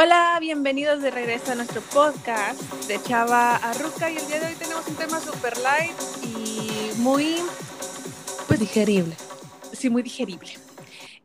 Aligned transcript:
Hola, 0.00 0.38
bienvenidos 0.40 1.02
de 1.02 1.10
regreso 1.10 1.50
a 1.50 1.54
nuestro 1.56 1.80
podcast 1.80 2.62
de 2.86 3.02
Chava 3.02 3.56
a 3.56 3.72
Ruca 3.72 4.08
y 4.08 4.16
el 4.16 4.24
día 4.28 4.38
de 4.38 4.46
hoy 4.46 4.54
tenemos 4.54 4.86
un 4.86 4.94
tema 4.94 5.18
super 5.18 5.58
light 5.58 5.90
y 6.22 6.96
muy, 7.00 7.38
pues 8.46 8.60
digerible. 8.60 9.16
Sí, 9.72 9.90
muy 9.90 10.04
digerible. 10.04 10.50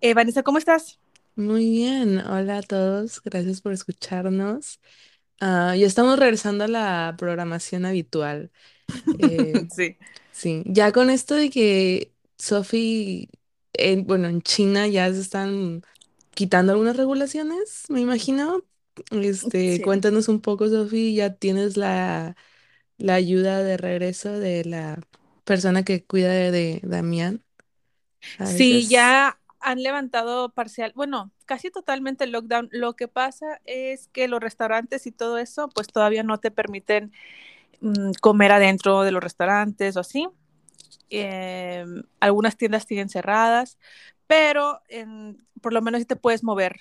Eh, 0.01 0.15
Vanessa, 0.15 0.41
¿cómo 0.41 0.57
estás? 0.57 0.99
Muy 1.35 1.69
bien, 1.69 2.17
hola 2.17 2.57
a 2.57 2.61
todos, 2.63 3.21
gracias 3.21 3.61
por 3.61 3.73
escucharnos. 3.73 4.79
Ah, 5.39 5.75
ya 5.75 5.85
estamos 5.85 6.17
regresando 6.17 6.63
a 6.63 6.67
la 6.67 7.13
programación 7.15 7.85
habitual. 7.85 8.49
Eh, 9.19 9.67
sí. 9.71 9.97
Sí, 10.31 10.63
ya 10.65 10.91
con 10.91 11.11
esto 11.11 11.35
de 11.35 11.51
que 11.51 12.11
Sophie, 12.39 13.29
en- 13.73 14.07
bueno, 14.07 14.29
en 14.29 14.41
China 14.41 14.87
ya 14.87 15.13
se 15.13 15.19
están 15.19 15.83
quitando 16.35 16.71
algunas 16.73 16.97
regulaciones, 16.97 17.85
me 17.89 18.01
imagino. 18.01 18.63
Este, 19.11 19.81
Sí. 19.81 19.83
cuéntanos 19.83 20.27
un 20.27 20.41
poco, 20.41 20.69
Sophie, 20.69 21.13
ya 21.15 21.35
tienes 21.35 21.77
la, 21.77 22.35
la 22.97 23.15
ayuda 23.15 23.63
de 23.63 23.77
regreso 23.77 24.31
de 24.39 24.65
la 24.65 25.01
persona 25.45 25.83
que 25.83 26.05
cuida 26.05 26.29
de, 26.31 26.51
de 26.51 26.81
Damián. 26.83 27.43
A 28.39 28.51
Sí, 28.51 28.87
veces. 28.87 28.87
ya 28.87 29.39
han 29.59 29.81
levantado 29.81 30.49
parcial, 30.49 30.91
bueno, 30.95 31.31
casi 31.45 31.71
totalmente 31.71 32.23
el 32.25 32.31
lockdown. 32.31 32.69
Lo 32.71 32.95
que 32.95 33.07
pasa 33.07 33.61
es 33.65 34.07
que 34.09 34.27
los 34.27 34.41
restaurantes 34.41 35.07
y 35.07 35.11
todo 35.11 35.37
eso, 35.37 35.69
pues 35.69 35.87
todavía 35.87 36.23
no 36.23 36.39
te 36.39 36.51
permiten 36.51 37.11
mm, 37.81 38.13
comer 38.21 38.51
adentro 38.53 39.03
de 39.03 39.11
los 39.11 39.23
restaurantes 39.23 39.97
o 39.97 40.01
así. 40.01 40.27
Eh, 41.09 41.85
algunas 42.21 42.57
tiendas 42.57 42.85
siguen 42.85 43.09
cerradas, 43.09 43.79
pero 44.33 44.81
en, 44.89 45.45
por 45.61 45.73
lo 45.73 45.81
menos 45.83 45.99
sí 45.99 46.05
te 46.05 46.15
puedes 46.15 46.43
mover 46.43 46.79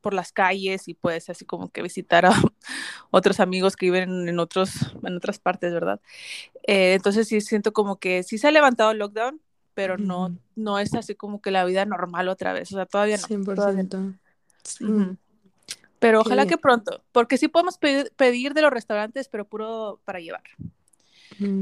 por 0.00 0.14
las 0.14 0.32
calles 0.32 0.88
y 0.88 0.94
puedes 0.94 1.28
así 1.28 1.44
como 1.44 1.68
que 1.68 1.82
visitar 1.82 2.24
a 2.24 2.30
otros 3.10 3.40
amigos 3.40 3.76
que 3.76 3.84
viven 3.84 4.26
en, 4.26 4.38
otros, 4.38 4.70
en 5.02 5.14
otras 5.14 5.38
partes, 5.38 5.70
¿verdad? 5.70 6.00
Eh, 6.66 6.94
entonces 6.94 7.28
sí 7.28 7.42
siento 7.42 7.74
como 7.74 7.96
que 7.96 8.22
sí 8.22 8.38
se 8.38 8.48
ha 8.48 8.52
levantado 8.52 8.90
el 8.92 8.98
lockdown, 9.00 9.38
pero 9.74 9.98
no, 9.98 10.28
Ujú, 10.28 10.38
no 10.56 10.78
es 10.78 10.94
así 10.94 11.14
como 11.14 11.42
que 11.42 11.50
la 11.50 11.66
vida 11.66 11.84
normal 11.84 12.28
otra 12.28 12.54
vez, 12.54 12.72
o 12.72 12.76
sea, 12.76 12.86
todavía 12.86 13.18
no, 13.18 13.28
todavía 13.28 13.82
no. 13.82 13.90
100%. 13.90 14.14
Sí, 14.64 14.84
Ujú. 14.86 15.16
Pero 15.98 16.20
ojalá 16.20 16.44
bien. 16.44 16.56
que 16.56 16.56
pronto, 16.58 17.04
porque 17.12 17.36
sí 17.36 17.48
podemos 17.48 17.76
pedir, 17.76 18.10
pedir 18.16 18.54
de 18.54 18.62
los 18.62 18.70
restaurantes, 18.70 19.28
pero 19.28 19.46
puro 19.46 20.00
para 20.06 20.20
llevar, 20.20 20.44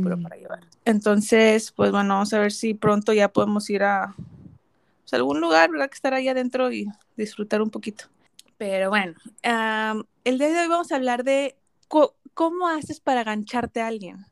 puro 0.02 0.16
Mm, 0.16 0.22
para 0.22 0.36
llevar. 0.36 0.60
Entonces, 0.84 1.72
pues 1.72 1.90
bueno, 1.90 2.14
vamos 2.14 2.32
a 2.32 2.38
ver 2.38 2.52
si 2.52 2.74
pronto 2.74 3.12
ya 3.12 3.28
podemos 3.28 3.68
ir 3.70 3.82
a 3.82 4.14
pues, 5.06 5.14
algún 5.14 5.40
lugar, 5.40 5.70
¿verdad? 5.70 5.88
Que 5.88 5.94
estar 5.94 6.14
ahí 6.14 6.26
adentro 6.26 6.72
y 6.72 6.88
disfrutar 7.16 7.62
un 7.62 7.70
poquito. 7.70 8.06
Pero 8.58 8.90
bueno, 8.90 9.14
um, 9.44 10.02
el 10.24 10.38
día 10.38 10.48
de 10.48 10.60
hoy 10.60 10.68
vamos 10.68 10.90
a 10.90 10.96
hablar 10.96 11.22
de 11.22 11.56
cómo 12.34 12.66
haces 12.66 12.98
para 12.98 13.22
gancharte 13.22 13.80
a 13.80 13.86
alguien. 13.86 14.26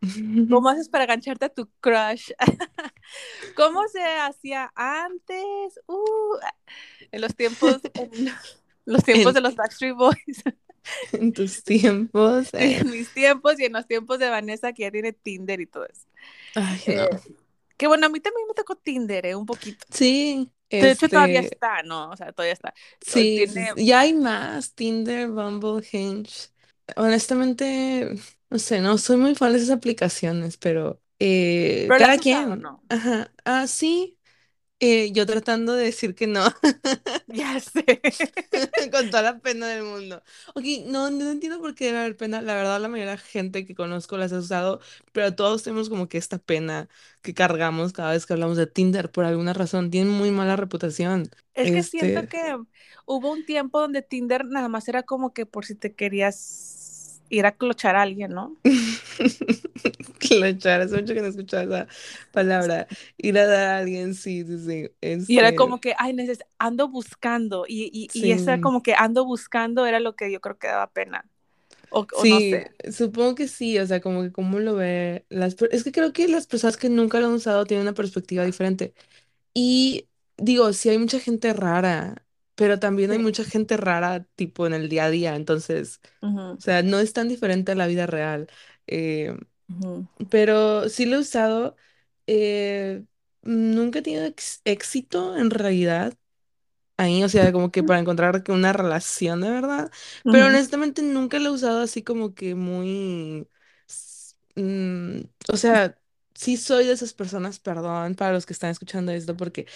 ¿Cómo 0.50 0.70
haces 0.70 0.88
para 0.88 1.04
gancharte 1.04 1.44
a 1.44 1.48
tu 1.50 1.68
crush? 1.80 2.30
¿Cómo 3.56 3.86
se 3.88 4.02
hacía 4.02 4.72
antes? 4.74 5.80
Uh, 5.86 6.38
en 7.12 7.20
los 7.20 7.34
tiempos, 7.34 7.80
en 7.94 8.32
los 8.86 9.04
tiempos 9.04 9.26
En, 9.28 9.34
de 9.34 9.40
los 9.42 9.54
Backstreet 9.54 9.94
Boys. 9.94 10.44
en 11.12 11.34
tus 11.34 11.62
tiempos. 11.62 12.54
Eh, 12.54 12.78
en 12.78 12.90
mis 12.90 13.12
tiempos 13.12 13.60
y 13.60 13.66
en 13.66 13.74
los 13.74 13.86
tiempos 13.86 14.18
de 14.18 14.30
Vanessa 14.30 14.72
que 14.72 14.84
ya 14.84 14.90
tiene 14.90 15.12
Tinder 15.12 15.60
y 15.60 15.66
todo 15.66 15.84
eso. 15.84 16.06
Ay, 16.54 16.80
no. 16.96 17.06
Que 17.76 17.86
bueno, 17.86 18.06
a 18.06 18.08
mí 18.08 18.20
también 18.20 18.46
me 18.48 18.54
tocó 18.54 18.76
Tinder, 18.76 19.26
¿eh? 19.26 19.34
Un 19.34 19.46
poquito. 19.46 19.86
Sí, 19.90 20.52
De 20.78 20.90
hecho, 20.90 21.08
todavía 21.08 21.40
este, 21.40 21.54
está, 21.54 21.82
¿no? 21.82 22.10
O 22.10 22.16
sea, 22.16 22.32
todavía 22.32 22.52
está. 22.54 22.74
sí, 23.00 23.44
Tiene... 23.44 23.72
ya 23.76 24.00
hay 24.00 24.14
más, 24.14 24.74
Tinder, 24.74 25.28
Bumble, 25.30 25.86
Hinge. 25.90 26.50
Honestamente, 26.96 28.16
no 28.50 28.58
sé, 28.58 28.80
no 28.80 28.98
soy 28.98 29.16
muy 29.16 29.34
fan 29.34 29.52
de 29.52 29.58
esas 29.58 29.70
aplicaciones, 29.70 30.56
pero 30.56 31.00
eh, 31.18 31.86
¿Pero 31.88 31.98
cada 31.98 32.18
quien. 32.18 32.60
no? 32.60 32.82
Ajá, 32.88 33.32
ah, 33.44 33.66
sí, 33.66 34.15
eh, 34.80 35.12
yo 35.12 35.26
tratando 35.26 35.74
de 35.74 35.84
decir 35.86 36.14
que 36.14 36.26
no, 36.26 36.44
Ya 37.28 37.58
sé. 37.60 37.84
con 38.92 39.10
toda 39.10 39.22
la 39.22 39.38
pena 39.40 39.68
del 39.68 39.84
mundo. 39.84 40.22
Ok, 40.54 40.64
no, 40.86 41.10
no 41.10 41.30
entiendo 41.30 41.60
por 41.60 41.74
qué 41.74 41.86
debe 41.86 41.98
haber 42.00 42.16
pena. 42.16 42.40
La 42.42 42.54
verdad, 42.54 42.80
la 42.80 42.88
mayoría 42.88 43.10
de 43.12 43.16
la 43.16 43.22
gente 43.22 43.66
que 43.66 43.74
conozco 43.74 44.16
las 44.16 44.32
ha 44.32 44.38
usado, 44.38 44.80
pero 45.12 45.34
todos 45.34 45.62
tenemos 45.62 45.88
como 45.88 46.08
que 46.08 46.18
esta 46.18 46.38
pena 46.38 46.88
que 47.22 47.34
cargamos 47.34 47.92
cada 47.92 48.12
vez 48.12 48.26
que 48.26 48.32
hablamos 48.34 48.56
de 48.56 48.66
Tinder 48.66 49.10
por 49.10 49.24
alguna 49.24 49.52
razón. 49.52 49.90
Tienen 49.90 50.12
muy 50.12 50.30
mala 50.30 50.56
reputación. 50.56 51.30
Es 51.54 51.72
que 51.72 51.82
siento 51.82 52.20
Este, 52.20 52.28
que 52.28 52.56
hubo 53.06 53.32
un 53.32 53.44
tiempo 53.44 53.80
donde 53.80 54.02
Tinder 54.02 54.44
nada 54.44 54.68
más 54.68 54.88
era 54.88 55.02
como 55.04 55.32
que 55.32 55.46
por 55.46 55.64
si 55.64 55.74
te 55.74 55.94
querías 55.94 56.85
ir 57.30 57.46
a 57.46 57.52
clochar 57.56 57.96
a 57.96 58.02
alguien, 58.02 58.32
¿no? 58.32 58.56
clochar, 60.18 60.80
hace 60.82 61.00
mucho 61.00 61.14
que 61.14 61.20
no 61.22 61.28
escuchaba 61.28 61.62
esa 61.64 61.88
palabra. 62.32 62.86
Ir 63.16 63.38
a 63.38 63.46
dar 63.46 63.66
a 63.68 63.78
alguien, 63.78 64.14
sí, 64.14 64.44
sí, 64.44 64.58
sí. 64.58 64.90
Y 65.26 65.38
era 65.38 65.54
como 65.54 65.80
que, 65.80 65.94
ay, 65.98 66.12
neces 66.14 66.40
ando 66.58 66.88
buscando. 66.88 67.64
Y, 67.68 67.90
y, 67.92 68.10
y 68.14 68.30
esa 68.32 68.58
sí. 68.58 68.60
como 68.60 68.82
que 68.82 68.94
ando 68.94 69.24
buscando 69.24 69.86
era 69.86 69.98
lo 70.00 70.14
que 70.16 70.30
yo 70.32 70.40
creo 70.40 70.58
que 70.58 70.68
daba 70.68 70.92
pena. 70.92 71.28
O, 71.90 72.06
o 72.12 72.26
no 72.26 72.40
Sí, 72.40 72.42
sé. 72.42 72.76
supongo 72.90 73.34
que 73.34 73.46
sí, 73.48 73.78
o 73.78 73.86
sea, 73.86 74.00
como 74.00 74.22
que 74.22 74.32
cómo 74.32 74.58
lo 74.58 74.74
ve 74.74 75.26
las 75.28 75.54
es 75.70 75.84
que 75.84 75.92
creo 75.92 76.12
que 76.12 76.28
las 76.28 76.46
personas 76.46 76.76
que 76.78 76.88
nunca 76.88 77.20
lo 77.20 77.26
han 77.26 77.32
usado 77.34 77.66
tienen 77.66 77.82
una 77.86 77.94
perspectiva 77.94 78.44
diferente. 78.44 78.94
Y 79.54 80.08
digo, 80.38 80.72
sí 80.74 80.90
hay 80.90 80.98
mucha 80.98 81.20
gente 81.20 81.52
rara, 81.54 82.25
pero 82.56 82.80
también 82.80 83.12
hay 83.12 83.18
Sí. 83.18 83.24
mucha 83.24 83.44
gente 83.44 83.78
rara 83.78 84.24
tipo 84.36 84.66
en 84.68 84.74
el 84.74 84.90
día 84.90 85.06
a 85.06 85.10
día, 85.10 85.36
entonces, 85.36 86.00
o 86.58 86.62
sea, 86.62 86.82
no 86.84 87.00
es 87.00 87.14
tan 87.14 87.28
diferente 87.28 87.72
a 87.72 87.76
la 87.76 87.88
vida 87.88 88.06
real. 88.06 88.48
Eh, 88.88 89.36
pero 90.30 90.88
sí 90.88 91.06
lo 91.06 91.16
he 91.16 91.20
usado. 91.20 91.76
eh, 92.26 93.04
nunca 93.42 94.00
he 94.00 94.02
tenido 94.02 94.26
éxito 94.64 95.36
en 95.36 95.50
realidad 95.50 96.14
ahí, 96.98 97.24
o 97.24 97.28
sea, 97.30 97.52
como 97.52 97.70
que 97.72 97.82
para 97.84 98.00
encontrar 98.00 98.44
una 98.50 98.72
relación 98.74 99.40
de 99.42 99.50
verdad, 99.50 99.90
pero 100.30 100.46
honestamente 100.46 101.02
nunca 101.02 101.38
lo 101.40 101.50
he 101.50 101.52
usado 101.52 101.80
así 101.82 102.02
como 102.04 102.34
que 102.34 102.54
muy, 102.56 103.48
mm, 104.54 105.20
o 105.52 105.56
sea, 105.56 105.98
sí 106.34 106.56
soy 106.56 106.86
de 106.86 106.92
esas 106.92 107.12
personas, 107.14 107.58
perdón 107.60 108.14
para 108.14 108.32
los 108.32 108.46
que 108.46 108.52
están 108.52 108.70
escuchando 108.70 109.12
esto, 109.12 109.36
porque 109.36 109.66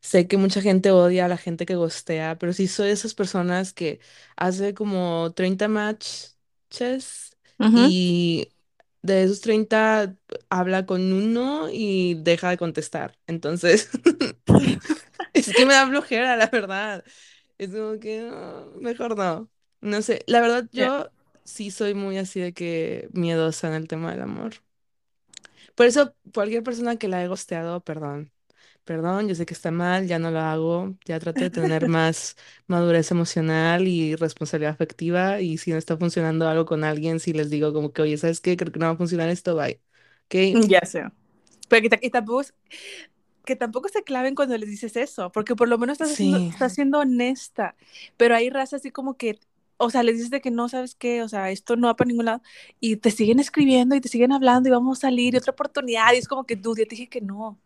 sé 0.00 0.28
que 0.28 0.36
mucha 0.36 0.60
gente 0.62 0.90
odia 0.90 1.26
a 1.26 1.28
la 1.28 1.36
gente 1.36 1.66
que 1.66 1.74
gostea, 1.76 2.38
pero 2.38 2.52
sí 2.52 2.68
soy 2.68 2.88
de 2.88 2.92
esas 2.94 3.14
personas 3.14 3.72
que 3.72 4.00
hace 4.36 4.74
como 4.74 5.32
30 5.34 5.68
matches 5.68 7.36
ujú. 7.58 7.94
y 7.98 8.48
de 9.02 9.22
esos 9.24 9.40
30 9.40 10.16
habla 10.50 10.86
con 10.86 11.12
uno 11.12 11.68
y 11.72 12.14
deja 12.22 12.50
de 12.50 12.58
contestar, 12.58 13.18
entonces... 13.26 13.90
Es 15.32 15.52
que 15.54 15.66
me 15.66 15.74
da 15.74 15.86
flojera, 15.86 16.36
la 16.36 16.46
verdad. 16.48 17.04
Es 17.58 17.70
como 17.72 17.98
que 18.00 18.22
no, 18.22 18.72
mejor 18.80 19.16
no. 19.16 19.50
No 19.80 20.02
sé, 20.02 20.22
la 20.26 20.40
verdad 20.40 20.68
Yeah. 20.72 20.90
yo 20.98 21.10
sí 21.44 21.70
soy 21.70 21.94
muy 21.94 22.18
así 22.18 22.40
de 22.40 22.52
que 22.52 23.08
miedosa 23.12 23.68
en 23.68 23.74
el 23.74 23.88
tema 23.88 24.10
del 24.12 24.22
amor. 24.22 24.54
Por 25.74 25.86
eso, 25.86 26.14
cualquier 26.34 26.62
persona 26.62 26.96
que 26.96 27.08
la 27.08 27.18
haya 27.18 27.28
gosteado, 27.28 27.80
perdón. 27.82 28.32
Perdón, 28.88 29.28
yo 29.28 29.34
sé 29.34 29.44
que 29.44 29.52
está 29.52 29.70
mal, 29.70 30.06
ya 30.06 30.18
no 30.18 30.30
lo 30.30 30.40
hago, 30.40 30.96
ya 31.04 31.20
trato 31.20 31.44
de 31.44 31.50
tener 31.50 31.86
más 31.86 32.36
madurez 32.66 33.10
emocional 33.10 33.86
y 33.86 34.16
responsabilidad 34.16 34.72
afectiva 34.72 35.42
y 35.42 35.58
si 35.58 35.72
no 35.72 35.76
está 35.76 35.98
funcionando 35.98 36.48
algo 36.48 36.64
con 36.64 36.84
alguien, 36.84 37.20
si 37.20 37.34
les 37.34 37.50
digo 37.50 37.74
como 37.74 37.92
que, 37.92 38.00
oye, 38.02 38.16
¿sabes 38.16 38.40
qué? 38.40 38.56
Creo 38.56 38.72
que 38.72 38.78
no 38.78 38.86
va 38.86 38.92
a 38.92 38.96
funcionar 38.96 39.28
esto, 39.28 39.54
bye. 39.56 39.82
¿Ok? 40.26 40.62
Ya 40.68 40.80
sé. 40.84 41.04
Pero 41.68 41.88
que, 41.90 42.10
tampoco, 42.10 42.42
que 43.44 43.56
tampoco 43.56 43.88
se 43.88 44.04
claven 44.04 44.34
cuando 44.34 44.56
les 44.58 44.68
dices 44.68 44.96
eso, 44.96 45.32
porque 45.32 45.56
por 45.56 45.68
lo 45.68 45.78
menos 45.78 45.94
estás 45.94 46.12
haciendo, 46.12 46.38
Sí, 46.38 46.50
estás 46.50 46.74
siendo 46.74 46.98
honesta, 47.00 47.76
pero 48.16 48.34
hay 48.36 48.50
raza 48.50 48.76
así 48.76 48.90
como 48.90 49.16
que, 49.16 49.38
o 49.78 49.90
sea, 49.90 50.02
les 50.02 50.16
dices 50.16 50.30
de 50.30 50.40
que 50.40 50.50
no 50.50 50.68
sabes 50.68 50.94
qué, 50.94 51.22
o 51.22 51.28
sea, 51.28 51.50
esto 51.50 51.76
no 51.76 51.86
va 51.88 51.96
para 51.96 52.08
ningún 52.08 52.26
lado, 52.26 52.42
y 52.80 52.96
te 52.96 53.10
siguen 53.10 53.38
escribiendo 53.40 53.94
y 53.96 54.00
te 54.00 54.08
siguen 54.08 54.32
hablando 54.32 54.68
y 54.68 54.72
vamos 54.72 54.98
a 54.98 55.02
salir 55.02 55.34
y 55.34 55.38
otra 55.38 55.52
oportunidad, 55.52 56.12
y 56.14 56.18
es 56.18 56.28
como 56.28 56.44
que, 56.44 56.56
dude, 56.56 56.82
ya 56.82 56.88
te 56.88 56.96
dije 56.96 57.08
que 57.08 57.20
no. 57.22 57.58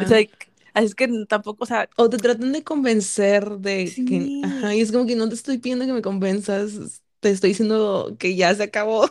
O 0.00 0.06
sea, 0.06 0.18
ajá. 0.18 0.28
así 0.74 0.86
es 0.86 0.94
que 0.94 1.08
tampoco, 1.28 1.64
o 1.64 1.66
sea, 1.66 1.88
O 1.96 2.08
te 2.10 2.18
tratan 2.18 2.52
de 2.52 2.64
convencer 2.64 3.58
de 3.58 4.00
que, 4.04 4.34
ajá, 4.40 4.74
sí, 4.74 4.74
y 4.74 4.80
es 4.80 4.92
como 4.92 5.06
que 5.06 5.14
no 5.16 5.28
te 5.28 5.34
estoy 5.34 5.58
pidiendo 5.58 5.84
que 5.86 5.92
me 5.92 6.02
convenzas, 6.02 7.02
te 7.20 7.30
estoy 7.30 7.50
diciendo 7.50 8.16
que 8.18 8.34
ya 8.34 8.54
se 8.54 8.62
acabó. 8.64 9.04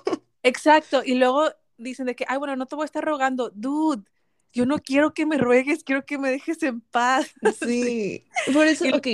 exacto, 0.44 1.01
y 1.06 1.15
luego 1.15 1.50
dicen 1.77 2.06
de 2.07 2.15
que, 2.15 2.25
ay, 2.27 2.38
bueno, 2.38 2.56
no 2.56 2.65
te 2.65 2.75
voy 2.75 2.83
a 2.83 2.86
estar 2.86 3.03
rogando, 3.03 3.51
dude, 3.56 4.03
yo 4.53 4.65
no 4.65 4.80
quiero 4.80 5.13
que 5.13 5.25
me 5.25 5.38
ruegues, 5.38 5.83
quiero 5.83 6.06
que 6.06 6.18
me 6.18 6.30
dejes 6.31 6.62
en 6.63 6.81
paz. 6.81 7.33
Sí. 7.51 7.51
Sí, 7.51 8.27
por 8.51 8.68
eso, 8.68 8.86
Y, 8.86 8.92
ok, 8.95 9.07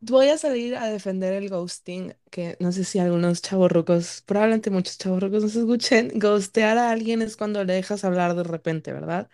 voy 0.00 0.28
a 0.28 0.38
salir 0.38 0.76
a 0.76 0.86
defender 0.88 1.34
el 1.34 1.48
ghosting, 1.50 2.16
que 2.30 2.56
no 2.60 2.72
sé 2.72 2.84
si 2.84 2.98
algunos 3.00 3.42
chavorrucos, 3.42 4.22
probablemente 4.26 4.70
muchos 4.70 4.98
chavorrucos 4.98 5.42
nos 5.44 5.56
escuchen, 5.56 6.12
ghostear 6.18 6.78
a 6.78 6.90
alguien 6.90 7.22
es 7.22 7.36
cuando 7.36 7.64
le 7.64 7.74
dejas 7.74 8.04
hablar 8.04 8.34
de 8.36 8.44
repente, 8.44 8.92
¿verdad? 8.92 9.30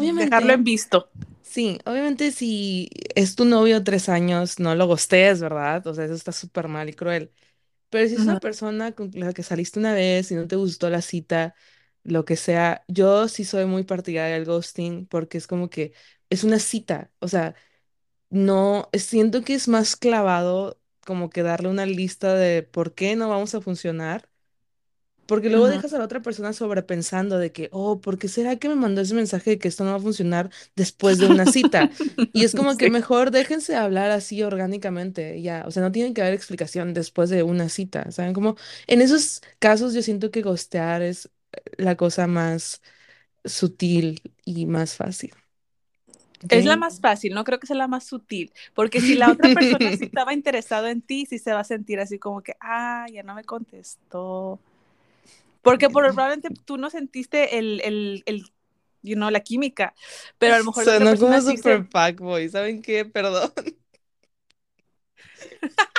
Dejarlo 0.00 0.52
en 0.52 0.64
obviamente, 0.64 0.64
visto. 0.64 1.10
sí, 1.42 1.78
obviamente 1.86 2.32
si 2.32 2.90
es 3.14 3.34
tu 3.36 3.44
novio 3.44 3.84
tres 3.84 4.08
años, 4.08 4.58
no 4.60 4.74
lo 4.74 4.86
gostees, 4.86 5.40
¿verdad? 5.40 5.86
O 5.86 5.94
sea, 5.94 6.04
eso 6.06 6.14
está 6.14 6.32
súper 6.32 6.68
mal 6.68 6.88
y 6.88 6.94
cruel. 6.94 7.32
Pero 7.90 8.08
si 8.08 8.16
es 8.16 8.26
una 8.26 8.38
persona 8.40 8.92
con 8.92 9.10
la 9.14 9.32
que 9.34 9.42
saliste 9.44 9.78
una 9.80 9.94
vez 9.94 10.30
y 10.32 10.36
no 10.36 10.48
te 10.48 10.56
gustó 10.56 10.90
la 10.90 11.02
cita, 11.02 11.54
lo 12.04 12.24
que 12.24 12.36
sea, 12.36 12.84
yo 12.88 13.28
sí 13.28 13.44
soy 13.44 13.66
muy 13.66 13.84
partidaria 13.84 14.34
del 14.36 14.46
ghosting 14.46 15.06
porque 15.08 15.38
es 15.38 15.46
como 15.48 15.70
que 15.70 15.94
es 16.30 16.44
una 16.44 16.58
cita, 16.60 17.12
o 17.20 17.28
sea, 17.28 17.54
no, 18.30 18.90
siento 18.94 19.42
que 19.44 19.54
es 19.54 19.68
más 19.68 19.96
clavado 19.96 20.80
como 21.06 21.30
que 21.30 21.42
darle 21.42 21.68
una 21.68 21.86
lista 21.86 22.34
de 22.34 22.62
por 22.62 22.94
qué 22.94 23.16
no 23.16 23.28
vamos 23.28 23.54
a 23.54 23.60
funcionar 23.60 24.30
porque 25.32 25.48
luego 25.48 25.66
dejas 25.66 25.94
a 25.94 25.98
la 25.98 26.04
otra 26.04 26.20
persona 26.20 26.52
sobrepensando 26.52 27.38
de 27.38 27.52
que, 27.52 27.70
oh, 27.72 28.02
¿por 28.02 28.18
qué 28.18 28.28
será 28.28 28.56
que 28.56 28.68
me 28.68 28.74
mandó 28.74 29.00
ese 29.00 29.14
mensaje 29.14 29.52
de 29.52 29.58
que 29.58 29.66
esto 29.66 29.82
no 29.82 29.92
va 29.92 29.96
a 29.96 30.00
funcionar 30.00 30.50
después 30.76 31.16
de 31.16 31.26
una 31.26 31.46
cita? 31.46 31.88
Y 32.34 32.44
es 32.44 32.54
como 32.54 32.76
que 32.76 32.90
mejor 32.90 33.30
déjense 33.30 33.74
hablar 33.74 34.10
así 34.10 34.42
orgánicamente, 34.42 35.40
ya. 35.40 35.64
O 35.66 35.70
sea, 35.70 35.82
no 35.82 35.90
tiene 35.90 36.12
que 36.12 36.20
haber 36.20 36.34
explicación 36.34 36.92
después 36.92 37.30
de 37.30 37.42
una 37.42 37.70
cita, 37.70 38.10
¿saben? 38.10 38.34
Como 38.34 38.56
en 38.86 39.00
esos 39.00 39.40
casos 39.58 39.94
yo 39.94 40.02
siento 40.02 40.30
que 40.30 40.42
ghostear 40.42 41.00
es 41.00 41.30
la 41.78 41.96
cosa 41.96 42.26
más 42.26 42.82
sutil 43.42 44.20
y 44.44 44.66
más 44.66 44.96
fácil. 44.96 45.32
Es 46.50 46.66
la 46.66 46.76
más 46.76 47.00
fácil, 47.00 47.32
no 47.32 47.44
creo 47.44 47.58
que 47.58 47.66
sea 47.66 47.76
la 47.76 47.88
más 47.88 48.04
sutil, 48.04 48.52
porque 48.74 49.00
si 49.00 49.14
la 49.14 49.32
otra 49.32 49.54
persona 49.54 49.96
sí 49.96 50.04
estaba 50.12 50.34
interesada 50.34 50.90
en 50.90 51.00
ti, 51.00 51.24
sí 51.24 51.38
se 51.38 51.54
va 51.54 51.60
a 51.60 51.64
sentir 51.64 52.00
así 52.00 52.18
como 52.18 52.42
que, 52.42 52.54
ah, 52.60 53.06
ya 53.10 53.22
no 53.22 53.34
me 53.34 53.44
contestó. 53.44 54.60
Porque 55.62 55.90
probablemente 55.90 56.50
tú 56.64 56.76
no 56.78 56.90
sentiste 56.90 57.58
el, 57.58 57.80
el, 57.84 58.22
el 58.26 58.44
you 59.02 59.14
know, 59.16 59.30
la 59.30 59.40
química, 59.40 59.94
pero 60.38 60.54
a 60.54 60.58
lo 60.58 60.64
mejor 60.64 60.84
Sonó 60.84 61.16
como 61.16 61.40
super 61.40 61.84
se... 61.84 61.88
fuckboy, 61.90 62.48
¿saben 62.48 62.82
qué? 62.82 63.04
Perdón. 63.04 63.52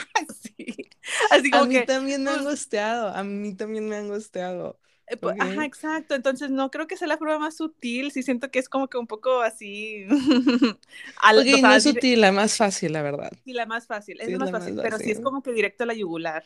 sí. 0.42 0.89
Así 1.30 1.51
A 1.51 1.62
como 1.62 1.68
mí 1.68 1.81
que, 1.81 1.86
también 1.86 2.24
me 2.24 2.31
han 2.31 2.44
pues, 2.44 2.45
gusteado, 2.45 3.10
a 3.10 3.24
mí 3.24 3.56
también 3.56 3.88
me 3.88 3.95
han 3.98 4.07
gusteado, 4.10 4.80
eh, 5.07 5.18
pues, 5.18 5.36
ajá, 5.39 5.65
¿ok? 5.65 5.65
exacto. 5.65 6.15
Entonces 6.15 6.50
no 6.50 6.71
creo 6.71 6.88
que 6.88 6.98
sea 6.98 7.07
la 7.07 7.18
forma 7.18 7.39
más 7.39 7.57
sutil, 7.57 8.12
sí 8.12 8.24
siento 8.24 8.51
que 8.51 8.60
es 8.60 8.69
como 8.69 8.88
que 8.89 8.98
un 8.98 9.07
poco 9.07 9.42
así, 9.42 10.06
al, 11.15 11.48
o 11.54 11.57
no 11.57 11.57
sea, 11.57 11.75
es 11.75 11.83
dire- 11.83 12.07
sutil, 12.07 12.21
la 12.21 12.31
más 12.31 12.57
fácil, 12.57 12.94
la 12.94 13.01
verdad. 13.01 13.31
sí, 13.45 13.54
la 13.54 13.65
más 13.65 13.88
fácil, 13.88 14.19
es 14.21 14.30
Sí, 14.30 14.31
la 14.31 14.39
es 14.39 14.39
más 14.39 14.51
fácil, 14.51 14.75
pero 14.81 15.00
sí 15.00 15.12
es 15.12 15.19
como 15.19 15.42
que 15.44 15.51
directo 15.54 15.83
a 15.83 15.88
la 15.88 15.94
yugular. 15.94 16.45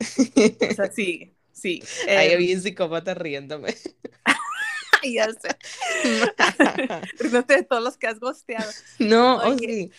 O 0.68 0.72
sea, 0.72 0.88
sí, 0.90 1.36
sí. 1.56 1.82
Ay, 2.14 2.34
em, 2.34 2.38
bien 2.38 2.60
psicópata 2.62 3.14
riéndome. 3.14 3.74
ya 5.02 5.32
sé. 5.32 5.56
Riéndote 7.18 7.56
de 7.56 7.62
todos 7.64 7.82
los 7.82 7.96
que 7.96 8.06
has 8.06 8.20
gosteado. 8.20 8.74
No, 8.98 9.36
oh 9.44 9.50
Oye, 9.50 9.58
sí. 9.58 9.92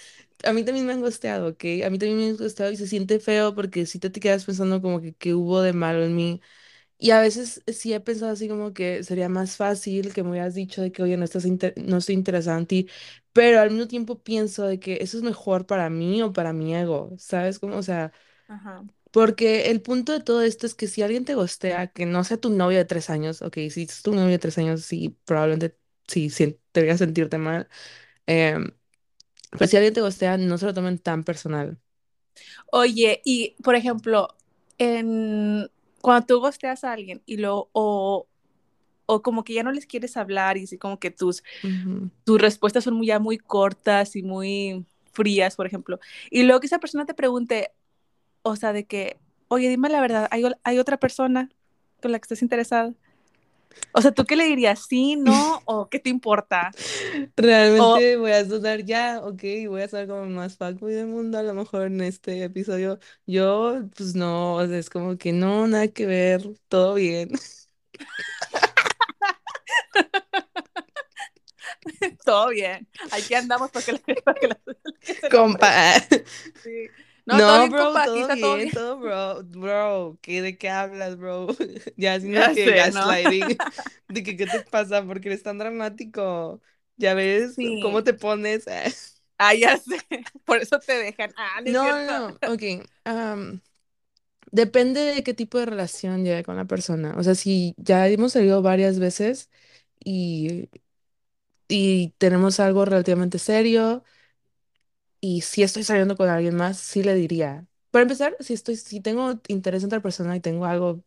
A 0.44 0.54
mí 0.54 0.64
también 0.64 0.86
me 0.86 0.94
han 0.94 1.02
gusteado, 1.02 1.50
¿ok? 1.50 1.64
A 1.86 1.90
mí 1.90 1.98
también 2.00 2.18
me 2.18 2.28
han 2.30 2.38
gusteado 2.38 2.72
y 2.72 2.78
se 2.78 2.88
siente 2.88 3.20
feo 3.20 3.56
porque 3.56 3.86
si 3.86 4.00
te, 4.00 4.10
te 4.10 4.20
quedas 4.20 4.46
pensando 4.46 4.82
como 4.82 5.02
que 5.02 5.14
qué 5.16 5.34
hubo 5.34 5.62
de 5.62 5.74
malo 5.74 6.04
en 6.04 6.16
mí. 6.16 6.42
Y 7.00 7.12
a 7.12 7.22
veces 7.22 7.64
sí 7.68 7.94
he 7.94 8.00
pensado 8.02 8.32
así 8.34 8.48
como 8.50 8.74
que 8.74 9.04
sería 9.04 9.30
más 9.30 9.58
fácil 9.58 10.14
que 10.14 10.24
me 10.24 10.32
hubieras 10.32 10.56
dicho 10.56 10.82
de 10.82 10.92
que, 10.92 11.04
oye, 11.04 11.18
no 11.18 11.26
estás 11.26 11.46
no 11.78 11.98
estoy 11.98 12.16
interesada 12.16 12.58
en 12.60 12.68
ti. 12.68 12.90
Pero 13.34 13.60
al 13.62 13.72
mismo 13.72 13.88
tiempo 13.88 14.22
pienso 14.24 14.66
de 14.68 14.80
que 14.80 15.00
eso 15.02 15.18
es 15.18 15.24
mejor 15.24 15.66
para 15.68 15.90
mí 15.90 16.22
o 16.24 16.34
para 16.34 16.54
mi 16.54 16.76
ego, 16.76 17.14
¿sabes? 17.20 17.60
Como, 17.60 17.78
o 17.78 17.84
sea, 17.84 18.14
ajá, 18.48 18.84
Porque 19.12 19.72
el 19.72 19.82
punto 19.82 20.12
de 20.14 20.22
todo 20.22 20.42
esto 20.44 20.66
es 20.68 20.76
que 20.76 20.88
si 20.88 21.02
alguien 21.02 21.26
te 21.26 21.36
gostea, 21.36 21.88
que 21.88 22.06
no 22.06 22.24
sea 22.24 22.38
tu 22.38 22.50
novio 22.50 22.78
de 22.78 22.86
tres 22.86 23.10
años, 23.10 23.42
ok, 23.42 23.56
si 23.72 23.84
es 23.84 24.02
tu 24.04 24.14
novio 24.14 24.30
de 24.32 24.40
tres 24.40 24.58
años, 24.58 24.84
sí, 24.84 25.18
probablemente 25.26 25.78
sí, 26.08 26.30
sí, 26.30 26.60
deberías 26.74 27.00
sentirte 27.00 27.38
mal. 27.38 27.68
em, 28.28 28.72
pero 29.52 29.68
si 29.68 29.78
alguien 29.78 29.94
te 29.96 30.02
gostea, 30.02 30.38
no 30.38 30.58
se 30.60 30.66
lo 30.68 30.74
tomen 30.76 31.00
tan 31.00 31.24
personal. 31.26 31.80
Oye, 32.72 33.22
y 33.26 33.56
por 33.64 33.76
ejemplo, 33.76 34.30
en 34.78 35.70
cuando 36.02 36.26
tú 36.26 36.40
gosteas 36.40 36.84
a 36.84 36.94
alguien 36.94 37.22
y 37.26 37.38
lo 37.38 37.70
o, 37.74 38.28
o 39.06 39.22
como 39.22 39.44
que 39.44 39.54
ya 39.54 39.64
no 39.64 39.72
les 39.72 39.86
quieres 39.88 40.18
hablar 40.18 40.58
y 40.58 40.66
así 40.66 40.78
como 40.78 41.00
que 41.00 41.12
tus 41.12 41.44
Ujú. 41.64 42.10
tus 42.26 42.42
respuestas 42.42 42.84
son 42.86 42.96
muy, 42.96 43.08
ya 43.08 43.20
muy 43.20 43.38
cortas 43.40 44.16
y 44.16 44.24
muy 44.24 44.86
frías, 45.14 45.56
por 45.58 45.68
ejemplo, 45.68 46.00
y 46.32 46.44
luego 46.44 46.60
que 46.62 46.68
esa 46.68 46.80
persona 46.80 47.06
te 47.06 47.14
pregunte, 47.16 47.72
o 48.48 48.56
sea, 48.56 48.74
de 48.74 48.86
que, 48.86 49.18
oye, 49.48 49.70
dime 49.70 49.90
la 49.90 50.02
verdad, 50.02 50.28
¿hay, 50.32 50.80
otra 50.80 50.98
persona 50.98 51.50
con 52.02 52.12
la 52.12 52.20
que 52.20 52.24
estés 52.24 52.42
interesada? 52.42 52.94
O 53.92 54.02
sea, 54.02 54.12
¿tú 54.12 54.26
qué 54.26 54.36
le 54.36 54.46
dirías? 54.46 54.86
¿Sí, 54.88 55.16
no? 55.16 55.62
¿O 55.66 55.90
qué 55.90 56.00
te 56.00 56.10
importa? 56.10 56.72
O, 56.72 57.08
Realmente 57.36 58.18
voy 58.18 58.32
a 58.32 58.44
dudar 58.44 58.84
ya, 58.84 59.22
ok, 59.24 59.42
voy 59.68 59.82
a 59.82 59.88
ser 59.88 60.08
como 60.08 60.26
más 60.26 60.58
fuckboy 60.58 60.94
del 60.94 61.08
mundo, 61.08 61.38
a 61.38 61.44
lo 61.44 61.54
mejor 61.54 61.84
en 61.84 62.02
este 62.02 62.44
episodio. 62.44 63.00
Yo, 63.26 63.82
pues 63.96 64.16
no, 64.16 64.56
o 64.56 64.68
sea, 64.68 64.78
es 64.78 64.90
como 64.90 65.18
que 65.18 65.34
no, 65.34 65.68
nada 65.68 65.88
que 65.88 66.06
ver, 66.06 66.42
todo 66.68 66.96
bien. 66.96 67.32
todo 72.26 72.50
bien, 72.50 72.88
aquí 73.12 73.34
andamos 73.34 73.72
para 73.72 73.86
que, 73.86 73.92
la- 73.94 74.00
para 74.24 74.40
que, 74.40 74.50
Compa. 75.30 75.96
Sí. 76.64 76.90
No, 77.30 77.68
bro, 77.70 78.00
compa, 78.00 78.02
todo 78.02 78.22
está 78.22 78.36
todo 78.38 78.64
bien, 78.64 78.72
todo 78.72 78.98
bro, 79.00 79.44
bro, 79.44 80.18
¿qué 80.22 80.42
de 80.42 80.58
qué 80.58 80.70
hablas, 80.70 81.18
bro? 81.18 81.48
Ya 81.98 82.14
haciendo 82.16 82.44
Ya 82.44 82.52
que 82.52 82.72
sé, 82.72 82.92
¿no? 82.92 83.08
gaslighting, 83.12 83.60
de 84.08 84.24
que 84.24 84.38
qué 84.38 84.48
te 84.48 84.62
pasa, 84.62 85.06
porque 85.06 85.28
eres 85.30 85.44
tan 85.44 85.58
dramático, 85.58 86.62
ya 86.96 87.14
ves 87.14 87.60
cómo 87.80 88.04
Sí. 88.04 88.06
te 88.06 88.14
pones. 88.14 88.66
Ah, 89.38 89.54
ya 89.54 89.78
sé. 89.78 89.98
Por 90.46 90.58
eso 90.58 90.80
te 90.80 90.94
dejan. 90.94 91.34
Ah, 91.38 91.62
no 91.62 91.74
No, 91.74 92.40
ok, 92.48 92.64
am, 93.04 93.62
depende 94.52 95.02
de 95.02 95.24
qué 95.24 95.34
tipo 95.34 95.60
de 95.60 95.68
relación 95.68 96.24
lleve 96.26 96.44
con 96.44 96.58
la 96.58 96.66
persona, 96.66 97.16
o 97.18 97.24
sea, 97.24 97.36
si 97.36 97.76
ya 97.78 98.08
hemos 98.10 98.34
salido 98.34 98.62
varias 98.62 99.00
veces 99.00 99.50
y, 100.04 100.70
y 101.68 102.10
tenemos 102.18 102.60
algo 102.60 102.86
relativamente 102.86 103.40
serio 103.40 104.04
y 105.22 105.42
si 105.42 105.64
estoy 105.64 105.84
saliendo 105.84 106.16
con 106.18 106.30
alguien 106.30 106.56
más, 106.56 106.78
sí 106.80 107.04
le 107.04 107.16
diría. 107.16 107.66
Para 107.92 108.04
empezar, 108.04 108.36
si 108.40 108.54
estoy, 108.54 108.76
si 108.78 109.02
tengo 109.02 109.42
interés 109.48 109.84
en 109.84 109.88
otra 109.88 110.02
persona 110.02 110.36
y 110.36 110.40
tengo 110.42 110.66
algo 110.66 111.04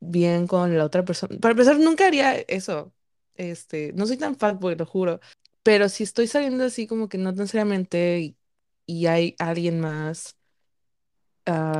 bien 0.00 0.46
con 0.46 0.76
la 0.76 0.84
otra 0.84 1.04
persona. 1.04 1.38
Para 1.40 1.52
empezar, 1.52 1.78
nunca 1.78 2.06
haría 2.06 2.34
eso. 2.36 2.94
Este, 3.34 3.92
no 3.94 4.06
soy 4.06 4.16
tan 4.16 4.36
fuckboy, 4.36 4.76
lo 4.76 4.86
juro. 4.86 5.20
Pero 5.62 5.88
si 5.88 6.04
estoy 6.04 6.26
saliendo 6.26 6.64
así 6.64 6.86
como 6.86 7.08
que 7.08 7.18
no 7.18 7.34
tan 7.34 7.48
seriamente 7.48 8.20
y, 8.20 8.38
y 8.86 9.06
hay 9.06 9.36
alguien 9.38 9.80
más, 9.80 10.36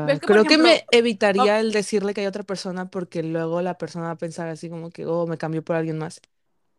¿Ves 0.03 0.19
ah, 0.19 0.21
que, 0.21 0.29
por 0.29 0.39
creo 0.39 0.47
que 0.47 0.59
ejemplo, 0.59 0.59
me 0.59 0.87
oh, 0.87 0.89
evitaría 0.91 1.61
el 1.61 1.73
decirle 1.73 2.15
que 2.15 2.23
hay 2.23 2.27
otra 2.27 2.45
persona 2.45 2.91
porque 2.91 3.23
luego 3.23 3.63
la 3.63 3.79
persona 3.79 4.07
va 4.07 4.11
a 4.13 4.19
pensar 4.19 4.49
así 4.49 4.71
como 4.71 4.91
que, 4.91 5.07
oh, 5.07 5.27
me 5.27 5.39
cambió 5.39 5.63
por 5.65 5.77
alguien 5.77 5.99
más. 5.99 6.21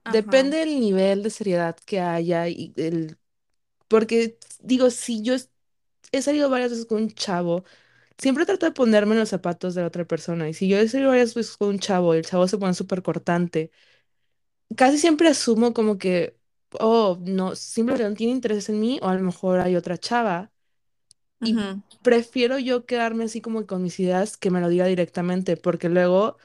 ajá, 0.03 0.23
Depende 0.23 0.57
del 0.59 0.79
nivel 0.79 1.23
de 1.23 1.29
seriedad 1.31 1.77
que 1.85 2.01
haya 2.01 2.47
y 2.49 2.73
el... 2.77 3.17
Porque 3.89 4.39
digo, 4.61 4.91
si 4.91 5.23
yo 5.23 5.35
es- 5.35 5.51
he 6.13 6.21
salido 6.23 6.49
varias 6.51 6.71
veces 6.71 6.87
con 6.87 7.03
un 7.03 7.11
chavo, 7.11 7.65
siempre 8.19 8.45
trato 8.47 8.65
de 8.67 8.73
ponerme 8.73 9.13
en 9.15 9.19
los 9.21 9.29
zapatos 9.29 9.75
de 9.75 9.81
la 9.83 9.87
otra 9.89 10.05
persona. 10.07 10.49
Y 10.49 10.55
si 10.55 10.69
yo 10.69 10.77
he 10.79 10.87
salido 10.89 11.11
varias 11.11 11.35
veces 11.35 11.57
con 11.57 11.69
un 11.69 11.79
chavo 11.79 12.15
y 12.15 12.19
el 12.19 12.25
chavo 12.25 12.47
se 12.49 12.57
pone 12.59 12.73
súper 12.75 13.03
cortante, 13.03 13.71
casi 14.75 14.97
siempre 14.97 15.27
asumo 15.29 15.73
como 15.73 15.97
que, 15.97 16.37
oh, 16.79 17.17
no, 17.21 17.55
simplemente 17.55 18.09
no 18.09 18.15
tiene 18.15 18.33
interés 18.33 18.69
en 18.69 18.79
mí 18.79 18.99
o 19.01 19.07
a 19.07 19.15
lo 19.15 19.21
mejor 19.21 19.59
hay 19.59 19.75
otra 19.75 19.97
chava. 19.97 20.51
Y 21.43 21.59
ujú. 21.59 21.81
prefiero 22.03 22.59
yo 22.59 22.85
quedarme 22.85 23.25
así 23.25 23.41
como 23.41 23.65
con 23.67 23.83
mis 23.83 23.99
ideas 23.99 24.37
que 24.37 24.51
me 24.51 24.61
lo 24.61 24.69
diga 24.69 24.85
directamente, 24.87 25.57
porque 25.57 25.89
luego, 25.89 26.37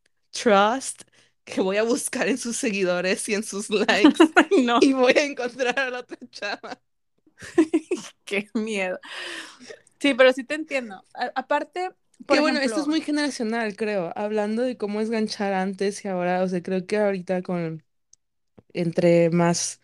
trust, 0.32 1.04
que 1.44 1.60
voy 1.60 1.76
a 1.78 1.82
buscar 1.84 2.28
en 2.28 2.38
sus 2.38 2.56
seguidores 2.56 3.28
y 3.28 3.34
en 3.34 3.42
sus 3.44 3.70
likes 3.88 4.20
no, 4.64 4.80
y 4.80 4.92
voy 4.92 5.12
a 5.16 5.24
encontrar 5.24 5.78
a 5.78 5.90
la 5.90 6.00
otra 6.00 6.18
chava. 6.30 6.80
qué 8.24 8.48
miedo. 8.54 8.98
Sí, 10.00 10.14
pero 10.14 10.32
sí 10.32 10.44
te 10.44 10.54
entiendo. 10.54 11.04
A- 11.14 11.32
aparte, 11.34 11.90
por 12.26 12.38
Que 12.38 12.40
bueno, 12.40 12.60
esto 12.60 12.80
es 12.80 12.86
muy 12.88 13.02
generacional, 13.02 13.76
creo. 13.76 14.12
Hablando 14.16 14.62
de 14.62 14.76
cómo 14.78 15.00
es 15.00 15.10
ganchar 15.10 15.52
antes 15.52 16.04
y 16.04 16.08
ahora, 16.08 16.42
o 16.42 16.48
sea, 16.48 16.62
creo 16.62 16.86
que 16.86 16.96
ahorita 16.98 17.42
con 17.42 17.82
entre 18.74 19.30
más, 19.30 19.80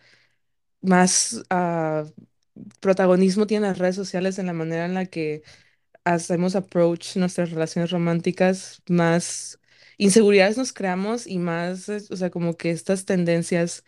más 0.82 1.42
ah, 1.50 2.04
protagonismo 2.80 3.46
tienen 3.46 3.68
las 3.70 3.78
redes 3.78 3.96
sociales 3.96 4.38
en 4.38 4.46
la 4.46 4.54
manera 4.54 4.86
en 4.86 4.94
la 4.94 5.06
que 5.06 5.42
hacemos 6.04 6.56
approach 6.56 7.16
nuestras 7.16 7.50
relaciones 7.52 7.90
románticas, 7.92 8.82
más 8.88 9.60
inseguridades 9.99 10.57
nos 10.57 10.73
creamos 10.73 11.26
y 11.26 11.38
más, 11.38 11.88
o 11.88 12.17
sea, 12.17 12.31
como 12.31 12.57
que 12.57 12.71
estas 12.71 13.05
tendencias 13.05 13.85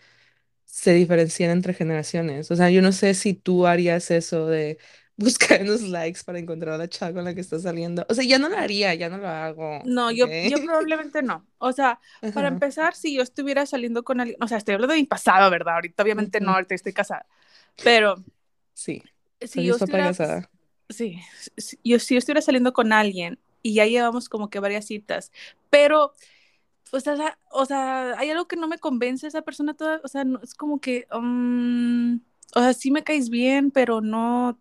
se 0.64 0.92
diferencian 0.92 1.50
entre 1.50 1.72
generaciones. 1.72 2.50
O 2.50 2.56
sea, 2.56 2.70
yo 2.70 2.82
no 2.82 2.92
sé 2.92 3.14
si 3.14 3.34
tú 3.34 3.66
harías 3.66 4.10
eso 4.10 4.46
de 4.46 4.78
buscar 5.16 5.60
en 5.60 5.68
los 5.68 5.82
likes 5.82 6.20
para 6.24 6.38
encontrar 6.38 6.74
a 6.74 6.78
la 6.78 6.88
chava 6.88 7.14
con 7.14 7.24
la 7.24 7.34
que 7.34 7.40
está 7.40 7.58
saliendo. 7.58 8.06
O 8.08 8.14
sea, 8.14 8.24
ya 8.24 8.38
no 8.38 8.48
lo 8.48 8.56
haría, 8.56 8.94
ya 8.94 9.08
no 9.08 9.18
lo 9.18 9.28
hago. 9.28 9.80
No, 9.84 10.10
yo, 10.10 10.26
yo 10.26 10.62
probablemente 10.64 11.22
no. 11.22 11.46
O 11.58 11.72
sea, 11.72 12.00
para 12.34 12.48
empezar, 12.48 12.94
si 12.94 13.14
yo 13.14 13.22
estuviera 13.22 13.66
saliendo 13.66 14.02
con 14.02 14.20
alguien, 14.20 14.38
o 14.40 14.48
sea, 14.48 14.58
estoy 14.58 14.74
hablando 14.74 14.94
de 14.94 15.00
mi 15.00 15.06
pasado, 15.06 15.50
¿verdad? 15.50 15.74
Ahorita 15.74 16.02
obviamente 16.02 16.40
no, 16.40 16.52
ahorita 16.52 16.74
estoy 16.74 16.92
casada. 16.92 17.26
Pero 17.84 18.16
sí. 18.74 19.02
Si 19.40 19.64
yo 19.64 19.76
estuviera, 19.76 20.08
casada. 20.08 20.50
Sí, 20.88 21.18
yo, 21.84 21.98
si 21.98 22.14
yo 22.14 22.18
estuviera 22.18 22.42
saliendo 22.42 22.72
con 22.72 22.92
alguien 22.92 23.38
y 23.62 23.74
ya 23.74 23.86
llevamos 23.86 24.28
como 24.28 24.50
que 24.50 24.60
varias 24.60 24.86
citas, 24.86 25.32
pero 25.70 26.12
o 26.92 27.00
sea, 27.00 27.38
o 27.50 27.66
sea, 27.66 28.18
hay 28.18 28.30
algo 28.30 28.46
que 28.48 28.56
no 28.56 28.68
me 28.68 28.78
convence 28.78 29.26
esa 29.26 29.42
persona 29.42 29.74
toda, 29.74 30.00
o 30.02 30.08
sea, 30.08 30.24
no, 30.24 30.40
es 30.42 30.54
como 30.54 30.80
que, 30.80 31.06
um, 31.12 32.16
o 32.54 32.60
sea, 32.60 32.72
sí 32.72 32.90
me 32.90 33.04
caes 33.04 33.30
bien, 33.30 33.70
pero 33.70 34.00
no 34.00 34.58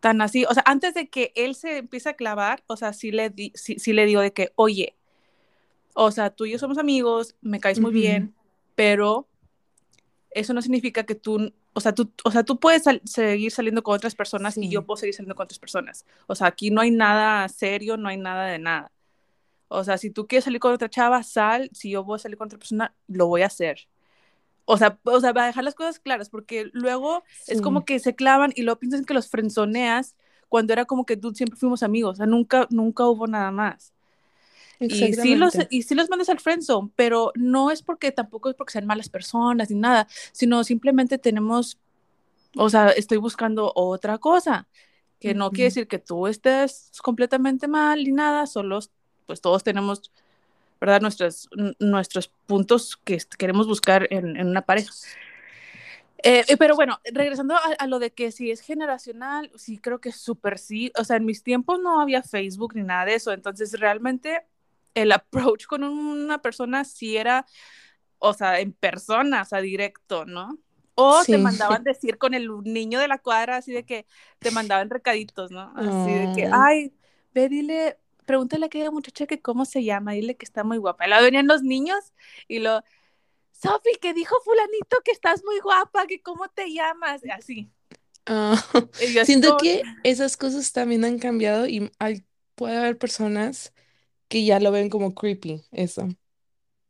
tan 0.00 0.20
así, 0.22 0.44
o 0.44 0.54
sea, 0.54 0.62
antes 0.66 0.94
de 0.94 1.08
que 1.08 1.32
él 1.34 1.54
se 1.54 1.78
empiece 1.78 2.08
a 2.08 2.14
clavar, 2.14 2.62
o 2.66 2.76
sea, 2.76 2.92
sí 2.92 3.10
le, 3.10 3.30
di, 3.30 3.52
sí, 3.54 3.78
sí 3.78 3.92
le 3.92 4.06
digo 4.06 4.20
de 4.20 4.32
que, 4.32 4.52
oye, 4.56 4.94
o 5.94 6.10
sea, 6.10 6.30
tú 6.30 6.44
y 6.46 6.52
yo 6.52 6.58
somos 6.58 6.78
amigos, 6.78 7.36
me 7.40 7.60
caes 7.60 7.80
muy 7.80 7.92
bien, 7.92 8.34
pero 8.74 9.26
eso 10.30 10.52
no 10.52 10.62
significa 10.62 11.04
que 11.04 11.14
tú, 11.14 11.52
o 11.76 11.80
sea, 11.80 11.94
tú, 11.94 12.10
o 12.24 12.30
sea, 12.30 12.42
tú 12.42 12.58
puedes 12.58 12.84
seguir 13.04 13.52
saliendo 13.52 13.82
con 13.82 13.94
otras 13.94 14.14
personas 14.14 14.56
y 14.56 14.70
yo 14.70 14.86
puedo 14.86 14.96
seguir 14.96 15.14
saliendo 15.14 15.34
con 15.34 15.44
otras 15.44 15.58
personas. 15.58 16.06
O 16.26 16.34
sea, 16.34 16.46
aquí 16.46 16.70
no 16.70 16.80
hay 16.80 16.90
nada 16.90 17.46
serio, 17.50 17.98
no 17.98 18.08
hay 18.08 18.16
nada 18.16 18.46
de 18.46 18.58
nada. 18.58 18.90
O 19.68 19.84
sea, 19.84 19.98
si 19.98 20.10
tú 20.10 20.26
quieres 20.26 20.44
salir 20.44 20.58
con 20.58 20.72
otra 20.72 20.88
chava, 20.88 21.22
sal. 21.22 21.68
Si 21.74 21.90
yo 21.90 22.02
voy 22.02 22.16
a 22.16 22.18
salir 22.18 22.38
con 22.38 22.46
otra 22.46 22.58
persona, 22.58 22.94
lo 23.08 23.26
voy 23.26 23.42
a 23.42 23.46
hacer. 23.48 23.88
O 24.64 24.78
sea, 24.78 24.98
o 25.04 25.20
sea, 25.20 25.34
para 25.34 25.48
dejar 25.48 25.64
las 25.64 25.74
cosas 25.74 25.98
claras, 25.98 26.30
porque 26.30 26.70
luego 26.72 27.24
es 27.46 27.60
como 27.60 27.84
que 27.84 27.98
se 27.98 28.14
clavan 28.14 28.54
y 28.56 28.62
luego 28.62 28.80
piensan 28.80 29.04
que 29.04 29.12
los 29.12 29.28
frenzoneas 29.28 30.16
cuando 30.48 30.72
era 30.72 30.86
como 30.86 31.04
que 31.04 31.18
tú 31.18 31.34
siempre 31.34 31.58
fuimos 31.58 31.82
amigos. 31.82 32.14
O 32.14 32.16
sea, 32.16 32.26
nunca, 32.26 32.66
nunca 32.70 33.04
hubo 33.04 33.26
nada 33.26 33.50
más. 33.50 33.92
Y 34.78 35.14
sí, 35.14 35.34
los, 35.34 35.54
y 35.70 35.82
sí 35.82 35.94
los 35.94 36.10
mandas 36.10 36.28
al 36.28 36.40
friendzone, 36.40 36.90
pero 36.96 37.32
no 37.34 37.70
es 37.70 37.82
porque 37.82 38.12
tampoco 38.12 38.50
es 38.50 38.56
porque 38.56 38.72
sean 38.72 38.86
malas 38.86 39.08
personas 39.08 39.70
ni 39.70 39.78
nada, 39.78 40.06
sino 40.32 40.64
simplemente 40.64 41.18
tenemos, 41.18 41.78
o 42.56 42.68
sea, 42.68 42.90
estoy 42.90 43.18
buscando 43.18 43.72
otra 43.74 44.18
cosa, 44.18 44.68
que 45.18 45.34
no 45.34 45.50
quiere 45.50 45.68
decir 45.68 45.88
que 45.88 45.98
tú 45.98 46.26
estés 46.26 46.90
completamente 47.02 47.68
mal 47.68 48.04
ni 48.04 48.12
nada, 48.12 48.46
solo 48.46 48.80
pues 49.26 49.40
todos 49.40 49.64
tenemos, 49.64 50.12
¿verdad? 50.80 51.00
Nuestros, 51.00 51.48
nuestros 51.78 52.28
puntos 52.46 52.96
que 53.02 53.18
queremos 53.38 53.66
buscar 53.66 54.06
en, 54.10 54.36
en 54.36 54.46
una 54.46 54.62
pareja. 54.62 54.92
Eh, 56.22 56.56
pero 56.58 56.74
bueno, 56.74 57.00
regresando 57.12 57.54
a, 57.56 57.86
lo 57.86 57.98
de 57.98 58.10
que 58.10 58.32
si 58.32 58.50
es 58.50 58.60
generacional, 58.60 59.50
sí 59.54 59.78
creo 59.78 60.00
que 60.00 60.12
súper 60.12 60.58
sí. 60.58 60.90
O 60.98 61.04
sea, 61.04 61.16
en 61.16 61.24
mis 61.24 61.42
tiempos 61.42 61.78
no 61.80 62.00
había 62.00 62.22
Facebook 62.22 62.74
ni 62.74 62.82
nada 62.82 63.04
de 63.04 63.14
eso. 63.14 63.32
Entonces, 63.32 63.78
realmente 63.78 64.42
el 64.96 65.12
approach 65.12 65.66
con 65.66 65.84
una 65.84 66.42
persona 66.42 66.84
sí 66.84 67.16
era, 67.16 67.46
o 68.18 68.32
sea, 68.32 68.58
en 68.60 68.72
persona, 68.72 69.42
o 69.42 69.44
sea, 69.44 69.60
directo, 69.60 70.24
¿no? 70.24 70.58
O 70.94 71.22
te 71.24 71.36
mandaban 71.36 71.84
decir 71.84 72.16
con 72.16 72.32
el 72.32 72.48
niño 72.64 72.98
de 72.98 73.06
la 73.06 73.18
cuadra, 73.18 73.58
así 73.58 73.70
de 73.70 73.84
que 73.84 74.06
te 74.38 74.50
mandaban 74.50 74.88
recaditos, 74.88 75.50
¿no? 75.50 75.72
Así 75.76 76.12
de 76.12 76.32
que, 76.34 76.50
ay, 76.50 76.94
ve, 77.34 77.50
dile, 77.50 77.98
pregúntale 78.24 78.64
a 78.64 78.68
aquella 78.68 78.90
muchacha 78.90 79.26
que 79.26 79.42
cómo 79.42 79.66
se 79.66 79.84
llama, 79.84 80.12
dile 80.12 80.36
que 80.36 80.46
está 80.46 80.64
muy 80.64 80.78
guapa. 80.78 81.06
Luego 81.06 81.24
venían 81.24 81.46
los 81.46 81.62
niños 81.62 82.14
y 82.48 82.60
lo, 82.60 82.82
Sofi, 83.52 83.90
que 84.00 84.14
dijo 84.14 84.34
fulanito 84.42 84.96
que 85.04 85.12
estás 85.12 85.44
muy 85.44 85.60
guapa, 85.60 86.06
que 86.06 86.22
cómo 86.22 86.48
te 86.48 86.72
llamas, 86.72 87.20
así. 87.30 87.70
Ah, 88.24 88.56
siento 89.24 89.58
que 89.58 89.82
esas 90.02 90.38
cosas 90.38 90.72
también 90.72 91.04
han 91.04 91.18
cambiado 91.18 91.66
y 91.66 91.92
hay, 91.98 92.24
puede 92.54 92.78
haber 92.78 92.96
personas 92.96 93.74
que 94.28 94.44
ya 94.44 94.60
lo 94.60 94.72
ven 94.72 94.88
como 94.88 95.14
creepy, 95.14 95.62
eso. 95.72 96.08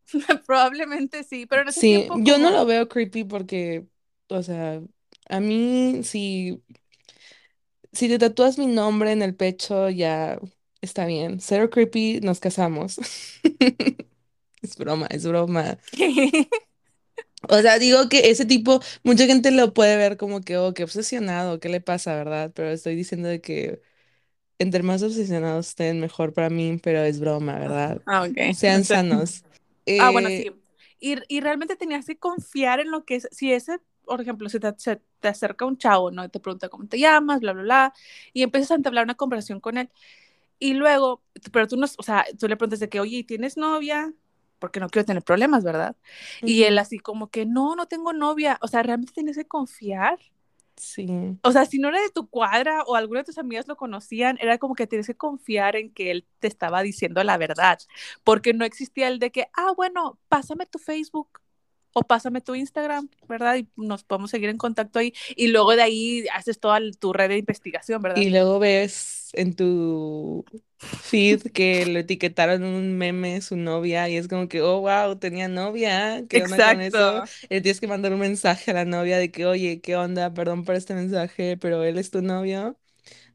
Probablemente 0.46 1.24
sí, 1.24 1.46
pero 1.46 1.62
en 1.62 1.68
ese 1.68 1.80
sí, 1.80 2.08
yo 2.18 2.38
no 2.38 2.50
lo 2.50 2.64
veo 2.64 2.88
creepy 2.88 3.24
porque, 3.24 3.86
o 4.28 4.42
sea, 4.42 4.80
a 5.28 5.40
mí 5.40 6.00
si, 6.04 6.62
si 7.92 8.08
te 8.08 8.18
tatúas 8.18 8.58
mi 8.58 8.66
nombre 8.66 9.12
en 9.12 9.22
el 9.22 9.34
pecho 9.34 9.90
ya 9.90 10.38
está 10.80 11.06
bien. 11.06 11.40
Cero 11.40 11.70
creepy, 11.70 12.20
nos 12.20 12.40
casamos. 12.40 12.98
es 14.62 14.76
broma, 14.76 15.06
es 15.10 15.26
broma. 15.26 15.78
O 17.48 17.60
sea, 17.60 17.78
digo 17.78 18.08
que 18.08 18.30
ese 18.30 18.44
tipo, 18.44 18.80
mucha 19.04 19.26
gente 19.26 19.50
lo 19.52 19.72
puede 19.72 19.96
ver 19.96 20.16
como 20.16 20.40
que, 20.40 20.56
oh, 20.56 20.74
qué 20.74 20.82
obsesionado, 20.84 21.60
¿qué 21.60 21.68
le 21.68 21.80
pasa, 21.80 22.14
verdad? 22.16 22.50
Pero 22.54 22.70
estoy 22.70 22.96
diciendo 22.96 23.28
de 23.28 23.40
que 23.40 23.82
entre 24.58 24.82
más 24.82 25.02
obsesionados 25.02 25.68
estén, 25.68 26.00
mejor 26.00 26.32
para 26.32 26.50
mí, 26.50 26.78
pero 26.82 27.00
es 27.00 27.20
broma, 27.20 27.58
¿verdad? 27.58 28.00
Ah, 28.06 28.22
ok. 28.22 28.54
Sean 28.54 28.84
sanos. 28.84 29.44
ah, 30.00 30.10
bueno, 30.10 30.28
sí. 30.28 30.34
Eh, 30.34 30.56
y, 30.98 31.36
y, 31.36 31.40
realmente 31.40 31.76
tenías 31.76 32.06
que 32.06 32.16
confiar 32.16 32.80
en 32.80 32.90
lo 32.90 33.04
que 33.04 33.16
es, 33.16 33.28
si 33.30 33.52
ese, 33.52 33.78
por 34.04 34.20
ejemplo, 34.20 34.48
si 34.48 34.58
te, 34.58 34.72
se 34.78 35.00
te 35.20 35.28
acerca 35.28 35.66
un 35.66 35.76
chavo, 35.76 36.10
¿no? 36.10 36.24
Y 36.24 36.28
te 36.28 36.40
pregunta 36.40 36.68
cómo 36.70 36.86
te 36.86 36.98
llamas, 36.98 37.40
bla, 37.40 37.52
bla, 37.52 37.62
bla, 37.62 37.94
y 38.32 38.42
empiezas 38.42 38.70
a 38.70 38.74
entablar 38.76 39.04
una 39.04 39.14
conversación 39.14 39.60
con 39.60 39.76
él. 39.76 39.90
Y 40.58 40.72
luego, 40.72 41.22
pero 41.52 41.68
tú 41.68 41.76
no, 41.76 41.84
o 41.84 42.02
sea, 42.02 42.24
tú 42.38 42.48
le 42.48 42.56
preguntas 42.56 42.80
de 42.80 42.88
que, 42.88 43.00
oye, 43.00 43.24
¿tienes 43.24 43.58
novia? 43.58 44.14
Porque 44.58 44.80
no 44.80 44.88
quiero 44.88 45.04
tener 45.04 45.22
problemas, 45.22 45.64
¿verdad? 45.64 45.96
Y 46.40 46.62
él 46.62 46.78
así 46.78 46.98
como 46.98 47.28
que, 47.28 47.44
no, 47.44 47.76
no 47.76 47.86
tengo 47.86 48.14
novia. 48.14 48.58
O 48.62 48.68
sea, 48.68 48.82
realmente 48.82 49.12
tienes 49.12 49.36
que 49.36 49.44
confiar 49.44 50.18
Sí. 50.76 51.38
O 51.42 51.52
sea, 51.52 51.64
si 51.64 51.78
no 51.78 51.88
era 51.88 52.00
de 52.00 52.10
tu 52.10 52.28
cuadra 52.28 52.82
o 52.86 52.96
alguna 52.96 53.20
de 53.20 53.24
tus 53.24 53.38
amigas 53.38 53.66
lo 53.66 53.76
conocían, 53.76 54.36
era 54.40 54.58
como 54.58 54.74
que 54.74 54.86
tienes 54.86 55.06
que 55.06 55.16
confiar 55.16 55.74
en 55.76 55.92
que 55.92 56.10
él 56.10 56.26
te 56.38 56.48
estaba 56.48 56.82
diciendo 56.82 57.22
la 57.24 57.38
verdad, 57.38 57.78
porque 58.24 58.52
no 58.52 58.64
existía 58.64 59.08
el 59.08 59.18
de 59.18 59.30
que, 59.32 59.46
ah, 59.54 59.72
bueno, 59.76 60.18
pásame 60.28 60.66
tu 60.66 60.78
Facebook 60.78 61.40
o 61.98 62.02
pásame 62.02 62.42
tu 62.42 62.54
Instagram, 62.54 63.08
¿verdad? 63.26 63.56
Y 63.56 63.68
nos 63.74 64.04
podemos 64.04 64.30
seguir 64.30 64.50
en 64.50 64.58
contacto 64.58 64.98
ahí. 64.98 65.14
Y 65.34 65.46
luego 65.46 65.74
de 65.74 65.82
ahí 65.82 66.26
haces 66.34 66.60
toda 66.60 66.78
tu 67.00 67.14
red 67.14 67.30
de 67.30 67.38
investigación, 67.38 68.02
¿verdad? 68.02 68.20
Y 68.20 68.28
luego 68.28 68.58
ves 68.58 69.30
en 69.32 69.54
tu 69.54 70.44
feed 70.76 71.40
que 71.54 71.86
le 71.86 72.00
etiquetaron 72.00 72.64
un 72.64 72.98
meme 72.98 73.40
su 73.40 73.56
novia 73.56 74.10
y 74.10 74.18
es 74.18 74.28
como 74.28 74.46
que, 74.46 74.60
oh, 74.60 74.80
wow, 74.80 75.16
tenía 75.16 75.48
novia. 75.48 76.22
¿Qué 76.28 76.42
onda 76.42 76.74
con 76.74 76.82
eso? 76.82 77.24
Le 77.48 77.62
tienes 77.62 77.80
que 77.80 77.88
mandar 77.88 78.12
un 78.12 78.20
mensaje 78.20 78.72
a 78.72 78.74
la 78.74 78.84
novia 78.84 79.16
de 79.16 79.30
que, 79.30 79.46
oye, 79.46 79.80
¿qué 79.80 79.96
onda? 79.96 80.34
Perdón 80.34 80.66
por 80.66 80.74
este 80.74 80.92
mensaje, 80.92 81.56
pero 81.56 81.82
él 81.82 81.96
es 81.96 82.10
tu 82.10 82.20
novio. 82.20 82.78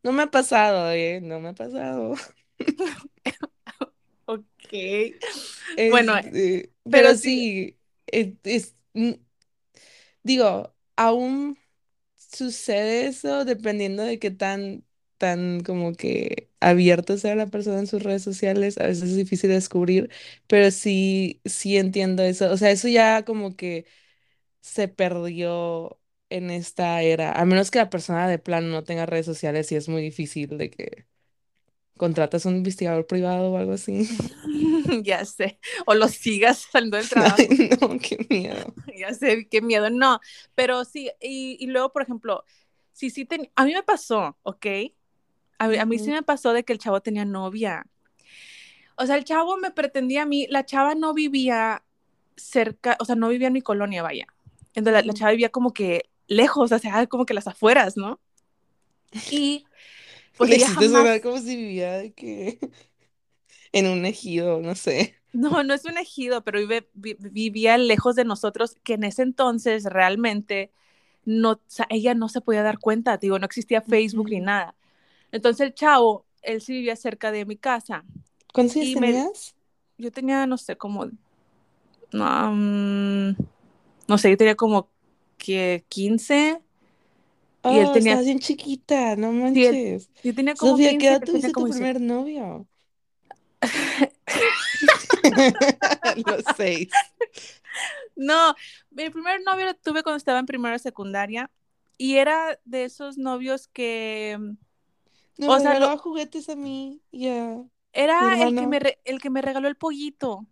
No 0.03 0.12
me 0.12 0.22
ha 0.22 0.27
pasado, 0.27 0.91
¿eh? 0.91 1.20
No 1.20 1.39
me 1.39 1.50
ha 1.50 1.53
pasado. 1.53 2.13
ok. 4.25 4.44
bueno, 5.89 6.15
este, 6.15 6.70
pero, 6.84 7.15
sí 7.15 7.75
es, 8.12 8.75
digo, 10.24 10.74
aún 10.96 11.58
sucede 12.15 13.08
eso 13.08 13.46
dependiendo 13.46 14.03
de 14.03 14.20
qué 14.20 14.32
tan, 14.32 14.86
tan 15.18 15.62
como 15.62 15.94
que 15.94 16.51
abierto 16.60 17.18
sea 17.18 17.36
la 17.36 17.48
persona 17.48 17.80
en 17.80 17.88
sus 17.88 18.03
redes 18.03 18.24
sociales, 18.24 18.77
a 18.80 18.88
veces 18.88 19.12
es 19.12 19.15
difícil 19.18 19.50
descubrir, 19.50 20.10
pero 20.48 20.72
sí, 20.72 21.41
sí 21.46 21.77
entiendo 21.77 22.24
eso, 22.24 22.51
o 22.51 22.58
sea, 22.58 22.72
eso 22.72 22.88
ya 22.88 23.25
como 23.25 23.56
que 23.56 23.86
se 24.62 24.88
perdió 24.88 26.00
en 26.30 26.51
esta 26.51 27.01
era, 27.03 27.34
a 27.34 27.46
menos 27.46 27.72
que 27.72 27.80
la 27.80 27.89
persona 27.91 28.27
de 28.30 28.39
plano 28.39 28.68
no 28.70 28.84
tenga 28.84 29.06
redes 29.08 29.25
sociales 29.27 29.72
y 29.72 29.75
es 29.77 29.89
muy 29.89 30.01
difícil 30.03 30.58
de 30.58 30.70
que 30.72 31.08
contratas 32.01 32.48
a 32.48 32.50
un 32.50 32.55
investigador 32.55 33.05
privado 33.05 33.51
o 33.51 33.58
algo 33.58 33.74
así. 33.74 34.10
ya 35.03 35.24
sé. 35.24 35.60
O 35.86 35.93
lo 35.93 36.08
sigas 36.08 36.67
saliendo 36.72 36.98
del 36.98 37.08
trabajo. 37.08 37.36
Ay, 37.38 37.70
no, 37.79 38.00
qué 38.00 38.25
miedo. 38.27 38.74
ya 38.98 39.13
sé, 39.13 39.48
qué 39.48 39.62
miedo. 39.62 39.91
No, 39.91 40.20
pero 40.55 40.84
sí, 40.84 41.12
y, 41.22 41.58
y 41.60 41.67
luego, 41.67 41.93
por 41.93 42.01
ejemplo, 42.01 42.43
sí, 42.91 43.12
sí, 43.12 43.27
a 43.55 43.65
mí 43.65 43.74
me 43.75 43.84
pasó, 43.84 44.36
¿ok? 44.41 44.65
A, 45.60 45.65
a 45.65 45.86
mí 45.86 46.00
sí 46.00 46.10
me 46.10 46.24
pasó 46.24 46.53
de 46.53 46.63
que 46.63 46.74
el 46.74 46.79
chavo 46.79 47.01
tenía 47.01 47.24
novia. 47.24 47.86
O 48.96 49.05
sea, 49.05 49.15
el 49.15 49.24
chavo 49.24 49.58
me 49.58 49.70
pretendía 49.70 50.24
a 50.24 50.25
mí, 50.25 50.48
la 50.50 50.65
chava 50.65 50.96
no 50.96 51.13
vivía 51.13 51.84
cerca, 52.36 52.98
o 53.00 53.05
sea, 53.05 53.15
no 53.15 53.29
vivía 53.29 53.50
en 53.50 53.53
mi 53.53 53.62
colonia, 53.62 54.01
vaya. 54.01 54.25
Entonces, 54.74 54.93
la, 54.93 55.01
la 55.03 55.13
chava 55.13 55.29
vivía 55.34 55.50
como 55.50 55.72
que 55.72 56.10
lejos, 56.25 56.72
o 56.72 56.79
sea, 56.79 57.05
como 57.05 57.27
que 57.27 57.36
las 57.36 57.46
afueras, 57.46 57.96
¿no? 57.96 58.20
Y 59.29 59.65
pues 60.38 60.52
ella 60.52 60.68
jamás... 60.70 61.20
como 61.22 61.38
si 61.40 61.56
vivía 61.56 62.10
que 62.12 62.60
en 63.72 63.88
un 63.88 64.06
ejido, 64.06 64.60
no 64.62 64.76
sé. 64.76 65.16
No, 65.34 65.64
no 65.64 65.74
es 65.74 65.86
un 65.86 65.98
ejido, 65.98 66.44
pero 66.44 66.60
vive, 66.60 66.90
vivía 66.94 67.78
lejos 67.78 68.16
de 68.16 68.26
nosotros, 68.26 68.76
que 68.84 68.96
en 68.96 69.06
ese 69.06 69.22
entonces 69.22 69.86
realmente 69.86 70.72
no, 71.24 71.52
o 71.52 71.62
sea, 71.68 71.88
ella 71.90 72.14
no 72.16 72.28
se 72.28 72.42
podía 72.42 72.64
dar 72.64 72.80
cuenta, 72.80 73.18
digo, 73.18 73.40
no 73.40 73.46
existía 73.46 73.82
Facebook 73.82 74.30
ni 74.30 74.42
nada. 74.42 74.76
Entonces 75.32 75.68
el 75.68 75.74
chavo, 75.74 76.26
él 76.42 76.62
sí 76.62 76.74
vivía 76.74 76.96
cerca 76.96 77.32
de 77.32 77.46
mi 77.46 77.56
casa. 77.56 78.04
¿Cuántos 78.54 78.76
años 78.78 78.94
tenías? 79.00 79.56
yo 79.98 80.12
tenía, 80.12 80.46
no 80.48 80.58
sé, 80.58 80.76
como, 80.76 81.10
no, 82.12 82.52
no 82.52 84.18
sé, 84.18 84.30
yo 84.32 84.38
tenía 84.38 84.56
como 84.56 84.90
que 85.38 85.86
15 85.90 86.62
Y 87.68 87.80
él 87.80 87.91
Oh, 87.91 87.91
tenía, 87.91 88.18
estás 88.18 88.25
bien 88.25 88.39
chiquita, 88.39 89.15
no 89.15 89.32
sí, 89.53 89.62
manches. 89.62 90.10
yo 90.24 90.34
tenía 90.36 90.56
como 90.56 90.80
Sofía, 90.80 90.96
¿qué 90.98 91.08
15 91.08 91.13
y 91.15 91.18
edad 91.18 91.24
tuviste 91.24 91.53
tu 91.53 91.53
como 91.53 91.68
17. 91.68 91.68
primer 91.68 92.01
novio? 92.01 92.68
Los 96.25 96.46
seis. 96.56 97.12
No, 98.15 98.56
mi 98.91 99.10
primer 99.10 99.41
novio 99.46 99.65
lo 99.65 99.74
tuve 99.75 100.03
cuando 100.03 100.18
estaba 100.18 100.39
en 100.39 100.46
primera 100.46 100.80
secundaria 100.80 101.50
y 101.98 102.18
era 102.18 102.60
de 102.65 102.86
esos 102.86 103.18
novios 103.18 103.68
que, 103.68 104.38
No, 105.38 105.51
o 105.51 105.60
me 105.60 105.60
sea, 105.60 105.75
lo, 105.75 105.89
regalaba 105.89 105.98
juguetes 105.98 106.48
a 106.50 106.56
mí 106.56 107.01
y 107.12 107.27
a 107.27 107.58
mi 108.18 108.30
era 108.34 108.41
el 108.41 108.53
que 108.53 108.68
me, 108.68 108.80
re- 108.80 109.00
el 109.06 109.22
que 109.22 109.30
me 109.30 109.41
regaló 109.41 109.68
el 109.70 109.77
pollito. 109.77 110.46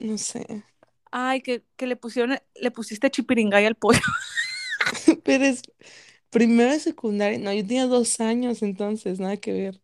No 0.00 0.18
sé. 0.18 0.44
Ay, 1.10 1.42
que, 1.42 1.64
que 1.76 1.86
le 1.86 1.96
pusieron, 1.96 2.38
le 2.54 2.70
pusiste 2.70 3.10
chipiringay 3.10 3.66
al 3.66 3.74
pollo. 3.76 4.00
Pero 5.24 5.44
es 5.44 5.62
primero 6.30 6.72
de 6.72 6.80
secundaria. 6.80 7.38
No, 7.38 7.52
yo 7.52 7.66
tenía 7.66 7.86
dos 7.86 8.20
años 8.20 8.62
entonces, 8.62 9.20
nada 9.20 9.36
que 9.38 9.52
ver. 9.52 9.82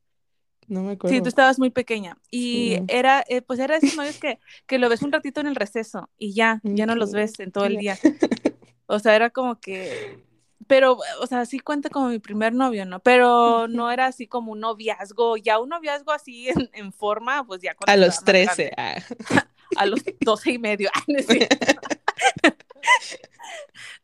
No 0.69 0.83
me 0.85 0.93
Sí, 1.05 1.23
tú 1.23 1.29
acuerdo. 1.29 1.29
estabas 1.29 1.59
muy 1.59 1.71
pequeña. 1.71 2.19
Y 2.31 2.77
Sí. 2.77 2.85
era, 2.89 3.25
eh, 3.29 3.41
pues 3.41 3.59
era 3.61 3.77
esos 3.77 3.95
novios 3.95 4.19
que, 4.19 4.39
que 4.67 4.79
lo 4.79 4.89
ves 4.91 5.03
un 5.03 5.13
ratito 5.13 5.41
en 5.41 5.47
el 5.47 5.55
receso 5.57 6.11
y 6.19 6.35
ya, 6.35 6.61
ya 6.65 6.85
no 6.87 6.95
los 6.97 7.13
ves 7.13 7.41
en 7.41 7.51
todo 7.53 7.65
el 7.67 7.79
día. 7.79 7.99
O 8.87 8.99
sea, 9.01 9.15
era 9.17 9.31
como 9.31 9.61
que, 9.61 10.19
pero, 10.67 10.99
o 11.21 11.27
sea, 11.27 11.45
sí 11.47 11.61
cuenta 11.61 11.91
como 11.91 12.09
mi 12.09 12.19
primer 12.21 12.55
novio, 12.55 12.87
¿no? 12.87 13.01
Pero 13.01 13.69
no 13.69 13.91
era 13.91 14.07
así 14.07 14.27
como 14.27 14.53
un 14.53 14.61
noviazgo, 14.61 15.37
ya 15.37 15.59
un 15.61 15.69
noviazgo 15.71 16.13
así 16.13 16.49
en, 16.49 16.71
en 16.73 16.93
forma, 16.93 17.47
pues 17.47 17.61
ya 17.63 17.75
cuando 17.75 17.93
A 17.93 17.97
los 17.97 18.17
más 18.17 18.25
13. 18.25 18.71
grande, 18.71 18.75
ah. 18.79 18.97
a 19.77 19.87
los 19.87 20.01
doce 20.21 20.53
y 20.53 20.59
medio. 20.59 20.91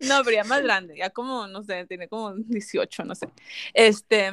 No, 0.00 0.22
pero 0.24 0.36
ya 0.36 0.44
más 0.44 0.62
grande, 0.62 0.96
ya 0.96 1.10
como, 1.10 1.46
no 1.46 1.62
sé, 1.62 1.86
tiene 1.86 2.08
como 2.08 2.34
18, 2.34 3.04
no 3.04 3.14
sé. 3.14 3.28
Este, 3.74 4.32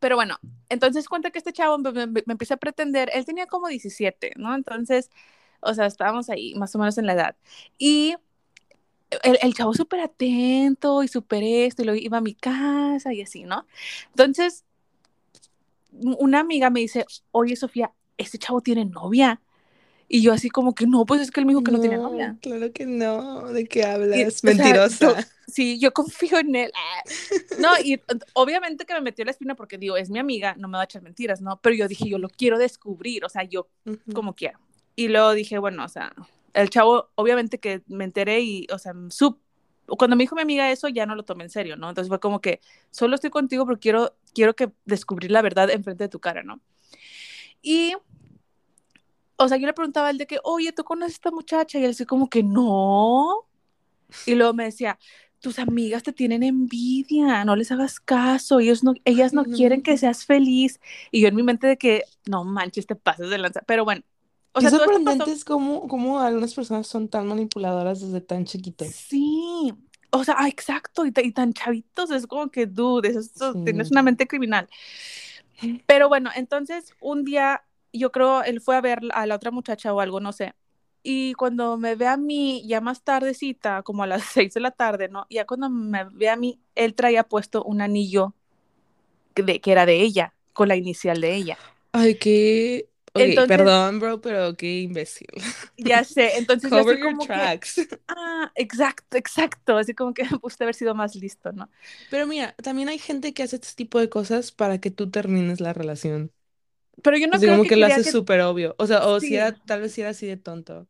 pero 0.00 0.16
bueno, 0.16 0.38
entonces 0.68 1.08
cuenta 1.08 1.30
que 1.30 1.38
este 1.38 1.52
chavo 1.52 1.78
me, 1.78 1.92
me- 1.92 2.24
me 2.26 2.32
empieza 2.32 2.54
a 2.54 2.58
pretender, 2.58 3.10
él 3.14 3.24
tenía 3.26 3.46
como 3.46 3.68
17, 3.68 4.32
¿no? 4.36 4.54
Entonces, 4.54 5.10
o 5.60 5.74
sea, 5.74 5.86
estábamos 5.86 6.30
ahí 6.30 6.54
más 6.56 6.74
o 6.76 6.78
menos 6.78 6.98
en 6.98 7.06
la 7.06 7.14
edad. 7.14 7.36
Y 7.78 8.16
el, 9.22 9.38
el 9.42 9.54
chavo 9.54 9.74
súper 9.74 10.00
atento 10.00 11.02
y 11.02 11.08
súper 11.08 11.42
esto, 11.42 11.82
y 11.82 11.84
luego 11.86 12.00
iba 12.00 12.18
a 12.18 12.20
mi 12.20 12.34
casa 12.34 13.12
y 13.12 13.22
así, 13.22 13.42
¿no? 13.44 13.66
Entonces, 14.10 14.64
una 15.92 16.40
amiga 16.40 16.70
me 16.70 16.80
dice, 16.80 17.04
oye, 17.32 17.56
Sofía, 17.56 17.92
este 18.16 18.38
chavo 18.38 18.60
tiene 18.60 18.84
novia. 18.84 19.40
Y 20.12 20.22
yo 20.22 20.32
así 20.32 20.50
como 20.50 20.74
que 20.74 20.88
no, 20.88 21.06
pues 21.06 21.20
es 21.20 21.30
que 21.30 21.38
él 21.38 21.46
me 21.46 21.52
dijo 21.52 21.62
que 21.62 21.70
no 21.70 21.80
tenía 21.80 21.98
No, 21.98 22.10
novia. 22.10 22.36
claro 22.42 22.72
que 22.72 22.84
no. 22.84 23.46
¿De 23.52 23.64
qué 23.64 23.78
Y, 23.78 23.82
hablas? 23.84 24.42
o 24.44 24.52
sea, 24.52 24.52
yo, 24.52 24.52
Mentirosa. 24.54 25.28
sí, 25.46 25.78
yo 25.78 25.92
confío 25.92 26.38
en 26.38 26.56
él. 26.56 26.72
No, 27.60 27.68
y 27.84 28.00
obviamente 28.34 28.84
que 28.86 28.94
me 28.94 29.00
metió 29.02 29.24
la 29.24 29.30
espina 29.30 29.54
porque 29.54 29.78
digo, 29.78 29.96
es 29.96 30.10
mi 30.10 30.18
amiga, 30.18 30.54
no 30.58 30.66
me 30.66 30.78
va 30.78 30.82
a 30.82 30.84
echar 30.84 31.02
mentiras, 31.02 31.40
¿no? 31.40 31.60
Pero 31.60 31.76
yo 31.76 31.86
dije, 31.88 32.08
yo 32.08 32.18
lo 32.18 32.28
quiero 32.28 32.58
descubrir, 32.58 33.24
o 33.24 33.28
sea, 33.28 33.44
yo 33.44 33.68
Ujú. 33.86 34.12
como 34.12 34.34
quiera. 34.34 34.58
Y 34.96 35.08
luego 35.08 35.32
dije, 35.32 35.58
bueno, 35.58 35.84
o 35.84 35.88
sea, 35.88 36.12
el 36.54 36.70
chavo, 36.70 37.10
obviamente 37.14 37.58
que 37.58 37.82
me 37.86 38.04
enteré 38.04 38.40
y, 38.40 38.66
o 38.72 38.78
sea, 38.78 38.94
sup 39.10 39.38
cuando 39.86 40.16
me 40.16 40.22
dijo 40.24 40.36
mi 40.36 40.42
amiga 40.42 40.70
eso, 40.70 40.88
ya 40.88 41.04
no 41.06 41.14
lo 41.16 41.24
tomé 41.24 41.44
en 41.44 41.50
serio, 41.50 41.76
¿no? 41.76 41.88
Entonces 41.88 42.08
fue 42.08 42.20
como 42.20 42.40
que 42.40 42.60
solo 42.90 43.14
estoy 43.14 43.30
contigo 43.30 43.66
porque 43.66 43.80
quiero, 43.80 44.14
quiero 44.34 44.54
que 44.54 44.70
descubrir 44.84 45.30
la 45.32 45.42
verdad 45.42 45.68
enfrente 45.70 46.04
de 46.04 46.08
tu 46.08 46.20
cara, 46.20 46.42
¿no? 46.42 46.60
Y, 47.62 47.94
o 49.40 49.48
sea, 49.48 49.56
yo 49.56 49.66
le 49.66 49.72
preguntaba 49.72 50.08
a 50.08 50.10
él 50.10 50.18
de 50.18 50.26
que, 50.26 50.38
oye, 50.44 50.72
¿tú 50.72 50.84
conoces 50.84 51.14
a 51.14 51.16
esta 51.16 51.30
muchacha? 51.30 51.78
Y 51.78 51.84
él 51.84 51.90
así 51.90 52.04
como 52.04 52.28
que, 52.28 52.42
no. 52.42 53.46
Y 54.26 54.34
luego 54.34 54.52
me 54.54 54.64
decía, 54.64 54.98
tus 55.40 55.58
amigas 55.58 56.02
te 56.02 56.12
tienen 56.12 56.42
envidia, 56.42 57.44
no 57.44 57.56
les 57.56 57.72
hagas 57.72 58.00
caso, 58.00 58.60
ellos 58.60 58.84
no, 58.84 58.94
ellas 59.04 59.32
no 59.32 59.44
quieren 59.44 59.82
que 59.82 59.96
seas 59.96 60.24
feliz. 60.26 60.80
Y 61.10 61.20
yo 61.22 61.28
en 61.28 61.34
mi 61.36 61.42
mente 61.42 61.66
de 61.66 61.78
que, 61.78 62.04
no 62.26 62.44
manches, 62.44 62.86
te 62.86 62.96
pasas 62.96 63.30
de 63.30 63.38
lanza. 63.38 63.62
Pero 63.66 63.84
bueno, 63.84 64.02
o 64.52 64.60
sea, 64.60 64.70
sorprendente 64.70 65.18
pasó. 65.20 65.32
es 65.32 65.44
cómo, 65.44 65.88
cómo 65.88 66.20
algunas 66.20 66.54
personas 66.54 66.86
son 66.86 67.08
tan 67.08 67.26
manipuladoras 67.26 68.00
desde 68.00 68.20
tan 68.20 68.44
chiquitos. 68.44 68.88
Sí, 68.88 69.72
o 70.10 70.24
sea, 70.24 70.34
ah, 70.38 70.48
exacto, 70.48 71.06
y, 71.06 71.12
y 71.16 71.32
tan 71.32 71.52
chavitos, 71.52 72.10
es 72.10 72.26
como 72.26 72.50
que, 72.50 72.66
dude, 72.66 73.08
eso, 73.08 73.20
eso- 73.20 73.54
tienes 73.64 73.88
Sí. 73.88 73.94
una 73.94 74.02
mente 74.02 74.26
criminal. 74.26 74.68
Pero 75.86 76.08
bueno, 76.08 76.30
entonces 76.34 76.94
un 77.00 77.24
día 77.24 77.62
yo 77.92 78.12
creo 78.12 78.42
él 78.42 78.60
fue 78.60 78.76
a 78.76 78.80
ver 78.80 79.00
a 79.12 79.26
la 79.26 79.36
otra 79.36 79.50
muchacha 79.50 79.92
o 79.94 80.00
algo, 80.00 80.20
no 80.20 80.32
sé. 80.32 80.54
Y 81.02 81.32
cuando 81.34 81.78
me 81.78 81.94
ve 81.96 82.06
a 82.08 82.16
mí, 82.16 82.62
ya 82.66 82.80
más 82.80 83.02
tardecita, 83.02 83.82
como 83.82 84.02
a 84.02 84.06
las 84.06 84.22
seis 84.24 84.54
de 84.54 84.60
la 84.60 84.70
tarde, 84.72 85.08
¿no? 85.08 85.26
Ya 85.30 85.46
cuando 85.46 85.70
me 85.70 86.04
ve 86.04 86.28
a 86.28 86.36
mí, 86.36 86.60
él 86.74 86.94
traía 86.94 87.24
puesto 87.24 87.64
un 87.64 87.80
anillo 87.82 88.34
que, 89.34 89.42
de, 89.42 89.60
que 89.60 89.72
era 89.72 89.86
de 89.86 90.00
ella, 90.02 90.34
con 90.52 90.68
la 90.68 90.76
inicial 90.76 91.20
de 91.20 91.34
ella. 91.36 91.60
Ay, 91.92 92.16
qué. 92.18 92.90
Ok, 93.12 93.26
Entonces, 93.26 93.46
perdón, 93.46 93.98
bro, 93.98 94.20
pero 94.20 94.56
qué 94.56 94.80
imbécil. 94.82 95.26
ya 95.76 96.04
sé, 96.04 96.36
entonces 96.38 96.72
yo 96.72 96.84
Cover 96.84 96.98
your 96.98 96.98
como 97.00 97.30
que, 97.30 97.52
tracks. 97.54 97.78
ah, 98.08 98.52
exacto, 98.56 99.16
exacto, 99.16 99.76
así 99.78 99.94
como 99.94 100.14
que 100.14 100.24
pudiste 100.42 100.64
haber 100.64 100.74
sido 100.74 100.94
más 100.94 101.14
listo, 101.16 101.52
¿no? 101.52 101.70
Pero 102.08 102.26
mira, 102.26 102.54
también 102.62 102.88
hay 102.88 102.98
gente 102.98 103.32
que 103.34 103.42
hace 103.42 103.56
este 103.56 103.74
tipo 103.74 103.98
de 104.00 104.08
cosas 104.10 104.52
para 104.52 104.80
que 104.80 104.90
tú 104.90 105.10
termines 105.10 105.60
la 105.60 105.72
relación. 105.72 106.32
Pero 107.02 107.16
yo 107.16 107.26
no 107.28 107.36
Así 107.36 107.46
creo 107.46 107.56
como 107.56 107.62
que 107.62 107.68
que 107.70 107.76
lo 107.76 107.86
hace 107.86 108.02
que, 108.02 108.10
súper 108.12 108.40
obvio. 108.42 108.74
O 108.78 108.86
sea, 108.86 109.06
o 109.06 109.20
si 109.20 109.28
sí, 109.28 109.34
era, 109.36 109.52
tal 109.64 109.80
vez 109.80 109.92
si 109.92 110.00
era 110.02 110.10
así 110.10 110.26
de 110.26 110.36
tonto. 110.36 110.86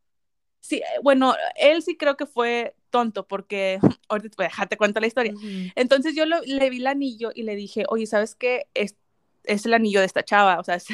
Sí, 0.60 0.76
eh, 0.78 0.84
bueno, 1.02 1.34
él 1.56 1.82
sí 1.82 1.96
creo 1.96 2.16
que 2.16 2.26
fue 2.26 2.74
tonto 2.90 3.26
porque 3.26 3.78
ahorita 4.08 4.28
te 4.30 4.36
voy 4.36 4.46
a 4.46 4.76
cuento 4.76 5.00
la 5.00 5.06
historia. 5.06 5.32
Ujú. 5.32 5.72
Entonces 5.74 6.14
yo 6.14 6.26
lo- 6.26 6.40
le 6.42 6.70
vi 6.70 6.78
el 6.78 6.86
anillo 6.86 7.30
y 7.34 7.42
le 7.44 7.56
dije, 7.56 7.84
oye, 7.88 8.06
¿sabes 8.06 8.34
qué? 8.34 8.66
Es, 8.74 8.96
es 9.44 9.64
el 9.66 9.74
anillo 9.74 10.00
de 10.00 10.06
esta 10.06 10.22
chava, 10.24 10.58
o 10.60 10.64
sea, 10.64 10.74
es- 10.76 10.86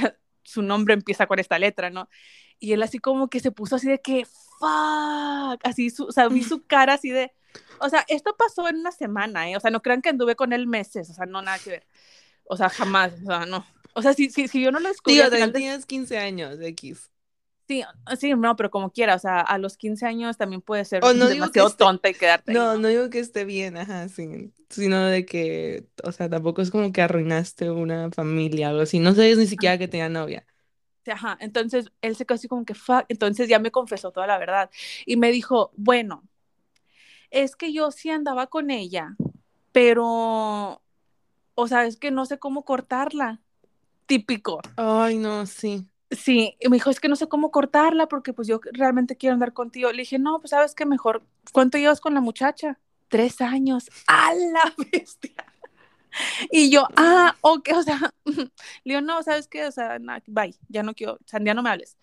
su 0.42 0.62
nombre 0.62 0.94
empieza 0.94 1.26
con 1.26 1.38
esta 1.40 1.58
letra, 1.58 1.90
¿no? 1.90 2.08
Y 2.60 2.72
él 2.72 2.82
así 2.82 2.98
como 3.00 3.28
que 3.28 3.40
se 3.40 3.50
puso 3.50 3.76
así 3.76 3.88
de 3.88 4.00
que, 4.00 4.24
fuck, 4.24 5.60
así, 5.64 5.90
su, 5.90 6.04
o 6.06 6.12
sea, 6.12 6.28
vi 6.28 6.42
su 6.44 6.64
cara 6.66 6.94
así 6.94 7.10
de, 7.10 7.32
o 7.80 7.88
sea, 7.88 8.04
esto 8.08 8.36
pasó 8.36 8.68
en 8.68 8.76
una 8.76 8.92
semana, 8.92 9.50
¿eh? 9.50 9.56
O 9.56 9.60
sea, 9.60 9.70
no 9.72 9.82
crean 9.82 10.02
que 10.02 10.08
anduve 10.10 10.36
con 10.36 10.52
él 10.52 10.66
meses, 10.68 11.10
o 11.10 11.14
sea, 11.14 11.26
no, 11.26 11.42
nada 11.42 11.58
que 11.58 11.70
ver. 11.70 11.86
O 12.48 12.56
sea, 12.56 12.68
jamás, 12.68 13.12
o 13.22 13.26
sea, 13.26 13.46
no. 13.46 13.64
O 13.96 14.02
sea, 14.02 14.12
si, 14.12 14.28
si, 14.28 14.46
si 14.46 14.62
yo 14.62 14.70
no 14.70 14.78
lo 14.78 14.88
descubrí 14.88 15.16
Digo, 15.16 15.30
final 15.30 15.48
de, 15.48 15.52
tenías 15.54 15.86
15 15.86 16.18
años, 16.18 16.58
X. 16.60 17.10
Sí, 17.66 17.82
sí, 18.18 18.34
no, 18.34 18.54
pero 18.54 18.70
como 18.70 18.90
quiera, 18.92 19.14
o 19.14 19.18
sea, 19.18 19.40
a 19.40 19.58
los 19.58 19.76
15 19.76 20.06
años 20.06 20.36
también 20.36 20.60
puede 20.60 20.84
ser 20.84 21.02
O 21.02 21.14
no 21.14 21.28
digo 21.28 21.28
que 21.28 21.34
demasiado 21.34 21.68
esté, 21.68 21.78
tonta 21.78 22.08
y 22.10 22.14
quedarte 22.14 22.52
ahí, 22.52 22.58
no, 22.58 22.74
¿no? 22.74 22.80
no 22.80 22.88
digo 22.88 23.10
que 23.10 23.18
esté 23.18 23.44
bien, 23.44 23.76
ajá, 23.76 24.08
sí, 24.08 24.52
sino 24.68 25.04
de 25.06 25.24
que, 25.26 25.88
o 26.04 26.12
sea, 26.12 26.28
tampoco 26.28 26.62
es 26.62 26.70
como 26.70 26.92
que 26.92 27.02
arruinaste 27.02 27.70
una 27.70 28.10
familia 28.10 28.68
o 28.68 28.70
algo 28.70 28.82
así. 28.82 28.98
No 29.00 29.14
sabías 29.14 29.38
ni 29.38 29.46
siquiera 29.46 29.78
que 29.78 29.88
tenía 29.88 30.08
novia. 30.08 30.46
Ajá, 31.06 31.38
entonces 31.40 31.90
él 32.02 32.16
se 32.16 32.26
quedó 32.26 32.36
así 32.36 32.48
como 32.48 32.64
que, 32.64 32.74
fuck, 32.74 33.04
entonces 33.08 33.48
ya 33.48 33.58
me 33.58 33.70
confesó 33.70 34.10
toda 34.12 34.26
la 34.26 34.38
verdad 34.38 34.70
y 35.06 35.16
me 35.16 35.30
dijo, 35.32 35.72
bueno, 35.76 36.22
es 37.30 37.56
que 37.56 37.72
yo 37.72 37.90
sí 37.90 38.10
andaba 38.10 38.46
con 38.48 38.70
ella, 38.70 39.16
pero, 39.72 40.82
o 41.54 41.68
sea, 41.68 41.86
es 41.86 41.96
que 41.96 42.10
no 42.10 42.26
sé 42.26 42.38
cómo 42.38 42.64
cortarla, 42.64 43.40
típico. 44.06 44.60
Ay, 44.76 45.18
no, 45.18 45.46
sí. 45.46 45.86
Sí, 46.10 46.56
y 46.60 46.68
me 46.68 46.76
dijo, 46.76 46.90
es 46.90 47.00
que 47.00 47.08
no 47.08 47.16
sé 47.16 47.28
cómo 47.28 47.50
cortarla 47.50 48.06
porque 48.06 48.32
pues 48.32 48.46
yo 48.46 48.60
realmente 48.72 49.16
quiero 49.16 49.34
andar 49.34 49.52
contigo. 49.52 49.90
Le 49.90 50.02
dije, 50.02 50.18
no, 50.18 50.38
pues 50.40 50.50
sabes 50.50 50.74
que 50.74 50.86
mejor, 50.86 51.22
¿cuánto 51.52 51.78
llevas 51.78 52.00
con 52.00 52.14
la 52.14 52.20
muchacha? 52.20 52.78
Tres 53.08 53.40
años. 53.40 53.88
¡A 54.06 54.32
la 54.34 54.74
bestia! 54.92 55.34
Y 56.50 56.70
yo, 56.70 56.86
ah, 56.96 57.36
ok, 57.40 57.68
o 57.74 57.82
sea, 57.82 57.98
le 58.24 58.50
digo, 58.84 59.00
no, 59.00 59.22
¿sabes 59.22 59.48
qué? 59.48 59.66
O 59.66 59.72
sea, 59.72 59.98
nah, 59.98 60.20
bye, 60.26 60.54
ya 60.68 60.82
no 60.82 60.94
quiero, 60.94 61.14
o 61.14 61.18
sea, 61.26 61.40
ya 61.42 61.54
no 61.54 61.62
me 61.62 61.70
hables. 61.70 61.96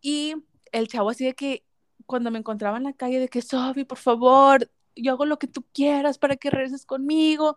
Y 0.00 0.34
el 0.72 0.88
chavo 0.88 1.10
así 1.10 1.24
de 1.24 1.34
que 1.34 1.64
cuando 2.06 2.30
me 2.30 2.38
encontraba 2.38 2.76
en 2.78 2.84
la 2.84 2.92
calle, 2.92 3.18
de 3.18 3.28
que, 3.28 3.42
Sofi, 3.42 3.84
por 3.84 3.98
favor, 3.98 4.70
yo 4.94 5.12
hago 5.12 5.26
lo 5.26 5.38
que 5.38 5.48
tú 5.48 5.64
quieras 5.72 6.18
para 6.18 6.36
que 6.36 6.50
regreses 6.50 6.86
conmigo. 6.86 7.56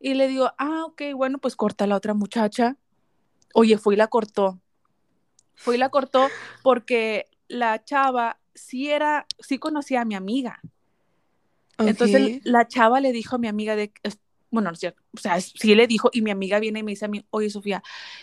Y 0.00 0.14
le 0.14 0.28
digo, 0.28 0.52
ah, 0.58 0.84
ok, 0.86 1.02
bueno, 1.14 1.38
pues 1.38 1.56
corta 1.56 1.84
a 1.84 1.86
la 1.86 1.96
otra 1.96 2.14
muchacha. 2.14 2.76
Oye, 3.58 3.78
fue 3.78 3.94
y 3.94 3.96
la 3.96 4.08
cortó. 4.08 4.60
Fue 5.64 5.76
y 5.76 5.78
la 5.78 5.88
cortó 5.88 6.28
porque 6.62 7.26
la 7.48 7.82
chava 7.82 8.38
sí 8.54 8.90
era, 8.90 9.26
sí 9.38 9.58
conocía 9.58 10.02
a 10.02 10.04
mi 10.04 10.14
amiga. 10.14 10.60
Entonces 11.78 12.38
la 12.44 12.68
chava 12.68 13.00
le 13.00 13.12
dijo 13.12 13.36
a 13.36 13.38
mi 13.38 13.48
amiga 13.48 13.74
de, 13.74 13.92
bueno, 14.50 14.70
o 14.72 14.74
sea, 15.18 15.40
sí 15.40 15.74
le 15.74 15.86
dijo 15.86 16.10
y 16.12 16.20
mi 16.20 16.30
amiga 16.30 16.60
viene 16.60 16.80
y 16.80 16.82
me 16.82 16.92
dice 16.92 17.06
a 17.06 17.08
mí, 17.08 17.24
oye 17.30 17.48
Sofía, 17.48 17.82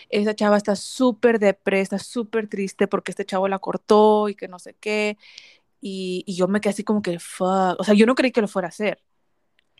esa 0.10 0.36
chava 0.36 0.58
está 0.58 0.76
súper 0.76 1.40
depresa, 1.40 1.98
súper 1.98 2.48
triste 2.48 2.88
porque 2.88 3.12
este 3.12 3.26
chavo 3.26 3.48
la 3.48 3.58
cortó 3.58 4.30
y 4.30 4.36
que 4.36 4.48
no 4.48 4.60
sé 4.60 4.76
qué. 4.80 5.18
Y, 5.82 6.24
y 6.28 6.36
yo 6.36 6.48
me 6.48 6.62
quedé 6.62 6.72
así 6.74 6.84
como 6.84 7.02
que, 7.02 7.20
fuck, 7.20 7.80
o 7.80 7.84
sea, 7.84 7.96
yo 7.96 8.06
no 8.06 8.16
creí 8.16 8.32
que 8.32 8.42
lo 8.42 8.48
fuera 8.48 8.68
a 8.68 8.70
hacer. 8.70 9.02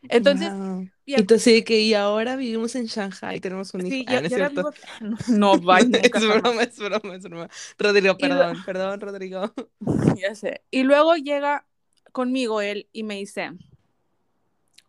Entonces, 0.10 0.50
Wow. 0.52 0.90
y, 1.06 1.20
Y 1.20 1.24
tú 1.24 1.36
así 1.36 1.54
de 1.54 1.64
que, 1.64 1.80
y 1.82 1.94
ahora 1.94 2.36
vivimos 2.36 2.76
en 2.76 2.86
Shanghai, 2.86 3.40
tenemos 3.40 3.74
un 3.74 3.82
hijo. 3.88 3.90
sí, 3.90 4.06
Ah, 4.08 4.14
yo, 4.14 4.22
no 4.22 4.28
yo 4.30 4.50
vivo, 4.50 4.72
no, 5.02 5.58
nunca 5.58 5.76
Es 6.04 6.12
jamás. 6.12 6.42
broma, 6.44 6.64
es 6.64 6.78
broma, 6.78 7.16
es 7.16 7.24
broma. 7.24 7.50
Rodrigo, 7.78 8.08
lo- 8.14 8.18
perdón, 8.18 8.64
perdón, 8.66 9.02
Rodrigo. 9.02 9.54
ya 10.22 10.36
sé. 10.36 10.62
Y 10.72 10.84
luego 10.84 11.16
llega 11.16 11.66
conmigo 12.12 12.62
él 12.62 12.88
y 12.94 13.04
me 13.04 13.16
dice, 13.16 13.52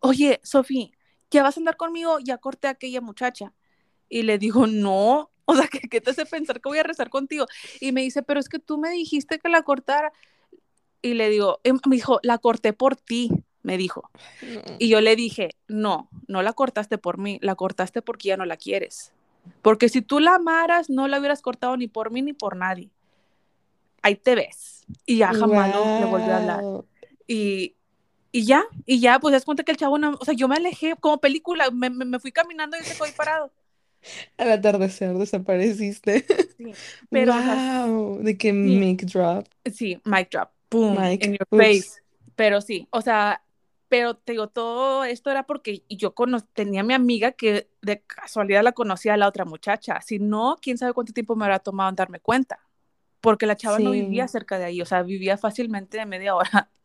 oye, 0.01 0.41
Sofía, 0.43 0.89
¿ya 1.31 1.43
vas 1.43 1.57
a 1.57 1.61
andar 1.61 1.77
conmigo? 1.77 2.19
Ya 2.21 2.39
corté 2.39 2.69
a 2.69 2.71
aquella 2.71 3.01
muchacha. 3.01 3.53
Y 4.09 4.23
le 4.23 4.39
digo, 4.39 4.67
no, 4.67 5.31
o 5.47 5.55
sea, 5.57 5.67
¿qué, 5.69 5.81
¿qué, 5.89 6.01
te 6.01 6.11
hace 6.11 6.27
pensar 6.27 6.61
que 6.61 6.69
voy 6.69 6.79
a 6.79 6.83
rezar 6.83 7.11
contigo? 7.11 7.47
Y 7.81 7.93
me 7.93 8.03
dice, 8.03 8.23
pero 8.23 8.41
es 8.41 8.49
que 8.49 8.59
tú 8.59 8.79
me 8.79 8.91
dijiste 8.91 9.39
que 9.39 9.49
la 9.49 9.63
cortara. 9.63 10.13
Y 11.03 11.15
le 11.15 11.29
digo, 11.29 11.61
em, 11.65 11.79
me 11.89 11.97
dijo, 11.97 12.21
la 12.23 12.39
corté 12.39 12.73
por 12.73 12.97
ti, 12.97 13.31
me 13.65 13.77
dijo. 13.77 14.11
No. 14.43 14.63
Y 14.79 14.89
yo 14.89 15.01
le 15.01 15.17
dije, 15.17 15.51
no, 15.67 16.09
no 16.29 16.43
la 16.43 16.53
cortaste 16.53 16.99
por 16.99 17.19
mí, 17.19 17.41
la 17.43 17.57
cortaste 17.57 18.03
porque 18.03 18.29
ya 18.29 18.37
no 18.37 18.45
la 18.45 18.57
quieres. 18.57 19.13
Porque 19.63 19.89
si 19.89 20.03
tú 20.03 20.21
la 20.21 20.37
amaras, 20.37 20.89
no 20.89 21.09
la 21.09 21.19
hubieras 21.19 21.43
cortado 21.43 21.77
ni 21.77 21.89
por 21.89 22.13
mí 22.13 22.23
ni 22.23 22.33
por 22.33 22.57
nadie. 22.57 22.91
Ahí 24.03 24.17
te 24.17 24.35
ves. 24.35 24.85
Y 25.07 25.17
ya 25.19 25.33
jamás 25.33 25.75
wow. 25.75 26.01
le 26.01 26.07
volvió 26.07 26.33
a 26.33 26.37
hablar. 26.37 26.65
Y, 27.27 27.75
y 28.31 28.45
ya, 28.45 28.65
y 28.85 29.01
ya, 29.01 29.19
pues 29.19 29.33
das 29.33 29.45
cuenta 29.45 29.65
que 29.65 29.73
el 29.73 29.79
chavo, 29.79 29.99
no, 29.99 30.17
o 30.21 30.25
sea, 30.25 30.35
yo 30.35 30.47
me 30.47 30.57
alejé 30.57 30.95
como 31.01 31.19
película, 31.19 31.71
me, 31.71 31.89
me, 31.89 32.05
me 32.05 32.21
fui 32.21 32.33
caminando 32.33 32.77
y 32.77 32.85
se 32.85 32.95
quedó 32.95 33.05
ahí 33.05 33.13
parado. 33.17 33.51
Al 34.37 34.53
atardecer 34.53 35.15
desapareciste. 35.15 36.27
Sí, 36.59 36.73
pero. 37.11 37.33
Wow, 37.35 38.23
de 38.23 38.37
que 38.37 38.51
sí. 38.51 38.55
mic 38.55 39.05
drop. 39.05 39.47
Sí, 39.73 40.01
mic 40.05 40.31
drop. 40.31 40.51
Boom. 40.71 41.01
Mic. 41.01 41.25
In 41.25 41.33
your 41.33 41.47
Oops. 41.51 41.63
face. 41.63 42.03
Pero 42.37 42.61
sí, 42.61 42.89
o 42.91 43.01
sea, 43.01 43.44
pero 43.95 44.17
te 44.17 44.33
digo, 44.33 44.49
todo 44.49 45.05
esto 45.05 45.31
era 45.31 45.45
porque 45.47 45.85
yo 45.89 46.15
cono 46.17 46.41
tenía 46.41 46.81
a 46.81 46.85
mi 46.85 46.95
amiga 46.95 47.31
que 47.31 47.69
de 47.81 48.03
casualidad 48.03 48.65
la 48.65 48.73
conocía 48.73 49.15
a 49.15 49.17
la 49.17 49.29
otra 49.29 49.45
muchacha. 49.45 50.01
Si 50.01 50.19
no, 50.19 50.57
quién 50.61 50.79
sabe 50.79 50.93
cuánto 50.93 51.13
tiempo 51.13 51.37
me 51.37 51.45
habrá 51.45 51.61
tomado 51.61 51.91
en 51.91 51.95
darme 51.97 52.19
cuenta. 52.19 52.59
Porque 53.21 53.47
la 53.47 53.57
chava 53.57 53.79
sí. 53.79 53.85
no 53.85 53.93
vivía 53.93 54.29
cerca 54.29 54.59
de 54.59 54.65
ahí, 54.67 54.83
o 54.83 54.87
sea, 54.87 55.03
vivía 55.03 55.39
fácilmente 55.39 55.99
de 55.99 56.07
media 56.07 56.35
hora. 56.35 56.71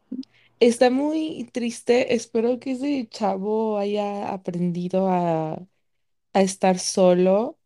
Está 0.59 0.89
muy 0.89 1.49
triste. 1.53 2.13
Espero 2.15 2.59
que 2.59 2.71
ese 2.71 3.07
chavo 3.09 3.77
haya 3.77 4.33
aprendido 4.33 5.07
a, 5.09 5.53
a 6.33 6.41
estar 6.41 6.79
solo, 6.79 7.59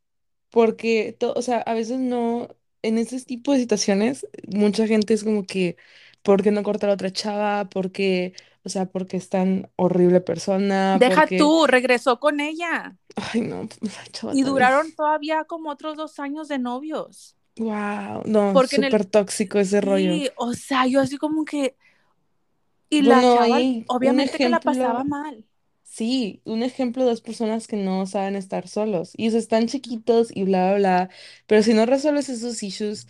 porque, 0.49 1.17
o 1.21 1.41
sea, 1.43 1.60
a 1.62 1.73
veces 1.75 1.99
no, 1.99 2.49
en 2.84 2.97
ese 2.99 3.21
tipo 3.25 3.53
de 3.53 3.60
situaciones, 3.60 4.27
mucha 4.47 4.88
gente 4.88 5.13
es 5.15 5.23
como 5.25 5.45
que, 5.45 5.77
¿por 6.23 6.43
qué 6.43 6.51
no 6.51 6.63
cortar 6.63 6.89
a 6.91 6.93
otra 6.93 7.12
chava? 7.12 7.69
Porque, 7.69 8.34
o 8.65 8.69
sea, 8.69 8.86
porque 8.86 9.17
es 9.17 9.30
tan 9.30 9.69
horrible 9.76 10.21
persona. 10.21 10.97
Deja 10.97 11.21
porque... 11.21 11.38
tú, 11.38 11.67
regresó 11.67 12.19
con 12.19 12.39
ella. 12.39 12.97
Ay, 13.15 13.41
no, 13.41 13.67
chava, 14.12 14.34
y 14.34 14.43
duraron 14.43 14.93
todavía 14.93 15.43
como 15.43 15.69
otros 15.69 15.97
dos 15.97 16.19
años 16.19 16.47
de 16.47 16.60
novios. 16.60 17.36
Wow, 17.58 18.23
no, 18.26 18.54
súper 18.65 19.02
el... 19.02 19.08
tóxico 19.08 19.60
ese 19.60 19.80
sí, 19.80 19.86
rollo. 19.86 20.32
o 20.38 20.54
sea, 20.54 20.88
yo 20.88 21.02
así 21.02 21.17
como 21.17 21.45
que... 21.45 21.76
Y 22.89 23.04
bueno, 23.04 23.36
la 23.36 23.47
chava, 23.47 23.60
obviamente 23.88 24.36
ejemplo... 24.36 24.45
que 24.45 24.49
la 24.49 24.60
pasaba 24.60 25.04
mal. 25.04 25.45
Sí, 25.84 26.41
un 26.45 26.63
ejemplo 26.63 27.04
de 27.04 27.12
dos 27.12 27.21
personas 27.21 27.67
que 27.67 27.76
no 27.76 28.08
saben 28.08 28.36
estar 28.36 28.67
solos 28.67 29.12
y 29.15 29.28
o 29.28 29.32
sea, 29.32 29.39
están 29.39 29.67
chiquitos 29.67 30.36
y 30.36 30.43
bla, 30.43 30.69
bla, 30.71 30.78
bla, 30.78 31.10
pero 31.45 31.62
si 31.62 31.76
no 31.76 31.86
resuelves 31.86 32.30
esos 32.30 32.63
issues, 32.63 33.08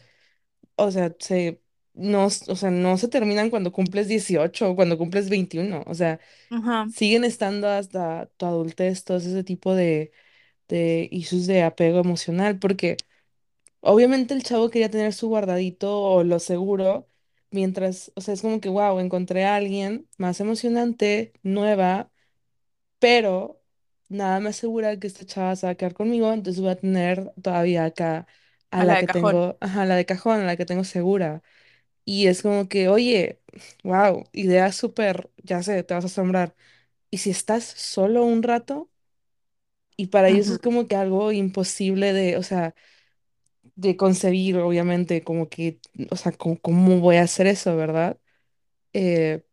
o 0.76 0.92
sea, 0.92 1.16
se, 1.20 1.63
no, 1.94 2.26
o 2.28 2.32
sea, 2.56 2.72
no 2.72 2.98
se 2.98 3.08
terminan 3.08 3.50
cuando 3.50 3.72
cumples 3.72 4.08
18 4.08 4.72
o 4.72 4.76
cuando 4.76 4.98
cumples 4.98 5.30
21, 5.30 5.84
o 5.88 5.94
sea, 5.96 6.20
siguen 6.88 7.24
estando 7.26 7.68
hasta 7.70 8.28
tu 8.38 8.46
adultez, 8.48 9.04
todo 9.04 9.18
ese 9.18 9.44
tipo 9.44 9.76
de, 9.76 10.12
de 10.70 11.10
issues 11.12 11.48
de 11.48 11.64
apego 11.64 12.00
emocional, 12.00 12.60
porque 12.60 12.98
obviamente 13.82 14.34
el 14.34 14.44
chavo 14.44 14.70
quería 14.70 14.90
tener 14.92 15.14
su 15.14 15.28
guardadito 15.30 16.00
o 16.02 16.24
lo 16.24 16.40
seguro, 16.40 17.10
mientras, 17.52 18.12
o 18.16 18.22
sea, 18.22 18.34
es 18.36 18.42
como 18.42 18.62
que, 18.62 18.70
wow, 18.70 19.00
encontré 19.00 19.46
a 19.46 19.56
alguien 19.56 20.08
más 20.18 20.40
emocionante, 20.42 21.34
nueva 21.44 22.12
pero 23.00 23.62
nada 24.10 24.40
me 24.40 24.50
asegura 24.50 24.98
que 25.00 25.08
esta 25.08 25.26
chava 25.26 25.56
se 25.56 25.66
va 25.68 25.72
a 25.74 25.76
quedar 25.76 25.94
conmigo, 25.94 26.32
entonces 26.32 26.62
voy 26.62 26.72
a 26.72 26.76
tener 26.78 27.32
todavía 27.42 27.86
acá 27.86 28.28
a, 28.72 28.82
a 28.82 28.86
la, 28.86 28.98
la 28.98 28.98
que 28.98 29.08
cajón. 29.08 29.08
tengo, 29.08 29.58
ajá, 29.62 29.86
la 29.86 29.96
de 29.96 30.06
cajón, 30.06 30.42
a 30.42 30.46
la 30.46 30.56
que 30.58 30.66
tengo 30.66 30.84
segura. 30.84 31.44
Y 32.06 32.28
es 32.28 32.42
como 32.42 32.68
que, 32.70 32.90
oye, 32.90 33.42
wow, 33.84 34.26
idea 34.34 34.72
súper, 34.72 35.32
ya 35.44 35.64
sé, 35.64 35.84
te 35.84 35.94
vas 35.94 36.04
a 36.06 36.08
asombrar. 36.08 36.56
¿Y 37.12 37.20
si 37.20 37.32
estás 37.32 37.64
solo 37.66 38.24
un 38.26 38.44
rato? 38.44 38.90
Y 39.98 40.08
para 40.08 40.30
ellos 40.30 40.48
es 40.50 40.60
como 40.60 40.88
que 40.88 40.96
algo 40.96 41.32
imposible 41.32 42.14
de, 42.14 42.38
o 42.38 42.44
sea, 42.44 42.74
de 43.76 43.98
concebir, 43.98 44.58
obviamente, 44.58 45.24
como 45.24 45.50
que, 45.50 45.80
o 46.12 46.16
sea, 46.16 46.32
¿cómo, 46.34 46.60
cómo 46.60 47.00
voy 47.00 47.18
a 47.18 47.24
hacer 47.24 47.48
eso, 47.48 47.76
verdad? 47.76 48.20
Eh, 48.94 49.44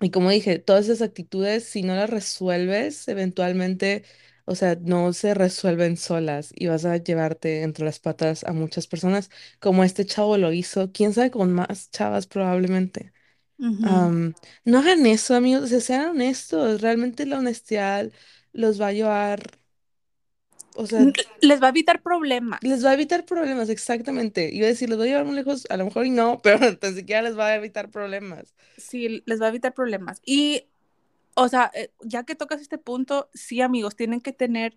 y 0.00 0.10
como 0.10 0.30
dije, 0.30 0.58
todas 0.60 0.86
esas 0.86 1.02
actitudes, 1.02 1.64
si 1.66 1.82
no 1.82 1.96
las 1.96 2.10
resuelves, 2.10 3.08
eventualmente, 3.08 4.04
o 4.44 4.54
sea, 4.54 4.76
no 4.80 5.12
se 5.12 5.34
resuelven 5.34 5.96
solas 5.96 6.52
y 6.54 6.66
vas 6.68 6.84
a 6.84 6.96
llevarte 6.96 7.62
entre 7.62 7.84
las 7.84 8.00
patas 8.00 8.44
a 8.44 8.52
muchas 8.52 8.86
personas, 8.86 9.30
como 9.60 9.84
este 9.84 10.06
chavo 10.06 10.38
lo 10.38 10.52
hizo, 10.52 10.92
quién 10.92 11.12
sabe 11.14 11.30
con 11.30 11.52
más 11.52 11.90
chavas 11.90 12.26
probablemente. 12.26 13.12
Uh 13.58 13.66
-huh. 13.66 14.08
Um, 14.08 14.34
no 14.64 14.78
hagan 14.78 15.06
eso, 15.06 15.34
amigos, 15.34 15.64
o 15.64 15.66
sea, 15.68 15.80
sean 15.80 16.10
honestos, 16.10 16.80
realmente 16.80 17.26
la 17.26 17.38
honestidad 17.38 18.10
los 18.52 18.80
va 18.80 18.88
a 18.88 18.92
llevar, 18.92 19.40
o 20.74 20.86
sea, 20.86 21.04
les 21.40 21.60
va 21.60 21.66
a 21.66 21.70
evitar 21.70 22.02
problemas. 22.02 22.60
Les 22.62 22.84
va 22.84 22.90
a 22.90 22.94
evitar 22.94 23.24
problemas, 23.24 23.68
exactamente. 23.68 24.50
Iba 24.52 24.66
a 24.66 24.68
decir, 24.70 24.88
los 24.88 24.98
voy 24.98 25.08
a 25.08 25.10
llevar 25.10 25.26
muy 25.26 25.34
lejos, 25.34 25.66
a 25.68 25.76
lo 25.76 25.84
mejor 25.84 26.06
y 26.06 26.10
no, 26.10 26.40
pero 26.42 26.78
tan 26.78 26.94
siquiera 26.94 27.22
les 27.22 27.38
va 27.38 27.48
a 27.48 27.56
evitar 27.56 27.90
problemas. 27.90 28.54
Sí, 28.78 29.22
les 29.26 29.40
va 29.40 29.46
a 29.46 29.48
evitar 29.50 29.74
problemas. 29.74 30.20
Y, 30.24 30.64
o 31.34 31.48
sea, 31.48 31.70
eh, 31.74 31.90
ya 32.02 32.24
que 32.24 32.34
tocas 32.34 32.60
este 32.60 32.78
punto, 32.78 33.28
sí, 33.34 33.60
amigos, 33.60 33.96
tienen 33.96 34.20
que 34.20 34.32
tener 34.32 34.76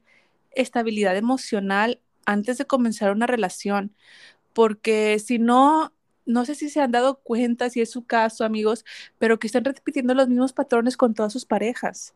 estabilidad 0.52 1.18
emocional 1.18 2.00
antes 2.26 2.58
de 2.58 2.66
comenzar 2.66 3.12
una 3.12 3.28
relación, 3.28 3.94
porque 4.54 5.20
si 5.20 5.40
no, 5.40 5.94
no 6.26 6.46
sé 6.46 6.56
si 6.56 6.70
se 6.70 6.82
han 6.82 6.92
dado 6.92 7.20
cuenta, 7.20 7.70
si 7.70 7.82
es 7.82 7.92
su 7.92 8.06
caso, 8.06 8.46
amigos, 8.46 8.86
pero 9.20 9.40
que 9.40 9.48
están 9.48 9.66
repitiendo 9.66 10.14
los 10.14 10.28
mismos 10.30 10.54
patrones 10.54 10.98
con 10.98 11.14
todas 11.14 11.34
sus 11.34 11.46
parejas. 11.46 12.14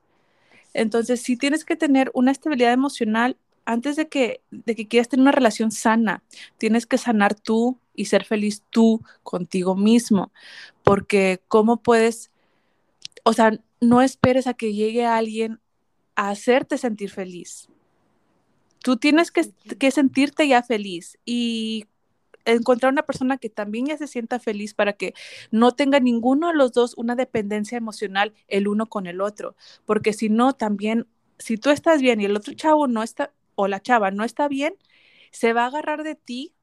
Entonces, 0.74 1.22
sí 1.22 1.36
tienes 1.36 1.66
que 1.66 1.76
tener 1.76 2.12
una 2.14 2.32
estabilidad 2.32 2.74
emocional 2.74 3.38
antes 3.66 3.96
de 3.96 4.08
que, 4.08 4.42
de 4.52 4.76
que 4.76 4.88
quieras 4.88 5.10
tener 5.10 5.22
una 5.24 5.32
relación 5.32 5.72
sana, 5.72 6.24
tienes 6.58 6.86
que 6.88 6.98
sanar 6.98 7.36
tú 7.36 7.78
y 7.94 8.06
ser 8.06 8.26
feliz 8.26 8.64
tú 8.70 9.04
contigo 9.24 9.76
mismo, 9.76 10.32
porque 10.84 11.42
cómo 11.48 11.78
puedes, 11.78 12.32
o 13.24 13.34
sea, 13.34 13.60
no 13.82 14.02
esperes 14.02 14.48
a 14.48 14.54
que 14.54 14.74
llegue 14.74 15.06
alguien 15.06 15.60
a 16.16 16.30
hacerte 16.30 16.78
sentir 16.78 17.10
feliz. 17.10 17.70
Tú 18.82 18.98
tienes 18.98 19.32
que, 19.32 19.52
que 19.78 19.92
sentirte 19.92 20.48
ya 20.48 20.64
feliz 20.64 21.18
y 21.26 21.86
encontrar 22.46 22.92
una 22.92 23.04
persona 23.04 23.38
que 23.38 23.50
también 23.50 23.88
ya 23.88 23.98
se 23.98 24.08
sienta 24.08 24.40
feliz 24.40 24.74
para 24.74 24.94
que 24.94 25.14
no 25.52 25.74
tenga 25.74 26.00
ninguno 26.00 26.48
de 26.48 26.56
los 26.56 26.72
dos 26.72 26.94
una 26.98 27.16
dependencia 27.16 27.78
emocional 27.78 28.34
el 28.48 28.68
uno 28.68 28.88
con 28.88 29.08
el 29.08 29.22
otro, 29.22 29.56
porque 29.86 30.14
si 30.14 30.30
no, 30.30 30.54
también, 30.54 31.08
si 31.38 31.58
tú 31.58 31.70
estás 31.70 32.02
bien 32.02 32.22
y 32.22 32.26
el 32.26 32.36
otro 32.36 32.54
chavo 32.54 32.88
no 32.88 33.04
está, 33.04 33.34
o 33.56 33.68
la 33.68 33.82
chava 33.82 34.12
no 34.12 34.24
está 34.24 34.48
bien, 34.48 34.76
se 35.32 35.54
va 35.54 35.64
a 35.64 35.68
agarrar 35.68 36.04
de 36.04 36.16
ti 36.16 36.54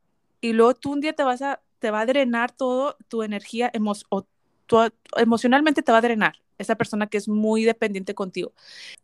y 0.40 0.52
luego 0.52 0.74
tú 0.74 0.92
un 0.92 1.00
día 1.00 1.12
te 1.12 1.22
vas 1.22 1.42
a, 1.42 1.62
te 1.78 1.90
va 1.90 2.00
a 2.00 2.06
drenar 2.06 2.52
todo 2.52 2.96
tu 3.08 3.22
energía 3.22 3.70
emo 3.72 3.92
o 4.08 4.26
tu, 4.66 4.78
emocionalmente 5.16 5.82
te 5.82 5.92
va 5.92 5.98
a 5.98 6.02
drenar 6.02 6.36
esa 6.58 6.76
persona 6.76 7.06
que 7.06 7.18
es 7.18 7.28
muy 7.28 7.64
dependiente 7.64 8.14
contigo. 8.14 8.52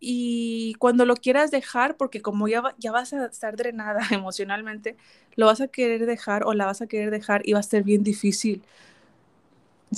Y 0.01 0.75
cuando 0.79 1.05
lo 1.05 1.17
quieras 1.17 1.51
dejar, 1.51 1.97
porque 1.97 2.23
como 2.23 2.49
ya, 2.49 2.61
va, 2.61 2.75
ya 2.79 2.93
vas 2.93 3.13
a 3.13 3.27
estar 3.27 3.57
drenada 3.57 4.01
emocionalmente, 4.11 4.97
lo 5.37 5.47
vas 5.47 5.61
a 5.61 5.69
querer 5.69 6.07
dejar 6.07 6.45
o 6.45 6.55
la 6.55 6.67
vas 6.67 6.83
a 6.83 6.87
querer 6.87 7.11
dejar 7.11 7.43
y 7.45 7.53
va 7.53 7.61
a 7.61 7.63
ser 7.63 7.83
bien 7.83 8.03
difícil. 8.03 8.63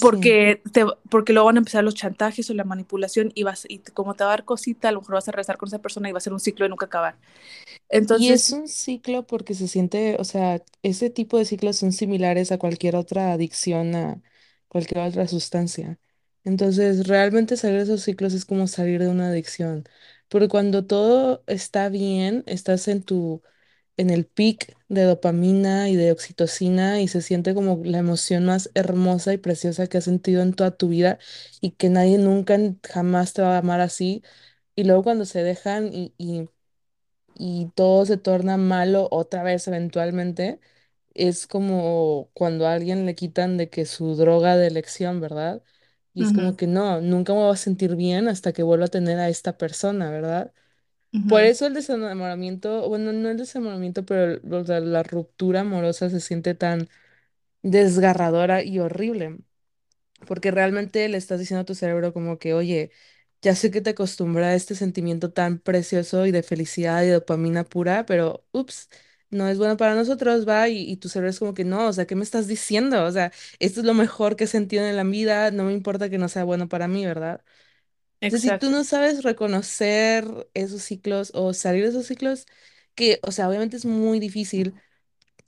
Porque, 0.01 0.61
sí. 0.65 0.73
te, 0.73 0.85
porque 1.09 1.33
luego 1.33 1.47
van 1.47 1.57
a 1.57 1.59
empezar 1.59 1.85
los 1.85 1.95
chantajes 1.95 2.51
o 2.51 2.55
la 2.55 2.65
manipulación 2.65 3.31
y, 3.33 3.45
vas, 3.45 3.65
y 3.69 3.79
como 3.79 4.15
te 4.15 4.25
va 4.25 4.31
a 4.31 4.33
dar 4.33 4.45
cosita, 4.45 4.89
a 4.89 4.93
lo 4.93 5.01
mejor 5.01 5.15
vas 5.15 5.29
a 5.29 5.31
regresar 5.31 5.57
con 5.57 5.69
esa 5.69 5.79
persona 5.79 6.09
y 6.09 6.13
va 6.13 6.19
a 6.19 6.21
ser 6.21 6.33
un 6.33 6.41
ciclo 6.41 6.65
de 6.65 6.71
nunca 6.71 6.87
acabar. 6.87 7.15
Entonces, 7.89 8.27
y 8.27 8.33
es 8.33 8.51
un 8.51 8.67
ciclo 8.67 9.25
porque 9.25 9.55
se 9.55 9.69
siente, 9.69 10.17
o 10.19 10.25
sea, 10.25 10.61
ese 10.83 11.11
tipo 11.11 11.39
de 11.39 11.45
ciclos 11.45 11.77
son 11.77 11.93
similares 11.93 12.51
a 12.51 12.59
cualquier 12.59 12.97
otra 12.97 13.33
adicción, 13.33 13.95
a 13.95 14.21
cualquier 14.75 15.01
otra 15.09 15.29
sustancia. 15.29 16.01
Entonces, 16.45 17.09
realmente 17.09 17.57
salir 17.59 17.79
de 17.79 17.85
esos 17.85 18.03
ciclos 18.05 18.35
es 18.35 18.47
como 18.47 18.69
salir 18.69 19.01
de 19.03 19.09
una 19.09 19.31
adicción. 19.31 19.85
Porque 20.29 20.49
cuando 20.49 20.87
todo 20.87 21.45
está 21.49 21.91
bien, 21.91 22.45
estás 22.47 22.89
en 22.89 23.03
tu, 23.05 23.43
en 23.97 24.11
el 24.11 24.27
pic 24.27 24.77
de 24.89 25.03
dopamina 25.05 25.89
y 25.91 25.97
de 25.97 26.13
oxitocina 26.13 27.01
y 27.03 27.09
se 27.09 27.23
siente 27.23 27.55
como 27.55 27.81
la 27.85 27.99
emoción 27.99 28.47
más 28.47 28.71
hermosa 28.75 29.33
y 29.35 29.39
preciosa 29.39 29.87
que 29.89 29.99
has 29.99 30.05
sentido 30.05 30.43
en 30.43 30.55
toda 30.55 30.73
tu 30.77 30.89
vida 30.89 31.19
y 31.63 31.73
que 31.73 31.91
nadie 31.91 32.19
nunca 32.19 32.59
jamás 32.85 33.33
te 33.35 33.43
va 33.43 33.57
a 33.57 33.59
amar 33.59 33.81
así. 33.83 34.23
Y 34.77 34.85
luego 34.85 35.05
cuando 35.05 35.27
se 35.27 35.43
dejan 35.45 35.93
y, 35.95 36.15
y, 36.19 36.49
y 37.37 37.71
todo 37.75 38.07
se 38.07 38.17
torna 38.19 38.57
malo 38.57 39.09
otra 39.11 39.43
vez 39.43 39.67
eventualmente, 39.69 40.61
es 41.15 41.47
como 41.47 42.31
cuando 42.35 42.67
a 42.67 42.75
alguien 42.75 43.07
le 43.07 43.15
quitan 43.15 43.57
de 43.57 43.71
que 43.71 43.87
su 43.87 44.17
droga 44.17 44.57
de 44.57 44.67
elección, 44.69 45.21
¿verdad? 45.21 45.63
Y 46.15 46.23
es 46.23 46.33
como 46.33 46.57
que 46.57 46.67
no, 46.67 47.01
nunca 47.01 47.33
me 47.35 47.41
voy 47.41 47.53
a 47.53 47.57
sentir 47.57 47.97
bien 47.97 48.29
hasta 48.29 48.53
que 48.53 48.63
vuelva 48.63 48.87
a 48.87 48.89
tener 48.89 49.19
a 49.21 49.29
esta 49.29 49.59
persona, 49.59 50.11
¿verdad? 50.11 50.53
Por 51.27 51.43
eso 51.45 51.67
el 51.67 51.75
desenamoramiento, 51.75 52.89
bueno, 52.89 53.13
no 53.13 53.31
el 53.31 53.39
desenamoramiento, 53.39 54.05
pero 54.07 54.25
el- 54.43 54.55
o 54.55 54.65
sea, 54.67 54.81
la 54.81 55.03
ruptura 55.03 55.61
amorosa 55.63 56.11
se 56.11 56.21
siente 56.21 56.55
tan 56.55 56.89
desgarradora 57.63 58.63
y 58.65 58.79
horrible, 58.81 59.39
porque 60.27 60.51
realmente 60.51 61.09
le 61.09 61.19
estás 61.19 61.39
diciendo 61.41 61.63
a 61.63 61.65
tu 61.65 61.75
cerebro 61.75 62.13
como 62.13 62.39
que, 62.39 62.55
oye, 62.55 62.91
ya 63.43 63.55
sé 63.55 63.71
que 63.71 63.81
te 63.81 63.91
acostumbré 63.91 64.45
a 64.47 64.55
este 64.55 64.75
sentimiento 64.75 65.33
tan 65.33 65.59
precioso 65.59 66.27
y 66.27 66.31
de 66.33 66.43
felicidad 66.43 67.03
y 67.05 67.09
dopamina 67.11 67.65
pura, 67.65 68.07
pero 68.07 68.47
ups, 68.53 68.89
no 69.35 69.49
es 69.49 69.59
bueno 69.59 69.77
para 69.77 69.95
nosotros, 69.97 70.49
va, 70.49 70.69
y, 70.71 70.91
y 70.91 70.97
tu 70.99 71.09
cerebro 71.11 71.31
es 71.31 71.39
como 71.41 71.55
que 71.55 71.65
no, 71.65 71.89
o 71.89 71.93
sea, 71.95 72.07
¿qué 72.07 72.17
me 72.17 72.25
estás 72.25 72.49
diciendo? 72.49 73.05
O 73.05 73.13
sea, 73.13 73.33
esto 73.61 73.81
es 73.81 73.87
lo 73.87 73.95
mejor 73.95 74.37
que 74.37 74.45
he 74.45 74.47
sentido 74.49 74.85
en 74.87 74.97
la 74.97 75.05
vida, 75.05 75.51
no 75.53 75.65
me 75.65 75.73
importa 75.75 76.11
que 76.11 76.19
no 76.19 76.29
sea 76.29 76.45
bueno 76.45 76.69
para 76.69 76.89
mí, 76.89 77.07
¿verdad? 77.07 77.43
Entonces, 78.21 78.43
si 78.53 78.53
tú 78.59 78.71
no 78.71 78.85
sabes 78.85 79.23
reconocer 79.25 80.27
esos 80.55 80.83
ciclos 80.83 81.33
o 81.35 81.53
salir 81.55 81.85
de 81.85 81.91
esos 81.91 82.07
ciclos, 82.07 82.47
que, 82.95 83.21
o 83.23 83.33
sea, 83.33 83.49
obviamente 83.49 83.77
es 83.77 83.85
muy 83.87 84.21
difícil 84.21 84.77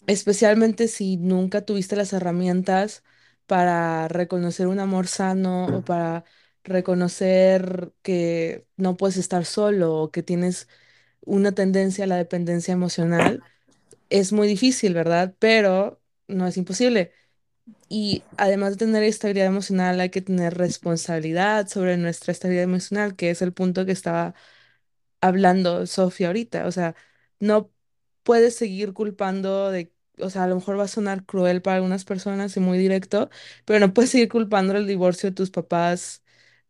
especialmente 0.07 0.89
si 0.89 1.17
nunca 1.17 1.63
tuviste 1.65 1.97
las 1.97 2.13
herramientas 2.13 3.03
para 3.47 4.09
reconocer 4.09 4.67
un 4.69 4.81
amor 4.81 5.07
sano 5.09 5.69
o 5.77 5.85
para 5.85 6.25
reconocer 6.65 7.93
que 8.03 8.67
no 8.77 8.97
puedes 8.97 9.17
estar 9.17 9.45
solo 9.45 9.95
o 9.97 10.11
que 10.11 10.23
tienes 10.23 10.69
una 11.23 11.53
tendencia 11.53 12.05
a 12.05 12.07
la 12.09 12.17
dependencia 12.17 12.73
emocional, 12.73 13.45
es 14.11 14.33
muy 14.33 14.49
difícil, 14.49 14.95
¿verdad? 14.95 15.35
Pero 15.39 16.03
no 16.29 16.47
es 16.47 16.57
imposible. 16.57 17.13
Y 17.89 18.29
además 18.39 18.73
de 18.73 18.79
tener 18.87 19.03
estabilidad 19.05 19.47
emocional, 19.49 20.01
hay 20.01 20.11
que 20.11 20.23
tener 20.23 20.55
responsabilidad 20.57 21.69
sobre 21.69 21.97
nuestra 21.99 22.33
estabilidad 22.33 22.65
emocional, 22.65 23.17
que 23.17 23.31
es 23.31 23.43
el 23.43 23.53
punto 23.55 23.87
que 23.87 23.93
estaba 23.93 24.35
hablando 25.21 25.87
Sofía 25.87 26.29
ahorita. 26.29 26.67
O 26.67 26.73
sea, 26.73 26.95
no 27.41 27.73
puedes 28.23 28.57
seguir 28.57 28.93
culpando 28.93 29.71
de, 29.71 29.93
o 30.19 30.31
sea, 30.31 30.45
a 30.45 30.47
lo 30.49 30.57
mejor 30.57 30.79
va 30.79 30.85
a 30.85 30.89
sonar 30.89 31.25
cruel 31.27 31.63
para 31.63 31.77
algunas 31.77 32.05
personas 32.05 32.57
y 32.57 32.61
muy 32.61 32.79
directo, 32.79 33.31
pero 33.65 33.81
no 33.81 33.95
puedes 33.95 34.11
seguir 34.11 34.29
culpando 34.29 34.75
el 34.77 34.87
divorcio 34.87 35.31
de 35.31 35.35
tus 35.37 35.51
papás 35.51 36.23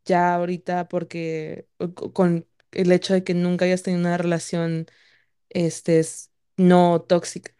ya 0.04 0.34
ahorita 0.34 0.88
porque 0.88 1.68
con 2.12 2.46
el 2.72 2.92
hecho 2.92 3.14
de 3.14 3.24
que 3.24 3.34
nunca 3.34 3.64
hayas 3.64 3.82
tenido 3.82 4.00
una 4.00 4.18
relación 4.18 4.86
este 5.50 5.98
es 6.00 6.25
no 6.56 7.00
tóxica. 7.02 7.52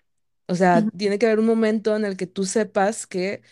O 0.48 0.54
sea, 0.54 0.86
Ujú, 0.86 0.90
tiene 0.96 1.18
que 1.18 1.26
haber 1.26 1.40
un 1.40 1.46
momento 1.46 1.96
en 1.96 2.04
el 2.04 2.16
que 2.16 2.26
tú 2.26 2.44
sepas 2.44 3.06
que 3.06 3.42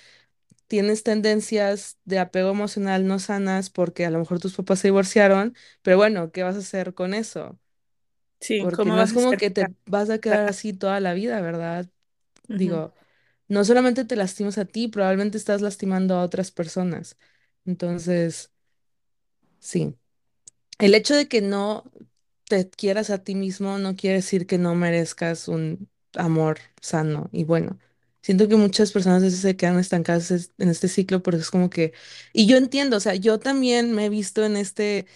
tienes 0.69 1.03
tendencias 1.05 1.99
de 2.05 2.19
apego 2.21 2.51
emocional 2.51 3.07
no 3.09 3.19
sanas 3.21 3.71
porque 3.71 4.07
a 4.07 4.11
lo 4.11 4.19
mejor 4.21 4.41
tus 4.41 4.55
papás 4.57 4.81
se 4.81 4.89
divorciaron, 4.89 5.57
pero 5.83 5.97
bueno, 5.99 6.33
¿qué 6.33 6.43
vas 6.45 6.57
a 6.57 6.61
hacer 6.61 6.95
con 6.95 7.15
eso? 7.15 7.59
Sí, 8.41 8.67
porque 8.67 8.71
¿cómo 8.71 8.93
no 8.93 9.07
vas 9.07 9.13
a 9.13 9.17
como 9.17 9.37
que 9.37 9.51
te 9.51 9.75
vas 9.87 10.11
a 10.11 10.19
quedar 10.21 10.49
así 10.49 10.73
toda 10.73 11.01
la 11.01 11.15
vida, 11.15 11.41
¿verdad? 11.41 11.89
Ujú, 12.49 12.81
Digo, 12.81 12.95
no 13.49 13.65
solamente 13.65 14.05
te 14.05 14.17
lastimas 14.17 14.59
a 14.59 14.67
ti, 14.67 14.89
probablemente 14.89 15.39
estás 15.39 15.63
lastimando 15.63 16.17
a 16.17 16.23
otras 16.25 16.51
personas. 16.53 17.19
Entonces, 17.67 18.53
sí, 19.59 19.97
el 20.79 20.95
hecho 20.95 21.15
de 21.17 21.29
que 21.29 21.41
no 21.43 21.85
te 22.49 22.69
quieras 22.71 23.11
a 23.11 23.23
ti 23.25 23.35
mismo 23.35 23.79
no 23.79 23.97
quiere 23.97 24.17
decir 24.17 24.47
que 24.47 24.59
no 24.59 24.75
merezcas 24.75 25.49
un 25.49 25.89
amor 26.15 26.59
sano 26.81 27.29
y 27.33 27.45
bueno. 27.45 27.79
Siento 28.23 28.49
que 28.49 28.57
muchas 28.57 28.91
personas 28.93 29.23
a 29.23 29.27
veces 29.27 29.41
se 29.41 29.57
quedan 29.57 29.79
estancadas 29.79 30.31
es- 30.31 30.53
en 30.59 30.71
este 30.71 30.89
ciclo, 30.89 31.23
pero 31.23 31.37
es 31.37 31.51
como 31.51 31.69
que, 31.71 31.93
y 32.33 32.47
yo 32.47 32.57
entiendo, 32.57 32.97
o 32.97 33.01
sea, 33.01 33.15
yo 33.17 33.39
también 33.39 33.93
me 33.95 34.07
he 34.07 34.09
visto 34.09 34.45
en 34.45 34.57
este 34.57 35.07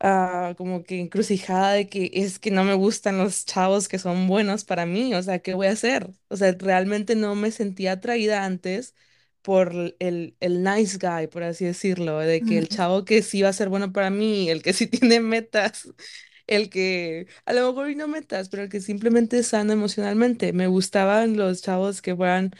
ah, 0.00 0.54
como 0.56 0.82
que 0.84 1.00
encrucijada 1.00 1.72
de 1.72 1.88
que 1.88 2.10
es 2.14 2.38
que 2.38 2.50
no 2.50 2.64
me 2.64 2.74
gustan 2.74 3.18
los 3.18 3.44
chavos 3.44 3.88
que 3.88 3.98
son 3.98 4.26
buenos 4.28 4.64
para 4.64 4.86
mí, 4.86 5.14
o 5.14 5.22
sea, 5.22 5.40
¿qué 5.40 5.54
voy 5.54 5.66
a 5.68 5.72
hacer? 5.72 6.10
O 6.28 6.36
sea, 6.36 6.52
realmente 6.58 7.14
no 7.16 7.34
me 7.34 7.50
sentía 7.50 7.92
atraída 7.92 8.44
antes 8.44 8.94
por 9.42 9.72
el, 9.98 10.36
el 10.40 10.62
nice 10.64 10.98
guy, 10.98 11.26
por 11.28 11.42
así 11.42 11.64
decirlo, 11.64 12.18
de 12.18 12.44
que 12.44 12.58
el 12.58 12.68
chavo 12.68 13.04
que 13.04 13.22
sí 13.22 13.42
va 13.42 13.48
a 13.50 13.52
ser 13.52 13.68
bueno 13.68 13.92
para 13.92 14.10
mí, 14.10 14.48
el 14.50 14.62
que 14.62 14.72
sí 14.72 14.86
tiene 14.88 15.20
metas, 15.20 15.88
el 16.46 16.70
que 16.70 17.26
a 17.46 17.52
lo 17.52 17.68
mejor 17.68 17.94
no 17.96 18.08
metas, 18.08 18.48
pero 18.48 18.64
el 18.64 18.68
que 18.70 18.80
simplemente 18.80 19.38
es 19.38 19.48
sano 19.48 19.72
emocionalmente. 19.72 20.52
Me 20.52 20.66
gustaban 20.68 21.36
los 21.36 21.62
chavos 21.62 22.02
que 22.02 22.16
fueran 22.16 22.52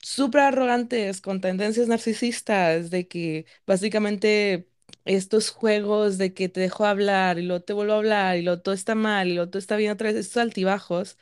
súper 0.00 0.40
arrogantes, 0.42 1.20
con 1.20 1.40
tendencias 1.40 1.88
narcisistas, 1.88 2.90
de 2.90 3.08
que 3.08 3.46
básicamente 3.66 4.68
estos 5.04 5.50
juegos 5.50 6.18
de 6.18 6.34
que 6.34 6.48
te 6.48 6.60
dejo 6.60 6.84
hablar 6.86 7.38
y 7.38 7.42
luego 7.42 7.62
te 7.64 7.72
vuelvo 7.72 7.94
a 7.94 7.96
hablar 7.98 8.36
y 8.38 8.42
luego 8.42 8.60
todo 8.62 8.74
está 8.74 8.94
mal 8.94 9.28
y 9.28 9.34
luego 9.34 9.50
todo 9.50 9.58
está 9.60 9.76
bien 9.76 9.92
otra 9.92 10.08
vez, 10.12 10.16
estos 10.16 10.42
altibajos. 10.42 11.18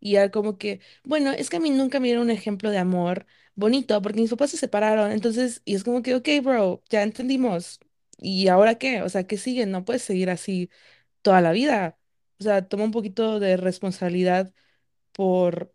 Y 0.00 0.12
ya 0.14 0.30
como 0.30 0.58
que, 0.58 0.80
bueno, 1.04 1.32
es 1.32 1.50
que 1.50 1.56
a 1.58 1.60
mí 1.60 1.70
nunca 1.70 2.00
me 2.00 2.08
dieron 2.08 2.24
un 2.24 2.30
ejemplo 2.30 2.70
de 2.70 2.78
amor 2.78 3.26
bonito 3.56 4.00
porque 4.02 4.20
mis 4.22 4.30
papás 4.30 4.50
se 4.52 4.58
separaron. 4.58 5.12
Entonces, 5.12 5.62
y 5.66 5.76
es 5.76 5.84
como 5.84 6.02
que, 6.02 6.14
ok, 6.16 6.28
bro, 6.44 6.82
ya 6.90 7.02
entendimos. 7.04 7.80
¿Y 8.18 8.48
ahora 8.48 8.76
qué? 8.76 9.02
O 9.02 9.10
sea, 9.10 9.26
¿qué 9.26 9.38
sigue? 9.38 9.66
No 9.66 9.84
puedes 9.86 10.02
seguir 10.02 10.30
así 10.30 10.70
toda 11.22 11.40
la 11.42 11.52
vida. 11.52 11.98
O 12.40 12.44
sea, 12.44 12.68
toma 12.68 12.84
un 12.84 12.92
poquito 12.92 13.40
de 13.40 13.58
responsabilidad 13.58 14.52
por 15.12 15.74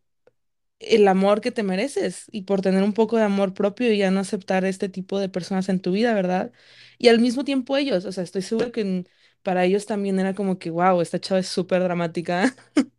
el 0.80 1.08
amor 1.08 1.42
que 1.42 1.52
te 1.52 1.64
mereces 1.64 2.26
y 2.32 2.44
por 2.44 2.62
tener 2.62 2.84
un 2.84 2.94
poco 2.94 3.18
de 3.18 3.24
amor 3.24 3.54
propio 3.54 3.92
y 3.94 3.98
ya 4.00 4.10
no 4.12 4.20
aceptar 4.22 4.66
este 4.66 4.90
tipo 4.90 5.20
de 5.20 5.30
personas 5.30 5.70
en 5.70 5.80
tu 5.80 5.92
vida, 5.92 6.14
¿verdad? 6.16 6.52
Y 6.98 7.10
al 7.10 7.20
mismo 7.20 7.44
tiempo 7.44 7.78
ellos, 7.78 8.06
o 8.06 8.12
sea, 8.12 8.24
estoy 8.24 8.42
seguro 8.42 8.72
que 8.72 9.06
para 9.44 9.66
ellos 9.66 9.86
también 9.86 10.20
era 10.20 10.34
como 10.36 10.58
que, 10.60 10.70
wow, 10.72 11.02
esta 11.02 11.20
chava 11.20 11.40
es 11.40 11.48
súper 11.48 11.84
dramática, 11.84 12.56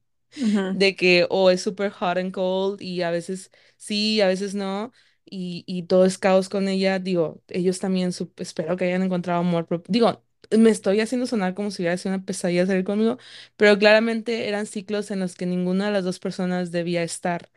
de 0.72 0.96
que 0.96 1.26
o 1.30 1.50
es 1.50 1.62
súper 1.62 1.90
hot 1.90 2.18
and 2.18 2.32
cold 2.32 2.80
y 2.82 3.02
a 3.02 3.10
veces 3.10 3.50
sí, 3.76 4.20
a 4.20 4.26
veces 4.28 4.54
no. 4.54 4.92
Y, 5.24 5.64
y 5.66 5.84
todo 5.84 6.04
es 6.04 6.18
caos 6.18 6.48
con 6.48 6.68
ella, 6.68 6.98
digo, 6.98 7.42
ellos 7.48 7.78
también 7.78 8.10
espero 8.36 8.76
que 8.76 8.84
hayan 8.86 9.02
encontrado 9.02 9.40
amor 9.40 9.66
propio. 9.66 9.90
Digo, 9.92 10.22
me 10.58 10.70
estoy 10.70 11.00
haciendo 11.00 11.26
sonar 11.26 11.54
como 11.54 11.70
si 11.70 11.82
hubiera 11.82 11.96
sido 11.96 12.14
una 12.14 12.24
pesadilla 12.24 12.66
salir 12.66 12.84
conmigo, 12.84 13.18
pero 13.56 13.78
claramente 13.78 14.48
eran 14.48 14.66
ciclos 14.66 15.10
en 15.10 15.20
los 15.20 15.34
que 15.34 15.46
ninguna 15.46 15.86
de 15.86 15.92
las 15.92 16.04
dos 16.04 16.18
personas 16.18 16.70
debía 16.72 17.02
estar. 17.02 17.50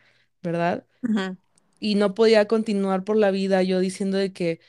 ¿verdad? 0.43 0.85
Y 1.79 1.95
no 1.95 2.13
podía 2.15 2.47
continuar 2.47 3.03
por 3.03 3.17
la 3.17 3.31
vida 3.31 3.61
yo 3.63 3.79
diciendo 3.79 4.17
de 4.17 4.33
que, 4.33 4.59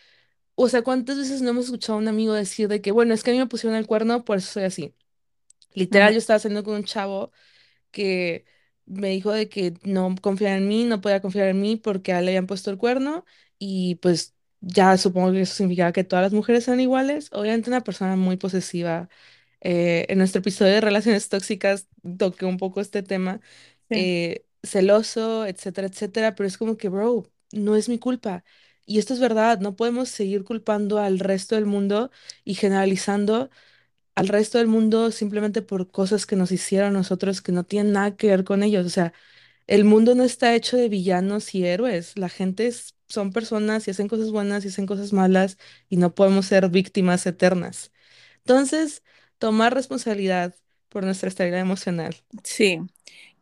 o 0.57 0.69
sea, 0.69 0.83
¿cuántas 0.83 1.19
veces 1.19 1.43
no 1.43 1.51
hemos 1.51 1.67
escuchado 1.67 1.99
a 1.99 2.03
un 2.03 2.09
amigo 2.09 2.35
decir 2.35 2.69
de 2.69 2.81
que, 2.83 2.93
bueno, 2.93 3.15
es 3.15 3.25
que 3.25 3.31
a 3.33 3.35
mí 3.35 3.41
me 3.41 3.47
pusieron 3.49 3.79
el 3.79 3.87
cuerno, 3.87 4.25
por 4.25 4.39
eso 4.39 4.53
soy 4.53 4.65
así? 4.65 4.95
Literal, 5.75 6.13
yo 6.13 6.19
estaba 6.19 6.39
saliendo 6.39 6.65
con 6.65 6.75
un 6.77 6.85
chavo 6.85 7.33
que 7.97 8.47
me 8.87 9.09
dijo 9.11 9.33
de 9.33 9.49
que 9.49 9.75
no 9.85 10.15
confiaba 10.23 10.57
en 10.57 10.69
mí, 10.69 10.85
no 10.85 11.01
podía 11.01 11.23
confiar 11.23 11.49
en 11.49 11.61
mí 11.61 11.77
porque 11.77 12.13
a 12.13 12.21
él 12.21 12.27
le 12.27 12.33
habían 12.33 12.47
puesto 12.47 12.71
el 12.71 12.79
cuerno 12.79 13.25
y 13.59 13.97
pues 13.97 14.35
ya 14.61 14.97
supongo 14.99 15.33
que 15.33 15.43
eso 15.43 15.55
significaba 15.55 15.93
que 15.93 16.05
todas 16.05 16.25
las 16.25 16.33
mujeres 16.35 16.69
eran 16.69 16.81
iguales. 16.81 17.31
Obviamente 17.33 17.71
una 17.71 17.83
persona 17.85 18.17
muy 18.17 18.37
posesiva. 18.37 19.09
eh, 19.61 20.07
en 20.09 20.19
nuestro 20.19 20.41
episodio 20.41 20.75
de 20.75 20.81
relaciones 20.81 21.29
tóxicas 21.29 21.89
toqué 22.19 22.47
un 22.47 22.59
poco 22.59 22.81
este 22.81 23.03
tema, 23.03 23.41
Sí, 23.89 24.11
eh, 24.11 24.47
celoso, 24.63 25.47
etcétera, 25.47 25.87
etcétera, 25.89 26.35
pero 26.35 26.47
es 26.49 26.59
como 26.59 26.77
que, 26.77 26.89
bro, 26.89 27.25
no 27.53 27.77
es 27.77 27.89
mi 27.89 27.99
culpa. 27.99 28.45
Y 28.85 28.99
esto 28.99 29.15
es 29.15 29.21
verdad, 29.21 29.61
no 29.61 29.75
podemos 29.77 30.09
seguir 30.09 30.45
culpando 30.45 30.99
al 30.99 31.19
resto 31.19 31.55
del 31.57 31.67
mundo 31.67 32.11
y 32.45 32.55
generalizando 32.55 33.51
al 34.17 34.29
resto 34.29 34.59
del 34.59 34.69
mundo 34.69 35.13
simplemente 35.13 35.63
por 35.63 35.91
cosas 35.93 36.27
que 36.27 36.37
nos 36.37 36.53
hicieron 36.53 36.95
nosotros 36.95 37.43
que 37.43 37.53
no 37.53 37.65
tienen 37.65 37.95
nada 37.95 38.17
que 38.17 38.29
ver 38.29 38.45
con 38.45 38.65
ellos. 38.65 38.87
O 38.87 38.91
sea, 38.91 39.15
el 39.69 39.85
mundo 39.85 40.15
no 40.15 40.25
está 40.25 40.55
hecho 40.55 40.77
de 40.79 40.89
villanos 40.91 41.55
y 41.55 41.67
héroes. 41.67 42.17
La 42.19 42.29
gente 42.31 42.67
es- 42.69 42.95
son 43.09 43.33
personas 43.33 43.89
y 43.89 43.93
hacen 43.93 44.09
cosas 44.09 44.33
buenas 44.33 44.65
y 44.65 44.69
hacen 44.69 44.87
cosas 44.87 45.13
malas 45.15 45.59
y 45.91 45.97
no 45.99 46.15
podemos 46.15 46.47
ser 46.47 46.69
víctimas 46.71 47.27
eternas. 47.27 47.93
Entonces, 48.39 49.03
tomar 49.39 49.75
responsabilidad 49.75 50.55
por 50.91 51.05
nuestra 51.05 51.29
estabilidad 51.29 51.61
emocional. 51.63 52.17
sí. 52.45 52.81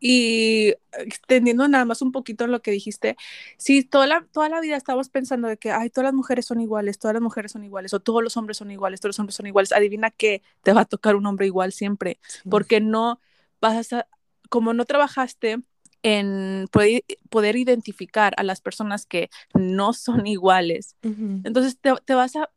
Y 0.06 0.74
extendiendo 0.98 1.66
nada 1.66 1.86
más 1.86 2.02
un 2.02 2.12
poquito 2.12 2.46
lo 2.46 2.60
que 2.60 2.70
dijiste, 2.70 3.16
si 3.56 3.84
toda 3.84 4.06
la, 4.06 4.26
toda 4.32 4.50
la 4.50 4.60
vida 4.60 4.76
estamos 4.76 5.08
pensando 5.08 5.48
de 5.48 5.56
que, 5.56 5.70
ay, 5.70 5.88
todas 5.88 6.04
las 6.08 6.12
mujeres 6.12 6.44
son 6.44 6.60
iguales, 6.60 6.98
todas 6.98 7.14
las 7.14 7.22
mujeres 7.22 7.52
son 7.52 7.64
iguales, 7.64 7.94
o 7.94 8.00
todos 8.00 8.22
los 8.22 8.36
hombres 8.36 8.58
son 8.58 8.70
iguales, 8.70 9.00
todos 9.00 9.14
los 9.14 9.18
hombres 9.18 9.34
son 9.36 9.46
iguales, 9.46 9.72
adivina 9.72 10.10
que 10.10 10.42
te 10.62 10.74
va 10.74 10.82
a 10.82 10.84
tocar 10.84 11.16
un 11.16 11.24
hombre 11.24 11.46
igual 11.46 11.72
siempre, 11.72 12.18
Sí. 12.28 12.50
porque 12.50 12.82
no 12.82 13.18
vas 13.62 13.94
a, 13.94 14.06
como 14.50 14.74
no 14.74 14.84
trabajaste 14.84 15.60
en 16.02 16.66
poder, 16.70 17.02
poder 17.30 17.56
identificar 17.56 18.34
a 18.36 18.42
las 18.42 18.60
personas 18.60 19.06
que 19.06 19.30
no 19.54 19.94
son 19.94 20.26
iguales, 20.26 20.96
entonces 21.44 21.78
te, 21.80 21.94
te 22.04 22.14
vas 22.14 22.36
a 22.36 22.50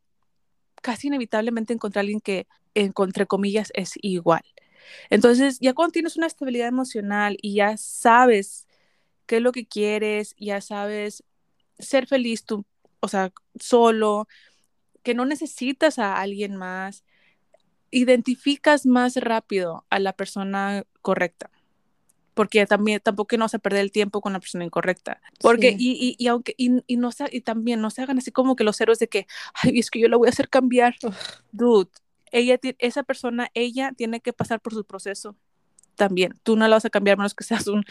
casi 0.82 1.06
inevitablemente 1.06 1.72
encontrar 1.72 2.00
a 2.00 2.04
alguien 2.04 2.20
que, 2.20 2.46
entre 2.74 3.24
comillas, 3.24 3.70
es 3.74 3.94
igual. 4.02 4.42
Entonces, 5.10 5.58
ya 5.60 5.74
cuando 5.74 5.92
tienes 5.92 6.16
una 6.16 6.26
estabilidad 6.26 6.68
emocional 6.68 7.36
y 7.42 7.54
ya 7.54 7.76
sabes 7.76 8.66
qué 9.26 9.36
es 9.36 9.42
lo 9.42 9.52
que 9.52 9.66
quieres, 9.66 10.34
ya 10.38 10.60
sabes 10.60 11.24
ser 11.78 12.06
feliz 12.06 12.44
tú, 12.44 12.64
o 13.00 13.08
sea, 13.08 13.32
solo, 13.60 14.26
que 15.02 15.14
no 15.14 15.24
necesitas 15.24 15.98
a 15.98 16.16
alguien 16.16 16.56
más, 16.56 17.04
identificas 17.90 18.84
más 18.86 19.16
rápido 19.16 19.84
a 19.90 19.98
la 19.98 20.12
persona 20.12 20.84
correcta. 21.02 21.50
Porque 22.34 22.66
también 22.66 23.00
tampoco 23.02 23.36
no 23.36 23.44
vas 23.44 23.54
a 23.54 23.58
perder 23.58 23.80
el 23.80 23.90
tiempo 23.90 24.20
con 24.20 24.32
la 24.32 24.38
persona 24.38 24.64
incorrecta. 24.64 25.20
Porque, 25.40 25.70
Sí. 25.70 25.76
y, 25.78 26.16
y, 26.18 26.24
y 26.24 26.28
aunque, 26.28 26.54
y, 26.56 26.82
y 26.86 26.96
no 26.96 27.10
se, 27.10 27.24
y 27.32 27.40
también 27.40 27.80
no 27.80 27.90
se 27.90 28.02
hagan 28.02 28.18
así 28.18 28.30
como 28.30 28.54
que 28.54 28.62
los 28.62 28.80
héroes 28.80 29.00
de 29.00 29.08
que, 29.08 29.26
ay, 29.54 29.78
es 29.78 29.90
que 29.90 29.98
yo 29.98 30.08
la 30.08 30.16
voy 30.16 30.28
a 30.28 30.30
hacer 30.30 30.48
cambiar. 30.48 30.94
Ugh. 31.02 31.14
Dude, 31.50 31.90
ella, 32.32 32.58
esa 32.78 33.02
persona, 33.04 33.50
ella 33.54 33.92
tiene 33.96 34.20
que 34.20 34.32
pasar 34.32 34.60
por 34.60 34.74
su 34.74 34.84
proceso 34.84 35.36
también. 35.96 36.34
Tú 36.44 36.56
no 36.56 36.68
la 36.68 36.76
vas 36.76 36.84
a 36.86 36.90
cambiar 36.90 37.18
menos 37.18 37.34
que 37.34 37.44
seas 37.44 37.66
un 37.68 37.84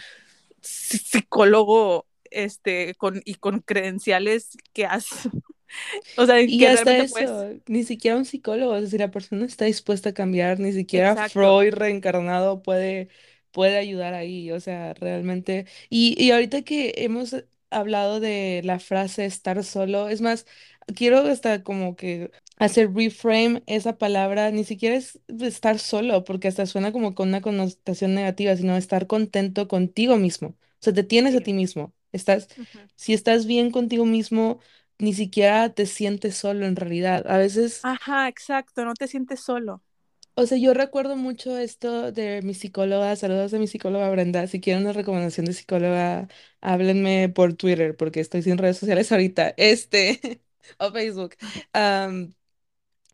psi- 0.62 1.00
psicólogo 1.00 2.08
este, 2.32 2.96
con, 2.96 3.22
y 3.26 3.36
con 3.36 3.62
credenciales 3.62 4.58
que 4.74 4.86
has, 4.86 5.08
o 6.18 6.26
sea, 6.28 6.38
Y 6.46 6.66
que 6.68 6.68
hasta 6.68 6.98
eso, 7.00 7.10
puedes. 7.10 7.46
ni 7.68 7.84
siquiera 7.84 8.16
un 8.18 8.26
psicólogo, 8.26 8.76
es 8.76 8.84
decir, 8.84 9.00
la 9.02 9.12
persona 9.12 9.46
está 9.46 9.66
dispuesta 9.66 10.10
a 10.10 10.14
cambiar, 10.14 10.60
ni 10.60 10.72
siquiera 10.72 11.18
Exacto. 11.18 11.18
Freud 11.18 11.74
reencarnado 11.74 12.62
puede, 12.64 13.10
puede 13.52 13.78
ayudar 13.78 14.14
ahí, 14.14 14.52
o 14.52 14.60
sea, 14.62 14.94
realmente. 14.94 15.66
Y, 15.90 16.16
y 16.24 16.32
ahorita 16.32 16.62
que 16.64 16.94
hemos 16.98 17.36
hablado 17.70 18.20
de 18.22 18.62
la 18.64 18.80
frase 18.80 19.26
estar 19.26 19.62
solo, 19.64 20.08
es 20.10 20.22
más, 20.22 20.46
quiero 20.96 21.20
hasta 21.20 21.64
como 21.64 21.96
que 21.98 22.32
hacer 22.58 22.94
reframe 22.94 23.64
esa 23.68 23.98
palabra, 23.98 24.52
ni 24.52 24.64
siquiera 24.64 24.96
es 24.96 25.20
estar 25.42 25.80
solo, 25.80 26.24
porque 26.24 26.48
hasta 26.48 26.66
suena 26.66 26.92
como 26.92 27.16
con 27.16 27.30
una 27.30 27.42
connotación 27.42 28.14
negativa, 28.16 28.56
sino 28.58 28.76
estar 28.78 29.08
contento 29.08 29.68
contigo 29.68 30.18
mismo. 30.18 30.50
O 30.50 30.56
sea, 30.82 30.94
te 30.94 31.04
tienes 31.04 31.36
a 31.36 31.42
ti 31.42 31.54
mismo. 31.54 31.94
Estás, 32.12 32.50
si 32.96 33.14
estás 33.14 33.46
bien 33.46 33.72
contigo 33.72 34.06
mismo 34.06 34.60
ni 35.00 35.14
siquiera 35.14 35.70
te 35.74 35.86
sientes 35.86 36.36
solo 36.38 36.66
en 36.66 36.76
realidad. 36.76 37.26
A 37.30 37.38
veces, 37.38 37.88
Ajá, 37.92 38.28
exacto, 38.28 38.86
no 38.86 38.94
te 38.94 39.08
sientes 39.08 39.40
solo. 39.42 39.82
o 40.36 40.46
sea, 40.46 40.58
yo 40.58 40.74
recuerdo 40.74 41.16
mucho 41.16 41.58
esto 41.58 42.12
de 42.12 42.42
mi 42.44 42.54
psicóloga, 42.54 43.16
saludos 43.16 43.52
de 43.52 43.60
mi 43.60 43.68
psicóloga 43.68 44.10
Brenda, 44.12 44.46
si 44.48 44.62
quieren 44.62 44.84
una 44.84 44.94
recomendación 44.94 45.46
de 45.48 45.54
psicóloga, 45.54 46.28
háblenme 46.62 47.30
por 47.30 47.54
Twitter 47.56 47.96
porque 47.98 48.20
estoy 48.20 48.44
sin 48.44 48.58
redes 48.60 48.78
sociales 48.78 49.12
ahorita, 49.12 49.54
este, 49.58 50.42
o 50.80 50.92
Facebook. 50.92 51.36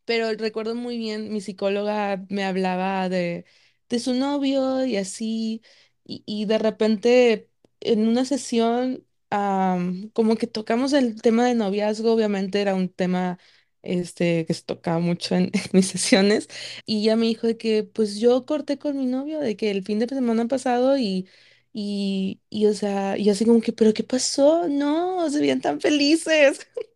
Pero 0.05 0.31
recuerdo 0.33 0.75
muy 0.75 0.97
bien, 0.97 1.31
mi 1.33 1.41
psicóloga 1.41 2.25
me 2.29 2.43
hablaba 2.45 3.09
de, 3.09 3.45
de 3.89 3.99
su 3.99 4.13
novio 4.13 4.85
y 4.85 4.97
así, 4.97 5.61
y, 6.05 6.23
y 6.25 6.45
de 6.45 6.57
repente 6.57 7.49
en 7.79 8.07
una 8.07 8.25
sesión, 8.25 9.05
am, 9.29 10.09
como 10.11 10.35
que 10.35 10.47
tocamos 10.47 10.93
el 10.93 11.21
tema 11.21 11.45
de 11.45 11.55
noviazgo, 11.55 12.13
obviamente 12.13 12.61
era 12.61 12.75
un 12.75 12.89
tema 12.89 13.39
este, 13.81 14.45
que 14.45 14.53
se 14.53 14.63
tocaba 14.63 14.99
mucho 14.99 15.35
en, 15.35 15.45
en 15.53 15.61
mis 15.73 15.87
sesiones, 15.87 16.47
y 16.85 17.01
ella 17.03 17.15
me 17.15 17.25
dijo 17.27 17.47
de 17.47 17.57
que 17.57 17.83
pues 17.83 18.19
yo 18.19 18.45
corté 18.45 18.77
con 18.79 18.97
mi 18.97 19.05
novio, 19.05 19.39
de 19.39 19.55
que 19.57 19.71
el 19.71 19.83
fin 19.83 19.99
de 19.99 20.07
semana 20.07 20.47
pasado 20.47 20.97
y... 20.97 21.27
Y, 21.75 22.39
y, 22.51 22.67
o 22.67 22.73
sea, 22.75 23.17
y 23.17 23.29
así 23.29 23.45
como 23.45 23.59
que, 23.61 23.73
¿pero 23.73 23.93
qué 23.95 24.03
pasó? 24.03 24.67
No, 24.69 25.27
se 25.29 25.39
veían 25.39 25.59
tan 25.61 25.81
felices 25.81 26.67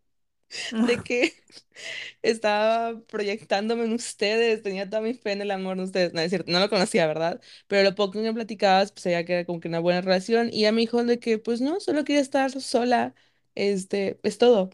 de 0.79 1.01
que 1.03 1.33
estaba 2.21 2.99
proyectándome 3.07 3.85
en 3.85 3.93
ustedes, 3.93 4.61
tenía 4.63 4.89
toda 4.89 5.01
mi 5.01 5.13
fe 5.13 5.33
en 5.33 5.41
el 5.41 5.51
amor 5.51 5.77
de 5.77 5.83
ustedes. 5.83 6.13
No, 6.13 6.21
es 6.21 6.29
cierto, 6.29 6.51
no 6.51 6.59
lo 6.59 6.69
conocía, 6.69 7.07
¿verdad? 7.07 7.41
Pero 7.67 7.83
lo 7.83 7.95
poco 7.95 8.13
que 8.13 8.19
me 8.21 8.33
platicabas, 8.33 8.91
pues 8.91 9.05
ella 9.07 9.25
que 9.25 9.33
era 9.33 9.45
como 9.45 9.59
que 9.59 9.67
una 9.67 9.79
buena 9.79 10.01
relación. 10.01 10.49
Y 10.53 10.59
ella 10.61 10.71
me 10.71 10.81
dijo 10.81 11.03
de 11.03 11.19
que, 11.19 11.39
pues 11.39 11.61
no, 11.61 11.79
solo 11.79 12.03
quería 12.03 12.21
estar 12.21 12.51
sola, 12.61 13.15
este, 13.55 14.19
es 14.23 14.37
todo. 14.37 14.69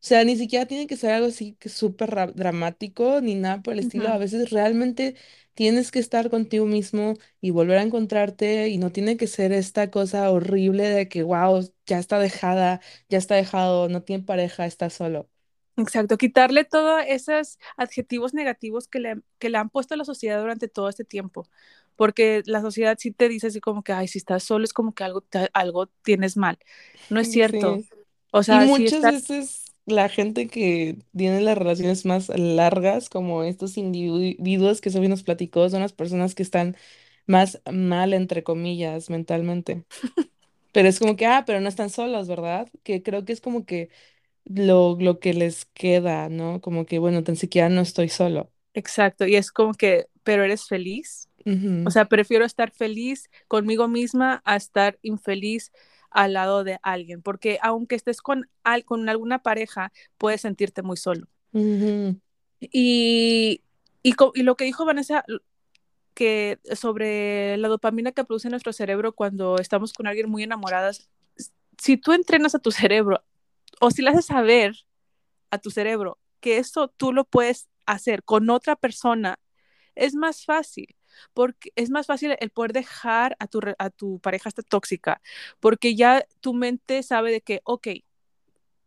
O 0.00 0.06
sea, 0.08 0.24
ni 0.24 0.36
siquiera 0.36 0.66
tiene 0.66 0.86
que 0.86 0.96
ser 0.96 1.10
algo 1.12 1.26
así 1.28 1.54
que 1.58 1.68
súper 1.68 2.10
ra- 2.10 2.26
dramático 2.28 3.20
ni 3.20 3.34
nada 3.34 3.62
por 3.62 3.72
el 3.74 3.80
estilo. 3.80 4.08
A 4.10 4.18
veces 4.18 4.50
realmente 4.50 5.16
tienes 5.58 5.90
que 5.92 5.98
estar 6.00 6.30
contigo 6.30 6.66
mismo 6.66 7.14
y 7.40 7.50
volver 7.50 7.78
a 7.78 7.82
encontrarte 7.82 8.68
y 8.68 8.78
no 8.78 8.92
tiene 8.92 9.16
que 9.16 9.26
ser 9.26 9.52
esta 9.52 9.90
cosa 9.90 10.30
horrible 10.30 10.84
de 10.88 11.08
que, 11.08 11.22
wow, 11.24 11.62
ya 11.86 11.98
está 11.98 12.18
dejada, 12.20 12.80
ya 13.08 13.18
está 13.18 13.34
dejado, 13.36 13.88
no 13.88 14.02
tiene 14.04 14.24
pareja, 14.24 14.66
está 14.66 14.90
solo. 14.90 15.28
Exacto, 15.76 16.18
quitarle 16.18 16.64
todos 16.64 17.02
esos 17.06 17.58
adjetivos 17.76 18.34
negativos 18.34 18.88
que 18.88 18.98
le, 18.98 19.22
que 19.38 19.48
le 19.48 19.58
han 19.58 19.70
puesto 19.70 19.94
a 19.94 19.96
la 19.96 20.04
sociedad 20.04 20.40
durante 20.40 20.66
todo 20.68 20.88
este 20.88 21.04
tiempo, 21.04 21.48
porque 21.94 22.42
la 22.46 22.60
sociedad 22.62 22.96
sí 22.98 23.12
te 23.12 23.28
dice 23.28 23.46
así 23.46 23.60
como 23.60 23.84
que, 23.84 23.92
ay, 23.92 24.08
si 24.08 24.18
estás 24.18 24.42
solo 24.42 24.64
es 24.64 24.72
como 24.72 24.92
que 24.94 25.04
algo, 25.04 25.24
algo 25.52 25.86
tienes 26.02 26.36
mal. 26.36 26.58
No 27.08 27.20
es 27.20 27.30
cierto. 27.30 27.84
Sí. 27.84 27.88
O 28.32 28.42
Y 28.46 28.58
sea, 28.58 28.66
si 28.68 28.86
muchas 28.86 28.86
estás, 28.86 29.22
veces 29.22 29.67
la 29.88 30.08
gente 30.08 30.48
que 30.48 30.98
tiene 31.16 31.40
las 31.42 31.58
relaciones 31.58 32.04
más 32.06 32.28
largas, 32.30 33.08
como 33.10 33.44
estos 33.44 33.76
individuos 33.78 34.80
que 34.80 34.90
Sofía 34.90 35.08
nos 35.10 35.24
platicó, 35.24 35.68
son 35.70 35.80
las 35.82 35.92
personas 35.94 36.34
que 36.34 36.42
están 36.44 36.76
más 37.26 37.60
mal, 37.72 38.14
entre 38.14 38.44
comillas, 38.44 39.10
mentalmente. 39.10 39.84
Pero 40.72 40.88
es 40.88 40.98
como 41.00 41.16
que, 41.16 41.26
ah, 41.26 41.44
pero 41.46 41.60
no 41.60 41.68
están 41.68 41.90
solos, 41.90 42.28
¿verdad? 42.28 42.68
Que 42.84 43.02
creo 43.02 43.24
que 43.24 43.32
es 43.32 43.40
como 43.40 43.66
que 43.66 43.90
lo, 44.46 44.96
lo 45.00 45.20
que 45.20 45.34
les 45.34 45.66
queda, 45.66 46.28
¿no? 46.30 46.60
Como 46.62 46.86
que, 46.86 46.98
bueno, 47.00 47.24
tan 47.24 47.36
siquiera 47.36 47.68
no 47.70 47.82
estoy 47.82 48.08
solo. 48.10 48.52
exacto, 48.74 49.26
y 49.26 49.36
es 49.36 49.50
como 49.52 49.74
que, 49.74 50.06
pero 50.22 50.44
eres 50.44 50.66
feliz. 50.66 51.28
O 51.84 51.90
sea, 51.90 52.06
prefiero 52.06 52.44
estar 52.44 52.70
feliz 52.72 53.30
conmigo 53.48 53.88
misma 53.88 54.42
a 54.44 54.56
estar 54.56 54.98
infeliz 55.02 55.72
al 56.10 56.32
lado 56.34 56.64
de 56.64 56.78
alguien, 56.82 57.22
porque 57.22 57.58
aunque 57.62 57.94
estés 57.96 58.20
con, 58.22 58.48
al- 58.64 58.84
con 58.84 59.08
alguna 59.08 59.42
pareja, 59.42 59.92
puedes 60.18 60.40
sentirte 60.42 60.82
muy 60.82 60.96
solo. 60.96 61.26
Y, 62.60 63.62
y, 64.02 64.14
y 64.34 64.42
lo 64.42 64.56
que 64.56 64.64
dijo 64.64 64.84
Vanessa, 64.84 65.24
que 66.14 66.58
sobre 66.74 67.56
la 67.58 67.68
dopamina 67.68 68.12
que 68.12 68.24
produce 68.24 68.50
nuestro 68.50 68.72
cerebro 68.72 69.12
cuando 69.12 69.56
estamos 69.58 69.92
con 69.92 70.06
alguien 70.06 70.28
muy 70.28 70.42
enamoradas, 70.42 71.08
si 71.78 71.96
tú 71.96 72.12
entrenas 72.12 72.54
a 72.54 72.58
tu 72.58 72.72
cerebro 72.72 73.22
o 73.80 73.90
si 73.90 74.02
le 74.02 74.10
haces 74.10 74.26
saber 74.26 74.74
a 75.50 75.58
tu 75.58 75.70
cerebro 75.70 76.18
que 76.40 76.58
eso 76.58 76.88
tú 76.88 77.12
lo 77.12 77.24
puedes 77.24 77.68
hacer 77.86 78.22
con 78.24 78.50
otra 78.50 78.74
persona, 78.76 79.38
es 79.94 80.14
más 80.14 80.44
fácil, 80.44 80.94
porque 81.34 81.72
es 81.76 81.90
más 81.90 82.06
fácil 82.06 82.36
el 82.38 82.50
poder 82.50 82.72
dejar 82.72 83.36
a 83.38 83.46
tu, 83.46 83.60
a 83.78 83.90
tu 83.90 84.18
pareja 84.20 84.48
esta 84.48 84.62
tóxica, 84.62 85.20
porque 85.60 85.94
ya 85.94 86.24
tu 86.40 86.54
mente 86.54 87.02
sabe 87.02 87.32
de 87.32 87.40
que, 87.40 87.60
ok, 87.64 87.88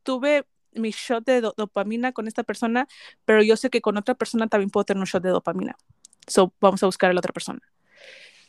tuve 0.04 0.46
mi 0.74 0.91
shot 0.91 1.26
de 1.26 1.41
do- 1.41 1.54
dopamina 1.58 2.12
con 2.12 2.28
esta 2.28 2.44
persona, 2.44 2.88
pero 3.26 3.44
yo 3.44 3.58
sé 3.58 3.70
que 3.70 3.82
con 3.82 3.98
otra 3.98 4.15
persona 4.15 4.48
también 4.48 4.70
puedo 4.70 4.86
tener 4.86 5.00
un 5.00 5.06
shot 5.06 5.24
de 5.24 5.30
dopamina. 5.30 5.76
So, 6.28 6.54
vamos 6.62 6.82
a 6.84 6.86
buscar 6.86 7.10
a 7.10 7.13
la 7.13 7.20
otra 7.20 7.34
persona. 7.34 7.62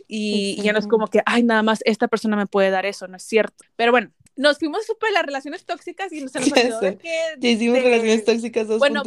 Y, 0.06 0.60
ya 0.62 0.72
no 0.72 0.78
es 0.78 0.86
como 0.86 1.06
que, 1.06 1.22
ay, 1.24 1.42
nada 1.42 1.62
más 1.62 1.80
esta 1.84 2.08
persona 2.08 2.36
me 2.36 2.46
puede 2.46 2.70
dar 2.70 2.86
eso, 2.86 3.08
no 3.08 3.16
es 3.16 3.22
cierto. 3.22 3.64
Pero 3.76 3.92
bueno, 3.92 4.10
nos 4.36 4.58
fuimos 4.58 4.86
súper 4.86 5.12
las 5.12 5.24
relaciones 5.24 5.64
tóxicas 5.64 6.12
y 6.12 6.26
se 6.28 6.40
nos 6.40 6.52
olvidó 6.52 6.80
de 6.80 6.98
que, 6.98 7.34
Ya 7.38 7.48
hicimos 7.48 7.82
relaciones 7.82 8.24
de, 8.24 8.32
tóxicas 8.32 8.68
2.0. 8.68 8.78
bueno, 8.78 9.02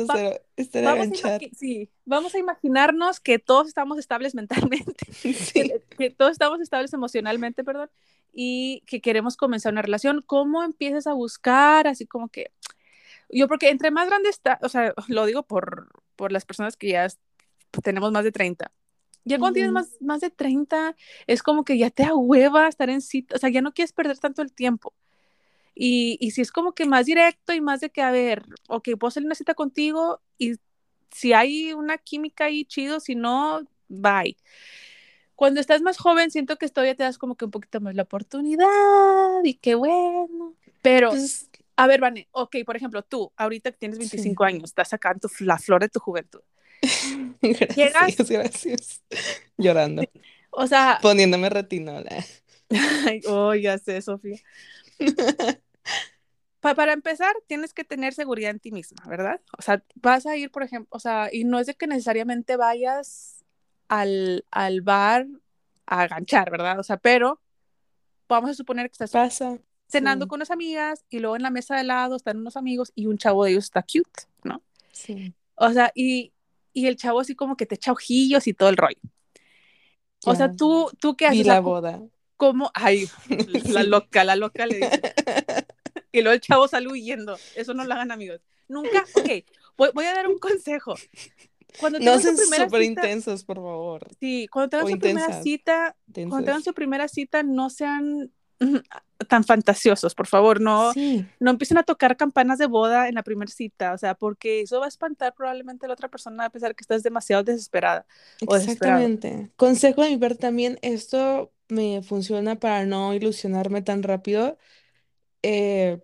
Estaría 0.56 0.94
vamos, 0.94 1.26
a 1.26 1.40
sí, 1.58 1.90
vamos 2.06 2.36
a 2.36 2.40
imaginarnos 2.40 3.20
que 3.20 3.40
todos 3.40 3.68
estamos 3.68 3.98
estables 3.98 4.36
mentalmente, 4.36 5.06
Sí. 5.12 5.34
que, 5.54 5.82
que 5.98 6.10
todos 6.10 6.32
estamos 6.32 6.62
estables 6.62 6.94
emocionalmente, 6.94 7.64
perdón, 7.64 7.90
y 8.34 8.84
que 8.86 9.02
queremos 9.02 9.38
comenzar 9.38 9.72
una 9.74 9.82
relación. 9.82 10.24
¿Cómo 10.26 10.64
empiezas 10.64 11.08
a 11.08 11.14
buscar? 11.14 11.88
Así 11.88 12.06
como 12.06 12.30
que, 12.30 12.52
yo 13.30 13.48
porque 13.48 13.70
entre 13.70 13.92
más 13.92 14.08
grande 14.08 14.30
está, 14.30 14.60
o 14.62 14.70
sea, 14.70 14.94
lo 15.08 15.26
digo 15.26 15.44
por, 15.44 15.90
por 16.16 16.32
las 16.32 16.46
personas 16.46 16.76
que 16.76 16.90
ya 16.90 17.08
tenemos 17.82 18.12
más 18.12 18.24
de 18.24 18.32
30. 18.32 18.72
Ya 19.28 19.40
cuando 19.40 19.56
tienes 19.56 19.72
más, 19.72 19.98
más 20.02 20.22
de 20.22 20.30
30, 20.30 20.96
es 21.26 21.42
como 21.42 21.66
que 21.66 21.80
ya 21.80 21.90
te 21.90 22.04
ahueva 22.04 22.68
estar 22.68 22.92
en 22.92 23.02
cita, 23.02 23.36
o 23.36 23.40
sea, 23.40 23.50
ya 23.50 23.62
no 23.62 23.74
quieres 23.74 23.92
perder 23.92 24.20
tanto 24.20 24.44
el 24.44 24.54
tiempo. 24.54 24.94
Y, 25.76 26.18
y 26.22 26.32
si 26.32 26.42
es 26.42 26.52
como 26.52 26.72
que 26.74 26.86
más 26.86 27.06
directo 27.06 27.54
y 27.54 27.62
más 27.62 27.82
de 27.82 27.90
que, 27.90 28.02
a 28.02 28.12
ver, 28.12 28.44
ok, 28.70 28.90
puedo 28.98 29.10
hacer 29.10 29.24
una 29.26 29.36
cita 29.36 29.54
contigo 29.54 30.22
y 30.38 30.54
si 31.12 31.34
hay 31.34 31.74
una 31.74 31.98
química 31.98 32.46
ahí, 32.46 32.66
chido, 32.66 33.00
si 33.00 33.16
no, 33.16 33.62
bye. 33.90 34.38
Cuando 35.36 35.60
estás 35.60 35.82
más 35.82 35.98
joven, 35.98 36.32
siento 36.32 36.56
que 36.58 36.68
todavía 36.70 36.96
te 36.96 37.04
das 37.04 37.18
como 37.18 37.36
que 37.36 37.46
un 37.46 37.52
poquito 37.52 37.82
más 37.82 37.94
la 37.94 38.04
oportunidad 38.04 39.44
y 39.44 39.56
qué 39.56 39.76
bueno. 39.76 40.56
Pero, 40.82 41.10
Pues 41.10 41.50
a 41.76 41.88
ver, 41.88 42.00
Vane, 42.00 42.30
ok, 42.32 42.56
por 42.66 42.78
ejemplo, 42.78 43.04
tú, 43.04 43.32
ahorita 43.36 43.72
que 43.72 43.78
tienes 43.78 43.98
sí. 43.98 44.04
25 44.04 44.44
años, 44.46 44.64
estás 44.66 44.90
sacando 44.90 45.28
tu- 45.28 45.44
la 45.44 45.58
flor 45.58 45.82
de 45.82 45.89
tu 45.89 45.99
juventud. 45.99 46.39
Gracias, 47.41 47.76
Llegas, 47.76 48.30
gracias. 48.30 49.04
Llorando. 49.58 50.04
o 50.52 50.68
sea, 50.68 50.99
Poniéndome 51.02 51.49
retinola. 51.49 52.24
ay, 53.06 53.22
oh, 53.28 53.54
ya 53.56 53.78
sé, 53.78 54.02
Sofía. 54.02 54.39
Pa- 56.66 56.76
para 56.76 56.93
empezar, 56.93 57.34
tienes 57.47 57.74
que 57.74 57.84
tener 57.84 58.13
seguridad 58.13 58.49
en 58.51 58.59
ti 58.59 58.72
misma, 58.72 59.03
¿verdad? 59.07 59.39
O 59.57 59.61
sea, 59.61 59.84
vas 59.95 60.26
a 60.26 60.36
ir, 60.36 60.49
por 60.51 60.63
ejemplo, 60.63 60.88
o 60.91 60.99
sea, 60.99 61.30
y 61.32 61.43
no 61.43 61.59
es 61.59 61.68
de 61.68 61.76
que 61.76 61.86
necesariamente 61.88 62.57
vayas 62.57 63.43
al, 63.88 64.45
al 64.51 64.82
bar 64.82 65.28
a 65.86 66.07
ganchar, 66.07 66.49
¿verdad? 66.49 66.80
O 66.80 66.84
sea, 66.84 66.97
pero 66.97 67.39
vamos 68.28 68.49
a 68.49 68.53
suponer 68.55 68.88
que 68.88 68.93
estás, 68.93 69.11
Pasa. 69.11 69.59
cenando 69.88 70.26
Sí. 70.26 70.30
con 70.30 70.38
unas 70.39 70.49
amigas 70.49 71.05
y 71.09 71.20
luego 71.20 71.36
en 71.36 71.43
la 71.43 71.51
mesa 71.51 71.76
de 71.78 71.84
lado 71.84 72.16
están 72.16 72.38
unos 72.38 72.57
amigos 72.57 72.91
y 72.95 73.05
un 73.05 73.18
chavo 73.20 73.43
de 73.45 73.51
ellos 73.51 73.66
está 73.66 73.84
cute, 73.84 74.24
¿no? 74.43 74.63
Sí. 74.91 75.34
O 75.55 75.72
sea, 75.72 75.91
y, 75.93 76.34
y 76.74 76.88
el 76.88 76.95
chavo 76.95 77.20
así 77.20 77.36
como 77.36 77.55
que 77.57 77.68
te 77.68 77.76
echa 77.76 77.91
ojillos 77.91 78.47
y 78.47 78.53
todo 78.55 78.70
el 78.70 78.78
rollo. 78.78 78.97
O 80.26 80.34
sea, 80.34 80.51
tú, 80.51 80.89
tú 80.99 81.16
qué 81.16 81.28
haces, 81.28 81.45
sea, 81.45 81.53
la 81.57 81.61
¿cómo- 81.61 81.70
boda. 81.76 82.01
¿cómo? 82.38 82.72
Ay, 82.74 83.07
la 83.70 83.84
loca, 83.84 84.24
la 84.24 84.36
loca 84.36 84.66
le 84.66 84.78
dice. 84.78 85.01
Y 86.20 86.22
luego 86.22 86.34
el 86.34 86.41
chavo 86.41 86.68
sale 86.68 86.88
huyendo. 86.88 87.38
Eso 87.55 87.74
no 87.74 87.84
lo 87.84 87.93
hagan, 87.93 88.11
amigos. 88.11 88.41
Nunca, 88.68 89.03
ok, 89.13 89.30
voy, 89.78 89.89
voy 89.93 90.05
a 90.05 90.13
dar 90.13 90.28
un 90.28 90.39
consejo. 90.39 90.95
Cuando 91.78 91.99
No 91.99 92.18
sean 92.20 92.36
primera 92.38 92.66
súper 92.66 92.82
intensos, 92.84 93.43
por 93.43 93.57
favor. 93.57 94.07
sí, 94.20 94.47
cuando 94.49 94.70
tengan 94.70 94.86
o 94.86 94.89
su 94.89 94.97
primera 94.99 95.26
intensas. 95.26 95.43
cita, 95.43 95.95
cuando 96.30 96.43
tengan 96.45 96.63
su 96.63 96.74
primera 96.74 97.07
cita, 97.09 97.43
no 97.43 97.70
sean 97.70 98.32
mm, 98.61 98.78
tan 99.28 99.43
fantasiosos, 99.43 100.16
por 100.16 100.28
favor, 100.28 100.61
no, 100.61 100.93
Sí. 100.93 101.26
no 101.39 101.51
empiecen 101.51 101.78
a 101.78 101.84
tocar 101.84 102.16
campanas 102.16 102.59
de 102.59 102.68
boda 102.68 103.09
en 103.09 103.16
la 103.16 103.24
primera 103.24 103.51
cita, 103.51 103.93
o 103.93 103.97
sea, 103.97 104.16
porque 104.16 104.61
eso 104.61 104.80
va 104.80 104.86
a 104.86 104.89
espantar 104.89 105.34
probablemente 105.36 105.86
a 105.86 105.89
la 105.89 105.93
otra 105.95 106.07
persona 106.09 106.45
a 106.45 106.49
pesar 106.49 106.76
que 106.76 106.82
estás 106.82 107.03
demasiado 107.03 107.43
desesperada. 107.43 108.05
Exactamente. 108.39 109.51
Consejo 109.57 110.03
de 110.03 110.11
mi 110.11 110.18
parte 110.18 110.38
también, 110.38 110.80
esto 110.82 111.51
me 111.68 112.01
funciona 112.03 112.57
para 112.59 112.86
no 112.86 113.13
ilusionarme 113.13 113.82
tan 113.82 114.03
rápido. 114.03 114.57
Eh, 115.46 116.02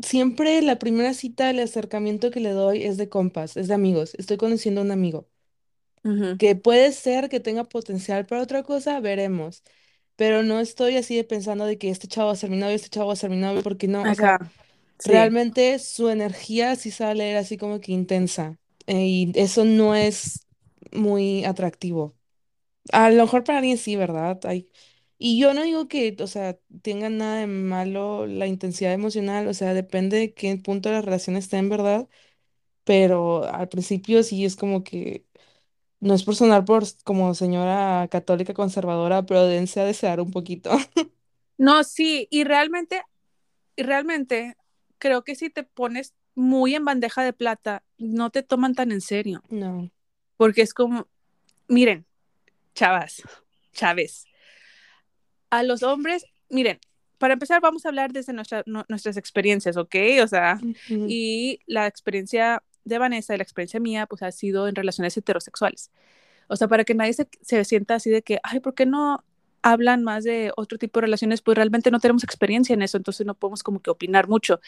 siempre 0.00 0.62
la 0.62 0.78
primera 0.78 1.14
cita, 1.14 1.50
el 1.50 1.60
acercamiento 1.60 2.30
que 2.32 2.40
le 2.40 2.50
doy 2.52 2.84
es 2.84 2.96
de 2.98 3.08
compas, 3.10 3.56
es 3.58 3.68
de 3.68 3.74
amigos. 3.74 4.14
Estoy 4.16 4.36
conociendo 4.38 4.80
a 4.82 4.84
un 4.84 4.92
amigo. 4.92 5.28
Ujú. 6.04 6.38
Que 6.38 6.56
puede 6.56 6.92
ser 6.92 7.28
que 7.28 7.40
tenga 7.40 7.64
potencial 7.64 8.24
para 8.26 8.42
otra 8.42 8.62
cosa, 8.62 8.98
veremos. 9.00 9.62
Pero 10.16 10.42
no 10.42 10.60
estoy 10.60 10.96
así 10.96 11.16
de 11.16 11.24
pensando 11.24 11.66
de 11.66 11.78
que 11.78 11.90
este 11.90 12.08
chavo 12.08 12.28
va 12.28 12.32
a 12.34 12.36
ser 12.36 12.50
mi 12.50 12.56
novio, 12.58 12.74
este 12.76 12.88
chavo 12.90 13.08
va 13.08 13.12
a 13.14 13.16
ser 13.16 13.30
mi 13.30 13.36
novio, 13.38 13.62
porque 13.62 13.88
no, 13.88 14.08
o 14.08 14.14
sea, 14.14 14.28
Acá, 14.28 14.38
sí. 14.98 15.30
realmente 15.30 15.78
su 15.80 16.08
energía 16.10 16.76
sí 16.76 16.90
sale 16.92 17.36
así 17.38 17.56
como 17.58 17.80
que 17.80 17.92
intensa. 17.92 18.58
eh, 18.86 19.06
y 19.06 19.32
eso 19.36 19.64
no 19.64 19.94
es 19.94 20.46
muy 20.92 21.44
atractivo. 21.44 22.16
A 22.92 23.10
lo 23.10 23.24
mejor 23.24 23.44
para 23.44 23.58
alguien 23.60 23.78
sí, 23.78 23.96
¿verdad? 23.96 24.40
Hay... 24.46 24.70
Y 25.22 25.38
yo 25.40 25.52
no 25.54 25.64
digo 25.64 25.86
que, 25.88 26.16
o 26.20 26.26
sea, 26.28 26.58
tenga 26.82 27.10
nada 27.10 27.38
de 27.40 27.46
malo 27.48 28.26
la 28.26 28.46
intensidad 28.48 28.94
emocional, 28.94 29.48
o 29.48 29.54
sea, 29.54 29.74
depende 29.74 30.16
de 30.18 30.34
qué 30.34 30.56
punto 30.58 30.88
de 30.88 30.96
la 30.96 31.02
relación 31.02 31.36
esté 31.36 31.58
en 31.58 31.68
verdad, 31.68 32.08
pero 32.84 33.44
al 33.44 33.68
principio 33.68 34.22
sí 34.24 34.44
es 34.46 34.56
como 34.56 34.84
que, 34.84 35.26
no 36.00 36.14
es 36.14 36.24
por 36.24 36.36
sonar 36.36 36.64
por 36.66 36.84
como 37.04 37.34
señora 37.34 38.08
católica 38.10 38.54
conservadora, 38.54 39.26
pero 39.26 39.46
dense 39.46 39.80
a 39.80 39.84
desear 39.86 40.20
un 40.20 40.30
poquito. 40.32 40.70
No, 41.58 41.84
sí, 41.84 42.26
y 42.30 42.44
realmente, 42.44 43.02
y 43.76 43.82
realmente 43.84 44.56
creo 44.98 45.24
que 45.24 45.36
si 45.36 45.50
te 45.50 45.64
pones 45.64 46.14
muy 46.34 46.74
en 46.74 46.84
bandeja 46.84 47.22
de 47.24 47.32
plata, 47.34 47.84
no 47.98 48.30
te 48.30 48.42
toman 48.42 48.74
tan 48.74 48.92
en 48.92 49.00
serio, 49.02 49.44
No. 49.50 49.90
porque 50.36 50.62
es 50.62 50.74
como, 50.74 51.08
miren, 51.68 52.06
chavas, 52.74 53.22
chaves, 53.72 54.29
a 55.50 55.62
los 55.62 55.82
hombres, 55.82 56.24
miren, 56.48 56.78
para 57.18 57.34
empezar 57.34 57.60
vamos 57.60 57.84
a 57.84 57.88
hablar 57.90 58.12
desde 58.12 58.32
nuestra- 58.32 58.62
no- 58.66 58.86
nuestras 58.88 59.16
experiencias, 59.16 59.76
¿ok? 59.76 59.94
O 60.22 60.26
sea, 60.26 60.58
y 61.08 61.60
la 61.66 61.86
experiencia 61.86 62.62
de 62.84 62.98
Vanessa 62.98 63.34
y 63.34 63.36
la 63.36 63.42
experiencia 63.42 63.78
mía, 63.78 64.06
pues 64.06 64.22
ha 64.22 64.32
sido 64.32 64.68
en 64.68 64.74
relaciones 64.74 65.16
heterosexuales. 65.16 65.90
O 66.48 66.56
sea, 66.56 66.66
para 66.66 66.84
que 66.84 66.94
nadie 66.94 67.12
se, 67.12 67.28
se 67.42 67.64
sienta 67.64 67.96
así 67.96 68.10
de 68.10 68.22
que, 68.22 68.40
ay, 68.42 68.60
¿por 68.60 68.74
qué 68.74 68.86
no 68.86 69.22
hablan 69.62 70.02
más 70.02 70.24
de 70.24 70.52
otro 70.56 70.78
tipo 70.78 70.98
de 70.98 71.06
relaciones? 71.06 71.42
Pues 71.42 71.56
realmente 71.56 71.90
no 71.90 72.00
tenemos 72.00 72.24
experiencia 72.24 72.72
en 72.72 72.82
eso, 72.82 72.96
entonces 72.96 73.26
no 73.26 73.34
podemos 73.34 73.62
como 73.62 73.80
que 73.80 73.90
opinar 73.90 74.26
mucho. 74.26 74.60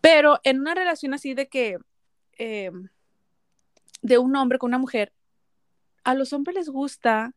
Pero 0.00 0.40
en 0.42 0.60
una 0.60 0.74
relación 0.74 1.14
así 1.14 1.34
de 1.34 1.46
que, 1.46 1.78
eh, 2.38 2.72
de 4.02 4.18
un 4.18 4.34
hombre 4.34 4.58
con 4.58 4.68
una 4.68 4.78
mujer, 4.78 5.12
a 6.02 6.14
los 6.14 6.32
hombres 6.32 6.56
les 6.56 6.68
gusta 6.68 7.34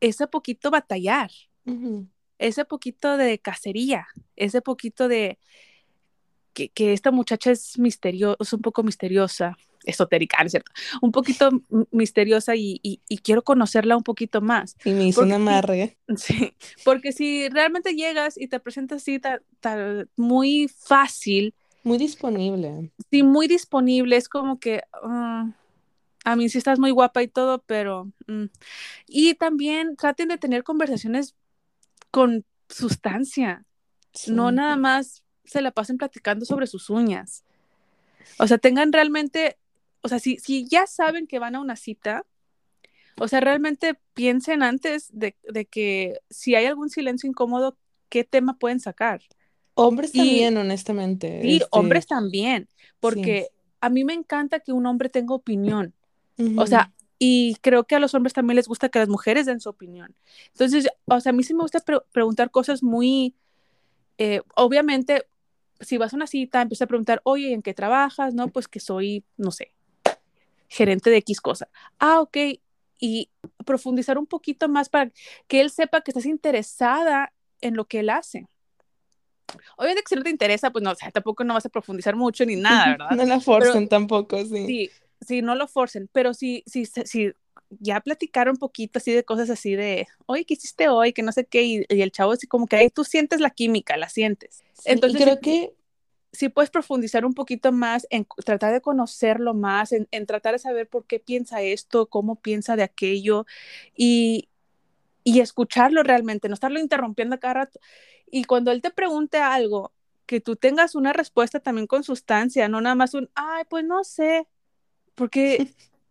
ese 0.00 0.26
poquito 0.26 0.70
batallar, 0.70 1.30
Ese 2.38 2.64
poquito 2.64 3.16
de 3.16 3.38
cacería, 3.38 4.06
ese 4.36 4.62
poquito 4.62 5.08
de 5.08 5.38
que, 6.52 6.68
que 6.70 6.92
esta 6.92 7.10
muchacha 7.10 7.50
es 7.50 7.78
misteriosa, 7.78 8.36
es 8.40 8.52
un 8.52 8.60
poco 8.60 8.82
misteriosa, 8.82 9.56
esotérica, 9.84 10.38
¿no 10.40 10.46
es 10.46 10.52
cierto? 10.52 10.72
Un 11.00 11.12
poquito 11.12 11.50
misteriosa 11.90 12.56
y, 12.56 12.80
y- 12.82 13.00
y 13.08 13.18
quiero 13.18 13.42
conocerla 13.42 13.96
un 13.96 14.02
poquito 14.02 14.40
más. 14.40 14.76
Y 14.84 14.90
me 14.92 15.06
hizo 15.06 15.20
Porque 15.20 15.34
sí, 15.34 15.40
amarre. 15.40 15.96
sí, 16.16 16.52
porque 16.84 17.12
si 17.12 17.48
realmente 17.48 17.94
llegas 17.94 18.36
y 18.36 18.48
te 18.48 18.60
presentas 18.60 19.02
así 19.02 19.18
ta- 19.18 19.42
ta- 19.60 20.04
muy 20.16 20.68
fácil, 20.68 21.54
Muy 21.84 21.98
disponible. 21.98 22.90
sí, 23.10 23.22
muy 23.22 23.46
disponible, 23.48 24.16
es 24.16 24.28
como 24.28 24.58
que, 24.58 24.82
ah, 24.92 25.50
a 26.24 26.36
mí 26.36 26.48
sí 26.48 26.58
estás 26.58 26.78
muy 26.78 26.90
guapa 26.90 27.22
y 27.22 27.28
todo, 27.28 27.62
pero... 27.66 28.10
mm. 28.26 28.44
Y 29.08 29.34
también 29.34 29.96
traten 29.96 30.28
de 30.28 30.38
tener 30.38 30.64
conversaciones 30.64 31.34
con 32.10 32.44
sustancia, 32.68 33.64
no 34.28 34.52
nada 34.52 34.76
más 34.76 35.24
se 35.44 35.60
la 35.62 35.72
pasen 35.72 35.98
platicando 35.98 36.44
sobre 36.44 36.66
sus 36.66 36.90
uñas. 36.90 37.44
O 38.38 38.46
sea, 38.46 38.58
tengan 38.58 38.92
realmente, 38.92 39.58
o 40.02 40.08
sea, 40.08 40.18
si, 40.18 40.38
si 40.38 40.66
ya 40.68 40.86
saben 40.86 41.26
que 41.26 41.38
van 41.38 41.56
a 41.56 41.60
una 41.60 41.76
cita, 41.76 42.24
o 43.18 43.28
sea, 43.28 43.40
realmente 43.40 43.98
piensen 44.14 44.62
antes 44.62 45.08
de, 45.12 45.36
de 45.48 45.66
que 45.66 46.20
si 46.30 46.54
hay 46.54 46.66
algún 46.66 46.88
silencio 46.90 47.28
incómodo, 47.28 47.76
¿qué 48.08 48.24
tema 48.24 48.58
pueden 48.58 48.80
sacar? 48.80 49.22
Hombres 49.74 50.14
Y 50.14 50.18
también, 50.18 50.56
honestamente. 50.56 51.40
sí, 51.42 51.56
Este, 51.56 51.68
hombres 51.70 52.06
también, 52.06 52.68
sí. 53.00 53.00
porque 53.00 53.48
a 53.80 53.90
mí 53.90 54.04
me 54.04 54.14
encanta 54.14 54.60
que 54.60 54.72
un 54.72 54.86
hombre 54.86 55.08
tenga 55.08 55.34
opinión. 55.34 55.94
O 56.56 56.66
sea, 56.66 56.92
y 57.22 57.56
creo 57.60 57.84
que 57.84 57.94
a 57.94 58.00
los 58.00 58.14
hombres 58.14 58.32
también 58.32 58.56
les 58.56 58.66
gusta 58.66 58.88
que 58.88 58.98
las 58.98 59.08
mujeres 59.10 59.44
den 59.46 59.60
su 59.60 59.68
opinión. 59.68 60.16
Entonces, 60.52 60.88
o 61.04 61.20
sea, 61.20 61.30
a 61.30 61.32
mí 61.34 61.44
sí 61.44 61.52
me 61.54 61.60
gusta 61.60 61.78
pre- 61.80 62.00
preguntar 62.12 62.50
cosas 62.50 62.82
muy, 62.82 63.34
eh, 64.16 64.40
obviamente, 64.56 65.26
si 65.80 65.98
vas 65.98 66.14
a 66.14 66.16
una 66.16 66.26
cita, 66.26 66.62
empieza 66.62 66.84
a 66.84 66.88
preguntar, 66.88 67.20
oye, 67.24 67.52
¿en 67.52 67.60
qué 67.62 67.74
trabajas? 67.74 68.32
No, 68.32 68.48
pues 68.48 68.68
que 68.68 68.80
soy, 68.80 69.22
no 69.36 69.50
sé, 69.50 69.72
gerente 70.68 71.10
de 71.10 71.18
X 71.18 71.42
cosa. 71.42 71.68
Ah, 71.98 72.20
ok. 72.22 72.36
Y 72.98 73.30
profundizar 73.66 74.16
un 74.18 74.26
poquito 74.26 74.68
más 74.68 74.88
para 74.88 75.12
que 75.46 75.60
él 75.60 75.70
sepa 75.70 76.00
que 76.00 76.10
estás 76.12 76.26
interesada 76.26 77.32
en 77.60 77.76
lo 77.76 77.84
que 77.86 78.00
él 78.00 78.08
hace. 78.08 78.46
Obviamente 79.76 80.02
que 80.02 80.08
si 80.08 80.14
no 80.16 80.22
te 80.22 80.30
interesa, 80.30 80.70
pues 80.70 80.82
no, 80.82 80.92
o 80.92 80.94
sea, 80.94 81.10
tampoco 81.10 81.44
no 81.44 81.54
vas 81.54 81.66
a 81.66 81.70
profundizar 81.70 82.16
mucho 82.16 82.46
ni 82.46 82.56
nada, 82.56 82.92
¿verdad? 82.98 83.10
No 83.16 83.24
la 83.24 83.36
Pero 83.40 83.44
forcen 83.44 83.88
tampoco, 83.88 84.42
sí. 84.44 84.66
sí, 84.66 84.90
sí, 85.20 85.42
no 85.42 85.54
lo 85.54 85.68
forcen, 85.68 86.08
pero 86.12 86.34
sí, 86.34 86.62
sí, 86.66 86.86
sí, 86.86 87.32
ya 87.70 88.00
platicaron 88.00 88.54
un 88.54 88.58
poquito 88.58 88.98
así 88.98 89.12
de 89.12 89.24
cosas 89.24 89.50
así 89.50 89.74
de, 89.76 90.08
oye, 90.26 90.44
¿qué 90.44 90.54
hiciste 90.54 90.88
hoy? 90.88 91.12
Que 91.12 91.22
no 91.22 91.32
sé 91.32 91.46
qué, 91.46 91.62
y, 91.62 91.84
y 91.88 92.02
el 92.02 92.12
chavo 92.12 92.32
así 92.32 92.46
como 92.46 92.66
que 92.66 92.76
ahí 92.76 92.90
tú 92.90 93.04
sientes 93.04 93.40
la 93.40 93.50
química, 93.50 93.96
la 93.96 94.08
sientes. 94.08 94.64
Sí, 94.72 94.92
Entonces, 94.92 95.18
creo 95.22 95.40
sí, 95.40 95.40
que 95.40 95.72
sí 96.32 96.48
puedes 96.48 96.70
profundizar 96.70 97.24
un 97.26 97.34
poquito 97.34 97.72
más 97.72 98.06
en 98.10 98.26
tratar 98.44 98.72
de 98.72 98.80
conocerlo 98.82 99.54
más, 99.54 99.92
en, 99.92 100.08
en 100.12 100.26
tratar 100.26 100.54
de 100.54 100.58
saber 100.60 100.88
por 100.88 101.06
qué 101.06 101.20
piensa 101.20 101.62
esto, 101.62 102.08
cómo 102.08 102.36
piensa 102.40 102.76
de 102.76 102.84
aquello, 102.84 103.46
y, 103.96 104.48
y 105.24 105.40
escucharlo 105.40 106.02
realmente, 106.02 106.48
no 106.48 106.54
estarlo 106.54 106.80
interrumpiendo 106.80 107.38
cada 107.40 107.54
rato. 107.54 107.80
Y 108.30 108.44
cuando 108.44 108.70
él 108.72 108.82
te 108.82 108.90
pregunte 108.90 109.38
algo, 109.38 109.92
que 110.26 110.40
tú 110.40 110.56
tengas 110.56 110.94
una 110.94 111.12
respuesta 111.12 111.60
también 111.60 111.86
con 111.86 112.04
sustancia, 112.04 112.68
no 112.68 112.80
nada 112.80 112.94
más 112.94 113.14
un, 113.14 113.30
ay, 113.34 113.64
pues 113.68 113.84
no 113.84 114.04
sé, 114.04 114.46
porque 115.20 115.62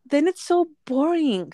then 0.09 0.27
it's 0.27 0.41
so 0.43 0.67
boring. 0.85 1.51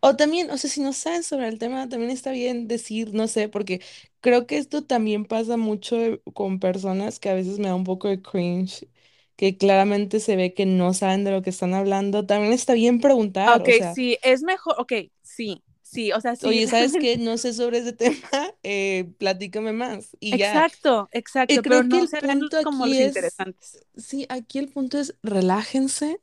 O 0.00 0.14
también, 0.16 0.50
o 0.50 0.58
sea, 0.58 0.70
si 0.70 0.80
no 0.80 0.92
saben 0.92 1.22
sobre 1.24 1.48
el 1.48 1.58
tema, 1.58 1.88
también 1.88 2.10
está 2.12 2.30
bien 2.30 2.68
decir, 2.68 3.12
no 3.14 3.26
sé, 3.28 3.48
porque 3.48 3.80
creo 4.20 4.46
que 4.46 4.58
esto 4.58 4.84
también 4.84 5.24
pasa 5.24 5.56
mucho 5.56 5.96
con 6.34 6.60
personas 6.60 7.18
que 7.18 7.28
a 7.30 7.34
veces 7.34 7.58
me 7.58 7.68
da 7.68 7.74
un 7.74 7.82
poco 7.84 8.06
de 8.08 8.22
cringe, 8.22 8.88
que 9.36 9.56
claramente 9.56 10.20
se 10.20 10.36
ve 10.36 10.54
que 10.54 10.66
no 10.66 10.94
saben 10.94 11.24
de 11.24 11.32
lo 11.32 11.42
que 11.42 11.50
están 11.50 11.74
hablando. 11.74 12.26
También 12.26 12.52
está 12.52 12.74
bien 12.74 13.00
preguntar, 13.00 13.56
Ok, 13.56 13.68
o 13.68 13.72
sea, 13.72 13.94
sí, 13.94 14.18
es 14.22 14.42
mejor, 14.42 14.74
ok, 14.78 14.92
sí, 15.22 15.64
sí, 15.82 16.12
o 16.12 16.20
sea, 16.20 16.36
sí, 16.36 16.48
oye, 16.48 16.66
¿sabes 16.68 16.96
qué? 16.96 17.16
No 17.18 17.36
sé 17.38 17.52
sobre 17.54 17.78
ese 17.78 17.92
tema, 17.92 18.16
eh, 18.62 19.12
platícame 19.18 19.72
más. 19.72 20.16
Y 20.20 20.36
ya. 20.36 20.66
exacto, 20.66 21.08
Y 21.46 21.60
exacto, 21.60 21.64
pero 21.66 21.82
creo 21.82 21.86
que 21.88 21.98
no 21.98 22.00
el 22.00 22.12
punto 22.18 22.58
como 22.60 22.86
aquí 22.86 22.86
los 22.86 23.00
es, 23.00 23.42
interesantes. 23.42 23.78
sí, 23.96 24.26
aquí 24.30 24.58
el 24.58 24.70
punto 24.70 24.98
es 24.98 25.16
relájense. 25.22 26.20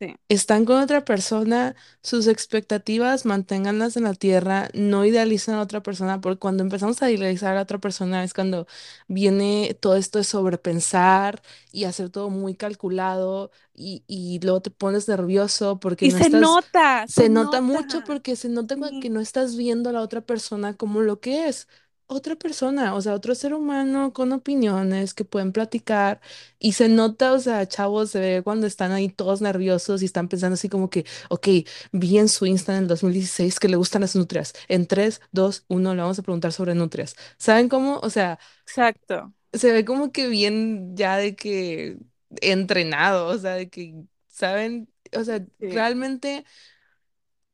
Sí. 0.00 0.16
Están 0.28 0.66
con 0.66 0.78
otra 0.82 1.06
persona, 1.06 1.74
sus 2.02 2.26
expectativas 2.26 3.24
manténganlas 3.24 3.96
en 3.96 4.04
la 4.04 4.12
tierra, 4.12 4.68
no 4.74 5.06
idealicen 5.06 5.54
a 5.54 5.62
otra 5.62 5.82
persona, 5.82 6.20
porque 6.20 6.38
cuando 6.38 6.62
empezamos 6.62 7.00
a 7.02 7.10
idealizar 7.10 7.56
a 7.56 7.62
otra 7.62 7.78
persona 7.78 8.22
es 8.24 8.34
cuando 8.34 8.66
viene 9.08 9.74
todo 9.80 9.96
esto 9.96 10.18
de 10.18 10.24
sobrepensar 10.24 11.40
y 11.72 11.84
hacer 11.84 12.10
todo 12.10 12.28
muy 12.28 12.54
calculado 12.56 13.50
y, 13.74 14.04
y 14.06 14.38
luego 14.42 14.60
te 14.60 14.70
pones 14.70 15.08
nervioso 15.08 15.80
porque 15.80 16.04
Y 16.04 16.10
no 16.10 16.18
se 16.18 16.28
estás, 16.28 16.60
nota, 16.60 17.06
se 17.06 17.28
se 17.28 17.28
nota 17.30 17.60
mucho 17.62 18.04
porque 18.04 18.36
se 18.36 18.48
nota 18.50 18.76
que 19.00 19.10
no 19.10 19.20
estás 19.20 19.56
viendo 19.56 19.90
a 19.90 19.92
la 19.94 20.02
otra 20.02 20.20
persona 20.22 20.76
como 20.76 21.00
lo 21.00 21.20
que 21.20 21.48
es. 21.48 21.68
Otra 22.08 22.36
persona, 22.36 22.94
o 22.94 23.00
sea, 23.02 23.14
otro 23.14 23.34
ser 23.34 23.54
humano 23.54 24.12
con 24.14 24.32
opiniones 24.32 25.14
que 25.14 25.24
pueden 25.26 25.52
platicar 25.52 26.20
y 26.58 26.72
se 26.72 26.88
nota, 26.88 27.32
o 27.34 27.38
sea, 27.40 27.68
chavos, 27.68 28.10
se 28.10 28.20
ve 28.20 28.42
cuando 28.42 28.66
están 28.66 28.92
ahí 28.92 29.10
todos 29.10 29.42
nerviosos 29.42 30.02
y 30.02 30.06
están 30.06 30.28
pensando 30.28 30.54
así 30.54 30.68
como 30.70 30.90
que, 30.90 31.04
ok, 31.30 31.48
vi 31.92 32.18
en 32.18 32.28
su 32.28 32.46
Insta 32.46 32.74
en 32.76 32.82
el 32.84 32.88
2016 32.88 33.60
que 33.60 33.68
le 33.68 33.76
gustan 33.76 34.02
las 34.02 34.16
nutrias. 34.16 34.54
En 34.68 34.86
3, 34.86 35.20
2, 35.32 35.64
1 35.68 35.94
le 35.94 36.02
vamos 36.02 36.18
a 36.18 36.22
preguntar 36.22 36.52
sobre 36.52 36.74
nutrias. 36.74 37.14
¿Saben 37.38 37.68
cómo? 37.68 37.98
O 38.02 38.10
sea, 38.10 38.38
Exacto. 38.66 39.34
se 39.52 39.72
ve 39.72 39.84
como 39.84 40.12
que 40.12 40.28
bien 40.28 40.96
ya 40.96 41.16
de 41.16 41.34
que 41.36 41.98
entrenado, 42.40 43.28
o 43.28 43.38
sea, 43.38 43.54
de 43.54 43.70
que, 43.70 43.94
¿saben? 44.28 44.92
O 45.16 45.24
sea, 45.24 45.44
Sí. 45.60 45.66
realmente, 45.68 46.44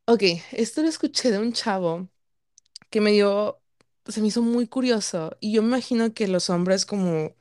ok, 0.05 0.23
esto 0.51 0.81
lo 0.81 0.89
escuché 0.89 1.31
de 1.31 1.39
un 1.39 1.53
chavo 1.53 2.09
que 2.89 3.01
me 3.01 3.11
dio, 3.13 3.61
se 4.07 4.21
me 4.21 4.27
hizo 4.27 4.41
muy 4.41 4.67
curioso 4.67 5.35
y 5.39 5.53
yo 5.53 5.61
me 5.61 5.69
imagino 5.69 6.13
que 6.13 6.27
los 6.27 6.49
hombres 6.49 6.85
como 6.85 7.35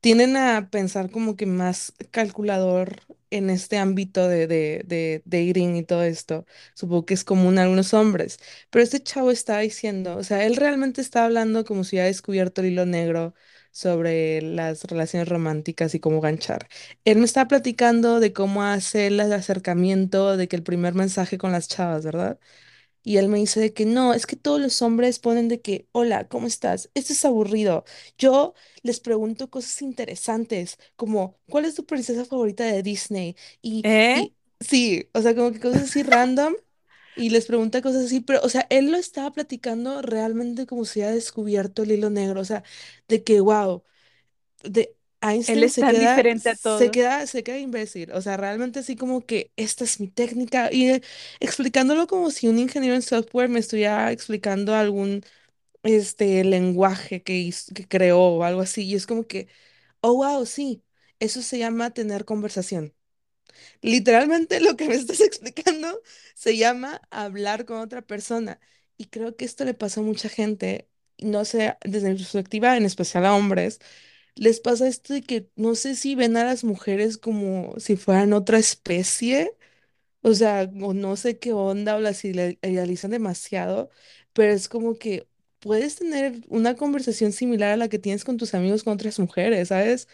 tienden 0.00 0.36
a 0.36 0.70
pensar 0.70 1.10
como 1.10 1.36
que 1.36 1.46
más 1.46 1.92
calculador 2.10 3.00
en 3.30 3.50
este 3.50 3.78
ámbito 3.78 4.28
de, 4.28 4.46
de, 4.46 4.82
de 4.86 5.22
dating 5.26 5.76
y 5.76 5.82
todo 5.84 6.04
esto. 6.04 6.46
Supongo 6.74 7.06
que 7.06 7.14
es 7.14 7.24
común 7.24 7.58
a 7.58 7.62
algunos 7.64 7.94
hombres. 7.94 8.38
Pero 8.70 8.82
este 8.84 9.02
chavo 9.02 9.30
estaba 9.30 9.60
diciendo, 9.60 10.16
o 10.16 10.24
sea, 10.24 10.44
él 10.46 10.56
realmente 10.56 11.00
está 11.00 11.24
hablando 11.24 11.64
como 11.64 11.84
si 11.84 11.96
hubiera 11.96 12.06
descubierto 12.08 12.60
el 12.62 12.68
hilo 12.68 12.86
negro 12.86 13.34
sobre 13.72 14.40
las 14.42 14.84
relaciones 14.84 15.28
románticas 15.28 15.94
y 15.94 16.00
cómo 16.00 16.20
ganchar. 16.20 16.68
Él 17.04 17.18
me 17.18 17.24
estaba 17.24 17.48
platicando 17.48 18.20
de 18.20 18.32
cómo 18.32 18.62
hacer 18.62 19.12
el 19.12 19.20
acercamiento, 19.20 20.36
de 20.36 20.48
que 20.48 20.56
el 20.56 20.62
primer 20.62 20.94
mensaje 20.94 21.38
con 21.38 21.52
las 21.52 21.68
chavas, 21.68 22.04
¿verdad? 22.04 22.38
Y 23.04 23.18
él 23.18 23.28
me 23.28 23.38
dice 23.38 23.60
de 23.60 23.72
que 23.74 23.86
no, 23.86 24.14
es 24.14 24.26
que 24.26 24.36
todos 24.36 24.60
los 24.60 24.82
hombres 24.82 25.20
ponen 25.20 25.48
de 25.48 25.60
que, 25.62 25.88
hola, 25.92 26.28
¿cómo 26.28 26.46
estás? 26.48 26.90
Esto 26.94 27.12
es 27.14 27.24
aburrido. 27.26 27.84
Yo 28.18 28.54
les 28.82 29.00
pregunto 29.00 29.50
cosas 29.50 29.82
interesantes, 29.82 30.78
como, 30.96 31.38
¿cuál 31.48 31.66
es 31.66 31.74
tu 31.76 31.86
princesa 31.86 32.24
favorita 32.24 32.64
de 32.64 32.82
Disney? 32.82 33.36
Y, 33.62 33.90
¿Eh? 34.14 34.14
y 34.14 34.34
sí, 34.60 35.08
o 35.14 35.22
sea, 35.22 35.34
como 35.36 35.52
que 35.52 35.60
cosas 35.60 35.84
así 35.84 36.02
random. 36.02 36.54
Y 37.16 37.30
les 37.30 37.46
pregunta 37.46 37.80
cosas 37.82 38.06
así, 38.06 38.20
pero, 38.20 38.40
o 38.42 38.48
sea, 38.48 38.66
él 38.70 38.90
lo 38.90 38.96
estaba 38.98 39.32
platicando 39.32 40.02
realmente 40.02 40.66
como 40.66 40.84
si 40.84 40.98
hubiera 41.00 41.14
descubierto 41.14 41.82
el 41.84 41.92
hilo 41.92 42.10
negro, 42.10 42.40
o 42.40 42.44
sea, 42.44 42.64
de 43.08 43.22
que, 43.22 43.40
wow 43.40 43.84
de 44.62 44.96
Él 45.46 45.64
es 45.64 45.70
se 45.70 45.86
tan 45.86 45.98
queda, 45.98 46.26
diferente 46.38 46.50
a 46.50 46.56
se 46.64 46.90
todos. 46.90 46.90
queda, 46.90 47.26
se 47.26 47.42
queda 47.42 47.58
imbécil. 47.58 48.12
O 48.12 48.20
sea, 48.22 48.36
realmente 48.36 48.80
así 48.80 48.96
como 48.96 49.24
que 49.26 49.52
esta 49.56 49.84
es 49.84 50.00
mi 50.00 50.08
técnica. 50.08 50.70
Y 50.72 50.90
eh, 50.90 51.02
explicándolo 51.40 52.06
como 52.06 52.30
si 52.30 52.48
un 52.48 52.58
ingeniero 52.58 52.94
en 52.96 53.02
software 53.02 53.48
me 53.48 53.60
estuviera 53.60 54.12
explicando 54.12 54.74
algún 54.74 55.22
este 55.84 56.44
lenguaje 56.44 57.22
que, 57.22 57.34
hiz- 57.40 57.72
que 57.74 57.88
creó 57.88 58.20
o 58.20 58.44
algo 58.44 58.62
así. 58.62 58.84
Y 58.84 58.94
es 58.96 59.06
como 59.06 59.26
que, 59.26 59.48
oh 60.02 60.14
wow, 60.16 60.46
sí, 60.46 60.84
eso 61.20 61.42
se 61.42 61.58
llama 61.58 61.92
tener 61.92 62.24
conversación. 62.26 62.94
Literalmente 63.82 64.60
lo 64.60 64.76
que 64.76 64.88
me 64.88 64.94
estás 64.94 65.20
explicando 65.20 66.00
se 66.34 66.56
llama 66.56 67.00
hablar 67.10 67.64
con 67.64 67.78
otra 67.78 68.02
persona. 68.02 68.60
Y 68.96 69.06
creo 69.06 69.36
que 69.36 69.44
esto 69.44 69.64
le 69.64 69.74
pasa 69.74 70.00
a 70.00 70.04
mucha 70.04 70.28
gente, 70.28 70.88
no 71.18 71.44
sé, 71.44 71.76
desde 71.84 72.10
mi 72.10 72.16
perspectiva, 72.16 72.76
en 72.76 72.84
especial 72.84 73.26
a 73.26 73.34
hombres 73.34 73.80
les 74.36 74.60
pasa 74.60 74.88
esto 74.88 75.14
de 75.14 75.22
que 75.22 75.48
no 75.56 75.74
sé 75.74 75.94
si 75.96 76.14
ven 76.14 76.36
a 76.36 76.44
las 76.44 76.64
mujeres 76.64 77.18
como 77.18 77.74
si 77.78 77.96
fueran 77.96 78.32
otra 78.32 78.58
especie, 78.58 79.56
o 80.22 80.34
sea, 80.34 80.70
o 80.82 80.94
no 80.94 81.16
sé 81.16 81.38
qué 81.38 81.52
onda, 81.52 81.96
o 81.96 82.00
las 82.00 82.24
ide- 82.24 82.58
idealizan 82.62 83.10
demasiado, 83.12 83.90
pero 84.32 84.52
es 84.52 84.68
como 84.68 84.98
que 84.98 85.28
puedes 85.60 85.96
tener 85.96 86.40
una 86.48 86.76
conversación 86.76 87.32
similar 87.32 87.72
a 87.72 87.76
la 87.76 87.88
que 87.88 87.98
tienes 87.98 88.24
con 88.24 88.36
tus 88.38 88.54
amigos 88.54 88.84
con 88.84 88.94
otras 88.94 89.18
mujeres, 89.18 89.68
¿sabes? 89.68 90.08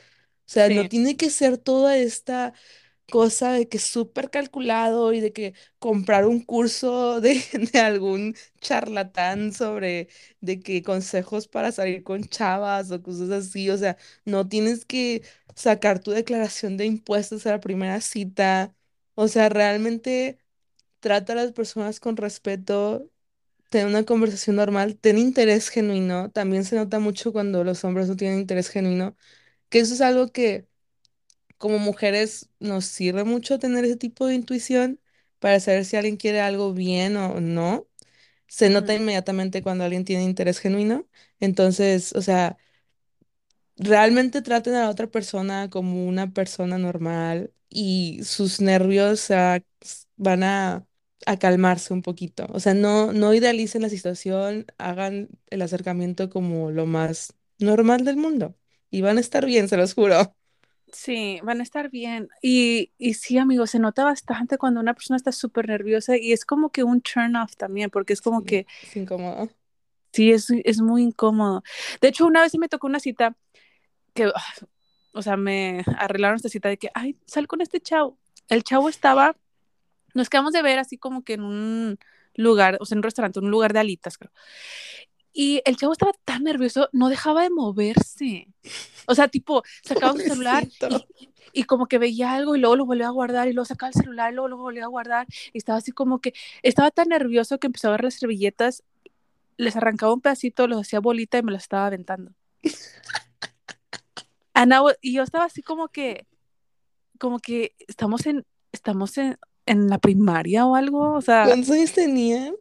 O 0.48 0.52
sea, 0.52 0.70
no 0.70 0.86
Sí, 0.86 0.88
tiene 0.88 1.16
que 1.16 1.30
ser 1.30 1.58
toda 1.58 1.96
esta 1.98 2.54
cosa 3.10 3.52
de 3.52 3.68
que 3.68 3.78
súper 3.78 4.30
calculado 4.30 5.12
y 5.12 5.20
de 5.20 5.32
que 5.34 5.54
comprar 5.78 6.26
un 6.26 6.40
curso 6.42 7.20
de, 7.20 7.42
de 7.72 7.80
algún 7.80 8.36
charlatán 8.60 9.52
sobre 9.52 10.08
de 10.40 10.60
que 10.60 10.82
consejos 10.82 11.48
para 11.48 11.72
salir 11.72 12.02
con 12.04 12.24
chavas 12.24 12.90
o 12.92 13.02
cosas 13.02 13.30
así. 13.30 13.70
O 13.70 13.76
sea, 13.78 13.96
no 14.24 14.48
tienes 14.48 14.84
que 14.86 15.22
sacar 15.54 16.00
tu 16.00 16.12
declaración 16.12 16.76
de 16.78 16.86
impuestos 16.86 17.46
a 17.46 17.52
la 17.52 17.60
primera 17.60 18.00
cita. 18.00 18.74
O 19.14 19.28
sea, 19.28 19.48
realmente 19.50 20.38
trata 21.00 21.32
a 21.34 21.36
las 21.36 21.52
personas 21.52 22.00
con 22.00 22.16
respeto. 22.16 23.10
Ten 23.70 23.86
una 23.88 24.04
conversación 24.04 24.56
normal, 24.56 24.98
ten 24.98 25.18
interés 25.18 25.68
genuino. 25.70 26.30
También 26.32 26.64
se 26.64 26.76
nota 26.76 26.98
mucho 27.00 27.32
cuando 27.32 27.64
los 27.64 27.84
hombres 27.84 28.08
no 28.08 28.16
tienen 28.16 28.40
interés 28.40 28.68
genuino, 28.70 29.16
que 29.70 29.80
eso 29.80 29.94
es 29.94 30.02
algo 30.02 30.32
que 30.32 30.68
como 31.60 31.78
mujeres 31.80 32.50
nos 32.60 32.86
sirve 32.86 33.24
mucho 33.24 33.60
tener 33.60 33.86
ese 33.86 33.96
tipo 33.98 34.26
de 34.26 34.34
intuición 34.36 35.00
para 35.40 35.60
saber 35.60 35.86
si 35.86 35.96
alguien 35.98 36.18
quiere 36.18 36.42
algo 36.42 36.74
bien 36.74 37.16
o 37.18 37.40
no. 37.40 37.88
Se 38.48 38.70
nota 38.70 38.94
ujú, 38.94 39.02
inmediatamente 39.02 39.62
cuando 39.62 39.84
alguien 39.84 40.04
tiene 40.06 40.24
interés 40.24 40.60
genuino. 40.60 41.08
Entonces, 41.40 42.14
o 42.14 42.22
sea, 42.22 42.58
realmente 43.76 44.42
traten 44.42 44.74
a 44.74 44.80
la 44.84 44.90
otra 44.90 45.06
persona 45.10 45.70
como 45.70 46.06
una 46.06 46.32
persona 46.32 46.78
normal 46.78 47.52
y 47.68 48.20
sus 48.24 48.60
nervios 48.60 49.30
ah, 49.30 49.60
s- 49.80 50.06
van 50.16 50.42
a, 50.42 50.86
a 51.26 51.38
calmarse 51.38 51.92
un 51.94 52.02
poquito. 52.02 52.46
O 52.52 52.60
sea, 52.60 52.74
no, 52.74 53.12
no 53.12 53.32
idealicen 53.34 53.82
la 53.82 53.88
situación, 53.88 54.66
hagan 54.78 55.28
el 55.50 55.62
acercamiento 55.62 56.28
como 56.30 56.70
lo 56.70 56.86
más 56.86 57.34
normal 57.58 58.04
del 58.04 58.16
mundo 58.16 58.56
y 58.90 59.00
van 59.02 59.18
a 59.18 59.20
estar 59.20 59.46
bien, 59.46 59.68
se 59.68 59.76
los 59.76 59.94
juro. 59.94 60.34
Sí, 60.92 61.40
van 61.44 61.60
a 61.60 61.62
estar 61.62 61.88
bien. 61.90 62.28
Y, 62.42 62.92
y 62.98 63.14
sí, 63.14 63.38
amigo, 63.38 63.66
se 63.66 63.78
nota 63.78 64.04
bastante 64.04 64.58
cuando 64.58 64.80
una 64.80 64.94
persona 64.94 65.16
está 65.16 65.30
súper 65.32 65.68
nerviosa 65.68 66.16
y 66.16 66.32
es 66.32 66.44
como 66.44 66.70
que 66.70 66.82
un 66.84 67.00
turn 67.00 67.36
off 67.36 67.54
también, 67.56 67.90
porque 67.90 68.12
es 68.12 68.20
como 68.20 68.40
Sí, 68.40 68.44
que 68.44 68.66
es 68.82 68.96
incómodo. 68.96 69.48
sí, 70.12 70.32
es, 70.32 70.48
es 70.50 70.80
muy 70.80 71.02
incómodo. 71.02 71.62
De 72.00 72.08
hecho, 72.08 72.26
una 72.26 72.42
vez 72.42 72.56
me 72.58 72.68
tocó 72.68 72.86
una 72.86 73.00
cita 73.00 73.36
que, 74.14 74.26
ah, 74.34 74.42
o 75.12 75.22
sea, 75.22 75.36
me 75.36 75.84
arreglaron 75.98 76.36
esta 76.36 76.48
cita 76.48 76.68
de 76.70 76.78
que, 76.78 76.90
ay, 76.94 77.18
sal 77.26 77.46
con 77.48 77.60
este 77.60 77.80
chavo. 77.80 78.18
El 78.48 78.64
chavo 78.64 78.88
estaba, 78.88 79.36
nos 80.14 80.30
quedamos 80.30 80.52
de 80.52 80.62
ver 80.62 80.78
así 80.78 80.98
como 80.98 81.24
que 81.24 81.34
en 81.34 81.42
un 81.42 81.98
lugar, 82.36 82.78
o 82.80 82.86
sea, 82.86 82.96
en 82.96 83.00
un 83.00 83.04
restaurante, 83.04 83.40
un 83.40 83.50
lugar 83.50 83.72
de 83.72 83.80
alitas, 83.80 84.18
creo. 84.18 84.32
Y 85.32 85.62
el 85.64 85.76
chavo 85.76 85.92
estaba 85.92 86.12
tan 86.24 86.44
nervioso, 86.44 86.88
no 86.92 87.08
dejaba 87.08 87.42
de 87.42 87.50
moverse. 87.50 88.48
O 89.06 89.14
sea, 89.14 89.28
tipo, 89.28 89.62
sacaba 89.82 90.12
su 90.12 90.20
celular 90.20 90.66
y, 91.18 91.30
y 91.52 91.64
como 91.64 91.86
que 91.86 91.98
veía 91.98 92.32
algo 92.32 92.56
y 92.56 92.60
luego 92.60 92.76
lo 92.76 92.86
volvía 92.86 93.08
a 93.08 93.10
guardar 93.10 93.48
y 93.48 93.52
luego 93.52 93.64
sacaba 93.64 93.90
el 93.90 93.94
celular 93.94 94.32
y 94.32 94.34
luego 94.34 94.48
lo 94.48 94.56
volvía 94.56 94.84
a 94.84 94.88
guardar 94.88 95.26
y 95.52 95.58
estaba 95.58 95.78
así 95.78 95.92
como 95.92 96.20
que 96.20 96.34
estaba 96.62 96.90
tan 96.90 97.08
nervioso 97.08 97.58
que 97.58 97.66
empezó 97.66 97.88
a 97.88 97.92
ver 97.92 98.04
las 98.04 98.14
servilletas, 98.14 98.82
les 99.56 99.76
arrancaba 99.76 100.14
un 100.14 100.20
pedacito, 100.20 100.66
los 100.66 100.80
hacía 100.80 101.00
bolita 101.00 101.38
y 101.38 101.42
me 101.42 101.52
los 101.52 101.62
estaba 101.62 101.86
aventando. 101.86 102.32
Ana, 104.54 104.82
y 105.00 105.14
yo 105.14 105.22
estaba 105.22 105.44
así 105.44 105.62
como 105.62 105.88
que, 105.88 106.26
como 107.18 107.38
que 107.38 107.74
estamos 107.86 108.26
en, 108.26 108.44
estamos 108.72 109.16
en, 109.18 109.38
en 109.66 109.88
la 109.88 109.98
primaria 109.98 110.66
o 110.66 110.74
algo, 110.74 111.12
o 111.12 111.20
sea, 111.20 111.44
¿Cuántos 111.46 111.70
años 111.70 111.92
tenía? 111.92 112.52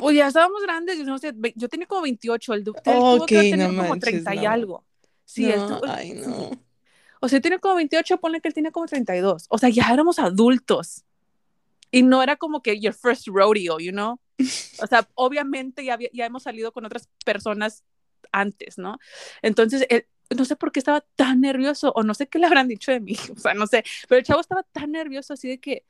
Pues 0.00 0.16
ya 0.16 0.26
estábamos 0.26 0.62
grandes, 0.62 0.98
yo 0.98 1.04
no 1.04 1.18
sé, 1.18 1.32
yo 1.54 1.68
tenía 1.68 1.86
como 1.86 2.02
28, 2.02 2.54
él, 2.54 2.64
du- 2.64 2.74
él 2.84 2.98
tuvo 2.98 3.26
que 3.26 3.38
haber 3.38 3.58
no 3.58 3.68
como 3.68 3.88
manches, 3.90 4.10
30 4.10 4.34
y 4.34 4.38
no. 4.38 4.50
algo. 4.50 4.84
Sí, 5.24 5.46
No, 5.46 5.80
ay, 5.86 6.14
no. 6.14 6.50
O 7.20 7.28
sea, 7.28 7.40
tiene 7.40 7.58
como 7.58 7.76
28, 7.76 8.18
ponle 8.18 8.40
que 8.40 8.48
él 8.48 8.54
tiene 8.54 8.72
como 8.72 8.86
32. 8.86 9.46
O 9.48 9.58
sea, 9.58 9.68
ya 9.68 9.92
éramos 9.92 10.18
adultos. 10.18 11.04
Y 11.90 12.02
no 12.02 12.22
era 12.22 12.36
como 12.36 12.62
que 12.62 12.80
your 12.80 12.94
first 12.94 13.26
rodeo, 13.28 13.78
you 13.78 13.92
know? 13.92 14.18
O 14.82 14.86
sea, 14.86 15.06
obviamente 15.14 15.84
ya, 15.84 15.94
había, 15.94 16.08
ya 16.12 16.26
hemos 16.26 16.44
salido 16.44 16.72
con 16.72 16.84
otras 16.84 17.08
personas 17.24 17.84
antes, 18.32 18.78
¿no? 18.78 18.98
Entonces, 19.42 19.86
él, 19.90 20.06
no 20.36 20.44
sé 20.44 20.56
por 20.56 20.72
qué 20.72 20.78
estaba 20.78 21.00
tan 21.16 21.40
nervioso 21.40 21.92
o 21.94 22.02
no 22.02 22.14
sé 22.14 22.28
qué 22.28 22.38
le 22.38 22.46
habrán 22.46 22.68
dicho 22.68 22.92
de 22.92 23.00
mí, 23.00 23.16
o 23.36 23.38
sea, 23.38 23.54
no 23.54 23.66
sé, 23.66 23.84
pero 24.08 24.20
el 24.20 24.24
chavo 24.24 24.40
estaba 24.40 24.62
tan 24.62 24.92
nervioso 24.92 25.34
así 25.34 25.48
de 25.48 25.58
que, 25.58 25.84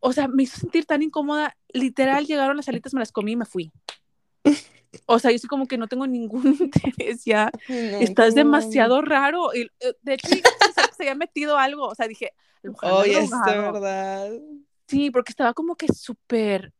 o 0.00 0.12
sea, 0.12 0.28
me 0.28 0.42
hizo 0.44 0.58
sentir 0.58 0.84
tan 0.86 1.02
incómoda, 1.02 1.56
literal 1.72 2.26
llegaron 2.26 2.56
las 2.56 2.68
alitas, 2.68 2.94
me 2.94 3.00
las 3.00 3.12
comí 3.12 3.32
y 3.32 3.36
me 3.36 3.44
fui. 3.44 3.72
O 5.08 5.18
sea, 5.18 5.30
yo 5.30 5.38
sí 5.38 5.46
como 5.46 5.66
que 5.66 5.76
no 5.78 5.88
tengo 5.88 6.06
ningún 6.06 6.46
interés 6.60 7.24
ya, 7.24 7.50
no, 7.68 8.00
estás 8.00 8.34
mal. 8.34 8.44
demasiado 8.44 9.02
raro. 9.02 9.54
Y, 9.54 9.62
eh, 9.80 9.94
de 10.02 10.14
hecho, 10.14 10.28
se 10.96 11.02
había 11.02 11.14
metido 11.14 11.58
algo, 11.58 11.86
o 11.86 11.94
sea, 11.94 12.08
dije, 12.08 12.32
Oye, 12.82 13.18
es 13.20 13.30
verdad. 13.30 14.32
Sí, 14.88 15.10
porque 15.10 15.30
estaba 15.32 15.52
como 15.52 15.76
que 15.76 15.86
súper, 15.92 16.72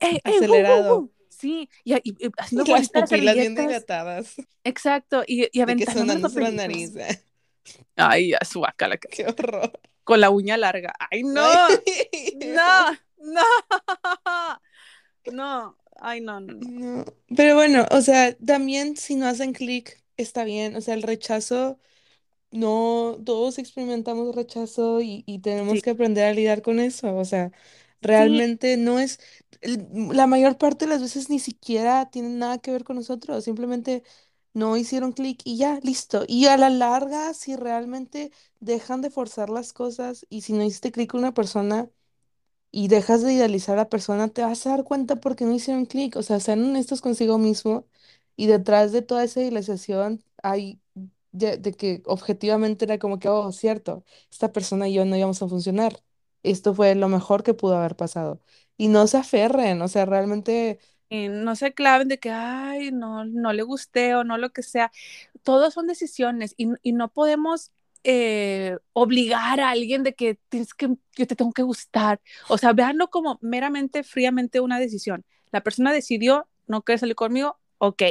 ¡eh, 0.00 0.16
eh, 0.16 0.20
wow, 0.24 0.32
wow, 0.32 0.34
Acelerado. 0.36 0.96
wow! 1.00 1.12
Sí, 1.28 1.68
y, 1.84 1.94
y- 1.94 2.00
y 2.26 2.30
haciendo 2.36 2.64
Las 2.72 2.88
pupilas 2.90 3.34
bien 3.36 3.54
dilatadas. 3.54 4.34
Exacto, 4.64 5.22
y, 5.26 5.48
y 5.52 5.64
De 5.64 5.76
que 5.76 5.86
sonándose 5.86 6.40
la 6.40 6.50
nariz. 6.50 6.96
¿eh? 6.96 7.22
Ay, 7.96 8.30
ya, 8.30 8.38
su 8.44 8.60
guácala, 8.60 8.98
Qué 9.10 9.26
horror. 9.26 9.70
con 10.04 10.20
la 10.20 10.30
uña 10.30 10.56
larga. 10.56 10.92
Ay, 11.10 11.22
Ay, 11.34 12.32
no, 12.34 12.96
no, 13.18 13.42
no, 13.76 14.62
no. 15.26 15.76
Ay, 16.00 16.20
no, 16.20 16.40
no, 16.40 16.54
no. 16.54 16.70
Pero 17.36 17.54
bueno, 17.54 17.86
o 17.90 18.00
sea, 18.00 18.36
también 18.38 18.96
si 18.96 19.16
no 19.16 19.26
hacen 19.26 19.52
clic, 19.52 20.02
está 20.16 20.44
bien. 20.44 20.76
O 20.76 20.80
sea, 20.80 20.94
el 20.94 21.02
rechazo, 21.02 21.78
no, 22.52 23.18
todos 23.24 23.58
experimentamos 23.58 24.34
rechazo 24.36 25.00
y, 25.02 25.24
y 25.26 25.40
tenemos 25.40 25.80
Sí, 25.80 25.82
que 25.82 25.90
aprender 25.90 26.26
a 26.26 26.34
lidiar 26.34 26.62
con 26.62 26.80
eso. 26.80 27.16
O 27.16 27.24
sea, 27.24 27.52
sí, 28.08 28.42
realmente 28.42 28.76
no 28.78 29.00
es, 29.00 29.20
la 29.62 30.26
mayor 30.28 30.58
parte 30.58 30.86
de 30.86 30.90
las 30.92 31.02
veces 31.02 31.30
ni 31.30 31.38
siquiera 31.40 32.10
tienen 32.10 32.38
nada 32.38 32.58
que 32.58 32.72
ver 32.72 32.84
con 32.84 32.96
nosotros, 32.96 33.44
simplemente 33.44 34.04
no 34.54 34.76
hicieron 34.76 35.12
clic 35.12 35.40
y 35.44 35.56
ya, 35.58 35.80
listo. 35.82 36.24
Y 36.28 36.46
a 36.46 36.56
la 36.56 36.70
larga, 36.70 37.34
si 37.34 37.56
realmente 37.56 38.32
dejan 38.60 39.00
de 39.02 39.10
forzar 39.10 39.50
las 39.50 39.72
cosas 39.72 40.26
y 40.28 40.42
si 40.42 40.52
no 40.52 40.62
hiciste 40.64 40.92
clic 40.92 41.10
con 41.10 41.20
una 41.20 41.34
persona 41.34 41.90
y 42.70 42.88
dejas 42.88 43.22
de 43.22 43.34
idealizar 43.34 43.74
a 43.74 43.82
la 43.82 43.88
persona, 43.88 44.28
te 44.28 44.42
vas 44.42 44.66
a 44.66 44.70
dar 44.70 44.84
cuenta 44.84 45.16
porque 45.16 45.44
no 45.44 45.54
hicieron 45.54 45.86
clic. 45.86 46.16
O 46.16 46.22
sea, 46.22 46.40
sean 46.40 46.64
honestos 46.64 47.00
consigo 47.00 47.38
mismo 47.38 47.86
y 48.36 48.46
detrás 48.46 48.92
de 48.92 49.02
toda 49.02 49.24
esa 49.24 49.40
idealización 49.40 50.22
hay 50.42 50.80
de, 51.32 51.60
que 51.76 52.02
objetivamente 52.06 52.84
era 52.84 52.98
como 52.98 53.18
que, 53.18 53.28
oh, 53.28 53.52
cierto, 53.52 54.04
esta 54.30 54.52
persona 54.52 54.88
y 54.88 54.94
yo 54.94 55.04
no 55.04 55.16
íbamos 55.16 55.42
a 55.42 55.48
funcionar. 55.48 56.02
Esto 56.42 56.74
fue 56.74 56.94
lo 56.94 57.08
mejor 57.08 57.42
que 57.42 57.54
pudo 57.54 57.76
haber 57.76 57.96
pasado. 57.96 58.40
Y 58.76 58.88
no 58.88 59.06
se 59.06 59.18
aferren, 59.18 59.82
o 59.82 59.88
sea, 59.88 60.06
realmente 60.06 60.78
y 61.10 61.28
no 61.28 61.56
se 61.56 61.74
claven 61.74 62.08
de 62.08 62.18
que, 62.18 62.30
ay, 62.30 62.92
no, 62.92 63.24
no 63.24 63.52
le 63.52 63.62
gusté 63.62 64.14
o 64.14 64.24
no 64.24 64.38
lo 64.38 64.50
que 64.50 64.62
sea. 64.62 64.92
Todos 65.42 65.74
son 65.74 65.88
decisiones 65.88 66.54
y, 66.56 66.68
y 66.82 66.92
no 66.92 67.08
podemos 67.08 67.72
eh, 68.04 68.78
obligar 68.92 69.60
a 69.60 69.70
alguien 69.70 70.04
de 70.04 70.14
que 70.14 70.38
tienes 70.48 70.72
que, 70.72 70.86
yo 71.16 71.26
te 71.26 71.36
tengo 71.36 71.52
que 71.52 71.62
gustar. 71.62 72.20
O 72.48 72.56
sea, 72.56 72.72
véanlo 72.72 73.10
como 73.10 73.38
meramente, 73.42 74.04
fríamente 74.04 74.60
una 74.60 74.78
decisión. 74.78 75.24
La 75.50 75.62
persona 75.62 75.92
decidió, 75.92 76.46
no 76.68 76.82
quiere 76.82 77.00
salir 77.00 77.16
conmigo, 77.16 77.58
ok, 77.78 78.02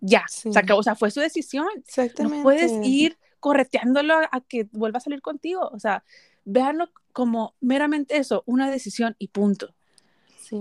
ya. 0.00 0.24
O 0.44 0.82
sea, 0.82 0.94
fue 0.94 1.10
su 1.10 1.18
decisión. 1.18 1.66
No 1.66 2.42
puedes 2.42 2.62
exactamente. 2.62 2.88
ir 2.88 3.18
correteándolo 3.40 4.14
a, 4.14 4.28
a 4.30 4.40
que 4.40 4.68
vuelva 4.70 4.98
a 4.98 5.00
salir 5.00 5.20
contigo. 5.20 5.68
O 5.72 5.80
sea, 5.80 6.04
véanlo 6.44 6.90
como 7.12 7.56
meramente 7.60 8.16
eso, 8.16 8.44
una 8.46 8.70
decisión 8.70 9.16
y 9.18 9.28
punto. 9.28 9.74
Sí, 10.42 10.56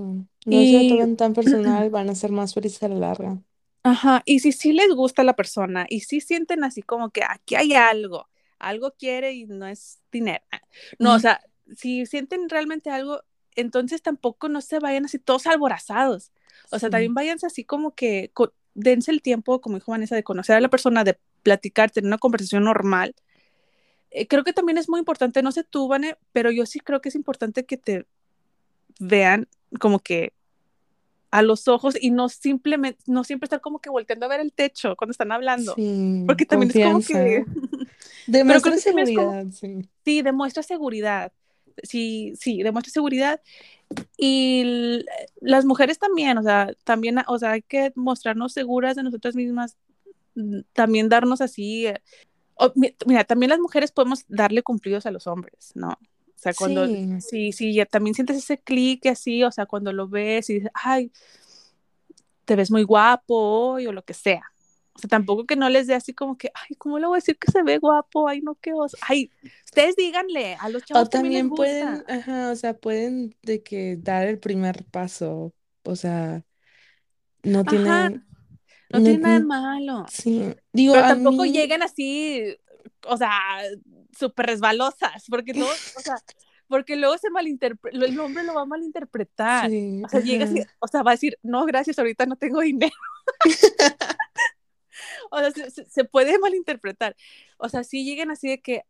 no 0.46 0.66
se 0.66 0.78
lo 0.78 0.86
Y 0.86 0.88
tomen 0.88 1.18
tan 1.18 1.34
personal, 1.34 1.90
van 1.90 2.10
a 2.10 2.16
ser 2.16 2.32
más 2.32 2.54
felices 2.54 2.84
a 2.84 2.88
la 2.90 2.96
larga. 2.96 3.42
Ajá, 3.84 4.22
y 4.26 4.40
si 4.40 4.52
sí 4.52 4.74
les 4.74 4.90
gusta 4.94 5.24
la 5.24 5.36
persona 5.36 5.86
y 5.90 6.02
si 6.02 6.22
sienten 6.22 6.64
así 6.64 6.84
como 6.84 7.10
que 7.10 7.24
aquí 7.28 7.56
hay 7.56 7.74
algo, 7.74 8.28
algo 8.60 8.92
quiere 8.92 9.34
y 9.34 9.46
no 9.48 9.66
es 9.66 10.00
dinero. 10.12 10.44
ah, 10.52 10.62
No, 11.00 11.16
o 11.16 11.20
sea, 11.20 11.42
si 11.76 12.06
sienten 12.06 12.48
realmente 12.50 12.92
algo, 12.92 13.22
entonces 13.56 14.02
tampoco 14.04 14.50
no 14.50 14.62
se 14.62 14.78
vayan 14.80 15.06
así 15.06 15.18
todos 15.18 15.48
alborazados. 15.48 16.32
O 16.70 16.78
sea, 16.80 16.90
Sí, 16.90 16.92
también 16.92 17.16
váyanse 17.16 17.48
así 17.48 17.64
como 17.64 17.96
que 17.96 18.30
co- 18.34 18.54
dense 18.76 19.10
el 19.12 19.22
tiempo, 19.24 19.62
como 19.62 19.78
dijo 19.78 19.92
Vanessa, 19.92 20.16
de 20.16 20.24
conocer 20.24 20.56
a 20.56 20.62
la 20.62 20.70
persona, 20.70 21.04
de 21.04 21.18
platicar, 21.42 21.90
tener 21.92 22.08
una 22.08 22.20
conversación 22.20 22.64
normal. 22.66 23.16
Eh, 24.12 24.28
creo 24.28 24.44
que 24.44 24.54
también 24.54 24.78
es 24.78 24.90
muy 24.90 25.00
importante, 25.00 25.44
no 25.44 25.52
sé 25.52 25.64
tú, 25.64 25.88
Vane, 25.88 26.18
pero 26.34 26.52
yo 26.52 26.66
sí 26.66 26.80
creo 26.80 27.02
que 27.02 27.10
es 27.10 27.16
importante 27.16 27.66
que 27.66 27.78
te 27.78 28.06
vean 29.00 29.48
como 29.80 30.00
que 30.00 30.34
a 31.32 31.42
los 31.42 31.68
ojos 31.68 31.96
y 32.00 32.12
no 32.12 32.28
simplemente, 32.30 33.02
no 33.08 33.24
siempre 33.24 33.46
estar 33.46 33.62
como 33.62 33.80
que 33.80 33.90
volteando 33.90 34.26
a 34.26 34.30
ver 34.30 34.42
el 34.42 34.52
techo 34.52 34.96
cuando 34.98 35.12
están 35.12 35.32
hablando, 35.32 35.76
sí, 35.76 36.24
porque 36.28 36.46
también 36.46 36.72
es 36.76 36.84
como 36.86 37.00
que, 37.00 37.46
Demuestra 38.28 38.76
es 38.76 38.84
como, 38.84 38.98
seguridad, 39.06 39.46
sí. 39.52 39.90
sí, 40.04 40.22
demuestra 40.22 40.64
seguridad, 40.64 41.32
sí, 41.84 42.34
sí, 42.38 42.64
demuestra 42.64 42.92
seguridad 42.92 43.42
y 44.18 45.04
las 45.40 45.66
mujeres 45.66 46.00
también, 46.00 46.38
o 46.38 46.44
sea, 46.44 46.74
también, 46.84 47.18
o 47.28 47.40
sea, 47.40 47.52
hay 47.52 47.62
que 47.62 47.92
mostrarnos 47.96 48.54
seguras 48.54 48.96
de 48.96 49.04
nosotras 49.04 49.36
mismas, 49.36 49.78
mm, 50.36 50.60
también 50.74 51.08
darnos 51.10 51.40
así, 51.42 51.88
eh, 51.88 52.02
o, 52.56 52.72
mi- 52.76 52.96
mira, 53.06 53.24
también 53.24 53.50
las 53.50 53.60
mujeres 53.60 53.92
podemos 53.92 54.26
darle 54.28 54.64
cumplidos 54.64 55.06
a 55.06 55.12
los 55.12 55.28
hombres, 55.28 55.72
¿no? 55.76 55.98
O 56.42 56.44
sea, 56.44 56.54
cuando, 56.56 56.90
Sí, 56.90 57.18
sí, 57.18 57.52
sí, 57.54 57.74
ya 57.76 57.86
también 57.86 58.16
sientes 58.16 58.38
ese 58.38 58.60
clic 58.60 59.06
así, 59.08 59.44
o 59.44 59.52
sea, 59.52 59.66
cuando 59.68 59.94
lo 59.94 60.08
ves 60.10 60.50
y 60.50 60.56
dices, 60.56 60.72
ay, 60.74 61.12
te 62.46 62.56
ves 62.56 62.72
muy 62.72 62.84
guapo 62.84 63.36
hoy 63.36 63.88
o 63.88 63.92
lo 63.94 64.04
que 64.04 64.14
sea. 64.14 64.44
O 64.94 65.00
sea, 65.00 65.08
tampoco 65.10 65.46
que 65.46 65.56
no 65.56 65.70
les 65.70 65.88
dé 65.88 65.96
así 65.96 66.14
como 66.14 66.38
que, 66.38 66.52
ay, 66.54 66.76
¿cómo 66.78 67.00
le 67.00 67.08
voy 67.08 67.16
a 67.16 67.20
decir 67.20 67.38
que 67.38 67.52
se 67.52 67.64
ve 67.64 67.78
guapo? 67.80 68.28
Ay, 68.28 68.42
no, 68.42 68.56
qué 68.56 68.74
oso. 68.74 68.98
Ay, 69.02 69.32
ustedes 69.66 69.96
díganle, 69.96 70.56
a 70.56 70.70
los 70.70 70.84
O 70.94 71.06
chavos 71.06 71.10
también 71.10 71.34
les 71.34 71.46
también 71.46 71.54
pueden, 71.54 72.04
gusta. 72.04 72.06
ajá, 72.08 72.52
o 72.52 72.56
sea, 72.56 72.74
pueden 72.78 73.36
de 73.44 73.64
que 73.64 73.96
dar 73.98 74.28
el 74.28 74.40
primer 74.40 74.86
paso, 74.86 75.54
o 75.84 75.96
sea, 75.96 76.44
no 77.44 77.66
Ajá, 77.66 78.10
tienen, 78.14 78.26
no 78.92 79.02
no, 79.02 79.02
tiene 79.04 79.20
nada 79.20 79.40
de 79.42 79.46
malo. 79.46 80.14
sí, 80.14 80.56
digo, 80.74 80.96
Pero 80.96 81.06
tampoco 81.06 81.46
mí, 81.46 81.46
lleguen 81.46 81.84
así, 81.84 82.58
o 83.08 83.18
sea, 83.18 83.40
súper 84.18 84.48
resbalosas, 84.48 85.26
porque 85.30 85.54
luego, 85.54 85.72
o 85.98 86.00
sea, 86.02 86.16
porque 86.68 86.96
luego 86.96 87.18
se 87.18 87.30
malinterpreta, 87.30 87.98
el 87.98 88.20
hombre 88.20 88.44
lo 88.44 88.54
va 88.54 88.62
a 88.62 88.66
malinterpretar. 88.66 89.70
sí, 89.70 90.02
O 90.04 90.10
sea, 90.10 90.20
llega 90.22 90.46
así, 90.46 90.64
o 90.80 90.88
sea, 90.88 91.04
va 91.04 91.12
a 91.12 91.16
decir, 91.16 91.38
no, 91.44 91.66
gracias, 91.66 92.00
ahorita 92.00 92.26
no 92.26 92.36
tengo 92.36 92.62
dinero. 92.62 92.96
O 95.30 95.40
sea, 95.40 95.52
se, 95.70 96.04
puede 96.04 96.38
malinterpretar. 96.40 97.16
O 97.58 97.70
sea, 97.70 97.84
si 97.84 98.04
lleguen 98.04 98.32
así 98.32 98.50
de 98.50 98.62
que, 98.62 98.84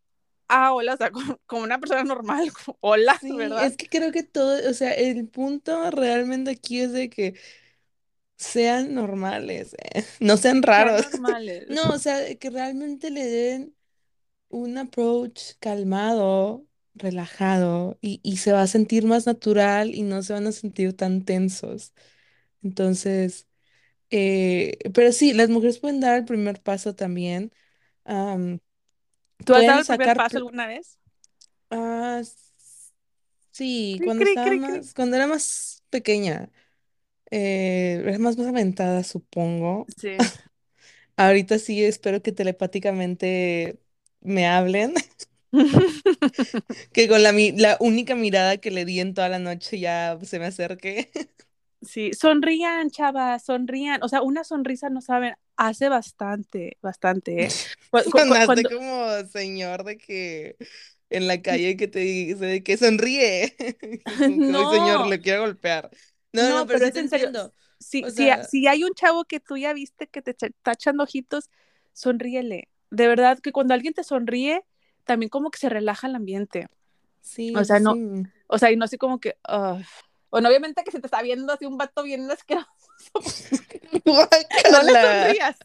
ah, 0.48 0.74
hola, 0.74 0.96
o 0.96 0.98
sea, 0.98 1.12
como, 1.12 1.40
como 1.46 1.64
una 1.64 1.80
persona 1.80 2.04
normal, 2.04 2.52
como, 2.52 2.78
hola, 2.82 3.18
sí, 3.22 3.32
¿verdad? 3.32 3.66
es 3.66 3.78
que 3.78 3.88
creo 3.88 4.12
que 4.12 4.24
todo, 4.24 4.58
o 4.70 4.74
sea, 4.74 4.92
el 4.92 5.28
punto 5.28 5.92
realmente 5.92 6.52
aquí 6.52 6.82
es 6.82 6.92
de 6.92 7.10
que 7.10 7.36
sean 8.36 8.94
normales, 8.94 9.76
eh, 9.94 10.04
No 10.20 10.38
sean 10.38 10.62
Sean 10.62 10.64
raros. 10.64 11.12
normales. 11.12 11.68
No, 11.70 11.90
o 11.90 12.00
sea, 12.00 12.36
que 12.36 12.50
realmente 12.50 13.12
le 13.12 13.26
den 13.26 13.76
un 14.52 14.78
approach 14.78 15.54
calmado, 15.60 16.66
relajado 16.96 17.98
y, 18.02 18.20
y 18.24 18.38
se 18.38 18.52
va 18.54 18.62
a 18.64 18.68
sentir 18.68 19.06
más 19.06 19.26
natural 19.28 19.96
y 19.96 20.04
no 20.04 20.24
se 20.24 20.34
van 20.34 20.48
a 20.48 20.52
sentir 20.52 20.96
tan 20.96 21.26
tensos. 21.26 21.94
Entonces, 22.64 23.48
eh, 24.12 24.78
pero 24.94 25.12
sí, 25.14 25.34
las 25.34 25.50
mujeres 25.50 25.80
pueden 25.80 26.00
dar 26.02 26.18
el 26.20 26.26
primer 26.26 26.62
paso 26.64 26.96
también. 26.96 27.54
am, 28.06 28.60
¿Tú 29.46 29.54
has 29.56 29.66
dado 29.66 29.80
el 29.82 29.86
primer 29.88 30.14
paso 30.16 30.38
alguna 30.40 30.68
vez? 30.68 31.00
ah, 31.70 32.22
sí, 33.52 34.00
Cri, 34.00 34.10
cuando 34.10 34.24
cri, 34.24 34.34
estaba 34.34 34.54
cri. 34.58 34.58
más, 34.58 34.94
cuando 34.94 35.16
era 35.16 35.28
más 35.28 35.84
pequeña, 35.90 36.52
eh, 37.32 38.02
era 38.06 38.20
más, 38.20 38.38
más 38.40 38.48
aventada, 38.48 39.04
supongo. 39.06 39.92
Sí. 39.98 40.32
Ahorita 41.18 41.60
sí 41.60 41.84
espero 41.86 42.24
que 42.24 42.34
telepáticamente 42.34 43.81
me 44.22 44.48
hablen, 44.48 44.94
que 46.94 47.08
con 47.08 47.24
la, 47.24 47.32
mi- 47.34 47.52
la 47.54 47.78
única 47.80 48.16
mirada 48.16 48.58
que 48.58 48.72
le 48.72 48.86
di 48.86 49.00
en 49.00 49.14
toda 49.14 49.30
la 49.30 49.40
noche 49.40 49.80
ya 49.80 50.18
se 50.24 50.40
me 50.40 50.46
acerque. 50.46 51.12
Sí, 51.82 52.14
sonrían, 52.14 52.92
chavas, 52.92 53.44
sonrían. 53.46 54.04
O 54.04 54.08
sea, 54.08 54.22
una 54.22 54.44
sonrisa, 54.44 54.90
no 54.90 55.02
saben, 55.02 55.34
hace 55.56 55.90
bastante, 55.90 56.78
bastante, 56.82 57.46
¿eh? 57.46 57.56
Cu- 57.92 58.10
cu- 58.10 58.26
cu- 58.26 58.36
Sonaste 58.36 58.44
Cuando, 58.44 58.70
como 58.70 59.08
señor 59.28 59.84
de 59.84 59.98
que 59.98 60.56
en 61.10 61.28
la 61.28 61.42
calle 61.42 61.76
que 61.78 61.88
te 61.88 62.00
dice 62.00 62.46
de 62.46 62.64
que 62.64 62.78
sonríe. 62.78 63.56
"Ay, 64.48 64.68
señor, 64.68 65.06
no, 65.06 65.08
le 65.08 65.22
quiero 65.22 65.42
golpear. 65.42 65.90
No, 66.34 66.44
no, 66.44 66.54
no, 66.62 66.68
pero 66.68 66.86
pero 66.86 66.86
es 66.86 66.96
en 66.96 67.10
serio. 67.10 67.32
Si, 67.80 68.06
O 68.06 68.10
si, 68.10 68.32
sea, 68.32 68.44
si 68.44 68.68
hay 68.68 68.84
un 68.84 68.94
chavo 68.94 69.26
que 69.26 69.40
tú 69.40 69.58
ya 69.58 69.74
viste 69.74 70.08
que 70.08 70.22
te 70.22 70.32
está 70.32 70.74
echando 70.74 71.04
ojitos, 71.04 71.50
sonríele. 71.94 72.70
De 72.92 73.08
verdad 73.08 73.40
que 73.40 73.52
cuando 73.52 73.74
alguien 73.74 73.94
te 73.94 74.04
sonríe, 74.04 74.64
también 75.06 75.30
como 75.30 75.52
que 75.52 75.60
se 75.60 75.70
relaja 75.70 76.08
el 76.08 76.16
ambiente. 76.16 76.68
O 77.54 77.64
sí, 77.64 77.66
sí, 77.66 77.66
sea, 77.66 77.80
no, 77.80 77.96
sí. 77.96 78.24
o 78.48 78.58
sea, 78.58 78.72
y 78.72 78.76
no 78.78 78.86
así 78.86 78.98
como 78.98 79.20
que, 79.20 79.38
uh, 79.50 79.82
bueno, 80.32 80.50
obviamente 80.50 80.84
que 80.84 80.92
se 80.92 81.00
te 81.00 81.08
está 81.08 81.22
viendo 81.22 81.54
así 81.54 81.66
un 81.66 81.78
vato 81.78 82.04
bien 82.04 82.30
asqueroso, 82.32 82.70
no 84.06 84.84
le 84.84 84.96
sonrías, 84.96 85.58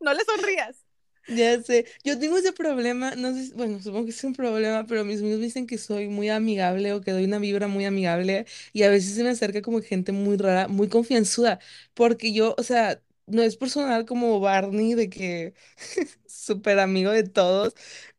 no 0.00 0.14
le 0.14 0.24
sonrías. 0.24 0.84
Ya 1.26 1.62
sé, 1.62 1.86
yo 2.02 2.18
tengo 2.18 2.38
ese 2.38 2.52
problema, 2.52 3.14
no 3.14 3.32
sé, 3.34 3.52
bueno, 3.54 3.80
supongo 3.80 4.06
que 4.06 4.10
es 4.10 4.24
un 4.24 4.32
problema, 4.34 4.86
pero 4.86 5.04
mis 5.04 5.20
amigos 5.20 5.38
me 5.38 5.44
dicen 5.46 5.66
que 5.66 5.78
soy 5.78 6.08
muy 6.08 6.28
amigable 6.28 6.92
o 6.92 7.00
que 7.02 7.12
doy 7.12 7.24
una 7.24 7.38
vibra 7.38 7.68
muy 7.68 7.84
amigable 7.84 8.46
y 8.72 8.82
a 8.82 8.90
veces 8.90 9.14
se 9.14 9.22
me 9.22 9.30
acerca 9.30 9.62
como 9.62 9.80
gente 9.80 10.10
muy 10.12 10.36
rara, 10.38 10.66
muy 10.66 10.88
confianzuda, 10.88 11.60
porque 11.94 12.32
yo, 12.32 12.54
o 12.58 12.62
sea, 12.64 13.00
no 13.30 13.42
es 13.42 13.56
por 13.56 13.70
sonar 13.70 14.04
como 14.06 14.40
Barney 14.40 14.94
de 14.94 15.10
que 15.10 15.54
súper 16.26 16.78
amigo 16.80 17.10
de 17.12 17.24
todos, 17.24 17.74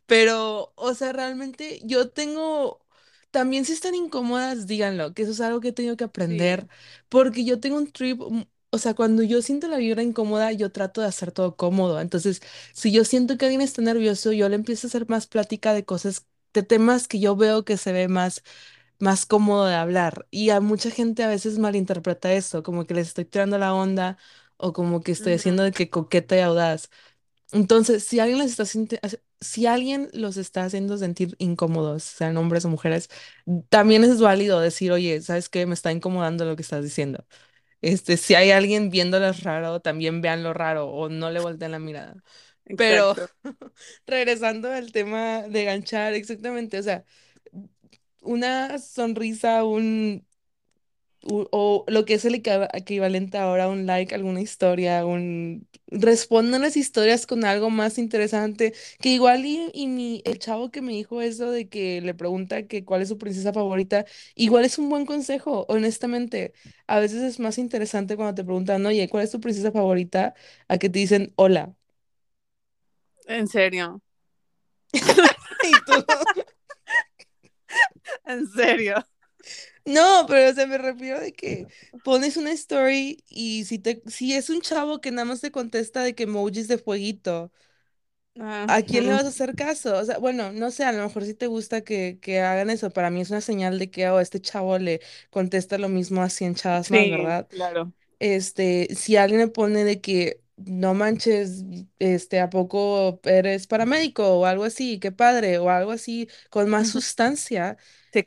pero, 0.06 0.74
o 0.76 0.94
sea, 0.94 1.14
realmente 1.14 1.80
yo 1.86 2.10
tengo, 2.10 2.86
también 3.32 3.66
si 3.66 3.74
están 3.74 3.96
incómodas, 3.96 4.68
díganlo, 4.68 5.14
que 5.14 5.24
eso 5.24 5.32
es 5.32 5.42
algo 5.42 5.62
que 5.62 5.70
he 5.70 5.72
tenido 5.74 5.98
que 5.98 6.04
Sí, 6.18 6.42
aprender, 6.44 6.68
porque 7.10 7.46
yo 7.46 7.60
tengo 7.60 7.78
un 7.78 7.92
trip, 7.92 8.20
mm, 8.22 8.44
o 8.72 8.78
sea, 8.78 8.94
cuando 8.94 9.24
yo 9.24 9.42
siento 9.42 9.68
la 9.68 9.78
vibra 9.78 10.04
incómoda, 10.04 10.52
yo 10.52 10.72
trato 10.72 11.02
de 11.02 11.08
hacer 11.08 11.32
todo 11.32 11.56
cómodo, 11.56 12.00
entonces... 12.02 12.42
Si 12.74 12.92
yo 12.92 13.04
siento 13.06 13.38
que 13.38 13.46
alguien 13.46 13.62
está 13.62 13.82
nervioso, 13.82 14.32
yo 14.34 14.48
le 14.50 14.56
empiezo 14.56 14.88
a 14.88 14.90
hacer 14.90 15.08
más 15.10 15.28
plática 15.28 15.74
de 15.74 15.86
cosas, 15.86 16.26
de 16.54 16.64
temas 16.64 17.08
que 17.08 17.20
yo 17.20 17.36
veo 17.36 17.64
que 17.66 17.78
se 17.78 17.92
ve 17.94 18.08
más 18.08 18.44
más 19.00 19.26
cómodo 19.26 19.66
de 19.66 19.76
hablar. 19.76 20.28
Y 20.32 20.50
a 20.52 20.60
mucha 20.62 20.92
gente 20.92 21.24
a 21.24 21.28
veces 21.28 21.58
malinterpreta 21.60 22.34
eso, 22.34 22.64
como 22.64 22.86
que 22.86 22.94
les 22.94 23.08
estoy 23.10 23.26
tirando 23.26 23.58
la 23.58 23.74
onda 23.74 24.18
o 24.62 24.74
como 24.74 25.02
que 25.02 25.12
estoy 25.12 25.34
haciendo 25.34 25.64
de 25.64 25.72
que 25.74 25.90
coqueta 25.90 26.36
y 26.38 26.40
audaz. 26.42 26.90
Entonces, 27.54 28.04
si 28.06 28.20
alguien 28.20 28.40
les 28.40 28.52
está 28.52 28.66
si 29.42 29.66
alguien 29.66 30.10
los 30.14 30.38
está 30.38 30.66
haciendo 30.66 30.98
sentir 30.98 31.36
incómodos, 31.40 32.04
sean 32.04 32.38
hombres 32.38 32.66
o 32.66 32.70
mujeres, 32.70 33.10
también 33.70 34.04
es 34.04 34.22
válido 34.22 34.60
decir, 34.60 34.92
oye, 34.92 35.22
¿sabes 35.22 35.50
qué? 35.50 35.66
Me 35.66 35.74
está 35.74 35.92
incomodando 35.92 36.46
lo 36.46 36.56
que 36.56 36.62
estás 36.62 36.84
diciendo. 36.84 37.26
Este, 37.82 38.18
si 38.18 38.36
hay 38.36 38.52
alguien 38.52 38.90
viéndoles 38.92 39.44
raro, 39.44 39.82
también 39.82 40.22
veanlo 40.22 40.54
raro 40.54 40.88
o 40.90 41.10
no 41.10 41.32
le 41.32 41.40
volteen 41.40 41.72
la 41.72 41.80
mirada. 41.80 42.16
Pero 42.78 43.16
regresando 44.08 44.72
al 44.72 44.92
tema 44.92 45.44
de 45.44 45.66
ganchar, 45.66 46.14
exactamente, 46.14 46.80
o 46.80 46.84
sea, 46.84 47.06
una 48.22 48.78
sonrisa, 48.80 49.64
un, 49.64 50.26
u- 51.24 51.48
o 51.52 51.86
lo 51.88 52.06
que 52.06 52.16
es 52.16 52.26
el 52.26 52.36
equiva- 52.36 52.70
equivalente 52.74 53.38
ahora 53.38 53.66
a 53.66 53.70
un 53.70 53.86
like, 53.86 54.14
alguna 54.16 54.42
historia, 54.42 55.06
un 55.06 55.68
respondan 55.88 56.62
las 56.62 56.78
historias 56.78 57.26
con 57.28 57.44
algo 57.46 57.70
más 57.70 57.98
interesante, 57.98 58.74
que 59.00 59.10
igual 59.10 59.46
y, 59.46 59.70
y 59.74 59.88
mi, 59.88 60.22
el 60.26 60.40
chavo 60.40 60.72
que 60.72 60.82
me 60.82 60.94
dijo 60.94 61.22
eso 61.22 61.52
de 61.52 61.68
que 61.70 62.02
le 62.02 62.14
pregunta 62.14 62.64
que 62.68 62.86
cuál 62.86 63.02
es 63.02 63.10
su 63.10 63.18
princesa 63.18 63.54
favorita, 63.54 64.06
igual 64.36 64.66
es 64.66 64.78
un 64.80 64.90
buen 64.90 65.06
consejo, 65.06 65.66
honestamente. 65.70 66.54
A 66.88 67.00
veces 67.00 67.22
es 67.24 67.40
más 67.40 67.58
interesante 67.58 68.16
cuando 68.16 68.36
te 68.36 68.44
preguntan, 68.44 68.86
oye, 68.86 69.08
¿cuál 69.10 69.24
es 69.24 69.32
tu 69.32 69.40
princesa 69.40 69.72
favorita? 69.72 70.34
A 70.68 70.78
que 70.78 70.90
te 70.90 71.00
dicen 71.00 71.34
hola. 71.36 71.76
En 73.28 73.48
serio. 73.48 74.02
Y 75.64 75.72
tú, 75.86 75.94
En 78.26 78.48
serio. 78.48 79.04
No, 79.86 80.26
pero 80.28 80.52
o 80.52 80.54
sea, 80.54 80.68
me 80.68 80.78
refiero 80.78 81.20
de 81.20 81.34
que 81.34 81.68
pones 82.04 82.38
una 82.38 82.52
story 82.52 83.24
y 83.30 83.66
si 83.66 83.80
te, 83.80 84.02
si 84.08 84.34
es 84.36 84.50
un 84.50 84.62
chavo 84.62 85.02
que 85.02 85.12
nada 85.12 85.26
más 85.26 85.42
te 85.42 85.52
contesta 85.52 86.04
de 86.04 86.16
que 86.16 86.24
emojis 86.24 86.68
de 86.68 86.78
fueguito, 86.78 87.52
Ah, 88.40 88.68
¿a 88.68 88.82
quién 88.84 89.06
le 89.06 89.12
vas 89.14 89.26
a 89.26 89.30
hacer 89.30 89.56
caso? 89.56 89.98
O 89.98 90.06
sea, 90.06 90.18
bueno, 90.20 90.52
no 90.54 90.72
sé, 90.72 90.84
a 90.86 90.92
lo 90.94 91.04
mejor 91.04 91.26
sí 91.26 91.34
te 91.34 91.48
gusta 91.48 91.82
que, 91.82 92.20
que 92.22 92.40
hagan 92.42 92.70
eso. 92.70 92.90
Para 92.92 93.10
mí 93.10 93.22
es 93.22 93.30
una 93.30 93.42
señal 93.42 93.80
de 93.80 93.90
que 93.92 94.10
oh, 94.10 94.20
este 94.20 94.40
chavo 94.42 94.78
le 94.80 95.02
contesta 95.30 95.78
lo 95.78 95.90
mismo 95.90 96.22
a 96.22 96.30
100 96.30 96.56
chavas 96.56 96.90
más, 96.92 97.08
sí, 97.08 97.10
¿verdad? 97.10 97.48
claro. 97.50 97.94
Este, 98.20 98.96
si 98.96 99.18
alguien 99.18 99.42
me 99.42 99.50
pone 99.50 99.86
de 99.86 100.02
que 100.02 100.41
no 100.58 100.94
manches, 100.94 101.64
este, 102.00 102.40
¿a 102.40 102.50
poco 102.50 103.20
eres 103.24 103.68
paramédico 103.68 104.40
o 104.40 104.46
algo 104.46 104.64
así? 104.66 105.00
Qué 105.00 105.12
padre, 105.12 105.58
o 105.60 105.70
algo 105.70 105.92
así 105.92 106.30
con 106.50 106.70
más 106.70 106.90
sustancia 106.90 107.78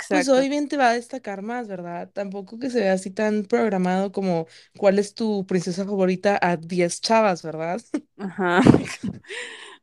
Sí, 0.01 0.25
pues 0.25 0.27
exacto. 0.27 0.51
bien 0.51 0.68
te 0.68 0.77
va 0.77 0.91
a 0.91 0.93
destacar 0.95 1.43
más, 1.43 1.68
¿verdad? 1.68 2.11
Tampoco 2.12 2.59
que 2.59 2.70
se 2.70 2.81
vea 2.81 2.93
así 2.95 3.11
tan 3.11 3.45
programado 3.45 4.12
como 4.12 4.47
cuál 4.77 4.99
es 4.99 5.14
tu 5.14 5.47
princesa 5.47 5.85
favorita 5.85 6.39
a 6.43 6.57
10 6.59 7.01
chavas, 7.01 7.43
¿verdad? 7.43 7.81
Ajá. 8.18 8.61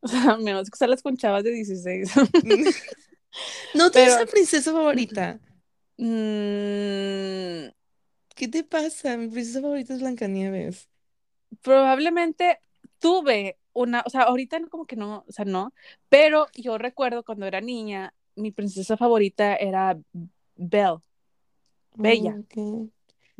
O 0.03 0.07
sea, 0.07 0.37
menos 0.37 0.69
que 0.69 0.77
salas 0.77 1.01
con 1.03 1.17
chavas 1.17 1.43
de 1.43 1.51
16. 1.51 2.11
¿No 3.73 3.91
tienes 3.91 4.15
Pero 4.15 4.17
una 4.17 4.25
princesa 4.25 4.71
favorita? 4.71 5.39
mm, 5.97 7.69
¿Qué 8.35 8.49
te 8.49 8.65
pasa? 8.65 9.17
Mi 9.17 9.29
princesa 9.29 9.61
favorita 9.61 9.95
es 9.95 10.01
Blancanieves. 10.01 10.89
Probablemente 11.61 12.59
tuve 12.99 13.57
una, 13.73 14.03
o 14.05 14.09
sea, 14.09 14.23
ahorita 14.23 14.59
como 14.69 14.85
que 14.85 14.95
no, 14.95 15.23
o 15.27 15.31
sea, 15.31 15.45
no, 15.45 15.73
pero 16.09 16.47
yo 16.53 16.77
recuerdo 16.77 17.23
cuando 17.23 17.45
era 17.45 17.61
niña, 17.61 18.13
mi 18.35 18.51
princesa 18.51 18.97
favorita 18.97 19.55
era 19.55 19.97
Belle, 20.55 20.99
Bella, 21.95 22.41
Oh. 22.55 22.89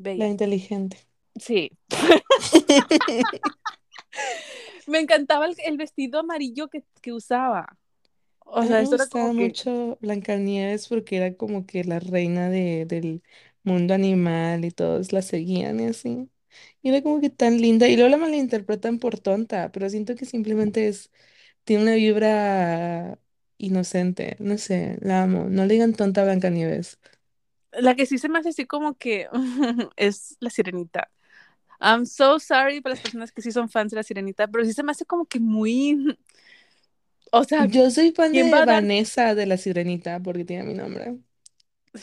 La 0.03 0.28
inteligente. 0.28 0.97
Sí, 1.36 1.72
me 4.88 4.99
encantaba 4.99 5.45
el, 5.45 5.55
el 5.66 5.78
vestido 5.78 6.20
amarillo 6.20 6.70
que, 6.70 6.84
que 7.01 7.14
usaba. 7.14 7.78
O 8.39 8.64
sea, 8.64 8.78
me 8.78 8.84
esto 8.84 8.95
era 8.95 9.05
gustaba 9.05 9.30
que, 9.30 9.34
mucho 9.34 9.97
Blancanieves 10.01 10.88
porque 10.88 11.18
era 11.18 11.36
como 11.36 11.66
que 11.66 11.84
la 11.84 11.99
reina 11.99 12.49
de, 12.49 12.86
del 12.86 13.24
mundo 13.64 13.93
animal 13.93 14.66
y 14.66 14.72
todos 14.72 15.14
la 15.14 15.22
seguían 15.22 15.80
y 15.80 15.86
así. 15.86 16.30
Y 16.82 16.89
era 16.89 17.02
como 17.04 17.22
que 17.22 17.30
tan 17.30 17.60
linda. 17.62 17.88
Y 17.88 17.95
luego 17.95 18.10
la 18.10 18.18
malinterpretan 18.18 18.99
por 18.99 19.20
tonta, 19.20 19.72
pero 19.72 19.89
siento 19.89 20.16
que 20.16 20.26
simplemente 20.26 20.88
es, 20.88 21.12
tiene 21.66 21.84
una 21.84 21.95
vibra 21.95 23.20
inocente. 23.58 24.38
No 24.39 24.58
sé, 24.58 24.97
la 25.02 25.24
amo. 25.24 25.45
No 25.49 25.66
le 25.66 25.74
digan 25.76 25.93
tonta 25.95 26.22
a 26.22 26.26
Blancanieves. 26.26 26.99
la 27.72 27.95
que 27.95 28.06
sí 28.06 28.18
se 28.18 28.30
me 28.30 28.39
hace 28.39 28.49
así 28.49 28.66
como 28.66 28.97
que 28.97 29.28
es 29.95 30.38
la 30.39 30.49
sirenita. 30.49 31.10
I'm 31.82 32.06
so 32.06 32.39
sorry 32.39 32.82
para 32.82 32.93
las 32.95 33.02
personas 33.02 33.32
que 33.32 33.41
sí 33.41 33.52
son 33.52 33.70
fans 33.70 33.91
de 33.91 33.97
la 33.97 34.04
sirenita, 34.04 34.47
pero 34.49 34.66
sí 34.66 34.74
se 34.74 34.84
me 34.84 34.91
hace 34.93 35.06
como 35.06 35.26
que 35.28 35.39
muy, 35.39 36.18
o 37.32 37.43
sea, 37.43 37.70
Yo 37.74 37.89
soy 37.91 38.12
fan 38.12 38.34
¿quién 38.34 38.52
va 38.52 38.60
de 38.60 38.64
a 38.64 38.66
dar? 38.66 38.84
Vanessa 38.84 39.36
de 39.36 39.45
la 39.45 39.56
Sirenita 39.58 40.20
porque 40.22 40.43
tiene 40.45 40.64
mi 40.64 40.74
nombre. 40.74 41.18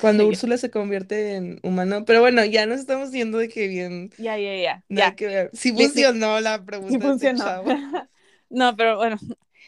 Cuando 0.01 0.27
Úrsula 0.27 0.59
se 0.59 0.71
convierte 0.71 1.35
en 1.37 1.61
humano. 1.63 2.05
Pero 2.05 2.21
bueno, 2.21 2.45
ya 2.45 2.67
nos 2.67 2.81
estamos 2.81 3.11
yendo 3.11 3.39
de 3.39 3.49
que 3.49 3.69
bien, 3.69 4.11
ya, 4.17 4.37
ya, 4.37 4.55
ya, 4.57 4.85
ya. 4.89 5.17
que 5.17 5.27
ver. 5.27 5.51
Sí, 5.55 5.73
funcionó 5.73 6.41
la 6.41 6.65
pregunta 6.65 7.09
este 7.09 7.09
funcionó. 7.09 7.45
chavo. 7.45 7.69
No, 8.51 8.75
pero 8.77 8.97
bueno, 8.97 9.17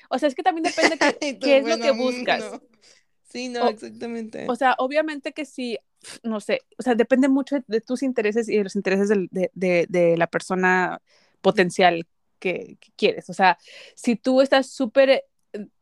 o 0.09 0.19
sea, 0.19 0.29
es 0.29 0.35
que 0.35 0.43
también 0.43 0.63
depende 0.65 0.97
qué 1.21 1.35
tú, 1.35 1.47
es 1.49 1.67
lo 1.67 1.79
que 1.79 1.93
mm, 1.93 1.99
buscas. 1.99 2.41
no. 2.41 2.63
Sí, 3.29 3.49
no, 3.49 3.67
O, 3.67 3.67
o 3.69 3.71
exactamente. 3.71 4.47
sea, 4.57 4.75
obviamente 4.79 5.33
que 5.33 5.45
sí, 5.45 5.79
no 6.23 6.41
sé, 6.41 6.61
o 6.79 6.83
sea, 6.83 6.95
depende 6.95 7.29
mucho 7.29 7.57
de, 7.57 7.65
de 7.67 7.81
tus 7.81 8.03
intereses 8.03 8.49
y 8.49 8.57
de 8.57 8.65
los 8.65 8.77
intereses 8.77 9.09
de, 9.11 9.51
de 9.89 10.17
la 10.17 10.27
persona 10.29 11.01
potencial 11.43 12.07
que, 12.39 12.77
que 12.81 12.93
quieres. 12.97 13.31
O 13.31 13.35
sea, 13.35 13.59
si 13.95 14.17
tú 14.17 14.41
estás 14.41 14.69
súper, 14.71 15.11
eh, 15.11 15.25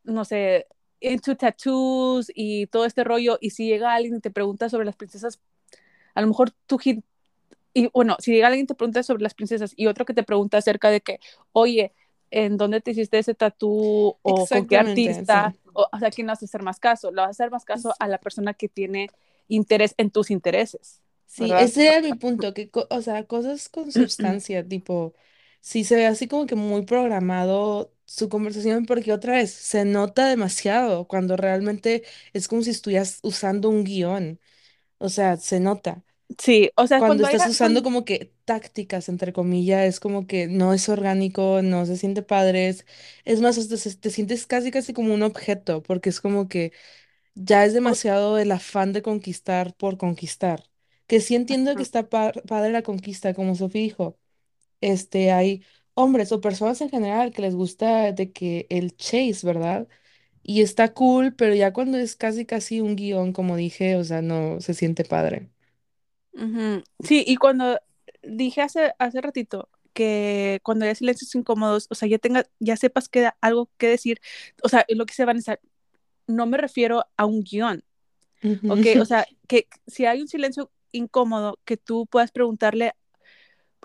no 0.05 0.25
sé, 0.25 0.67
into 1.01 1.37
tattoos 1.37 2.31
y 2.35 2.67
todo 2.69 2.85
este 2.87 3.05
rollo, 3.05 3.39
y 3.41 3.51
si 3.51 3.67
llega 3.69 3.95
alguien 3.95 4.17
y 4.17 4.21
te 4.21 4.31
pregunta 4.31 4.69
sobre 4.69 4.87
las 4.87 4.97
princesas, 4.97 5.41
a 6.15 6.21
lo 6.23 6.29
mejor 6.29 6.53
tú, 6.67 6.79
y 7.75 7.89
bueno, 7.93 8.17
si 8.19 8.33
llega 8.33 8.49
alguien 8.49 8.65
y 8.65 8.67
te 8.67 8.75
pregunta 8.75 9.03
sobre 9.03 9.23
las 9.23 9.35
princesas 9.35 9.73
y 9.77 9.87
otro 9.87 10.05
que 10.05 10.15
te 10.15 10.23
pregunta 10.23 10.59
acerca 10.59 10.91
de 10.91 11.01
que, 11.01 11.21
oye, 11.53 11.93
¿en 12.31 12.57
dónde 12.57 12.81
te 12.81 12.91
hiciste 12.93 13.19
ese 13.19 13.35
tatú? 13.35 14.17
¿O 14.23 14.49
con 14.51 14.67
qué 14.67 14.77
artista? 14.79 15.55
sí. 15.55 15.61
O, 15.73 15.87
o 15.93 15.99
sea, 15.99 16.11
¿quién 16.11 16.27
le 16.27 16.33
vas 16.33 16.43
a 16.43 16.47
hacer 16.47 16.63
más 16.63 16.81
caso? 16.81 17.11
Le 17.11 17.17
vas 17.19 17.29
a 17.29 17.31
hacer 17.31 17.51
más 17.51 17.65
caso 17.65 17.95
a 17.99 18.09
la 18.09 18.19
persona 18.19 18.55
que 18.55 18.69
tiene 18.69 19.11
interés 19.49 19.95
en 19.99 20.11
tus 20.11 20.31
intereses, 20.31 21.03
Sí, 21.27 21.53
¿verdad? 21.53 21.59
ese 21.59 21.87
era 21.89 22.01
mi 22.01 22.15
punto, 22.15 22.55
que, 22.55 22.71
o 22.91 23.03
sea, 23.03 23.27
cosas 23.27 23.69
con 23.69 23.93
sustancia, 23.93 24.67
tipo, 24.67 25.15
sí 25.61 25.85
se 25.85 25.97
ve 25.97 26.07
así 26.07 26.27
como 26.27 26.47
que 26.47 26.55
muy 26.55 26.85
programado 26.87 27.95
su 28.09 28.29
conversación, 28.31 28.87
porque 28.87 29.13
otra 29.15 29.35
vez, 29.35 29.53
se 29.53 29.87
nota 29.87 30.29
demasiado 30.29 31.09
cuando 31.09 31.37
realmente 31.39 32.05
es 32.35 32.49
como 32.49 32.63
si 32.65 32.71
estuvieras 32.73 33.21
usando 33.25 33.71
un 33.71 33.85
guion, 33.85 34.41
o 34.99 35.09
sea, 35.11 35.37
se 35.39 35.61
nota. 35.61 36.05
Sí, 36.39 36.71
o 36.77 36.87
sea, 36.87 37.05
Cuando 37.05 37.23
cuando 37.23 37.25
estás 37.25 37.47
usando 37.47 37.83
como 37.83 38.05
que 38.05 38.33
tácticas, 38.45 39.09
entre 39.09 39.33
comillas, 39.33 39.83
es 39.89 40.01
como 40.01 40.27
que 40.27 40.47
no 40.49 40.75
es 40.75 40.89
orgánico, 40.89 41.63
no 41.63 41.87
se 41.87 41.97
siente 41.97 42.23
padre, 42.23 42.69
es, 42.69 42.87
es 43.25 43.41
más, 43.41 43.57
hasta 43.59 43.77
se- 43.77 43.97
te 43.97 44.11
sientes 44.11 44.47
casi 44.47 44.71
casi 44.71 44.93
como 44.93 45.15
un 45.15 45.23
objeto, 45.23 45.83
porque 45.83 46.11
es 46.11 46.21
como 46.21 46.49
que 46.49 46.73
ya 47.35 47.65
es 47.67 47.75
demasiado 47.75 48.39
el 48.39 48.53
afán 48.53 48.93
de 48.93 49.03
conquistar 49.03 49.75
por 49.77 49.99
conquistar. 49.99 50.65
Que 51.09 51.21
sí 51.21 51.35
entiendo 51.37 51.77
que 51.77 51.83
está 51.83 52.09
pa- 52.09 52.33
padre 52.49 52.73
la 52.73 52.83
conquista, 52.83 53.35
como 53.35 53.55
Sofía 53.57 53.83
dijo. 53.83 54.19
Este, 54.81 55.33
hay 55.33 55.65
hombres 55.99 56.33
o 56.33 56.41
personas 56.41 56.81
en 56.81 56.91
general 56.91 57.33
que 57.33 57.43
les 57.43 57.55
gusta 57.55 58.13
de 58.13 58.33
que 58.33 58.67
el 58.71 58.97
chase, 58.97 59.41
¿verdad? 59.45 59.89
Y 60.43 60.63
está 60.63 60.95
cool, 60.95 61.35
pero 61.37 61.55
ya 61.55 61.73
cuando 61.75 61.99
es 61.99 62.17
casi 62.17 62.47
casi 62.47 62.81
un 62.81 62.97
guion, 62.97 63.33
como 63.33 63.57
dije, 63.57 63.97
o 63.97 64.05
sea, 64.05 64.23
no 64.23 64.61
se 64.61 64.75
siente 64.75 65.05
padre. 65.05 65.51
Ujú. 66.33 66.83
Sí, 67.01 67.25
y 67.27 67.37
cuando 67.37 67.79
dije 68.23 68.63
hace, 68.63 68.93
hace 68.99 69.21
ratito 69.21 69.69
que 69.93 70.61
cuando 70.63 70.85
haya 70.85 70.95
silencios 70.95 71.35
incómodos, 71.35 71.87
o 71.91 71.95
sea, 71.95 72.09
ya 72.09 72.19
tenga, 72.19 72.45
ya 72.61 72.77
sepas 72.77 73.09
que 73.09 73.31
algo 73.41 73.71
que 73.79 73.89
decir, 73.89 74.21
o 74.63 74.69
sea, 74.69 74.85
lo 74.89 75.07
que 75.07 75.15
se 75.15 75.25
van 75.25 75.37
a 75.37 75.41
decir, 75.41 75.59
no 76.27 76.47
me 76.47 76.59
refiero 76.59 77.05
a 77.17 77.27
un 77.27 77.43
guion, 77.43 77.85
¿ok? 78.67 78.87
O 79.01 79.05
sea, 79.05 79.27
que 79.49 79.69
si 79.87 80.07
hay 80.07 80.21
un 80.23 80.29
silencio 80.29 80.71
incómodo, 80.93 81.59
que 81.65 81.77
tú 81.77 82.07
puedas 82.07 82.33
preguntarle 82.33 82.95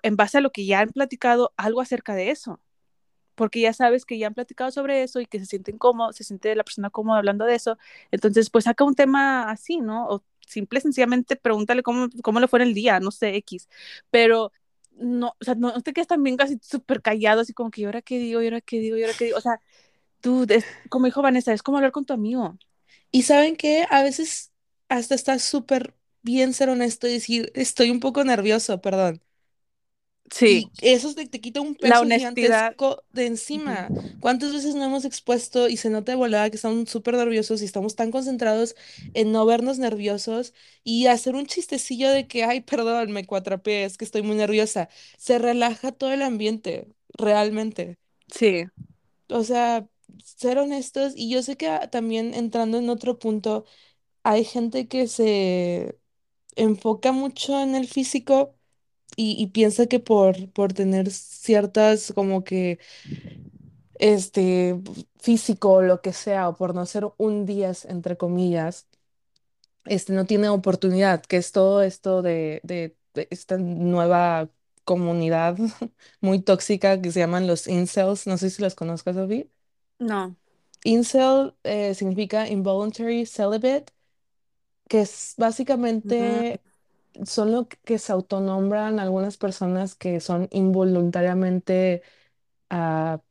en 0.04 0.16
base 0.18 0.38
a 0.40 0.42
lo 0.42 0.52
que 0.52 0.66
ya 0.66 0.82
han 0.82 0.90
platicado 0.90 1.54
algo 1.58 1.82
acerca 1.82 2.16
de 2.16 2.32
eso, 2.32 2.60
porque 3.36 3.62
ya 3.62 3.74
sabes 3.74 4.06
que 4.06 4.18
ya 4.18 4.28
han 4.28 4.34
platicado 4.36 4.72
sobre 4.72 5.04
eso 5.04 5.20
y 5.20 5.26
que 5.26 5.40
se 5.40 5.46
siente 5.46 5.72
incómodo, 5.72 6.14
se 6.14 6.24
siente 6.24 6.56
la 6.56 6.64
persona 6.64 6.90
cómoda 6.90 7.20
hablando 7.20 7.46
de 7.46 7.56
eso, 7.56 7.78
entonces 8.12 8.50
pues 8.50 8.66
saca 8.66 8.84
un 8.84 8.96
tema 8.96 9.50
así, 9.52 9.80
¿no? 9.80 10.08
O 10.10 10.24
simple 10.48 10.82
sencillamente 10.82 11.36
pregúntale 11.36 11.84
cómo, 11.84 12.10
cómo 12.24 12.40
le 12.40 12.48
fue 12.48 12.64
el 12.64 12.74
día, 12.74 13.00
no 13.00 13.12
sé, 13.12 13.36
X, 13.38 13.70
pero 14.12 14.52
no, 14.92 15.36
o 15.42 15.44
sea, 15.44 15.56
no, 15.56 15.82
te 15.82 15.94
quedes 15.94 16.08
también 16.08 16.38
casi 16.38 16.60
súper 16.62 17.02
callado, 17.02 17.42
así 17.42 17.54
como 17.54 17.72
que, 17.72 17.82
¿y 17.82 17.86
ahora 17.86 18.02
qué 18.02 18.20
digo? 18.20 18.42
¿y 18.42 18.46
ahora 18.46 18.62
qué 18.62 18.80
digo? 18.80 18.98
¿y 18.98 19.04
ahora 19.04 19.16
qué 19.18 19.26
digo? 19.26 19.38
O 19.38 19.42
sea, 19.42 19.60
tú, 20.22 20.48
como 20.90 21.06
dijo 21.06 21.22
Vanessa, 21.22 21.54
es 21.54 21.64
como 21.64 21.78
hablar 21.78 21.92
con 21.92 22.06
tu 22.06 22.14
amigo. 22.14 22.58
Y 23.12 23.24
saben 23.24 23.56
que 23.56 23.86
a 23.90 24.04
veces 24.04 24.52
hasta 24.90 25.16
está 25.16 25.40
súper 25.40 25.96
bien 26.22 26.54
ser 26.54 26.70
honesto 26.70 27.08
y 27.08 27.14
decir, 27.14 27.52
estoy 27.56 27.92
un 27.92 28.00
poco 28.00 28.24
nervioso, 28.24 28.82
perdón. 28.82 29.22
Sí, 30.32 30.70
Y 30.80 30.90
eso 30.94 31.14
te, 31.16 31.28
te 31.28 31.42
quita 31.42 31.62
un 31.62 31.76
la 31.80 32.00
peso 32.00 32.02
honestidad. 32.02 32.76
gigantesco 32.76 33.04
de 33.14 33.28
encima. 33.28 33.94
¿Cuántas 34.20 34.54
veces 34.54 34.76
no 34.76 34.84
hemos 34.86 35.06
expuesto 35.06 35.70
y 35.70 35.78
se 35.78 35.90
nota 35.90 36.12
de 36.14 36.18
volada 36.18 36.50
que 36.50 36.56
estamos 36.58 36.90
súper 36.90 37.16
nerviosos 37.16 37.62
y 37.62 37.66
estamos 37.66 37.96
tan 37.96 38.12
concentrados 38.12 38.76
en 39.14 39.32
no 39.32 39.46
vernos 39.46 39.80
nerviosos 39.80 40.54
y 40.84 41.08
hacer 41.08 41.36
un 41.36 41.46
chistecillo 41.46 42.10
de 42.12 42.28
que, 42.28 42.44
ay, 42.44 42.62
perdón, 42.62 43.12
me 43.12 43.26
cuatrapeé, 43.26 43.86
es 43.86 43.98
que 43.98 44.06
estoy 44.06 44.22
muy 44.24 44.36
nerviosa? 44.36 44.90
Se 45.18 45.40
relaja 45.40 45.92
todo 45.92 46.12
el 46.14 46.22
ambiente, 46.22 46.88
realmente. 47.14 47.98
Sí, 48.28 48.66
O 49.30 49.44
sea, 49.44 49.88
ser 50.24 50.58
honestos 50.60 51.14
y 51.16 51.30
yo 51.30 51.42
sé 51.44 51.58
que 51.58 51.68
ah, 51.70 51.90
también 51.90 52.34
entrando 52.34 52.78
en 52.78 52.90
otro 52.90 53.20
punto, 53.20 53.66
hay 54.24 54.46
gente 54.46 54.88
que 54.88 55.08
se 55.08 56.00
enfoca 56.56 57.12
mucho 57.14 57.62
en 57.62 57.76
el 57.76 57.88
físico 57.88 58.58
y, 59.16 59.42
y 59.42 59.48
piensa 59.48 59.88
que 59.88 60.00
por, 60.00 60.50
por 60.52 60.74
tener 60.74 61.12
ciertas 61.12 62.12
como 62.16 62.44
que 62.44 62.80
este 63.96 64.82
físico 65.20 65.74
o 65.74 65.82
lo 65.82 66.02
que 66.02 66.14
sea, 66.14 66.50
o 66.50 66.56
por 66.56 66.76
no 66.76 66.86
ser 66.86 67.06
un 67.18 67.46
10 67.46 67.86
entre 67.86 68.18
comillas, 68.18 68.88
este 69.86 70.14
no 70.14 70.26
tiene 70.26 70.50
oportunidad, 70.50 71.24
que 71.24 71.38
es 71.38 71.52
todo 71.52 71.82
esto 71.84 72.22
de, 72.22 72.62
de, 72.64 72.98
de 73.14 73.28
esta 73.32 73.58
nueva 73.58 74.50
comunidad 74.86 75.58
muy 76.22 76.42
tóxica 76.42 77.02
que 77.02 77.12
se 77.12 77.20
llaman 77.22 77.48
los 77.48 77.68
incels, 77.68 78.28
no 78.28 78.38
sé 78.38 78.50
si 78.50 78.62
los 78.62 78.76
conozcas, 78.76 79.16
Sophie. 79.16 79.50
no. 80.00 80.36
Incel 80.86 81.54
eh, 81.64 81.94
significa 81.96 82.48
involuntary 82.48 83.26
celibate, 83.26 83.94
que 84.90 85.02
es 85.02 85.36
básicamente 85.38 86.64
son 87.26 87.52
lo 87.52 87.68
que 87.68 88.00
se 88.00 88.12
autonombran 88.12 89.00
algunas 89.00 89.38
personas 89.38 89.96
que 89.96 90.20
son 90.20 90.48
involuntariamente 90.52 92.02
ah, 92.70 93.22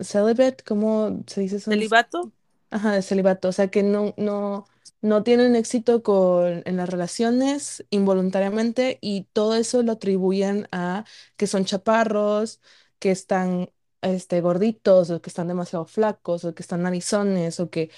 celibate, 0.00 0.64
¿cómo 0.64 1.22
se 1.26 1.42
dice 1.42 1.56
eso? 1.58 1.70
¿Celibato? 1.70 2.32
Ajá, 2.70 2.92
de 2.92 3.02
celibato, 3.02 3.48
o 3.48 3.52
sea 3.52 3.68
que 3.68 3.82
no, 3.82 4.14
no, 4.16 4.64
no 5.02 5.22
tienen 5.24 5.56
éxito 5.56 6.02
con, 6.04 6.62
en 6.64 6.76
las 6.76 6.88
relaciones 6.88 7.84
involuntariamente 7.90 8.98
y 9.00 9.24
todo 9.32 9.56
eso 9.56 9.82
lo 9.82 9.92
atribuyen 9.92 10.68
a 10.70 11.04
que 11.36 11.48
son 11.48 11.64
chaparros, 11.64 12.60
que 13.00 13.10
están 13.10 13.70
este, 14.02 14.40
gorditos, 14.40 15.10
o 15.10 15.20
que 15.20 15.30
están 15.30 15.48
demasiado 15.48 15.84
flacos, 15.84 16.44
o 16.44 16.54
que 16.54 16.62
están 16.62 16.82
narizones, 16.82 17.58
o 17.58 17.70
que 17.70 17.90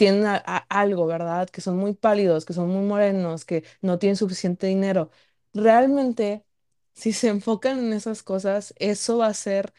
tienen 0.00 0.26
a- 0.26 0.42
a- 0.46 0.58
algo, 0.70 1.06
¿verdad? 1.06 1.48
Que 1.50 1.60
son 1.62 1.76
muy 1.78 1.94
pálidos, 1.94 2.46
que 2.46 2.54
son 2.54 2.68
muy 2.70 2.86
morenos, 2.86 3.44
que 3.44 3.64
no 3.82 3.98
tienen 4.00 4.16
suficiente 4.16 4.66
dinero. 4.68 5.10
Realmente, 5.54 6.44
si 6.94 7.12
se 7.12 7.28
enfocan 7.28 7.78
en 7.80 7.92
esas 7.92 8.22
cosas, 8.24 8.74
eso 8.78 9.18
va 9.18 9.26
a 9.28 9.34
ser 9.34 9.74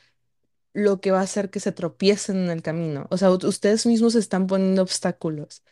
lo 0.74 1.02
que 1.02 1.12
va 1.12 1.20
a 1.22 1.24
hacer 1.24 1.50
que 1.52 1.60
se 1.62 1.72
tropiecen 1.74 2.38
en 2.38 2.50
el 2.52 2.62
camino. 2.64 3.08
O 3.12 3.18
sea, 3.18 3.32
ustedes 3.32 3.86
mismos 3.88 4.16
están 4.16 4.48
poniendo 4.48 4.82
obstáculos. 4.84 5.64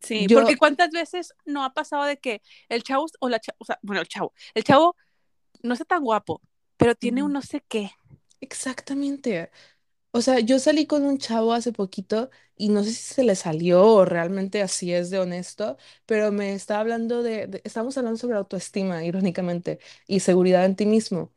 Sí, 0.00 0.28
porque 0.28 0.56
cuántas 0.56 0.90
veces 0.90 1.34
no 1.44 1.64
ha 1.64 1.74
pasado 1.74 2.04
de 2.04 2.18
que 2.18 2.40
el 2.68 2.82
chavo 2.82 3.06
o 3.20 3.28
la 3.28 3.40
chava, 3.40 3.56
o 3.58 3.64
sea, 3.64 3.78
bueno, 3.82 4.00
el 4.00 4.08
chavo, 4.08 4.32
el 4.54 4.64
chavo 4.64 4.96
no 5.62 5.74
está 5.74 5.84
tan 5.86 6.02
guapo, 6.04 6.42
pero 6.78 6.94
tiene 6.96 7.22
un 7.24 7.32
no 7.32 7.42
sé 7.42 7.62
qué. 7.68 7.92
exactamente. 8.40 9.50
O 10.10 10.22
sea, 10.22 10.40
yo 10.40 10.58
salí 10.58 10.86
con 10.86 11.04
un 11.04 11.18
chavo 11.18 11.52
hace 11.52 11.72
poquito 11.72 12.30
y 12.56 12.70
no 12.70 12.82
sé 12.82 12.90
si 12.92 13.14
se 13.14 13.24
le 13.24 13.34
salió 13.36 13.84
o 13.86 14.04
realmente 14.04 14.62
así 14.62 14.92
es 14.92 15.10
de 15.10 15.18
honesto, 15.18 15.76
pero 16.06 16.32
me 16.32 16.54
estaba 16.54 16.80
hablando 16.80 17.22
de, 17.22 17.46
de- 17.46 17.60
estamos 17.64 17.96
hablando 17.98 18.18
sobre 18.18 18.36
autoestima, 18.38 19.04
irónicamente, 19.04 19.78
y 20.06 20.20
seguridad 20.20 20.64
en 20.64 20.76
ti 20.76 20.86
mismo. 20.86 21.32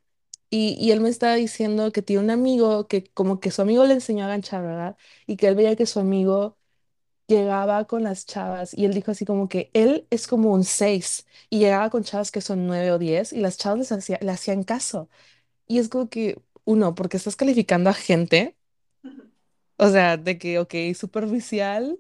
Y, 0.51 0.77
y 0.79 0.91
él 0.91 1.01
me 1.01 1.09
estaba 1.09 1.35
diciendo 1.35 1.91
que 1.91 2.01
tiene 2.03 2.23
un 2.23 2.31
amigo 2.31 2.87
que 2.87 3.05
como 3.13 3.39
que 3.41 3.51
su 3.51 3.61
amigo 3.63 3.85
le 3.85 3.95
enseñó 3.95 4.25
a 4.25 4.29
ganchar, 4.29 4.63
¿verdad? 4.63 4.97
Y 5.27 5.37
que 5.37 5.47
él 5.49 5.55
veía 5.55 5.75
que 5.75 5.85
su 5.87 5.99
amigo 5.99 6.57
llegaba 7.27 7.85
con 7.87 8.03
las 8.03 8.25
chavas 8.25 8.73
y 8.77 8.85
él 8.85 8.93
dijo 8.93 9.11
así 9.11 9.25
como 9.25 9.49
que 9.49 9.71
él 9.73 10.07
es 10.11 10.27
como 10.27 10.51
un 10.53 10.63
6 10.65 11.25
y 11.49 11.59
llegaba 11.59 11.89
con 11.89 12.03
chavas 12.03 12.31
que 12.31 12.41
son 12.41 12.67
9 12.67 12.91
o 12.91 12.99
10 12.99 13.33
y 13.33 13.39
las 13.41 13.57
chavas 13.57 13.79
les 13.79 13.91
hacía, 13.93 14.19
le 14.21 14.31
hacían 14.31 14.63
caso. 14.63 15.09
Y 15.67 15.79
es 15.79 15.89
como 15.89 16.09
que, 16.09 16.41
uno, 16.65 16.95
porque 16.95 17.17
estás 17.17 17.35
calificando 17.37 17.89
a 17.89 17.93
gente. 17.93 18.57
O 19.77 19.89
sea, 19.89 20.17
de 20.17 20.37
que, 20.37 20.59
ok, 20.59 20.75
superficial, 20.95 21.99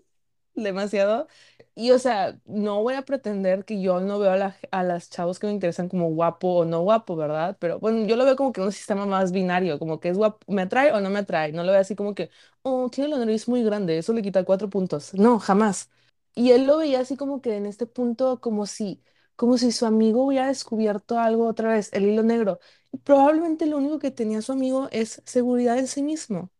demasiado. 0.55 1.27
Y, 1.75 1.91
o 1.91 1.99
sea, 1.99 2.39
no 2.45 2.83
voy 2.83 2.93
a 2.95 3.03
pretender 3.05 3.65
que 3.65 3.81
yo 3.81 3.99
no 4.01 4.19
veo 4.19 4.31
a, 4.31 4.37
la- 4.37 4.57
a 4.71 4.83
las 4.83 5.09
chavos 5.09 5.39
que 5.39 5.47
me 5.47 5.53
interesan 5.53 5.89
como 5.89 6.09
guapo 6.11 6.49
o 6.59 6.65
no 6.65 6.81
guapo, 6.81 7.15
¿verdad? 7.15 7.57
Pero 7.59 7.79
bueno, 7.79 8.05
yo 8.07 8.15
lo 8.17 8.25
veo 8.25 8.35
como 8.35 8.51
que 8.51 8.61
un 8.61 8.71
sistema 8.71 9.05
más 9.07 9.31
binario, 9.31 9.79
como 9.79 9.99
que 9.99 10.09
es 10.09 10.17
guapo, 10.17 10.39
me 10.51 10.61
atrae 10.63 10.91
o 10.93 11.01
no 11.01 11.09
me 11.09 11.19
atrae. 11.19 11.51
No 11.53 11.63
lo 11.63 11.71
veo 11.71 11.81
así 11.81 11.95
como 11.95 12.13
que, 12.15 12.29
oh, 12.63 12.89
tiene 12.91 13.09
la 13.09 13.17
nariz 13.17 13.47
muy 13.47 13.63
grande, 13.63 13.97
eso 13.97 14.13
le 14.13 14.21
quita 14.21 14.43
cuatro 14.45 14.69
puntos. 14.69 15.13
No, 15.15 15.39
jamás. 15.39 15.89
Y 16.35 16.51
él 16.51 16.65
lo 16.67 16.77
veía 16.77 16.99
así 17.01 17.17
como 17.17 17.41
que 17.41 17.55
en 17.57 17.65
este 17.65 17.85
punto, 17.87 18.39
como 18.41 18.65
si, 18.67 19.01
como 19.35 19.57
si 19.57 19.71
su 19.71 19.85
amigo 19.87 20.23
hubiera 20.25 20.47
descubierto 20.47 21.17
algo 21.19 21.47
otra 21.47 21.71
vez, 21.73 21.89
el 21.93 22.05
hilo 22.05 22.21
negro. 22.23 22.59
Probablemente 23.03 23.65
lo 23.65 23.77
único 23.77 23.97
que 23.99 24.11
tenía 24.11 24.41
su 24.43 24.51
amigo 24.51 24.87
es 24.91 25.21
seguridad 25.25 25.77
en 25.79 25.87
sí 25.87 26.03
mismo. 26.03 26.51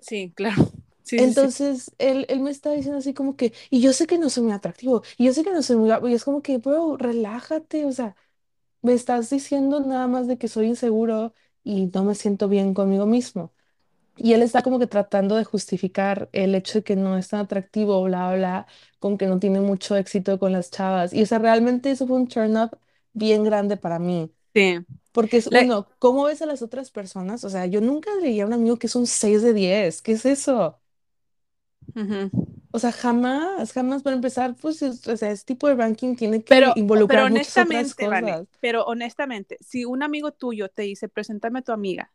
Sí, 0.00 0.32
claro. 0.34 0.70
Sí, 1.02 1.32
sí, 1.32 1.48
sí. 1.50 1.56
Entonces, 1.56 1.92
él, 1.98 2.26
él 2.28 2.40
me 2.40 2.50
está 2.50 2.72
diciendo 2.72 2.98
así 2.98 3.14
como 3.14 3.36
que, 3.36 3.52
y 3.70 3.80
yo 3.80 3.92
sé 3.92 4.06
que 4.06 4.18
no 4.18 4.30
soy 4.30 4.42
muy 4.44 4.52
atractivo, 4.52 5.02
y 5.16 5.26
yo 5.26 5.32
sé 5.32 5.44
que 5.44 5.52
no 5.52 5.62
soy 5.62 5.76
muy 5.76 5.90
y 6.10 6.14
es 6.14 6.24
como 6.24 6.42
que, 6.42 6.58
bro, 6.58 6.96
relájate, 6.96 7.84
o 7.84 7.92
sea, 7.92 8.16
me 8.82 8.94
estás 8.94 9.30
diciendo 9.30 9.80
nada 9.80 10.06
más 10.08 10.28
de 10.28 10.38
que 10.38 10.48
soy 10.48 10.66
inseguro 10.68 11.34
y 11.64 11.86
no 11.88 12.04
me 12.04 12.14
siento 12.16 12.48
bien 12.48 12.74
conmigo 12.74 13.06
mismo. 13.06 13.54
Y 14.16 14.34
él 14.34 14.42
está 14.42 14.62
como 14.62 14.78
que 14.80 14.86
tratando 14.88 15.36
de 15.36 15.44
justificar 15.44 16.28
el 16.32 16.54
hecho 16.54 16.80
de 16.80 16.84
que 16.84 16.96
no 16.96 17.18
es 17.18 17.28
tan 17.28 17.40
atractivo, 17.40 18.02
bla, 18.04 18.34
bla, 18.36 18.66
con 19.00 19.18
que 19.18 19.26
no 19.28 19.38
tiene 19.40 19.60
mucho 19.60 19.96
éxito 19.96 20.38
con 20.40 20.52
las 20.52 20.70
chavas. 20.70 21.12
Y 21.14 21.22
o 21.22 21.26
sea, 21.26 21.38
realmente 21.40 21.90
eso 21.92 22.06
fue 22.06 22.16
un 22.18 22.28
turn 22.28 22.56
up 22.58 22.78
bien 23.14 23.44
grande 23.44 23.76
para 23.78 23.98
mí. 24.00 24.32
Sí. 24.54 24.84
Porque 25.14 25.38
es 25.38 25.48
Le- 25.50 25.66
uno, 25.66 25.88
¿cómo 26.00 26.24
ves 26.26 26.42
a 26.42 26.46
las 26.46 26.62
otras 26.62 26.92
personas? 26.92 27.44
O 27.44 27.50
sea, 27.50 27.66
yo 27.66 27.80
nunca 27.82 28.10
diría 28.18 28.44
a 28.44 28.46
un 28.48 28.54
amigo 28.54 28.78
que 28.78 28.88
es 28.88 28.96
un 28.96 29.06
6 29.08 29.42
de 29.42 29.54
diez 29.54 30.02
¿Qué 30.02 30.12
es 30.12 30.26
eso? 30.26 30.80
ujú. 31.96 32.30
O 32.72 32.78
sea, 32.78 32.92
jamás, 32.92 33.72
jamás 33.72 34.02
para 34.02 34.16
empezar, 34.16 34.56
pues, 34.56 34.82
es- 34.82 35.06
o 35.08 35.16
sea, 35.16 35.30
este 35.30 35.54
tipo 35.54 35.68
de 35.68 35.76
ranking 35.76 36.16
tiene 36.16 36.42
que 36.44 36.72
Pero, 36.72 36.78
pero 37.06 37.26
involucrar 37.26 37.26
muchas 37.26 37.58
otras 37.58 37.94
cosas. 37.94 38.46
pero 38.60 38.84
honestamente, 38.84 39.56
si 39.60 39.84
un 39.84 40.02
amigo 40.02 40.32
tuyo 40.32 40.68
te 40.68 40.82
dice, 40.82 41.08
preséntame 41.08 41.60
a 41.60 41.62
tu 41.62 41.72
amiga, 41.72 42.12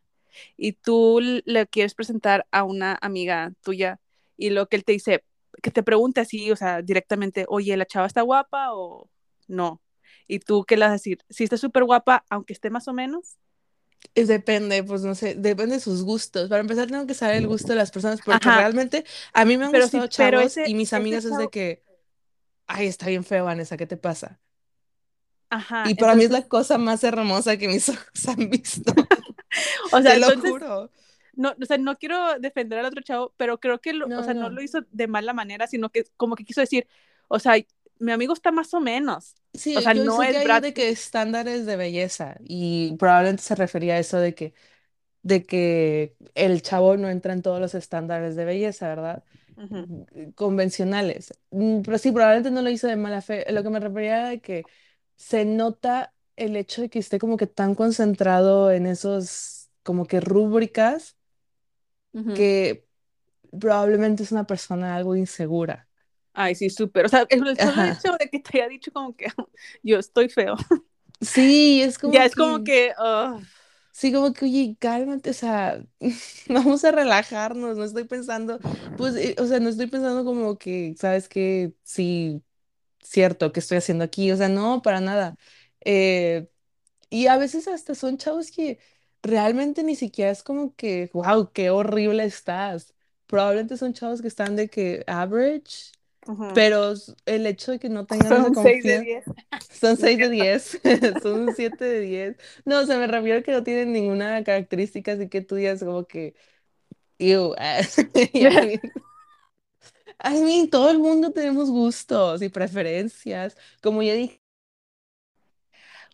y 0.56 0.72
tú 0.74 1.20
le 1.44 1.66
quieres 1.68 1.94
presentar 1.94 2.46
a 2.52 2.64
una 2.64 2.98
amiga 3.02 3.52
tuya, 3.62 4.00
y 4.36 4.50
lo 4.50 4.68
que 4.68 4.76
él 4.76 4.84
te 4.84 4.92
dice, 4.92 5.24
que 5.62 5.70
te 5.72 5.82
pregunte 5.84 6.20
así, 6.20 6.50
o 6.52 6.56
sea, 6.56 6.82
directamente, 6.82 7.46
oye, 7.48 7.76
¿la 7.76 7.86
chava 7.86 8.06
está 8.06 8.22
guapa 8.22 8.74
o 8.74 9.10
no? 9.48 9.82
Y 10.30 10.40
tú, 10.40 10.64
¿qué 10.64 10.76
le 10.76 10.82
vas 10.86 10.90
a 10.90 10.92
decir? 10.94 11.18
Si 11.30 11.44
está 11.44 11.56
súper 11.58 11.84
guapa, 11.84 12.24
aunque 12.30 12.52
esté 12.54 12.70
más 12.70 12.88
o 12.88 12.92
menos. 12.94 13.38
Es 14.14 14.28
depende, 14.28 14.82
pues 14.84 15.02
no 15.02 15.14
sé, 15.14 15.34
depende 15.36 15.76
de 15.76 15.80
sus 15.80 16.02
gustos. 16.02 16.48
Para 16.48 16.60
empezar, 16.62 16.88
tengo 16.88 17.06
que 17.06 17.14
saber 17.14 17.36
el 17.36 17.46
gusto 17.46 17.72
de 17.72 17.76
las 17.78 17.90
personas, 17.92 18.22
porque 18.22 18.50
Ajá, 18.50 18.50
realmente 18.50 19.04
a 19.32 19.44
mí 19.44 19.56
me 19.56 19.64
han 19.66 19.72
pero 19.72 19.88
sí, 19.88 20.02
gustado 20.02 20.08
pero 20.16 20.40
chavos 20.40 20.60
y 20.62 20.74
ese, 20.74 20.74
mis 20.74 20.92
ese 20.94 21.18
amigas 21.18 21.24
es 21.24 21.36
de 21.36 21.48
chavo, 21.48 21.50
que, 21.50 21.84
ay, 22.68 22.86
está 22.88 23.08
bien 23.08 23.24
feo, 23.24 23.44
Vanessa, 23.46 23.76
¿qué 23.78 23.86
te 23.86 23.96
pasa? 23.98 24.40
ajá, 25.50 25.88
Y 25.88 25.94
para 25.94 26.14
mí 26.14 26.24
es 26.24 26.30
la 26.30 26.42
entonces, 26.42 26.48
cosa 26.48 26.78
más 26.78 27.04
hermosa 27.04 27.56
que 27.56 27.68
mis 27.68 27.88
ojos 27.88 28.28
han 28.28 28.50
visto, 28.50 28.92
o 29.92 30.00
sea, 30.02 30.12
te 30.12 30.16
lo 30.16 30.32
entonces 30.32 30.34
juro. 30.34 30.90
no, 31.34 31.54
o 31.62 31.66
sea, 31.66 31.78
no 31.78 31.96
quiero 31.98 32.38
defender 32.40 32.78
al 32.80 32.86
otro 32.86 33.02
chavo, 33.02 33.34
pero 33.36 33.60
creo 33.60 33.80
que, 33.80 33.92
lo, 33.94 34.10
o 34.16 34.22
No, 34.22 34.24
sea, 34.24 34.34
no 34.34 34.50
no. 34.50 34.50
lo 34.50 34.62
hizo 34.62 34.80
de 34.92 35.08
mala 35.08 35.32
manera, 35.34 35.66
sino 35.68 35.90
que 35.90 36.04
como 36.16 36.36
que 36.36 36.44
quiso 36.44 36.60
decir, 36.62 36.88
o 37.28 37.38
sea, 37.40 37.54
mi 38.00 38.12
amigo 38.12 38.34
está 38.34 38.52
más 38.52 38.74
o 38.74 38.80
menos, 38.80 39.36
o 39.74 39.82
Sí, 39.82 39.82
sea, 39.82 39.94
yo 39.94 40.04
no 40.04 40.22
que 40.28 40.30
es 40.30 40.40
Brad 40.42 40.62
de 40.62 40.72
que 40.74 40.90
estándares 40.90 41.66
de 41.66 41.76
belleza 41.76 42.36
y 42.44 42.96
probablemente 42.98 43.42
se 43.42 43.56
refería 43.56 43.94
a 43.94 43.98
eso 43.98 44.18
de 44.18 44.34
que 44.34 44.54
de 45.22 45.44
que 45.46 46.16
el 46.34 46.62
chavo 46.62 46.96
no 46.98 47.08
entra 47.10 47.32
en 47.34 47.42
todos 47.42 47.60
los 47.60 47.74
estándares 47.74 48.36
de 48.36 48.44
belleza, 48.46 48.88
¿verdad? 48.88 49.24
Convencionales. 50.34 51.32
Mm, 51.50 51.82
Pero 51.82 51.98
sí, 51.98 52.12
probablemente 52.12 52.50
no 52.50 52.62
lo 52.62 52.70
hizo 52.70 52.86
de 52.88 52.96
mala 52.96 53.22
fe. 53.22 53.44
Lo 53.52 53.62
que 53.62 53.70
me 53.70 53.80
refería 53.80 54.16
era 54.18 54.28
de 54.30 54.40
que 54.40 54.68
se 55.16 55.44
nota 55.44 56.14
el 56.36 56.56
hecho 56.56 56.82
de 56.82 56.90
que 56.90 56.98
esté 56.98 57.18
como 57.18 57.36
que 57.36 57.46
tan 57.46 57.74
concentrado 57.74 58.70
en 58.70 58.86
esos 58.86 59.70
como 59.82 60.06
que 60.06 60.20
rúbricas 60.20 61.16
que 62.32 62.86
probablemente 63.60 64.24
es 64.24 64.32
una 64.32 64.46
persona 64.46 64.96
algo 64.96 65.16
insegura. 65.16 65.89
Ay, 66.32 66.54
sí, 66.54 66.70
súper, 66.70 67.06
o 67.06 67.08
sea, 67.08 67.26
el 67.28 67.58
solo 67.58 67.82
Ajá. 67.82 67.88
hecho 67.88 68.12
de 68.18 68.28
que 68.30 68.38
te 68.40 68.58
haya 68.58 68.68
dicho 68.68 68.92
como 68.92 69.16
que 69.16 69.26
yo 69.82 69.98
estoy 69.98 70.28
feo, 70.28 70.56
Sí, 71.20 71.82
es 71.82 71.98
ya 72.04 72.24
como 72.24 72.24
es 72.24 72.34
como 72.36 72.62
que, 72.62 72.64
que, 72.64 72.92
ugh, 72.98 73.46
sí, 73.92 74.12
como 74.12 74.32
que, 74.32 74.44
oye, 74.46 74.76
cálmate, 74.80 75.30
o 75.30 75.32
sea, 75.32 75.84
vamos 76.48 76.84
a 76.84 76.92
relajarnos, 76.92 77.76
no 77.76 77.84
estoy 77.84 78.04
pensando, 78.04 78.60
pues, 78.96 79.14
eh, 79.16 79.36
o 79.38 79.46
sea, 79.46 79.60
no 79.60 79.68
estoy 79.68 79.86
pensando 79.88 80.24
como 80.24 80.58
que, 80.58 80.94
¿sabes 80.98 81.28
qué? 81.28 81.74
Sí. 81.82 82.42
cierto, 83.02 83.52
¿qué 83.52 83.60
estoy 83.60 83.78
haciendo 83.78 84.04
aquí? 84.04 84.32
O 84.32 84.36
sea, 84.38 84.48
no, 84.48 84.82
para 84.82 85.00
nada. 85.00 85.36
Eh, 85.84 86.48
y 87.10 87.26
a 87.28 87.36
veces 87.38 87.68
hasta 87.68 87.94
son 87.94 88.18
chavos 88.18 88.50
que 88.52 88.78
realmente 89.22 89.82
ni 89.84 89.96
siquiera 89.96 90.30
es 90.32 90.42
como 90.42 90.74
que, 90.76 91.10
wow, 91.14 91.52
qué 91.52 91.70
horrible 91.70 92.24
estás. 92.24 92.94
Probablemente 93.26 93.76
son 93.78 93.94
chavos 93.94 94.22
que 94.22 94.28
están 94.28 94.56
de 94.56 94.68
que 94.70 95.04
average, 95.08 95.92
Pero 96.52 96.94
el 97.26 97.46
hecho 97.46 97.72
de 97.72 97.78
que 97.78 97.88
no 97.88 98.06
tengan 98.06 98.34
esa 98.34 98.50
Son 98.54 98.54
6 98.54 98.86
de 98.86 98.98
confianza, 98.98 99.04
10. 99.22 99.24
son 99.70 99.96
No 99.98 100.08
es 100.08 100.08
6 100.08 100.18
de 100.18 100.28
cierto. 100.28 100.30
10 100.30 100.80
son 101.22 101.40
un 101.42 101.52
7 101.54 101.84
de 101.84 102.00
10. 102.00 102.36
No, 102.64 102.80
o 102.80 102.86
sea, 102.86 102.98
me 102.98 103.06
refiero 103.06 103.40
a 103.40 103.42
que 103.42 103.52
no 103.52 103.62
tienen 103.64 103.92
ninguna 103.92 104.42
característica 104.44 105.12
así 105.12 105.28
que 105.28 105.40
tú 105.42 105.56
digas 105.56 105.80
como 105.84 106.06
que, 106.06 106.34
ew, 107.18 107.54
y 108.34 108.46
a 108.46 108.62
mí, 108.62 108.80
a 110.18 110.30
mí, 110.32 110.68
todo 110.70 110.90
el 110.90 110.98
mundo 110.98 111.32
tenemos 111.32 111.70
gustos 111.70 112.42
y 112.42 112.48
preferencias. 112.48 113.56
Como 113.82 114.02
ya 114.02 114.14
dije, 114.14 114.40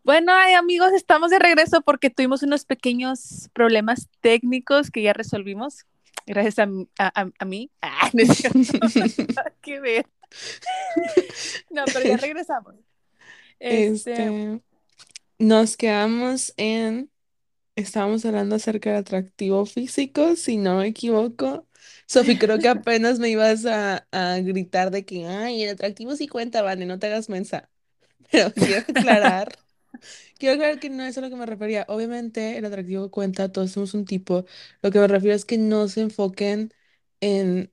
Bueno, 0.04 0.32
ay, 0.32 0.54
amigos, 0.54 0.92
estamos 0.92 1.30
de 1.30 1.38
regreso 1.40 1.82
porque 1.82 2.10
tuvimos 2.10 2.42
unos 2.44 2.64
pequeños 2.64 3.50
problemas 3.52 4.08
técnicos 4.20 4.90
que 4.90 5.02
ya 5.02 5.12
resolvimos. 5.12 5.84
Gracias 6.26 6.58
a, 6.58 6.68
a- 6.98 7.30
a- 7.38 7.44
mí. 7.44 7.70
Ah, 7.82 8.10
no 8.12 8.24
ver. 9.82 10.06
No, 11.70 11.84
pero 11.92 12.04
ya 12.04 12.16
regresamos. 12.16 12.74
Este, 13.60 14.12
este, 14.12 14.60
nos 15.38 15.76
quedamos 15.76 16.52
en 16.56 17.10
Estábamos 17.76 18.24
hablando 18.26 18.56
acerca 18.56 18.90
del 18.90 19.00
atractivo 19.00 19.66
físico, 19.66 20.36
si 20.36 20.58
no 20.58 20.78
me 20.78 20.88
equivoco. 20.88 21.66
Sofi, 22.06 22.38
creo 22.38 22.58
que 22.58 22.68
apenas 22.68 23.18
me 23.18 23.30
ibas 23.30 23.66
a, 23.66 24.06
a 24.12 24.38
gritar 24.40 24.90
de 24.90 25.04
que, 25.04 25.26
ay, 25.26 25.62
el 25.64 25.70
atractivo 25.70 26.16
sí 26.16 26.28
cuenta, 26.28 26.62
vale, 26.62 26.86
no 26.86 26.98
te 26.98 27.08
hagas 27.08 27.28
mensa. 27.28 27.70
Pero 28.30 28.52
quiero 28.54 28.78
aclarar, 28.80 29.58
quiero 30.38 30.54
aclarar 30.54 30.80
que 30.80 30.90
no 30.90 31.04
es 31.04 31.18
a 31.18 31.20
lo 31.20 31.30
que 31.30 31.36
me 31.36 31.46
refería. 31.46 31.84
Obviamente 31.88 32.58
el 32.58 32.64
atractivo 32.64 33.10
cuenta, 33.10 33.52
todos 33.52 33.72
somos 33.72 33.94
un 33.94 34.04
tipo. 34.04 34.44
Lo 34.82 34.90
que 34.90 34.98
me 35.00 35.08
refiero 35.08 35.34
es 35.36 35.44
que 35.44 35.58
no 35.58 35.88
se 35.88 36.02
enfoquen 36.02 36.72
en 37.20 37.72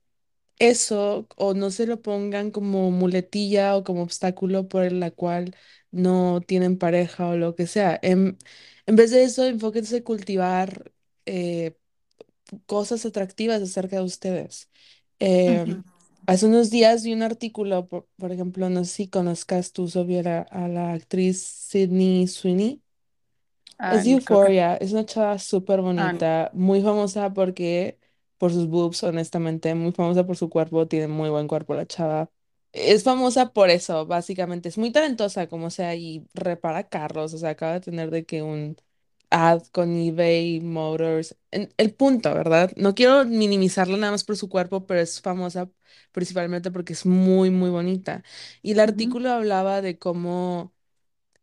eso 0.59 1.27
o 1.37 1.53
no 1.53 1.71
se 1.71 1.87
lo 1.87 2.01
pongan 2.01 2.51
como 2.51 2.91
muletilla 2.91 3.75
o 3.75 3.83
como 3.83 4.03
obstáculo 4.03 4.67
por 4.69 4.91
la 4.91 5.11
cual 5.11 5.55
no 5.91 6.41
tienen 6.41 6.77
pareja 6.77 7.27
o 7.29 7.37
lo 7.37 7.55
que 7.55 7.67
sea. 7.67 7.99
En, 8.03 8.37
en 8.85 8.95
vez 8.95 9.11
de 9.11 9.23
eso, 9.23 9.45
enfóquense 9.45 9.97
en 9.97 10.03
cultivar 10.03 10.93
eh, 11.25 11.77
cosas 12.65 13.05
atractivas 13.05 13.61
acerca 13.61 13.97
de 13.97 14.03
ustedes. 14.03 14.69
ujú. 15.47 15.83
Hace 16.25 16.45
unos 16.47 16.69
días 16.69 17.03
vi 17.03 17.13
un 17.13 17.21
artículo, 17.21 17.87
por, 17.87 18.07
por 18.17 18.31
ejemplo, 18.31 18.69
no 18.69 18.83
sé 18.85 18.91
si 18.93 19.07
conozcas 19.09 19.73
tú 19.73 19.87
sobre 19.89 20.19
a, 20.29 20.41
a 20.43 20.67
la 20.69 20.93
actriz 20.93 21.41
Sydney 21.43 22.27
Sweeney. 22.27 22.81
Ah, 23.77 23.89
Es 23.89 24.05
de 24.05 24.11
no, 24.11 24.19
creo 24.23 24.39
que 24.39 24.49
no. 24.49 24.55
Euphoria, 24.55 24.75
es 24.77 24.91
una 24.93 25.05
chava 25.05 25.37
súper 25.39 25.81
Ah, 25.95 26.13
bonita, 26.13 26.49
muy 26.53 26.81
famosa 26.81 27.33
porque, 27.33 27.99
por 28.37 28.51
sus 28.51 28.67
boobs, 28.67 29.03
honestamente, 29.03 29.75
muy 29.75 29.91
famosa 29.91 30.25
por 30.25 30.35
su 30.37 30.49
cuerpo, 30.49 30.87
tiene 30.87 31.07
muy 31.07 31.29
buen 31.29 31.47
cuerpo 31.47 31.75
la 31.75 31.85
chava. 31.85 32.29
Es 32.71 33.03
famosa 33.03 33.53
por 33.53 33.69
eso, 33.69 34.05
básicamente, 34.07 34.67
es 34.69 34.77
muy 34.79 34.91
talentosa, 34.91 35.47
como 35.47 35.69
sea, 35.69 35.93
y 35.95 36.25
repara 36.33 36.89
carros, 36.89 37.33
o 37.33 37.37
sea, 37.37 37.51
acaba 37.51 37.73
de 37.73 37.81
tener 37.81 38.09
de 38.09 38.25
que 38.25 38.41
un 38.41 38.77
ad 39.33 39.63
con 39.73 39.97
eBay 39.97 40.61
Motors. 40.61 41.37
En- 41.51 41.73
el 41.77 41.93
punto, 41.95 42.33
¿verdad? 42.35 42.71
No 42.77 42.95
quiero 42.95 43.25
minimizarla 43.25 43.97
nada 43.97 44.11
más 44.13 44.25
por 44.25 44.37
su 44.37 44.49
cuerpo, 44.49 44.87
pero 44.87 45.01
es 45.01 45.21
famosa 45.21 45.69
principalmente 46.13 46.71
porque 46.71 46.93
es 46.93 47.05
muy, 47.07 47.51
muy 47.51 47.69
bonita. 47.71 48.23
Y 48.63 48.73
el 48.73 48.81
artículo 48.81 49.31
hablaba 49.31 49.81
de 49.81 49.99
cómo 49.99 50.73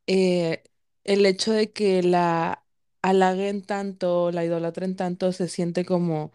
eh, 0.07 0.65
el 1.05 1.27
hecho 1.27 1.53
de 1.53 1.73
que 1.73 2.03
la 2.03 2.65
halaguen 3.03 3.63
tanto, 3.63 4.31
la 4.33 4.45
idolatren 4.45 4.97
tanto, 4.97 5.33
se 5.33 5.49
siente 5.49 5.85
como, 5.87 6.33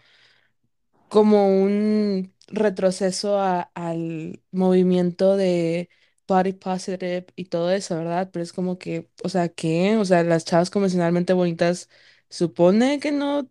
como 1.08 1.48
un 1.64 2.34
retroceso 2.48 3.40
a- 3.40 3.62
al 3.76 4.42
movimiento 4.52 5.38
de 5.38 5.90
body 6.28 6.54
positive 6.54 7.26
y 7.36 7.46
todo 7.46 7.72
eso, 7.72 7.96
¿verdad? 7.98 8.30
Pero 8.32 8.44
es 8.44 8.54
como 8.54 8.78
que, 8.80 9.10
o 9.24 9.30
sea, 9.30 9.50
¿qué? 9.50 9.98
O 9.98 10.06
sea, 10.06 10.24
las 10.24 10.46
chavas 10.46 10.70
convencionalmente 10.70 11.34
bonitas 11.34 11.90
supone 12.30 13.00
que 13.00 13.12
no 13.12 13.50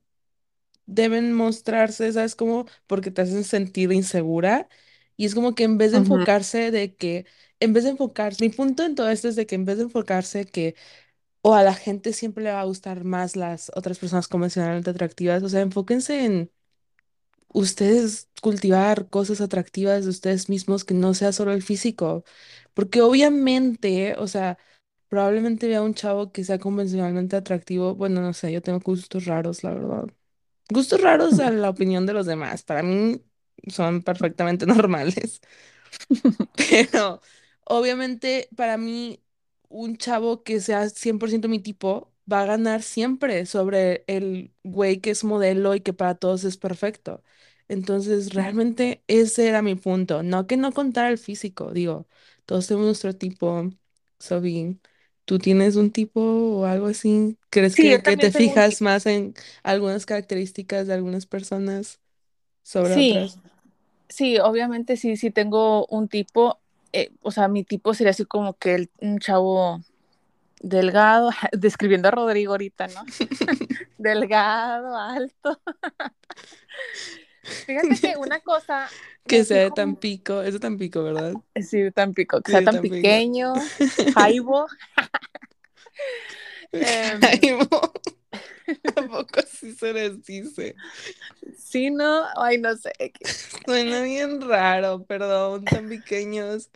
deben 0.87 1.33
mostrarse, 1.33 2.13
¿sabes? 2.13 2.35
Como 2.37 2.67
porque 2.87 3.11
te 3.11 3.23
hacen 3.23 3.45
sentir 3.45 3.93
insegura. 3.93 4.69
Y 5.17 5.27
es 5.27 5.35
como 5.35 5.55
que 5.55 5.65
en 5.65 5.79
vez 5.79 5.93
de 5.93 5.99
ujú, 5.99 5.99
enfocarse 5.99 6.71
de 6.71 6.95
que, 6.97 7.27
en 7.61 7.73
vez 7.73 7.85
de 7.85 7.91
enfocarse, 7.91 8.45
mi 8.45 8.51
punto 8.51 8.83
en 8.85 8.95
todo 8.95 9.09
esto 9.11 9.29
es 9.29 9.37
de 9.37 9.47
que 9.47 9.55
en 9.55 9.65
vez 9.65 9.77
de 9.79 9.85
enfocarse 9.85 10.45
que 10.47 10.75
o 11.43 11.55
a 11.55 11.63
la 11.63 11.75
gente 11.75 12.13
siempre 12.13 12.45
le 12.45 12.53
va 12.53 12.61
a 12.61 12.65
gustar 12.65 13.05
más 13.05 13.37
las 13.37 13.71
otras 13.77 13.99
personas 13.99 14.29
convencionalmente 14.29 14.91
atractivas. 14.91 15.43
O 15.43 15.49
sea, 15.49 15.61
enfóquense 15.61 16.25
en 16.25 16.51
ustedes 17.55 18.31
cultivar 18.43 19.11
cosas 19.11 19.43
atractivas 19.43 20.05
de 20.05 20.11
ustedes 20.13 20.51
mismos 20.51 20.85
que 20.85 20.95
no 20.95 21.15
sea 21.15 21.33
solo 21.33 21.53
el 21.55 21.65
físico. 21.65 22.25
Porque 22.75 23.03
obviamente, 23.03 24.17
o 24.19 24.29
sea, 24.29 24.59
probablemente 25.09 25.69
vea 25.69 25.83
un 25.83 25.95
chavo 25.95 26.33
que 26.33 26.45
sea 26.45 26.61
convencionalmente 26.61 27.37
atractivo. 27.37 27.97
Bueno, 27.97 28.23
no 28.23 28.35
sé, 28.35 28.53
yo 28.53 28.63
tengo 28.63 28.81
gustos 28.81 29.27
raros, 29.27 29.65
la 29.65 29.75
verdad. 29.75 30.07
Gustos 30.71 31.01
raros 31.03 31.41
a 31.41 31.51
la 31.53 31.71
opinión 31.71 32.07
de 32.07 32.15
los 32.15 32.27
demás. 32.27 32.65
Para 32.65 32.83
mí 32.85 33.23
son 33.69 34.03
perfectamente 34.03 34.67
normales. 34.69 35.43
Pero 36.55 37.21
obviamente 37.65 38.49
para 38.57 38.77
mí 38.79 39.23
un 39.69 39.97
chavo 39.97 40.43
que 40.45 40.61
sea 40.61 40.89
100% 40.91 41.49
mi 41.49 41.61
tipo 41.61 42.14
va 42.31 42.43
a 42.43 42.47
ganar 42.47 42.83
siempre 42.83 43.47
sobre 43.47 44.05
el 44.07 44.53
güey 44.63 45.01
que 45.01 45.11
es 45.11 45.25
modelo 45.25 45.75
y 45.75 45.81
que 45.81 45.93
para 45.93 46.15
todos 46.15 46.45
es 46.45 46.57
perfecto. 46.57 47.23
Entonces 47.69 48.35
realmente 48.35 49.03
ese 49.09 49.49
era 49.49 49.63
mi 49.63 49.75
punto. 49.75 50.23
No 50.23 50.47
que 50.47 50.57
no 50.57 50.73
contara 50.73 51.09
el 51.11 51.19
físico, 51.19 51.73
digo, 51.73 52.07
todos 52.47 52.67
tenemos 52.67 52.87
nuestro 52.87 53.15
tipo. 53.17 53.71
Sobi, 54.19 54.81
¿tú 55.25 55.39
tienes 55.39 55.77
un 55.77 55.91
tipo 55.93 56.21
o 56.23 56.65
algo 56.67 56.87
así? 56.87 57.39
¿Crees 57.51 57.77
Sí, 57.77 57.89
yo 57.91 58.01
que, 58.01 58.17
te 58.17 58.17
también 58.17 58.31
tengo 58.31 58.53
un 58.53 58.63
fijas 58.63 58.81
tipo. 58.81 58.83
más 58.83 59.07
en 59.07 59.35
algunas 59.63 60.07
características 60.07 60.87
de 60.87 60.95
algunas 60.95 61.27
personas 61.27 62.01
sobre 62.63 62.97
Sí, 62.97 62.97
otras? 62.97 63.41
sí, 64.09 64.39
obviamente 64.41 64.97
sí, 64.97 65.17
sí 65.17 65.31
tengo 65.31 65.87
un 65.89 66.09
tipo. 66.09 66.61
eh, 66.93 67.13
o 67.23 67.31
sea, 67.33 67.49
mi 67.49 67.65
tipo 67.65 67.95
sería 67.95 68.13
así 68.13 68.25
como 68.27 68.55
que 68.55 68.75
el- 68.77 68.91
un 69.01 69.19
chavo 69.21 69.81
delgado, 70.61 71.31
describiendo 71.53 72.09
a 72.09 72.13
Rodrigo 72.13 72.53
ahorita, 72.53 72.89
¿no? 72.89 73.05
Delgado, 73.99 74.97
alto. 74.97 75.61
Fíjate 77.67 77.99
que 78.01 78.17
una 78.17 78.41
cosa 78.41 78.93
Que 79.27 79.45
sea 79.45 79.59
de 79.59 79.71
fijo, 79.71 79.75
Tampico, 79.77 80.43
es 80.43 80.53
de 80.55 80.61
Tampico, 80.61 81.03
¿verdad? 81.03 81.33
sí, 81.63 81.91
tan 81.93 82.15
pico, 82.15 82.43
que 82.43 82.53
sea 82.53 82.63
tan 82.63 82.75
Tampico. 82.77 82.95
pequeño, 82.95 83.55
jaibo. 84.15 84.67
em, 86.73 87.21
Ay, 87.23 87.53
mo, 87.53 87.93
¿a 88.97 89.03
poco 89.03 89.41
así 89.41 89.73
se 89.75 89.93
les 89.93 90.23
dice? 90.25 90.75
sí, 91.59 91.91
no, 91.91 92.27
ay, 92.37 92.59
no 92.59 92.77
sé. 92.77 92.93
Suena 93.67 94.03
bien 94.03 94.41
raro, 94.41 95.05
perdón, 95.07 95.69
tan 95.69 95.89
pequeños, 95.89 96.71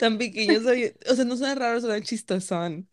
tan 0.00 0.18
pequeños, 0.18 0.64
oye, 0.66 0.96
o 1.10 1.14
sea, 1.14 1.24
no 1.26 1.36
suena 1.36 1.54
raro, 1.54 1.80
suena 1.80 2.00
chistosón. 2.02 2.88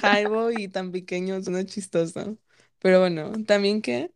Jaibo 0.00 0.50
y 0.50 0.68
tan 0.68 0.92
pequeño 0.92 1.42
suena 1.42 1.64
chistoso. 1.66 2.38
Pero 2.80 3.00
bueno, 3.00 3.32
¿también 3.46 3.82
qué? 3.82 4.12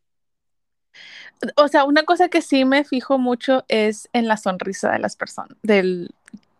O 1.56 1.68
sea, 1.68 1.84
una 1.84 2.04
cosa 2.04 2.28
que 2.28 2.42
sí 2.42 2.64
me 2.64 2.84
fijo 2.84 3.18
mucho 3.18 3.64
es 3.68 4.08
en 4.12 4.28
la 4.28 4.36
sonrisa 4.38 4.92
de 4.92 4.98
las 4.98 5.16
personas, 5.16 5.56
del, 5.62 6.10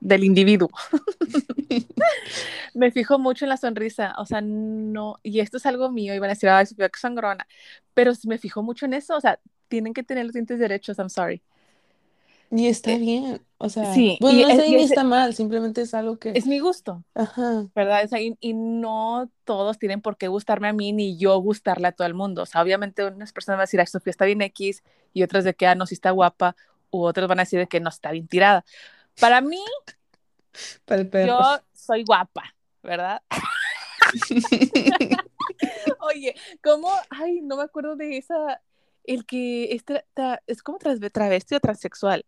del 0.01 0.25
individuo. 0.25 0.71
Me 2.75 2.91
fijo 2.93 3.19
mucho 3.19 3.45
en 3.45 3.49
la 3.51 3.57
sonrisa, 3.57 4.15
o 4.19 4.27
sea, 4.27 4.41
no, 4.41 5.17
y 5.23 5.41
esto 5.41 5.57
es 5.57 5.67
algo 5.67 5.91
mío, 5.91 6.15
iban 6.15 6.31
a 6.31 6.35
decir, 6.35 6.49
ay, 6.49 6.67
Sofía, 6.67 6.89
que 6.89 6.99
sangrona, 7.01 7.47
pero 7.95 8.13
me 8.25 8.39
fijo 8.39 8.63
mucho 8.63 8.87
en 8.87 8.95
eso, 8.95 9.17
o 9.17 9.21
sea, 9.21 9.41
tienen 9.69 9.93
que 9.93 10.03
tener 10.03 10.25
los 10.25 10.35
dientes 10.35 10.59
derechos, 10.59 10.99
I'm 10.99 11.11
sorry. 11.11 11.43
Y 12.51 12.67
está 12.67 12.93
Eh, 12.93 12.99
bien, 12.99 13.47
o 13.59 13.69
sea, 13.69 13.95
sí, 13.95 14.19
bueno, 14.21 14.41
no 14.43 14.49
está 14.49 14.63
es, 14.63 14.69
bien 14.69 14.73
y 14.73 14.77
ni 14.77 14.83
es, 14.85 14.91
está 14.91 15.05
mal, 15.05 15.35
simplemente 15.35 15.83
es 15.83 15.95
algo 15.95 16.19
que, 16.19 16.31
es 16.31 16.47
mi 16.47 16.59
gusto, 16.59 17.05
ajá, 17.15 17.69
¿verdad? 17.75 18.05
O 18.05 18.09
sea, 18.09 18.21
y, 18.21 18.37
y 18.41 18.53
no 18.55 19.31
todos 19.45 19.79
tienen 19.79 20.01
por 20.01 20.17
qué 20.17 20.29
gustarme 20.29 20.69
a 20.69 20.73
mí, 20.73 20.93
ni 20.93 21.17
yo 21.19 21.39
gustarle 21.39 21.89
a 21.89 21.93
todo 21.93 22.07
el 22.07 22.15
mundo. 22.15 22.43
O 22.43 22.47
sea, 22.47 22.63
obviamente 22.63 23.05
unas 23.05 23.33
personas 23.33 23.57
van 23.57 23.61
a 23.63 23.65
decir, 23.65 23.81
ay, 23.81 23.87
Sofía 23.87 24.11
está 24.11 24.25
bien 24.25 24.43
X, 24.43 24.83
y 25.13 25.23
otras 25.23 25.45
de 25.45 25.55
que, 25.55 25.67
ah, 25.67 25.75
no, 25.75 25.87
sí 25.87 25.95
está 25.95 26.11
guapa, 26.11 26.57
u 26.91 27.03
otros 27.03 27.29
van 27.29 27.39
a 27.39 27.43
decir 27.43 27.59
de 27.61 27.67
que 27.69 27.81
no 27.81 27.89
está 27.89 28.11
bien 28.11 28.27
tirada. 28.29 28.65
Para 29.21 29.41
mí, 29.41 29.59
para 30.85 31.03
el 31.03 31.11
yo 31.27 31.39
soy 31.73 32.05
guapa, 32.05 32.55
¿verdad? 32.83 33.23
Oye, 36.01 36.35
¿cómo? 36.63 36.91
Ay, 37.11 37.41
no 37.43 37.57
me 37.57 37.63
acuerdo 37.65 37.97
de 37.97 38.19
esa, 38.19 38.61
el 39.05 39.27
que 39.27 39.73
es, 39.75 39.85
tra- 39.85 40.05
tra- 40.15 40.41
es 40.47 40.63
como 40.63 40.79
travesti 40.79 41.55
o 41.55 41.61
transexual, 41.61 42.25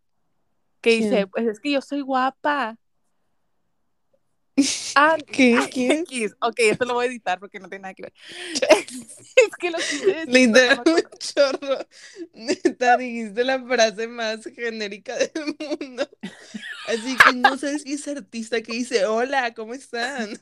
que 0.83 0.97
dice, 0.97 1.09
¿Quién? 1.09 1.29
pues 1.29 1.47
es 1.47 1.59
que 1.59 1.71
yo 1.71 1.81
soy 1.81 2.01
guapa. 2.01 2.77
Ah, 4.95 5.17
¿Qué? 5.25 5.57
¿Quién? 5.71 6.05
Ok, 6.39 6.59
esto 6.59 6.85
lo 6.85 6.93
voy 6.93 7.05
a 7.05 7.09
editar 7.09 7.39
porque 7.39 7.59
no 7.59 7.67
tiene 7.67 7.81
nada 7.81 7.95
que 7.95 8.03
ver. 8.03 8.13
Es, 9.35 9.49
que 9.57 9.71
lo 9.71 9.79
quise 9.79 10.05
decir, 10.05 10.27
pero 10.27 10.27
no 10.27 10.33
Literal, 10.33 10.83
un 10.85 11.17
chorro. 11.17 11.87
Neta, 12.33 12.97
dijiste 12.97 13.43
la 13.43 13.59
frase 13.65 14.07
más 14.07 14.43
genérica 14.43 15.15
del 15.17 15.55
mundo. 15.59 16.07
Así 16.87 17.17
que 17.17 17.33
no 17.33 17.57
sé 17.57 17.79
si 17.79 17.93
es 17.93 18.07
artista 18.07 18.61
que 18.61 18.73
dice, 18.73 19.07
hola, 19.07 19.55
¿cómo 19.55 19.73
están? 19.73 20.39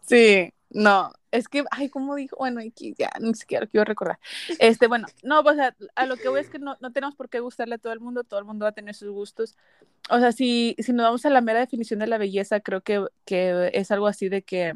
Sí, 0.00 0.50
no, 0.72 1.12
es 1.30 1.48
que, 1.48 1.64
ay, 1.70 1.88
¿cómo 1.88 2.14
dijo? 2.14 2.36
Bueno, 2.38 2.60
ya, 2.98 3.10
ni 3.20 3.34
siquiera 3.34 3.64
lo 3.64 3.70
quiero 3.70 3.84
recordar. 3.84 4.18
Este, 4.58 4.86
bueno, 4.86 5.06
no, 5.22 5.42
pues 5.42 5.58
a, 5.58 5.76
a 5.94 6.06
lo 6.06 6.16
que 6.16 6.28
voy 6.28 6.40
es 6.40 6.48
que 6.48 6.58
no, 6.58 6.76
no 6.80 6.92
tenemos 6.92 7.14
por 7.14 7.28
qué 7.28 7.40
gustarle 7.40 7.74
a 7.74 7.78
todo 7.78 7.92
el 7.92 8.00
mundo, 8.00 8.24
todo 8.24 8.38
el 8.40 8.46
mundo 8.46 8.64
va 8.64 8.70
a 8.70 8.74
tener 8.74 8.94
sus 8.94 9.10
gustos. 9.10 9.56
O 10.10 10.18
sea, 10.18 10.32
si, 10.32 10.74
si 10.78 10.92
nos 10.92 11.04
vamos 11.04 11.24
a 11.26 11.30
la 11.30 11.40
mera 11.40 11.60
definición 11.60 12.00
de 12.00 12.06
la 12.06 12.18
belleza, 12.18 12.60
creo 12.60 12.80
que, 12.82 13.04
que 13.24 13.70
es 13.74 13.90
algo 13.90 14.06
así 14.06 14.28
de 14.28 14.42
que 14.42 14.72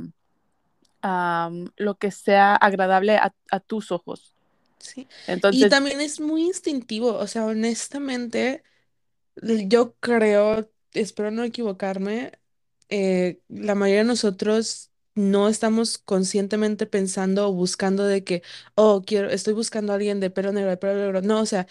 am, 1.02 1.70
lo 1.76 1.96
que 1.96 2.10
sea 2.10 2.54
agradable 2.54 3.16
a, 3.16 3.34
a 3.50 3.60
tus 3.60 3.90
ojos. 3.90 4.34
Sí. 4.78 5.08
Y 5.26 5.32
Entonces, 5.32 5.70
también 5.70 6.00
es 6.00 6.20
muy 6.20 6.44
instintivo, 6.44 7.14
o 7.14 7.26
sea, 7.26 7.44
honestamente, 7.46 8.62
yo 9.42 9.94
creo, 10.00 10.70
espero 10.92 11.30
no 11.30 11.42
equivocarme, 11.42 12.32
eh, 12.88 13.40
la 13.48 13.74
mayoría 13.74 14.02
de 14.02 14.08
nosotros 14.08 14.90
no 15.16 15.48
estamos 15.50 15.98
conscientemente 15.98 16.86
pensando 16.86 17.48
o 17.48 17.54
buscando 17.54 18.04
de 18.06 18.24
que, 18.24 18.42
oh, 18.76 19.02
quiero, 19.06 19.30
estoy 19.30 19.54
buscando 19.54 19.92
a 19.92 19.96
alguien 19.96 20.20
de 20.20 20.30
pelo 20.30 20.52
negro, 20.52 20.70
de 20.70 20.78
pelo 20.78 20.94
negro. 20.96 21.22
No, 21.22 21.40
o 21.42 21.46
sea, 21.46 21.68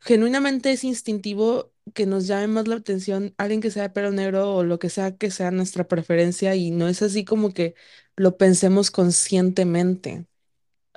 genuinamente 0.00 0.72
es 0.72 0.84
instintivo 0.84 1.72
que 1.94 2.06
nos 2.06 2.26
llame 2.28 2.48
más 2.48 2.68
la 2.68 2.76
atención 2.76 3.34
alguien 3.38 3.60
que 3.60 3.70
sea 3.70 3.84
de 3.84 3.90
pelo 3.90 4.12
negro 4.12 4.54
o 4.54 4.64
lo 4.64 4.78
que 4.78 4.90
sea 4.90 5.16
que 5.16 5.30
sea 5.30 5.50
nuestra 5.52 5.88
preferencia 5.88 6.54
y 6.56 6.70
no 6.72 6.88
es 6.88 7.02
así 7.02 7.24
como 7.24 7.52
que 7.54 7.74
lo 8.16 8.36
pensemos 8.38 8.90
conscientemente. 8.90 10.26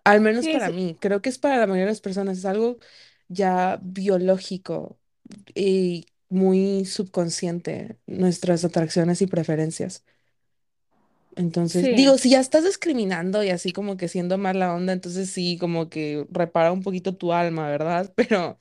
Al 0.03 0.21
menos 0.21 0.47
sí, 0.47 0.49
para 0.49 0.71
sí, 0.71 0.71
mí, 0.71 0.97
creo 0.99 1.21
que 1.21 1.29
es 1.29 1.37
para 1.39 1.57
la 1.57 1.67
mayoría 1.67 1.85
de 1.85 1.91
las 1.91 2.01
personas, 2.01 2.37
es 2.39 2.45
algo 2.45 2.79
ya 3.27 3.79
biológico 3.83 4.99
y 5.55 6.07
muy 6.29 6.85
subconsciente, 6.85 7.99
nuestras 8.07 8.65
atracciones 8.65 9.21
y 9.21 9.27
preferencias. 9.27 10.05
Entonces, 11.39 11.89
sí, 11.89 11.91
digo, 11.91 12.17
si 12.17 12.31
ya 12.31 12.39
estás 12.41 12.65
discriminando 12.65 13.43
y 13.43 13.49
así 13.49 13.71
como 13.71 13.95
que 13.97 14.09
siendo 14.09 14.37
mala 14.37 14.73
onda, 14.75 14.91
entonces 14.93 15.29
sí, 15.29 15.57
como 15.57 15.89
que 15.89 16.27
repara 16.31 16.71
un 16.73 16.83
poquito 16.83 17.15
tu 17.15 17.31
alma, 17.33 17.69
¿verdad? 17.69 18.13
Pero 18.17 18.59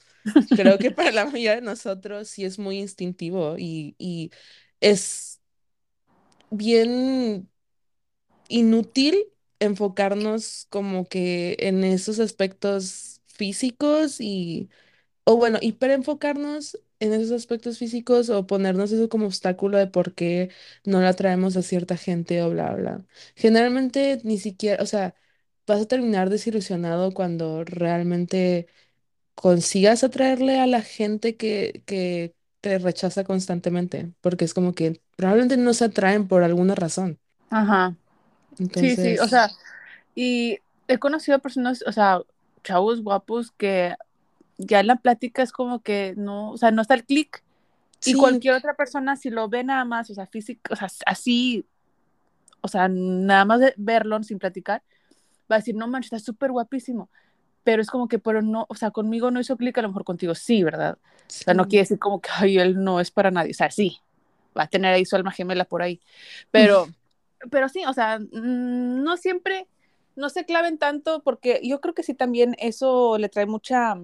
creo 0.54 0.78
que 0.78 0.90
para 0.92 1.12
la 1.12 1.24
mayoría 1.26 1.56
de 1.56 1.62
nosotros 1.62 2.28
sí 2.28 2.44
es 2.44 2.58
muy 2.58 2.78
instintivo 2.80 3.56
y, 3.58 3.96
y 3.98 4.30
es 4.80 5.40
bien 6.50 7.48
inútil 8.48 9.16
enfocarnos 9.60 10.66
como 10.70 11.06
que 11.08 11.56
en 11.60 11.84
esos 11.84 12.20
aspectos 12.20 13.22
físicos 13.26 14.20
y, 14.20 14.70
o 15.24 15.36
bueno, 15.36 15.58
hiperenfocarnos 15.62 16.78
en 17.00 17.12
esos 17.12 17.32
aspectos 17.32 17.78
físicos 17.78 18.30
o 18.30 18.46
ponernos 18.46 18.92
eso 18.92 19.08
como 19.08 19.26
obstáculo 19.26 19.78
de 19.78 19.86
por 19.88 20.14
qué 20.14 20.50
no 20.84 21.00
la 21.00 21.14
traemos 21.14 21.56
a 21.56 21.62
cierta 21.62 21.96
gente 21.96 22.42
o 22.42 22.50
bla, 22.50 22.74
bla. 22.74 23.04
Generalmente 23.36 24.20
ni 24.24 24.38
siquiera, 24.38 24.82
o 24.82 24.86
sea, 24.86 25.14
vas 25.66 25.82
a 25.82 25.86
terminar 25.88 26.30
desilusionado 26.30 27.12
cuando 27.14 27.64
realmente 27.64 28.66
consigas 29.34 30.04
atraerle 30.04 30.58
a 30.60 30.66
la 30.66 30.82
gente 30.82 31.36
que, 31.36 31.82
que 31.86 32.34
te 32.60 32.78
rechaza 32.78 33.24
constantemente, 33.24 34.12
porque 34.20 34.44
es 34.44 34.54
como 34.54 34.74
que 34.74 35.00
probablemente 35.16 35.56
no 35.58 35.74
se 35.74 35.84
atraen 35.86 36.28
por 36.28 36.42
alguna 36.44 36.74
razón. 36.74 37.20
ajá, 37.50 37.96
sí, 38.74 38.96
sí, 38.96 39.18
o 39.18 39.28
Entonces... 39.28 39.28
sea, 39.28 39.50
y 40.14 40.58
he 40.88 40.98
conocido 40.98 41.40
personas, 41.40 41.84
o 41.86 41.92
sea, 41.92 42.22
chavos 42.64 43.02
guapos 43.02 43.52
que 43.52 43.94
ya 44.58 44.80
en 44.80 44.88
la 44.88 44.96
plática 44.96 45.42
es 45.42 45.52
como 45.52 45.82
que 45.82 46.14
no, 46.16 46.50
o 46.50 46.56
sea, 46.56 46.70
no 46.70 46.82
está 46.82 46.94
el 46.94 47.04
clic. 47.04 47.42
Y 48.04 48.14
cualquier 48.14 48.54
otra 48.54 48.74
persona, 48.74 49.16
si 49.16 49.30
lo 49.30 49.48
ve 49.48 49.64
nada 49.64 49.84
más, 49.84 50.10
o 50.10 50.14
sea, 50.14 50.26
físico, 50.26 50.72
o 50.72 50.76
sea, 50.76 50.88
así, 51.06 51.64
o 52.60 52.68
sea, 52.68 52.88
nada 52.88 53.44
más 53.44 53.60
de 53.60 53.74
verlo 53.76 54.22
sin 54.22 54.38
platicar, 54.38 54.82
va 55.50 55.56
a 55.56 55.58
decir, 55.58 55.74
no 55.74 55.88
manches, 55.88 56.12
está 56.12 56.24
súper 56.24 56.52
guapísimo. 56.52 57.08
Pero 57.64 57.82
es 57.82 57.90
como 57.90 58.08
que, 58.08 58.18
pero 58.18 58.40
no, 58.40 58.66
o 58.68 58.74
sea, 58.74 58.90
conmigo 58.90 59.30
no 59.30 59.40
hizo 59.40 59.56
clic, 59.56 59.76
a 59.78 59.82
lo 59.82 59.88
mejor 59.88 60.04
contigo 60.04 60.34
sí, 60.34 60.62
¿verdad? 60.62 60.96
O 61.02 61.24
sea, 61.26 61.54
no 61.54 61.66
quiere 61.66 61.82
decir 61.82 61.98
como 61.98 62.20
que, 62.20 62.30
ay, 62.32 62.58
él 62.58 62.82
no 62.82 63.00
es 63.00 63.10
para 63.10 63.30
nadie. 63.30 63.50
O 63.50 63.54
sea, 63.54 63.70
sí, 63.70 63.98
va 64.56 64.64
a 64.64 64.68
tener 64.68 64.94
ahí 64.94 65.04
su 65.04 65.16
alma 65.16 65.32
gemela 65.32 65.64
por 65.64 65.82
ahí. 65.82 66.00
Pero, 66.50 66.88
pero 67.50 67.68
sí, 67.68 67.84
o 67.84 67.92
sea, 67.92 68.18
mm, 68.20 69.02
no 69.02 69.16
siempre, 69.16 69.66
no 70.16 70.30
se 70.30 70.44
claven 70.44 70.78
tanto, 70.78 71.20
porque 71.22 71.60
yo 71.62 71.80
creo 71.80 71.94
que 71.94 72.04
sí 72.04 72.14
también 72.14 72.54
eso 72.58 73.18
le 73.18 73.28
trae 73.28 73.46
mucha 73.46 73.96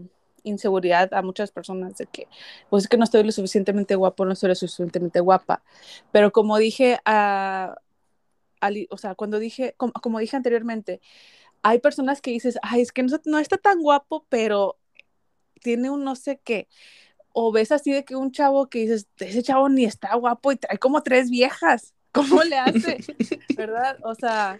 inseguridad 0.44 1.12
a 1.14 1.22
muchas 1.22 1.50
personas 1.52 1.96
de 1.96 2.06
que, 2.06 2.28
pues 2.70 2.84
es 2.84 2.88
que 2.88 2.96
no 2.96 3.04
estoy 3.04 3.24
lo 3.24 3.32
suficientemente 3.32 3.96
guapo, 3.96 4.24
no 4.24 4.32
estoy 4.32 4.50
lo 4.50 4.54
suficientemente 4.54 5.20
guapa. 5.20 5.62
Pero 6.12 6.32
como 6.32 6.58
dije, 6.58 6.98
a, 7.04 7.76
al- 8.60 8.88
o 8.90 8.98
sea, 8.98 9.14
cuando 9.14 9.38
dije, 9.38 9.74
como, 9.76 9.92
como 9.94 10.18
dije 10.20 10.36
anteriormente, 10.36 11.00
hay 11.62 11.80
personas 11.80 12.20
que 12.20 12.30
dices, 12.32 12.58
ay, 12.62 12.82
es 12.82 12.92
que 12.92 13.02
no, 13.02 13.18
no 13.26 13.38
está 13.38 13.58
tan 13.58 13.80
guapo, 13.82 14.26
pero 14.28 14.78
tiene 15.62 15.90
un 15.90 16.04
no 16.04 16.16
sé 16.16 16.40
qué. 16.44 16.68
O 17.32 17.52
ves 17.52 17.72
así 17.72 17.92
de 17.92 18.04
que 18.04 18.16
un 18.16 18.32
chavo 18.32 18.68
que 18.68 18.80
dices, 18.80 19.08
ese 19.18 19.42
chavo 19.42 19.68
ni 19.68 19.84
está 19.84 20.14
guapo 20.16 20.52
y 20.52 20.56
trae 20.56 20.78
como 20.78 21.02
tres 21.02 21.30
viejas. 21.30 21.94
¿Cómo 22.12 22.42
le 22.44 22.56
hace? 22.58 22.98
¿Verdad? 23.56 23.98
O 24.04 24.14
sea, 24.14 24.58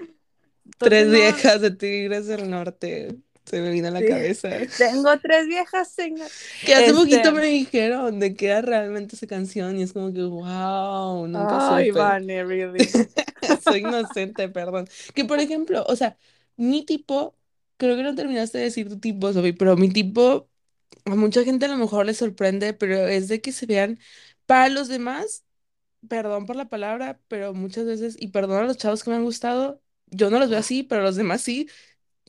Tres 0.78 1.07
no, 1.07 1.12
viejas 1.12 1.61
de 1.61 1.70
Tigres 1.70 2.26
del 2.26 2.51
Norte. 2.51 3.16
Se 3.45 3.61
me 3.61 3.70
vino 3.70 3.88
a 3.88 3.90
la 3.90 4.05
sí, 4.05 4.05
cabeza. 4.05 4.49
tengo 4.76 5.18
tres 5.20 5.47
viejas, 5.47 5.92
señor. 5.92 6.32
Que 6.64 6.74
hace 6.74 6.95
poquito 6.95 7.30
Este, 7.30 7.32
me 7.32 7.45
dijeron 7.45 8.18
de 8.20 8.34
qué 8.36 8.47
era 8.49 8.62
realmente 8.62 9.16
esa 9.16 9.26
canción 9.26 9.78
y 9.78 9.82
es 9.82 9.92
como 9.92 10.12
que, 10.12 10.22
wow, 10.22 11.26
nunca 11.28 11.61
ay, 11.68 11.90
supe. 11.90 11.92
Vane, 11.92 12.42
really. 12.45 12.88
Soy 13.62 13.80
inocente, 13.80 14.49
perdón. 14.49 14.88
Que 15.14 15.24
por 15.24 15.40
ejemplo, 15.40 15.84
o 15.88 15.97
sea, 15.97 16.18
mi 16.57 16.84
tipo, 16.84 17.36
creo 17.76 17.97
que 17.97 18.03
no 18.03 18.14
terminaste 18.14 18.59
de 18.59 18.64
decir 18.64 18.88
tu 18.88 18.99
tipo, 19.01 19.32
Sofi, 19.32 19.53
pero 19.53 19.76
mi 19.76 19.90
tipo, 19.90 20.49
a 21.07 21.16
mucha 21.16 21.45
gente 21.45 21.66
a 21.66 21.68
lo 21.68 21.78
mejor 21.78 22.07
le 22.07 22.14
sorprende, 22.14 22.74
pero 22.74 22.97
es 23.09 23.28
de 23.28 23.40
que 23.42 23.53
se 23.53 23.66
vean 23.66 23.99
para 24.47 24.68
los 24.70 24.88
demás, 24.88 25.45
perdón 26.09 26.47
por 26.47 26.57
la 26.57 26.68
palabra, 26.68 27.20
pero 27.28 27.55
muchas 27.55 27.86
veces, 27.86 28.16
y 28.18 28.28
perdón 28.28 28.59
a 28.64 28.66
los 28.66 28.76
chavos 28.78 29.05
que 29.05 29.11
me 29.11 29.16
han 29.16 29.24
gustado, 29.24 29.82
yo 30.07 30.30
no 30.30 30.38
los 30.38 30.51
veo 30.51 30.59
así, 30.59 30.82
pero 30.82 31.03
los 31.03 31.16
demás 31.16 31.42
sí 31.42 31.68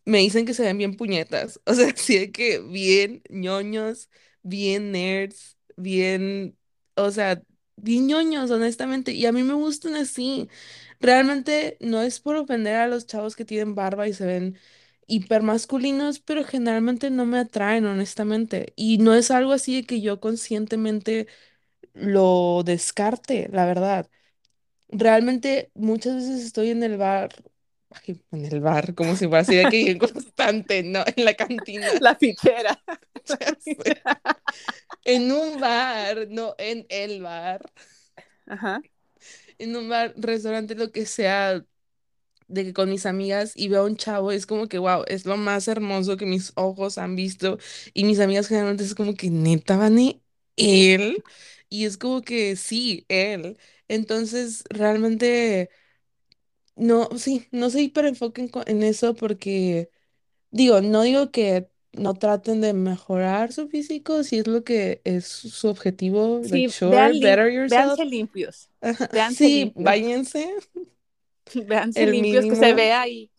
me 0.05 0.19
dicen 0.19 0.45
que 0.45 0.53
se 0.53 0.63
ven 0.63 0.77
bien 0.77 0.95
puñetas. 0.97 1.59
O 1.67 1.73
sea, 1.73 1.93
sí 1.95 2.31
que 2.31 2.59
bien 2.59 3.21
ñoños, 3.29 4.09
bien 4.43 4.91
nerds, 4.91 5.57
bien, 5.77 6.57
o 6.95 7.11
sea, 7.11 7.41
bien 7.75 8.07
ñoños, 8.07 8.51
honestamente. 8.51 9.11
Y 9.13 9.25
a 9.25 9.31
mí 9.31 9.43
me 9.43 9.53
gustan 9.53 9.95
así. 9.95 10.49
Realmente 10.99 11.77
no 11.81 12.01
es 12.01 12.19
por 12.19 12.35
ofender 12.35 12.75
a 12.75 12.87
los 12.87 13.05
chavos 13.07 13.35
que 13.35 13.45
tienen 13.45 13.75
barba 13.75 14.07
y 14.07 14.13
se 14.13 14.25
ven 14.25 14.57
hiper 15.07 15.43
masculinos, 15.43 16.19
pero 16.19 16.43
generalmente 16.43 17.09
no 17.11 17.25
me 17.25 17.39
atraen, 17.39 17.85
honestamente. 17.85 18.73
Y 18.75 18.97
no 18.99 19.13
es 19.13 19.31
algo 19.31 19.51
así 19.53 19.75
de 19.75 19.83
que 19.85 20.01
yo 20.01 20.19
conscientemente 20.19 21.27
lo 21.93 22.63
descarte, 22.65 23.49
la 23.51 23.65
verdad. 23.65 24.09
Realmente 24.89 25.71
muchas 25.75 26.15
veces 26.15 26.45
estoy 26.45 26.69
en 26.71 26.83
el 26.83 26.97
bar, 26.97 27.33
ay, 28.07 28.21
en 28.31 28.45
el 28.45 28.59
bar, 28.61 28.95
como 28.95 29.15
si 29.15 29.27
fuera 29.27 29.41
así 29.41 29.55
de 29.55 29.67
que 29.69 29.91
en 29.91 29.99
constante, 29.99 30.83
no, 30.83 31.03
en 31.15 31.25
la 31.25 31.33
cantina, 31.35 31.87
La 31.99 32.15
fichera. 32.15 32.79
En 35.05 35.31
un 35.31 35.59
bar, 35.59 36.27
no 36.29 36.55
en 36.57 36.85
el 36.89 37.21
bar, 37.21 37.61
Ajá. 38.47 38.81
en 39.57 39.75
un 39.75 39.89
bar, 39.89 40.13
restaurante, 40.17 40.75
lo 40.75 40.91
que 40.91 41.05
sea, 41.05 41.65
de 42.47 42.65
que 42.65 42.73
con 42.73 42.89
mis 42.89 43.05
amigas 43.05 43.53
y 43.55 43.69
veo 43.69 43.83
a 43.83 43.85
un 43.85 43.97
chavo, 43.97 44.31
es 44.31 44.45
como 44.45 44.67
que, 44.67 44.79
wow, 44.79 45.03
es 45.07 45.25
lo 45.25 45.37
más 45.37 45.67
hermoso 45.67 46.17
que 46.17 46.25
mis 46.25 46.53
ojos 46.55 46.97
han 46.97 47.15
visto. 47.15 47.59
Y 47.93 48.05
mis 48.05 48.19
amigas 48.19 48.47
generalmente 48.47 48.83
es 48.85 48.95
como 48.95 49.15
que, 49.15 49.29
neta, 49.31 49.77
Vane, 49.77 50.21
él, 50.57 51.23
y 51.69 51.85
es 51.85 51.97
como 51.97 52.21
que 52.23 52.55
sí, 52.55 53.05
él. 53.09 53.57
Entonces, 53.87 54.63
realmente... 54.69 55.69
No, 56.75 57.09
sí, 57.17 57.47
no 57.51 57.69
se 57.69 57.81
hiperenfoquen 57.81 58.49
co- 58.49 58.63
en 58.67 58.83
eso 58.83 59.15
porque, 59.15 59.89
digo, 60.51 60.81
no 60.81 61.03
digo 61.03 61.31
que 61.31 61.69
no 61.93 62.15
traten 62.15 62.61
de 62.61 62.73
mejorar 62.73 63.53
su 63.53 63.69
físico, 63.69 64.23
si 64.23 64.39
es 64.39 64.47
lo 64.47 64.63
que 64.65 65.01
es 65.05 65.27
su 65.27 65.69
objetivo, 65.69 66.41
like, 66.49 66.69
Sí, 66.69 66.71
sure, 66.71 66.93
vean 66.93 67.19
lim 67.19 67.21
better 67.21 67.49
yourself. 67.51 67.99
véanse 67.99 68.05
limpios. 68.05 68.69
Ajá, 68.81 69.09
Véanse 69.11 69.49
Sí, 69.49 69.49
limpios. 69.49 70.03
váyanse, 70.15 70.55
Véanse 71.53 72.05
el 72.05 72.15
limpios, 72.15 72.47
que 72.47 72.55
se 72.55 72.73
mínimo. 72.73 72.79
vea 72.79 73.01
ahí 73.01 73.31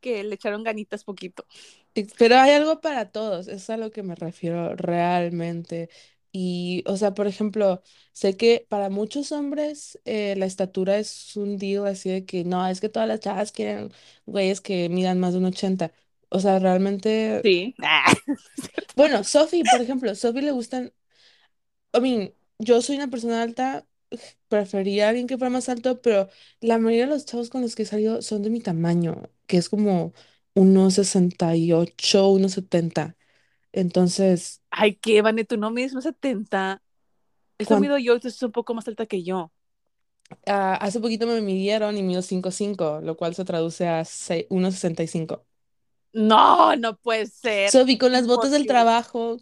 que 0.00 0.24
le 0.24 0.34
echaron 0.36 0.64
ganitas 0.64 1.04
poquito. 1.04 1.46
Ex- 1.94 2.14
Pero 2.18 2.36
hay 2.36 2.52
algo 2.52 2.80
para 2.80 3.10
todos, 3.12 3.46
es 3.48 3.70
a 3.70 3.76
lo 3.76 3.90
que 3.90 4.02
me 4.02 4.14
refiero 4.16 4.74
realmente. 4.76 5.90
Y, 6.36 6.82
o 6.86 6.96
sea, 6.96 7.14
por 7.14 7.28
ejemplo, 7.28 7.80
sé 8.12 8.36
que 8.36 8.66
para 8.68 8.90
muchos 8.90 9.30
hombres 9.30 10.00
eh, 10.04 10.34
la 10.36 10.46
estatura 10.46 10.98
es 10.98 11.36
un 11.36 11.58
deal 11.58 11.86
así 11.86 12.10
de 12.10 12.24
que 12.26 12.44
no, 12.44 12.66
es 12.66 12.80
que 12.80 12.88
todas 12.88 13.06
las 13.08 13.20
chavas 13.20 13.52
quieren 13.52 13.92
güeyes 14.26 14.60
que 14.60 14.88
midan 14.88 15.20
más 15.20 15.32
de 15.32 15.38
un 15.38 15.44
80. 15.46 15.92
O 16.30 16.40
sea, 16.40 16.58
realmente. 16.58 17.40
Sí. 17.44 17.74
Ah. 17.82 18.12
Bueno, 18.96 19.24
Sophie, 19.24 19.62
por 19.70 19.80
ejemplo, 19.80 20.14
Sophie 20.14 20.42
le 20.42 20.50
gustan. 20.52 20.92
I 21.92 22.00
mean, 22.00 22.34
yo 22.58 22.82
soy 22.82 22.96
una 22.96 23.08
persona 23.08 23.42
alta, 23.42 23.86
prefería 24.48 25.06
a 25.06 25.08
alguien 25.10 25.26
que 25.26 25.38
fuera 25.38 25.50
más 25.50 25.68
alto, 25.68 26.00
pero 26.02 26.28
la 26.60 26.78
mayoría 26.78 27.06
de 27.06 27.12
los 27.12 27.26
chavos 27.26 27.50
con 27.50 27.62
los 27.62 27.74
que 27.74 27.84
he 27.84 27.86
salido 27.86 28.22
son 28.22 28.42
de 28.42 28.50
mi 28.50 28.60
tamaño, 28.60 29.22
que 29.46 29.58
es 29.58 29.68
como 29.68 30.12
1,68, 30.54 32.30
1,70. 32.30 33.16
Entonces, 33.74 34.62
Ay, 34.70 34.96
qué, 34.96 35.22
Vane, 35.22 35.44
tú 35.44 35.56
no 35.56 35.70
mides 35.70 35.92
unos 35.92 36.04
70. 36.04 36.82
Eso 37.58 37.76
¿cuán- 37.76 37.78
mido 37.78 37.98
yo, 37.98 38.18
tú 38.20 38.28
estás 38.28 38.42
un 38.44 38.52
poco 38.52 38.74
más 38.74 38.88
alta 38.88 39.06
que 39.06 39.22
yo. 39.24 39.52
ah, 40.46 40.74
hace 40.80 41.00
poquito 41.00 41.26
me 41.26 41.40
midieron 41.40 41.96
y 41.96 42.02
mido 42.02 42.22
cinco 42.22 42.50
cinco 42.50 43.00
lo 43.02 43.16
cual 43.16 43.34
se 43.34 43.44
traduce 43.44 43.86
a 43.88 44.02
sei- 44.04 44.46
uno 44.50 44.70
sesenta 44.70 45.02
y 45.02 45.06
cinco 45.08 45.46
No, 46.12 46.76
no 46.76 46.96
puede 46.96 47.26
ser. 47.26 47.72
So, 47.72 47.84
vi 47.84 47.98
con 47.98 48.12
las 48.12 48.26
botas 48.26 48.50
del 48.52 48.66
trabajo, 48.66 49.38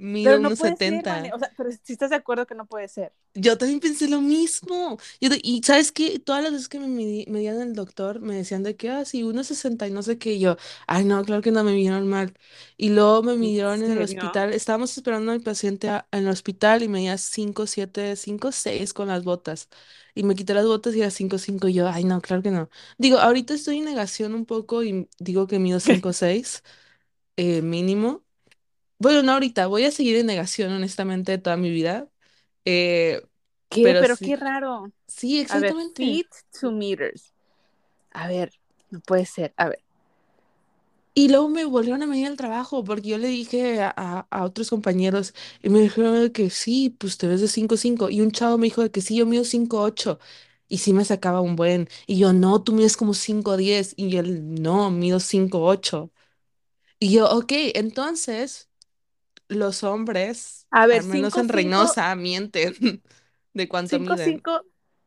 mido 0.00 0.38
no 0.38 0.40
unos 0.40 0.58
puede 0.58 0.76
ser, 0.76 1.06
Vane. 1.06 1.30
setenta 1.30 1.34
O 1.34 1.38
sea, 1.38 1.52
pero 1.56 1.70
si 1.72 1.92
estás 1.92 2.10
de 2.10 2.16
acuerdo 2.16 2.46
que 2.46 2.54
no 2.54 2.66
puede 2.66 2.88
ser. 2.88 3.12
Yo 3.34 3.56
también 3.56 3.78
pensé 3.78 4.08
lo 4.08 4.20
mismo. 4.20 4.98
Yo 5.20 5.28
de- 5.30 5.40
y 5.42 5.62
sabes 5.62 5.92
qué, 5.92 6.18
todas 6.18 6.42
las 6.42 6.52
veces 6.52 6.68
que 6.68 6.80
me 6.80 6.88
medían 7.28 7.60
el 7.60 7.74
doctor 7.74 8.20
me 8.20 8.34
decían 8.34 8.64
de 8.64 8.74
que, 8.76 8.90
ah, 8.90 9.04
sí, 9.04 9.22
uno 9.22 9.44
sesenta 9.44 9.86
y 9.86 9.92
no 9.92 10.02
sé 10.02 10.18
qué, 10.18 10.32
y 10.32 10.40
yo, 10.40 10.56
ay, 10.88 11.04
no, 11.04 11.24
claro 11.24 11.40
que 11.40 11.52
no, 11.52 11.62
me 11.62 11.72
midieron 11.72 12.08
mal. 12.08 12.34
Y 12.76 12.90
luego 12.90 13.22
me 13.22 13.36
¿En 13.40 13.50
midieron 13.50 13.82
en 13.84 13.92
el 13.92 14.00
hospital, 14.02 14.52
estábamos 14.52 14.96
esperando 14.96 15.30
al 15.30 15.42
paciente 15.42 15.88
a- 15.88 16.08
en 16.10 16.24
el 16.24 16.28
hospital 16.28 16.82
y 16.82 16.88
medía 16.88 17.16
cinco 17.18 17.66
siete 17.68 18.16
cinco 18.16 18.50
seis 18.52 18.92
con 18.92 19.06
las 19.08 19.22
botas. 19.22 19.68
Y 20.14 20.24
me 20.24 20.34
quité 20.34 20.52
las 20.54 20.66
botas 20.66 20.94
y 20.96 21.00
era 21.00 21.10
cinco 21.10 21.38
cinco 21.38 21.68
y 21.68 21.74
yo, 21.74 21.88
ay, 21.88 22.02
no, 22.04 22.20
claro 22.20 22.42
que 22.42 22.50
no. 22.50 22.68
Digo, 22.98 23.18
ahorita 23.18 23.54
estoy 23.54 23.78
en 23.78 23.84
negación 23.84 24.34
un 24.34 24.44
poco 24.44 24.82
y 24.82 25.08
digo 25.20 25.46
que 25.46 25.58
mido 25.60 25.78
cinco 25.78 26.12
seis 26.12 26.64
eh, 27.36 27.62
mínimo. 27.62 28.24
Bueno, 29.00 29.22
no 29.24 29.32
ahorita, 29.32 29.66
voy 29.68 29.84
a 29.86 29.92
seguir 29.92 30.16
en 30.18 30.26
negación, 30.28 30.72
honestamente, 30.72 31.38
toda 31.38 31.58
mi 31.58 31.70
vida. 31.70 32.10
Eh, 32.66 33.22
¿Qué? 33.70 33.96
pero 33.98 34.00
Pero 34.00 34.16
sí. 34.16 34.34
qué 34.34 34.36
raro. 34.36 34.92
Sí, 35.08 35.40
A 35.48 35.60
ver, 35.60 35.76
exactamente. 35.76 35.98
feet 35.98 36.28
to 36.60 36.72
meters. 36.72 37.32
A 38.12 38.28
ver, 38.28 38.52
no 38.90 39.00
puede 39.00 39.26
ser. 39.26 39.54
A 39.58 39.68
ver. 39.70 39.80
Y 41.14 41.28
luego 41.28 41.48
me 41.48 41.64
volvieron 41.64 42.02
a 42.02 42.06
medir 42.06 42.26
al 42.28 42.36
trabajo 42.36 42.84
porque 42.84 43.08
yo 43.10 43.18
le 43.18 43.28
dije 43.28 43.82
a, 43.82 43.92
a- 43.96 44.26
a 44.30 44.44
otros 44.44 44.70
compañeros 44.70 45.34
y 45.62 45.68
me 45.68 45.80
dijeron 45.80 46.14
de 46.20 46.32
que 46.32 46.50
sí, 46.50 46.90
pues 46.98 47.18
te 47.18 47.26
ves 47.26 47.40
de 47.40 47.48
cinco 47.48 47.76
cinco 47.76 48.10
Y 48.10 48.20
un 48.20 48.30
chavo 48.32 48.58
me 48.58 48.66
dijo 48.66 48.82
de 48.82 48.90
que 48.90 49.00
sí, 49.02 49.16
yo 49.16 49.26
mido 49.26 49.44
cinco 49.44 49.82
ocho 49.82 50.18
Y 50.68 50.78
sí 50.78 50.92
me 50.92 51.04
sacaba 51.04 51.40
un 51.40 51.56
buen. 51.56 51.88
Y 52.06 52.18
yo, 52.18 52.32
no, 52.32 52.62
tú 52.62 52.72
mides 52.72 52.96
como 52.96 53.14
cinco 53.14 53.56
diez 53.56 53.92
Y 53.96 54.16
él, 54.16 54.54
no, 54.62 54.90
mido 54.90 55.20
cinco 55.20 55.62
ocho 55.64 56.12
Y 57.00 57.12
yo, 57.12 57.30
ok, 57.30 57.52
entonces 57.76 58.69
los 59.50 59.82
hombres, 59.84 60.68
A 60.70 60.86
ver, 60.86 61.02
al 61.02 61.04
menos 61.04 61.36
5, 61.36 61.40
en 61.40 61.48
5, 61.48 61.54
Reynosa, 61.54 62.14
mienten 62.16 62.74
de 63.54 63.68
cuánto 63.68 63.98
5, 63.98 64.16
miden. 64.16 64.42
5, 64.42 64.62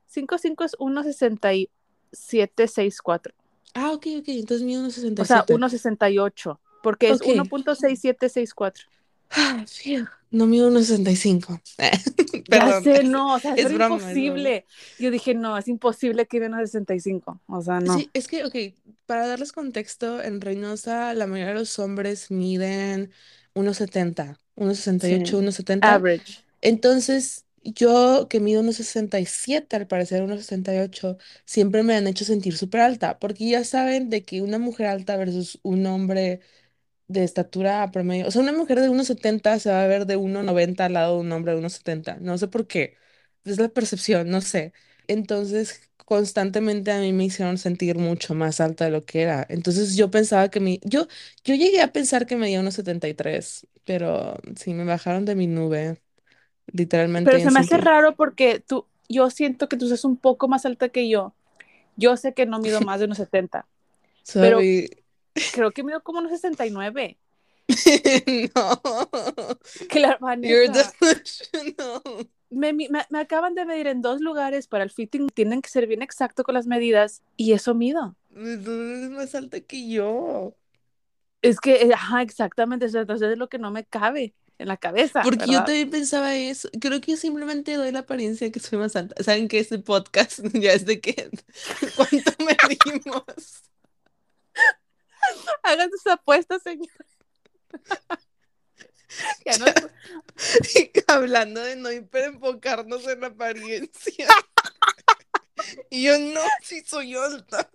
5, 0.07 0.37
5 0.37 0.63
es 0.63 0.75
1.67, 0.79 2.67
64. 2.67 3.33
Ah, 3.75 3.91
ok, 3.93 4.05
ok, 4.19 4.27
entonces 4.29 4.65
unos 4.67 4.93
sesenta 4.93 5.21
O 5.21 5.23
y 5.23 5.25
sea, 5.25 5.37
siete 5.37 5.53
1.68. 5.53 6.59
Porque 6.81 7.09
es 7.09 7.21
Ok. 7.21 7.25
1.6764. 7.25 8.83
Ah, 9.31 9.65
No 10.31 10.45
mido 10.47 10.67
unos 10.67 10.87
65. 10.87 11.59
Ya 12.45 12.71
sé, 12.71 13.03
no, 13.03 13.35
o 13.35 13.39
sea, 13.39 13.53
Es 13.57 13.65
es 13.65 13.73
broma. 13.73 14.11
imposible. 14.11 14.65
Yo 14.99 15.11
dije, 15.11 15.33
no, 15.33 15.57
es 15.57 15.67
imposible 15.67 16.27
que 16.27 16.39
viene 16.39 16.57
a 16.57 16.59
65. 16.59 17.39
O 17.47 17.61
sea, 17.61 17.79
no. 17.79 17.97
Sí, 17.97 18.09
es 18.13 18.27
que, 18.27 18.45
ok, 18.45 18.55
para 19.05 19.27
darles 19.27 19.51
contexto, 19.51 20.21
en 20.21 20.39
Reynosa 20.41 21.13
la 21.13 21.27
mayoría 21.27 21.53
de 21.53 21.59
los 21.59 21.79
hombres 21.79 22.31
miden 22.31 23.11
unos 23.53 23.77
70, 23.77 24.39
unos 24.55 24.77
68, 24.77 25.37
Sí. 25.37 25.39
unos 25.39 25.55
70. 25.55 26.05
Average. 26.05 26.43
Entonces, 26.61 27.45
yo 27.63 28.27
que 28.29 28.39
mido 28.39 28.61
unos 28.61 28.77
67, 28.77 29.75
al 29.75 29.87
parecer 29.87 30.23
unos 30.23 30.39
68, 30.41 31.17
siempre 31.45 31.83
me 31.83 31.95
han 31.95 32.07
hecho 32.07 32.25
sentir 32.25 32.57
súper 32.57 32.81
alta, 32.81 33.19
porque 33.19 33.49
ya 33.49 33.63
saben 33.63 34.09
de 34.09 34.23
que 34.25 34.41
una 34.41 34.59
mujer 34.59 34.87
alta 34.87 35.17
versus 35.17 35.59
un 35.63 35.85
hombre 35.85 36.41
de 37.07 37.23
estatura 37.23 37.89
promedio, 37.91 38.27
o 38.27 38.31
sea, 38.31 38.41
una 38.41 38.53
mujer 38.53 38.79
de 38.81 38.89
unos 38.89 39.07
70 39.07 39.59
se 39.59 39.69
va 39.71 39.83
a 39.83 39.87
ver 39.87 40.05
de 40.05 40.15
unos 40.15 40.43
90 40.45 40.85
al 40.85 40.93
lado 40.93 41.15
de 41.15 41.21
un 41.21 41.31
hombre 41.31 41.53
de 41.53 41.59
unos 41.59 41.73
70, 41.73 42.17
no 42.21 42.37
sé 42.37 42.47
por 42.47 42.67
qué, 42.67 42.95
es 43.45 43.59
la 43.59 43.69
percepción, 43.69 44.29
no 44.29 44.41
sé. 44.41 44.73
Entonces, 45.07 45.89
constantemente 46.05 46.91
a 46.91 46.99
mí 46.99 47.13
me 47.13 47.25
hicieron 47.25 47.57
sentir 47.57 47.97
mucho 47.97 48.35
más 48.35 48.59
alta 48.61 48.85
de 48.85 48.91
lo 48.91 49.03
que 49.05 49.21
era. 49.21 49.45
Entonces, 49.49 49.95
yo 49.95 50.11
pensaba 50.11 50.49
que 50.49 50.59
mi, 50.59 50.79
yo, 50.83 51.07
yo 51.43 51.55
llegué 51.55 51.81
a 51.81 51.93
pensar 51.93 52.25
que 52.27 52.35
medía 52.37 52.59
unos 52.59 52.75
73, 52.75 53.67
pero 53.85 54.37
sí, 54.55 54.73
me 54.73 54.85
bajaron 54.85 55.25
de 55.25 55.35
mi 55.35 55.47
nube, 55.47 56.01
literalmente 56.71 57.31
Pero 57.31 57.43
se 57.43 57.51
me 57.51 57.59
hace 57.59 57.77
raro 57.77 58.15
porque 58.15 58.59
tú, 58.59 58.85
yo 59.09 59.29
siento 59.29 59.69
que 59.69 59.77
tú 59.77 59.87
sos 59.87 60.05
un 60.05 60.17
poco 60.17 60.47
más 60.47 60.65
alta 60.65 60.89
que 60.89 61.09
yo. 61.09 61.33
Yo 61.97 62.17
sé 62.17 62.33
que 62.33 62.45
no 62.45 62.59
mido 62.59 62.81
más 62.81 62.99
de 62.99 63.05
unos 63.05 63.17
70, 63.17 63.67
pero 64.33 64.59
creo 65.51 65.71
que 65.71 65.83
mido 65.83 66.03
como 66.03 66.19
unos 66.19 66.31
69. 66.31 67.17
No. 68.55 68.79
Claro, 69.89 70.17
You're 70.41 70.67
Vanessa, 70.67 70.93
delusional. 71.01 72.27
Me, 72.53 72.73
me, 72.73 72.87
me 72.87 73.19
acaban 73.19 73.55
de 73.55 73.65
medir 73.65 73.87
en 73.87 74.01
dos 74.01 74.21
lugares 74.21 74.67
para 74.67 74.83
el 74.83 74.91
fitting. 74.91 75.27
Tienen 75.29 75.61
que 75.61 75.69
ser 75.69 75.87
bien 75.87 76.01
exacto 76.01 76.43
con 76.43 76.53
las 76.53 76.67
medidas 76.67 77.21
y 77.37 77.53
eso 77.53 77.73
mido. 77.75 78.15
Es 78.35 78.67
más 79.11 79.35
alta 79.35 79.59
que 79.61 79.89
yo. 79.89 80.55
Es 81.41 81.59
que, 81.59 81.83
eh, 81.83 81.93
ajá, 81.93 82.21
exactamente. 82.21 82.85
eso, 82.85 82.99
Entonces 82.99 83.31
es 83.31 83.37
lo 83.37 83.49
que 83.49 83.59
no 83.59 83.69
me 83.69 83.85
cabe 83.85 84.33
en 84.59 84.67
la 84.67 84.77
cabeza, 84.77 85.21
Porque 85.23 85.47
yo 85.47 85.63
también 85.63 85.89
pensaba 85.89 86.35
eso. 86.35 86.69
Creo 86.79 87.01
que 87.01 87.11
yo 87.11 87.17
simplemente 87.17 87.75
doy 87.75 87.91
la 87.91 87.99
apariencia 87.99 88.47
de 88.47 88.51
que 88.51 88.59
soy 88.59 88.79
más 88.79 88.95
alta. 88.95 89.21
¿Saben 89.23 89.47
que 89.47 89.59
este 89.59 89.79
podcast 89.79 90.39
ya 90.53 90.71
es 90.73 90.85
de 90.85 91.01
que 91.01 91.29
cuánto 91.95 92.31
medimos? 92.39 93.63
Hagan 95.63 95.89
sus 95.89 96.07
apuestas, 96.07 96.61
señor. 96.61 96.89
Ya 99.45 99.57
no, 99.57 99.65
Hablando 101.07 101.61
de 101.61 101.75
no 101.75 101.91
hiperenfocarnos 101.91 103.07
en 103.07 103.21
la 103.21 103.27
apariencia. 103.27 104.27
Y 105.89 106.03
yo 106.03 106.17
no, 106.19 106.41
sí 106.61 106.83
soy 106.85 107.15
alta. 107.15 107.69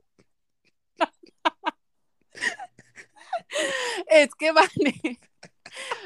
es 4.08 4.34
que 4.34 4.52
vale. 4.52 5.18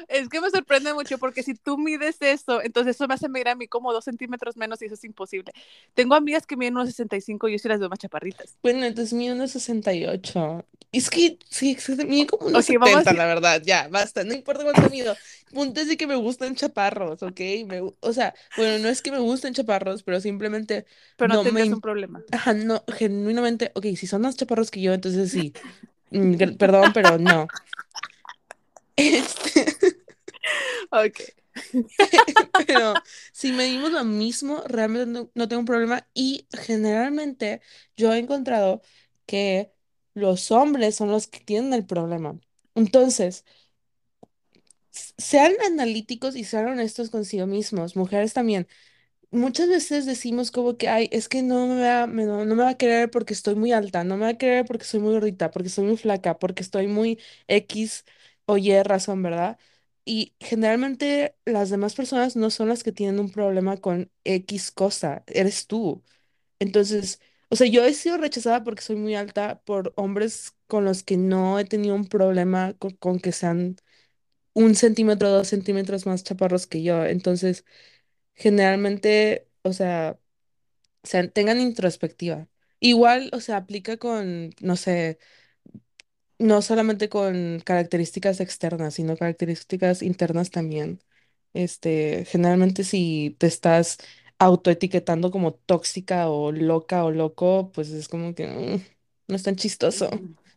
Es 0.07 0.29
que 0.29 0.41
me 0.41 0.49
sorprende 0.49 0.93
mucho 0.93 1.17
porque 1.17 1.43
si 1.43 1.55
tú 1.55 1.77
mides 1.77 2.17
eso, 2.21 2.61
entonces 2.61 2.95
eso 2.95 3.07
me 3.07 3.13
hace 3.15 3.29
medir 3.29 3.49
a 3.49 3.55
mí 3.55 3.67
como 3.67 3.93
dos 3.93 4.05
centímetros 4.05 4.57
menos 4.57 4.81
y 4.81 4.85
eso 4.85 4.95
es 4.95 5.03
imposible. 5.03 5.51
Tengo 5.93 6.15
amigas 6.15 6.45
que 6.45 6.57
miden 6.57 6.75
unos 6.75 6.89
65 6.89 7.47
y 7.47 7.53
yo 7.53 7.59
sí 7.59 7.67
las 7.67 7.79
veo 7.79 7.89
más 7.89 7.99
chaparritas. 7.99 8.57
Bueno, 8.61 8.85
entonces 8.85 9.13
mido 9.13 9.35
unos 9.35 9.51
68. 9.51 10.65
Es 10.91 11.09
que 11.09 11.37
sí, 11.49 11.75
mido 12.07 12.27
como 12.27 12.47
unos 12.47 12.65
Ok, 12.65 12.69
vamos 12.79 12.95
a 12.97 12.99
70, 12.99 13.11
decir- 13.11 13.17
la 13.17 13.25
verdad. 13.25 13.61
Ya, 13.65 13.87
basta. 13.89 14.23
No 14.23 14.33
importa 14.33 14.63
cuánto 14.63 14.89
mido. 14.89 15.17
Punto 15.51 15.81
es 15.81 15.87
de 15.87 15.97
que 15.97 16.07
me 16.07 16.15
gustan 16.15 16.55
chaparros, 16.55 17.23
¿ok? 17.23 17.39
Me 17.67 17.81
o 17.99 18.13
sea, 18.13 18.33
bueno, 18.55 18.79
no 18.79 18.89
es 18.89 19.01
que 19.01 19.11
me 19.11 19.19
gusten 19.19 19.53
chaparros, 19.53 20.03
pero 20.03 20.19
simplemente 20.21 20.85
Pero 21.17 21.27
no, 21.33 21.43
no 21.43 21.51
me 21.51 21.63
un 21.63 21.81
problema. 21.81 22.23
Ajá, 22.31 22.53
no, 22.53 22.83
genuinamente, 22.97 23.71
ok, 23.75 23.85
si 23.97 24.07
son 24.07 24.21
más 24.21 24.35
chaparros 24.35 24.71
que 24.71 24.81
yo, 24.81 24.93
entonces 24.93 25.31
sí. 25.31 25.53
Mm, 26.11 26.57
perdón, 26.57 26.93
pero 26.93 27.17
no. 27.17 27.47
Este, 28.95 29.65
Ok. 30.91 31.19
pero 32.67 33.01
si 33.31 33.53
medimos 33.53 33.91
lo 33.91 34.03
mismo, 34.05 34.63
realmente 34.67 35.07
no, 35.07 35.29
no 35.35 35.47
tengo 35.47 35.61
un 35.61 35.65
problema. 35.65 36.07
Y 36.13 36.47
generalmente 36.51 37.61
yo 37.95 38.13
he 38.13 38.19
encontrado 38.19 38.81
que 39.25 39.71
los 40.13 40.51
hombres 40.51 40.95
son 40.95 41.11
los 41.11 41.27
que 41.27 41.39
tienen 41.39 41.73
el 41.73 41.85
problema. 41.85 42.39
Entonces, 42.75 43.45
sean 45.17 45.53
analíticos 45.65 46.35
y 46.35 46.43
sean 46.43 46.67
honestos 46.67 47.09
consigo 47.09 47.47
mismos, 47.47 47.95
mujeres 47.95 48.33
también. 48.33 48.67
Muchas 49.31 49.69
veces 49.69 50.05
decimos 50.05 50.51
como 50.51 50.77
que, 50.77 50.89
ay, 50.89 51.09
es 51.11 51.29
que 51.29 51.43
no 51.43 51.67
me 51.67 51.81
va, 51.81 52.07
me- 52.07 52.25
no, 52.25 52.45
no 52.45 52.55
me 52.55 52.63
va 52.63 52.71
a 52.71 52.77
querer 52.77 53.11
porque 53.11 53.33
estoy 53.33 53.55
muy 53.55 53.73
alta, 53.73 54.03
no 54.05 54.17
me 54.17 54.23
va 54.25 54.29
a 54.31 54.39
querer 54.39 54.65
porque 54.65 54.85
soy 54.85 54.99
muy 55.01 55.13
gordita, 55.13 55.51
porque 55.51 55.69
soy 55.69 55.85
muy 55.85 55.97
flaca, 55.97 56.39
porque 56.39 56.63
estoy 56.63 56.87
muy 56.87 57.19
X 57.47 58.05
o 58.45 58.57
Y 58.57 58.83
razón, 58.83 59.23
¿verdad? 59.23 59.57
Y 60.05 60.35
generalmente 60.39 61.35
las 61.45 61.69
demás 61.69 61.95
personas 61.95 62.35
no 62.35 62.49
son 62.49 62.69
las 62.69 62.83
que 62.83 62.91
tienen 62.91 63.19
un 63.19 63.31
problema 63.31 63.77
con 63.77 64.11
X 64.25 64.71
cosa, 64.71 65.23
eres 65.27 65.67
tú. 65.67 66.03
Entonces, 66.59 67.21
o 67.49 67.55
sea, 67.57 67.67
yo 67.67 67.85
he 67.85 67.93
sido 67.93 68.17
rechazada 68.17 68.63
porque 68.63 68.81
soy 68.81 68.95
muy 68.97 69.15
alta 69.15 69.61
por 69.65 69.93
hombres 69.97 70.53
con 70.67 70.85
los 70.85 71.03
que 71.03 71.17
no 71.17 71.59
he 71.59 71.65
tenido 71.65 71.95
un 71.95 72.07
problema 72.07 72.73
con, 72.99 73.19
que 73.19 73.31
sean 73.33 73.77
un 74.53 74.75
centímetro, 74.75 75.29
dos 75.31 75.49
centímetros 75.49 76.05
más 76.05 76.23
chaparros 76.23 76.67
que 76.67 76.83
yo. 76.83 77.05
Entonces, 77.05 77.65
generalmente, 78.35 79.49
o 79.63 79.73
sea, 79.73 80.19
tengan 81.33 81.59
introspectiva. 81.61 82.47
Igual, 82.79 83.29
o 83.33 83.39
sea, 83.39 83.57
aplica 83.57 83.97
con, 83.97 84.51
no 84.61 84.75
sé, 84.75 85.19
no 86.39 86.61
solamente 86.61 87.09
con 87.09 87.61
características 87.65 88.39
externas, 88.39 88.95
sino 88.95 89.17
características 89.17 90.01
internas 90.01 90.51
también. 90.51 90.99
Este, 91.53 92.25
generalmente 92.25 92.83
si 92.83 93.35
te 93.39 93.47
estás 93.47 93.97
autoetiquetando 94.39 95.31
como 95.31 95.53
tóxica 95.53 96.29
o 96.29 96.51
loca 96.51 97.05
o 97.05 97.11
loco, 97.11 97.71
pues 97.73 97.89
es 97.91 98.07
como 98.07 98.35
que 98.35 98.47
mm, 98.47 98.81
no 99.27 99.35
es 99.35 99.43
tan 99.43 99.55
chistoso. 99.55 100.09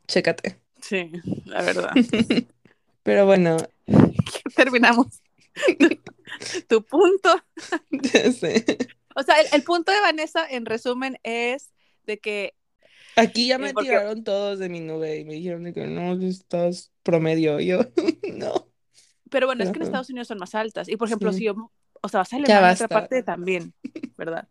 Chécate. 0.09 0.61
Sí, 0.81 1.11
la 1.45 1.63
verdad. 1.63 1.91
Pero 3.03 3.27
bueno, 3.27 3.57
Terminamos. 4.57 5.23
tu 6.69 6.83
punto. 6.83 7.31
ya 7.91 8.33
sé. 8.33 8.65
O 9.15 9.23
sea, 9.23 9.41
el, 9.41 9.47
el 9.53 9.63
punto 9.63 9.93
de 9.93 10.01
Vanessa, 10.01 10.47
en 10.49 10.67
resumen, 10.67 11.19
es 11.23 11.73
de 12.07 12.19
que 12.19 12.55
Aquí 13.17 13.49
ya 13.49 13.59
me 13.59 13.73
porque- 13.73 13.89
tiraron 13.89 14.23
todos 14.25 14.59
de 14.59 14.69
mi 14.69 14.81
nube 14.81 15.19
y 15.19 15.25
me 15.25 15.35
dijeron 15.35 15.65
de 15.65 15.73
que 15.73 15.87
no, 15.87 16.13
estás 16.27 16.93
promedio. 17.03 17.59
Y 17.61 17.67
yo, 17.67 17.81
no. 18.35 18.69
Pero 19.31 19.47
bueno, 19.47 19.65
es 19.65 19.71
que 19.71 19.79
en. 19.79 19.83
Estados 19.85 20.11
Unidos 20.11 20.29
son 20.29 20.39
más 20.39 20.55
altas. 20.55 20.89
Y 20.89 20.97
por 20.97 21.09
ejemplo, 21.09 21.33
Sí. 21.33 21.39
si 21.39 21.45
yo, 21.47 21.73
o 22.03 22.09
sea, 22.09 22.19
vas 22.21 22.33
a 22.33 22.37
Alemania, 22.37 22.73
otra 22.73 22.89
parte 22.89 23.23
también, 23.23 23.73
¿verdad? 24.17 24.49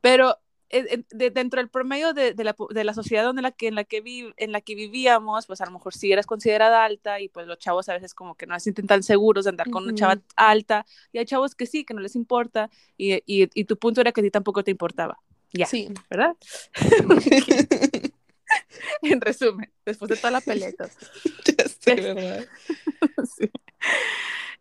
Pero 0.00 0.38
eh, 0.72 0.86
eh, 0.88 1.04
de- 1.10 1.30
dentro 1.30 1.60
del 1.60 1.68
promedio 1.68 2.12
de, 2.12 2.32
de 2.32 2.44
la, 2.44 2.54
de 2.70 2.84
la 2.84 2.94
sociedad 2.94 3.24
donde 3.24 3.42
la 3.42 3.50
que, 3.50 3.66
en, 3.68 3.74
la 3.74 3.84
que 3.84 4.00
vi- 4.00 4.32
en 4.36 4.52
la 4.52 4.60
que 4.60 4.74
vivíamos, 4.76 5.46
pues 5.46 5.60
a 5.60 5.66
lo 5.66 5.72
mejor 5.72 5.94
sí 5.94 6.12
eras 6.12 6.26
considerada 6.26 6.84
alta 6.84 7.20
y 7.20 7.28
pues 7.28 7.46
los 7.46 7.58
chavos 7.58 7.88
a 7.88 7.94
veces 7.94 8.14
como 8.14 8.34
que 8.36 8.46
no 8.46 8.54
se 8.54 8.60
sienten 8.64 8.86
tan 8.86 9.02
seguros 9.02 9.44
de 9.44 9.50
andar 9.50 9.68
con 9.68 9.82
una 9.84 9.94
chava 9.94 10.20
alta. 10.36 10.86
Y 11.12 11.18
hay 11.18 11.24
chavos 11.26 11.54
que 11.54 11.66
sí, 11.66 11.84
que 11.84 11.92
no 11.94 12.00
les 12.00 12.14
importa. 12.16 12.70
Y, 12.96 13.14
y, 13.26 13.48
y 13.52 13.64
tu 13.64 13.76
punto 13.78 14.00
era 14.00 14.12
que 14.12 14.20
a 14.20 14.24
ti 14.24 14.30
tampoco 14.30 14.62
te 14.64 14.70
importaba. 14.70 15.18
Ya, 15.52 15.66
Sí. 15.66 15.88
¿verdad? 16.08 16.36
En 19.02 19.20
resumen, 19.20 19.70
después 19.84 20.08
de 20.08 20.16
toda 20.16 20.32
la 20.32 20.40
peleta. 20.40 20.88
ya 21.58 21.68
sé, 21.68 21.94
¿verdad? 22.14 22.46
Sí. 23.38 23.50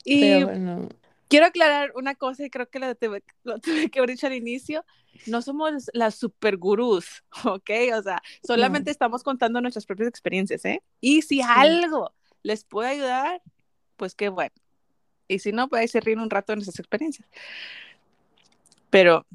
Y 0.03 0.21
Pero 0.21 0.47
bueno. 0.47 0.89
quiero 1.27 1.45
aclarar 1.47 1.91
una 1.95 2.13
cosa 2.15 2.45
y 2.45 2.49
creo 2.49 2.69
que 2.69 2.79
lo 2.79 2.93
tuve, 2.95 3.23
lo 3.43 3.59
tuve 3.59 3.89
que 3.89 3.99
haber 3.99 4.11
dicho 4.11 4.27
al 4.27 4.33
inicio. 4.33 4.85
No 5.25 5.41
somos 5.41 5.89
las 5.93 6.15
super 6.15 6.57
gurús, 6.57 7.23
¿ok? 7.43 7.69
O 7.97 8.01
sea, 8.03 8.21
solamente 8.45 8.91
estamos 8.91 9.23
contando 9.23 9.59
nuestras 9.61 9.85
propias 9.85 10.07
experiencias, 10.09 10.63
¿eh? 10.65 10.81
Y 11.01 11.23
si 11.23 11.37
Sí. 11.37 11.41
algo 11.47 12.13
les 12.43 12.63
puede 12.63 12.89
ayudar, 12.89 13.41
pues 13.97 14.13
qué 14.15 14.29
bueno. 14.29 14.53
Y 15.27 15.39
si 15.39 15.51
no, 15.51 15.67
pues 15.67 15.81
ahí 15.81 15.87
se 15.87 15.99
ríen 15.99 16.19
un 16.19 16.29
rato 16.29 16.51
de 16.51 16.57
nuestras 16.57 16.79
experiencias. 16.79 17.27
Pero, 18.89 19.25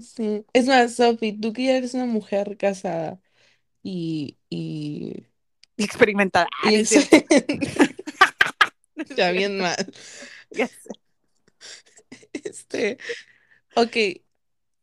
Sí. 0.00 0.44
Es 0.52 0.66
más, 0.66 0.94
Sophie, 0.96 1.38
tú 1.40 1.52
que 1.52 1.64
ya 1.64 1.76
eres 1.76 1.94
una 1.94 2.06
mujer 2.06 2.56
casada 2.56 3.20
y, 3.82 4.38
y, 4.50 5.24
experimentada. 5.76 6.48
Ah, 6.64 6.70
y 6.70 6.74
no 6.76 6.80
es 6.80 6.88
cierto, 6.88 7.16
no 8.96 9.02
es 9.02 9.08
ya 9.10 9.14
cierto. 9.14 9.32
bien 9.32 9.58
mal. 9.58 9.76
Ya 10.50 10.68
sé. 10.68 10.90
Este, 12.32 12.98
ok, 13.76 13.96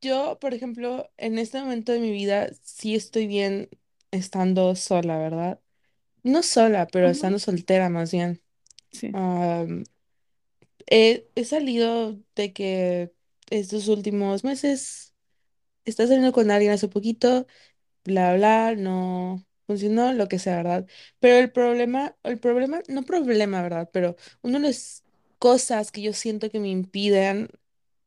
yo, 0.01 0.37
por 0.39 0.53
ejemplo, 0.53 1.11
en 1.17 1.37
este 1.39 1.59
momento 1.61 1.91
de 1.91 1.99
mi 1.99 2.11
vida 2.11 2.49
sí 2.63 2.95
estoy 2.95 3.27
bien 3.27 3.69
estando 4.11 4.75
sola, 4.75 5.17
¿verdad? 5.17 5.59
No 6.23 6.43
sola, 6.43 6.87
pero 6.87 7.07
Ujú. 7.07 7.13
estando 7.13 7.39
soltera 7.39 7.89
más 7.89 8.11
bien. 8.11 8.41
Sí. 8.91 9.11
Am, 9.13 9.83
he, 10.87 11.27
he 11.35 11.45
salido 11.45 12.17
de 12.35 12.53
que 12.53 13.13
estos 13.51 13.89
últimos 13.89 14.45
meses 14.45 15.15
está 15.85 16.05
saliendo 16.07 16.31
con 16.33 16.51
alguien 16.51 16.71
hace 16.73 16.87
poquito, 16.87 17.47
bla, 18.05 18.35
bla, 18.35 18.75
no 18.75 19.45
funcionó, 19.67 20.13
lo 20.13 20.27
que 20.27 20.39
sea, 20.39 20.57
¿verdad? 20.57 20.87
Pero 21.19 21.37
el 21.39 21.51
problema, 21.51 22.15
el 22.23 22.39
problema, 22.39 22.81
no 22.89 23.03
problema, 23.03 23.61
¿verdad? 23.61 23.89
Pero 23.93 24.15
una 24.41 24.59
de 24.59 24.67
las 24.67 25.03
cosas 25.39 25.91
que 25.91 26.01
yo 26.01 26.13
siento 26.13 26.49
que 26.51 26.59
me 26.59 26.69
impiden 26.69 27.49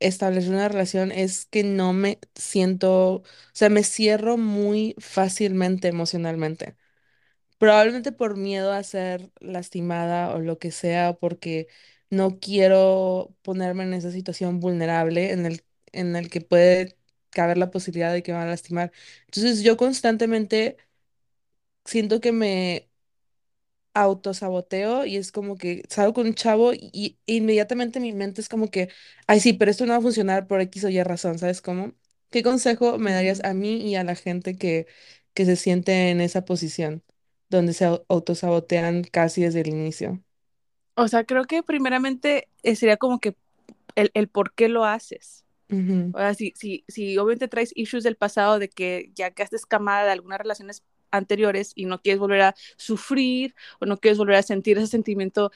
establecer 0.00 0.52
una 0.52 0.68
relación 0.68 1.12
es 1.12 1.46
que 1.46 1.64
no 1.64 1.92
me 1.92 2.18
siento, 2.34 3.16
o 3.16 3.22
sea, 3.52 3.68
me 3.70 3.84
cierro 3.84 4.36
muy 4.38 4.94
fácilmente 4.98 5.88
emocionalmente. 5.88 6.76
Probablemente 7.58 8.12
por 8.12 8.36
miedo 8.36 8.72
a 8.72 8.82
ser 8.82 9.30
lastimada 9.40 10.34
o 10.34 10.40
lo 10.40 10.58
que 10.58 10.70
sea, 10.72 11.14
porque 11.14 11.68
no 12.14 12.38
quiero 12.40 13.34
ponerme 13.42 13.84
en 13.84 13.94
esa 13.94 14.10
situación 14.12 14.60
vulnerable 14.60 15.32
en 15.32 15.46
el, 15.46 15.64
en 15.92 16.16
el 16.16 16.30
que 16.30 16.40
puede 16.40 16.96
caber 17.30 17.58
la 17.58 17.70
posibilidad 17.70 18.12
de 18.12 18.22
que 18.22 18.32
me 18.32 18.38
van 18.38 18.48
a 18.48 18.50
lastimar. 18.52 18.92
Entonces 19.26 19.62
yo 19.62 19.76
constantemente 19.76 20.76
siento 21.84 22.20
que 22.20 22.32
me 22.32 22.88
autosaboteo 23.94 25.06
y 25.06 25.16
es 25.16 25.30
como 25.32 25.56
que 25.56 25.82
salgo 25.88 26.14
con 26.14 26.26
un 26.26 26.34
chavo 26.34 26.72
y, 26.74 27.18
y 27.26 27.36
inmediatamente 27.36 28.00
mi 28.00 28.12
mente 28.12 28.40
es 28.40 28.48
como 28.48 28.68
que, 28.70 28.88
ay 29.26 29.38
sí, 29.40 29.52
pero 29.52 29.70
esto 29.70 29.86
no 29.86 29.92
va 29.92 29.98
a 29.98 30.00
funcionar 30.02 30.46
por 30.48 30.60
X 30.60 30.84
o 30.84 30.88
Y 30.88 31.02
razón, 31.02 31.38
¿sabes 31.38 31.62
cómo? 31.62 31.92
¿Qué 32.30 32.42
consejo 32.42 32.98
me 32.98 33.12
darías 33.12 33.42
a 33.44 33.54
mí 33.54 33.76
y 33.88 33.94
a 33.96 34.02
la 34.04 34.16
gente 34.16 34.56
que, 34.56 34.86
que 35.34 35.44
se 35.44 35.54
siente 35.56 36.10
en 36.10 36.20
esa 36.20 36.44
posición, 36.44 37.04
donde 37.48 37.72
se 37.72 37.86
au- 37.86 38.04
autosabotean 38.08 39.04
casi 39.04 39.42
desde 39.42 39.60
el 39.60 39.68
inicio? 39.68 40.24
O 40.96 41.08
sea, 41.08 41.24
creo 41.24 41.44
que 41.44 41.62
primeramente 41.62 42.48
eh, 42.62 42.76
sería 42.76 42.96
como 42.96 43.18
que 43.20 43.36
el, 43.96 44.10
el 44.14 44.28
por 44.28 44.52
qué 44.54 44.68
lo 44.68 44.84
haces. 44.84 45.44
Ujú, 45.70 46.10
O 46.14 46.18
sea, 46.18 46.34
si, 46.34 46.52
si, 46.56 46.84
si 46.88 47.16
obviamente 47.18 47.48
traes 47.48 47.72
issues 47.74 48.04
del 48.04 48.16
pasado 48.16 48.58
de 48.58 48.68
que 48.68 49.10
ya 49.14 49.30
quedaste 49.32 49.56
escamada 49.56 50.04
de 50.04 50.12
algunas 50.12 50.38
relaciones 50.38 50.84
anteriores 51.10 51.72
y 51.74 51.86
no 51.86 52.00
quieres 52.00 52.20
volver 52.20 52.42
a 52.42 52.54
sufrir 52.76 53.54
o 53.80 53.86
no 53.86 53.98
quieres 53.98 54.18
volver 54.18 54.36
a 54.36 54.42
sentir 54.42 54.78
ese 54.78 54.88
sentimiento 54.88 55.50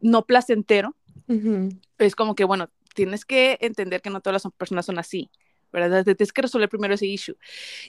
no 0.00 0.24
placentero, 0.26 0.94
ujú, 1.28 1.68
es 1.98 2.14
como 2.14 2.34
que, 2.34 2.44
bueno, 2.44 2.70
tienes 2.94 3.24
que 3.24 3.58
entender 3.60 4.00
que 4.02 4.10
no 4.10 4.20
todas 4.20 4.44
las 4.44 4.52
personas 4.52 4.86
son 4.86 4.98
así, 4.98 5.30
¿verdad? 5.72 6.04
Tienes 6.04 6.32
que 6.32 6.42
resolver 6.42 6.68
primero 6.68 6.94
ese 6.94 7.06
issue. 7.06 7.36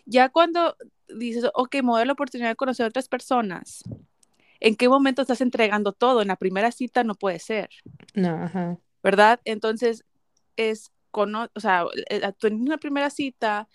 Ya 0.06 0.30
cuando 0.30 0.76
dices, 1.10 1.46
ok, 1.54 1.76
me 1.76 1.82
voy 1.92 2.02
a 2.02 2.06
la 2.06 2.14
oportunidad 2.14 2.50
de 2.50 2.56
conocer 2.56 2.86
a 2.86 2.90
otras 2.90 3.08
personas, 3.10 3.84
¿en 4.60 4.76
qué 4.76 4.90
momento 4.90 5.22
estás 5.22 5.42
entregando 5.42 5.94
todo? 5.94 6.22
En 6.22 6.28
la 6.30 6.36
primera 6.36 6.72
cita 6.72 7.04
no 7.04 7.16
puede 7.16 7.40
ser. 7.40 7.70
No, 8.14 8.44
ajá. 8.44 8.78
¿verdad? 9.02 9.40
Entonces, 9.46 10.04
es, 10.58 10.92
cono 11.12 11.48
o 11.56 11.60
sea, 11.60 11.86
eh, 12.10 12.32
tú 12.38 12.48
en 12.48 12.62
una 12.62 12.78
primera 12.78 13.10
cita, 13.10 13.68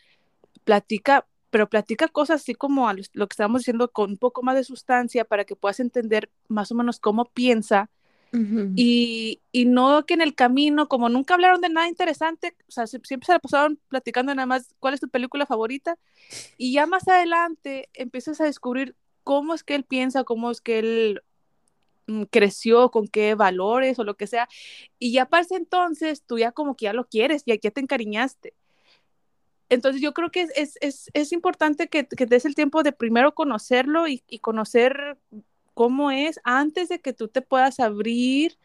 platica, 0.65 1.27
pero 1.51 1.69
platica 1.69 2.09
cosas 2.09 2.43
así 2.43 2.55
como 2.55 2.89
a 2.89 2.95
lo 2.95 3.27
que 3.29 3.33
estábamos 3.33 3.61
diciendo 3.63 3.91
con 3.91 4.11
un 4.13 4.19
poco 4.19 4.43
más 4.43 4.57
de 4.57 4.65
sustancia 4.65 5.25
para 5.25 5.45
que 5.45 5.57
puedas 5.57 5.81
entender 5.81 6.31
más 6.49 6.73
o 6.73 6.75
menos 6.75 6.99
cómo 7.01 7.27
piensa 7.27 7.91
y, 8.77 9.41
y 9.53 9.67
no 9.67 10.05
que 10.05 10.15
en 10.15 10.21
el 10.21 10.35
camino, 10.35 10.89
como 10.89 11.09
nunca 11.09 11.35
hablaron 11.35 11.61
de 11.61 11.69
nada 11.69 11.87
interesante, 11.89 12.57
o 12.69 12.73
sea, 12.73 12.85
sie- 12.85 13.01
siempre 13.07 13.27
se 13.27 13.33
la 13.33 13.39
pasaron 13.39 13.79
platicando 13.89 14.35
nada 14.35 14.47
más 14.47 14.75
cuál 14.81 14.95
es 14.95 15.01
tu 15.01 15.09
película 15.09 15.47
favorita 15.47 15.97
y 16.59 16.73
ya 16.73 16.87
más 16.87 17.07
adelante 17.09 17.89
empiezas 17.95 18.41
a 18.41 18.45
descubrir 18.45 18.97
cómo 19.25 19.55
es 19.55 19.65
que 19.65 19.75
él 19.75 19.85
piensa, 19.85 20.25
cómo 20.25 20.51
es 20.51 20.61
que 20.61 20.79
él 20.79 21.23
mm, 22.07 22.25
creció, 22.25 22.91
con 22.91 23.09
qué 23.09 23.35
valores 23.35 23.99
o 23.99 24.05
lo 24.05 24.17
que 24.17 24.27
sea. 24.27 24.49
Y 24.99 25.13
ya 25.13 25.27
para 25.27 25.47
entonces 25.51 26.23
tú 26.25 26.39
ya 26.39 26.53
como 26.53 26.77
que 26.77 26.85
ya 26.85 26.93
lo 26.93 27.07
quieres, 27.09 27.45
ya, 27.47 27.57
ya 27.57 27.71
te 27.71 27.81
encariñaste. 27.81 28.55
Entonces 29.71 30.03
yo 30.03 30.13
creo 30.15 30.31
que 30.31 30.43
es, 30.43 30.53
es, 30.57 30.79
es, 30.81 31.11
es 31.15 31.33
importante 31.33 31.89
que, 31.89 32.07
que 32.07 32.27
des 32.27 32.45
el 32.45 32.55
tiempo 32.55 32.83
de 32.83 32.93
primero 32.93 33.35
conocerlo 33.35 34.07
y, 34.07 34.23
y, 34.29 34.39
conocer 34.41 35.19
cómo 35.75 36.11
es 36.11 36.39
antes 36.45 36.89
de 36.89 37.01
que 37.01 37.13
tú 37.13 37.29
te 37.29 37.43
puedas 37.43 37.81
abrir 37.81 38.59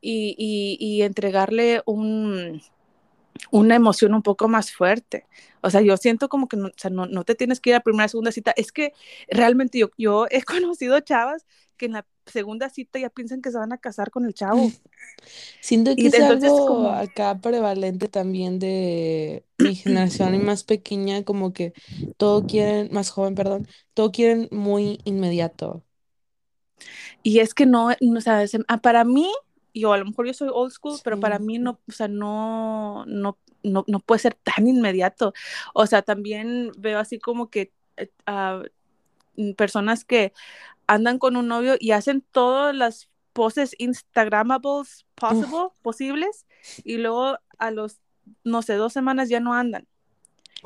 y, 0.00 0.34
y, 0.38 0.78
y 0.80 1.02
entregarle 1.02 1.82
un, 1.86 2.62
una 3.50 3.76
emoción 3.76 4.14
un 4.14 4.22
poco 4.22 4.48
más 4.48 4.72
fuerte. 4.72 5.26
O 5.62 5.70
sea, 5.70 5.80
yo 5.80 5.96
siento 5.96 6.28
como 6.28 6.48
que 6.48 6.56
no, 6.56 6.68
o 6.68 6.70
sea, 6.76 6.90
no, 6.90 7.06
no 7.06 7.24
te 7.24 7.34
tienes 7.34 7.60
que 7.60 7.70
ir 7.70 7.76
a 7.76 7.80
primera, 7.80 8.08
segunda 8.08 8.32
cita. 8.32 8.52
Es 8.56 8.72
que 8.72 8.92
realmente 9.28 9.78
yo, 9.78 9.90
yo 9.98 10.26
he 10.30 10.42
conocido 10.42 11.00
chavas 11.00 11.46
que 11.76 11.86
en 11.86 11.92
la 11.92 12.06
segunda 12.26 12.68
cita 12.70 12.98
ya 12.98 13.10
piensan 13.10 13.42
que 13.42 13.50
se 13.50 13.58
van 13.58 13.72
a 13.72 13.78
casar 13.78 14.10
con 14.10 14.24
el 14.26 14.34
chavo. 14.34 14.74
Siento 15.60 15.98
que 15.98 16.08
Y 16.08 16.08
es 16.08 16.18
entonces 16.18 16.60
algo 16.60 16.60
como... 16.60 16.90
acá 16.90 17.40
prevalente 17.40 18.08
también 18.08 18.58
de 18.58 19.46
mi 19.58 19.74
generación 19.74 20.34
y 20.34 20.38
más 20.38 20.64
pequeña, 20.64 21.24
como 21.24 21.52
que 21.52 21.74
todo 22.16 22.46
quieren, 22.46 22.88
más 22.92 23.10
joven, 23.10 23.34
perdón, 23.34 23.66
todo 23.94 24.12
quieren 24.12 24.48
muy 24.52 25.00
inmediato. 25.04 25.84
Y 27.22 27.40
es 27.40 27.54
que 27.54 27.66
no, 27.66 27.90
no 28.00 28.18
o 28.18 28.20
sea, 28.20 28.46
se- 28.46 28.60
ah, 28.68 28.78
para 28.80 29.04
mí, 29.04 29.30
yo 29.74 29.92
a 29.92 29.98
lo 29.98 30.04
mejor 30.06 30.26
yo 30.26 30.34
soy 30.34 30.48
old 30.52 30.72
school, 30.72 30.98
pero 31.04 31.20
para 31.20 31.38
mí 31.38 31.58
no, 31.58 31.80
o 31.88 31.92
sea, 31.92 32.08
no, 32.08 33.04
no, 33.06 33.38
no, 33.62 33.84
no 33.86 34.00
puede 34.00 34.20
ser 34.20 34.34
tan 34.34 34.66
inmediato. 34.66 35.32
O 35.74 35.86
sea, 35.86 36.02
también 36.02 36.72
veo 36.78 36.98
así 36.98 37.18
como 37.18 37.50
que 37.50 37.72
eh, 37.96 38.10
ah, 38.26 38.62
mm, 39.36 39.52
personas 39.52 40.04
que 40.04 40.32
andan 40.86 41.18
con 41.18 41.36
un 41.36 41.48
novio 41.48 41.76
y 41.78 41.92
hacen 41.92 42.22
todas 42.32 42.74
las 42.74 43.08
poses 43.32 43.74
instagramables 43.78 45.06
possible, 45.14 45.68
posibles 45.82 46.46
y 46.84 46.96
luego 46.96 47.38
a 47.58 47.70
los, 47.70 48.00
no 48.44 48.62
sé, 48.62 48.74
dos 48.74 48.92
semanas 48.92 49.28
ya 49.28 49.40
no 49.40 49.54
andan. 49.54 49.86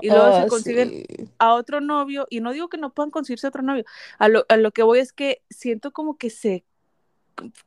Y 0.01 0.09
luego 0.09 0.29
Oh, 0.29 0.43
se 0.43 0.49
consiguen 0.49 0.89
sí. 0.91 1.29
a 1.39 1.53
otro 1.55 1.81
novio, 1.81 2.27
y 2.31 2.41
no 2.41 2.53
digo 2.53 2.69
que 2.69 2.79
no 2.79 2.95
puedan 2.95 3.11
conseguirse 3.11 3.47
otro 3.47 3.63
novio, 3.63 3.85
a 4.19 4.29
lo, 4.29 4.47
a 4.49 4.57
lo 4.57 4.71
que 4.71 4.83
voy 4.83 5.01
es 5.01 5.13
que 5.13 5.43
siento 5.51 5.93
como 5.93 6.17
que 6.17 6.31
se, 6.31 6.65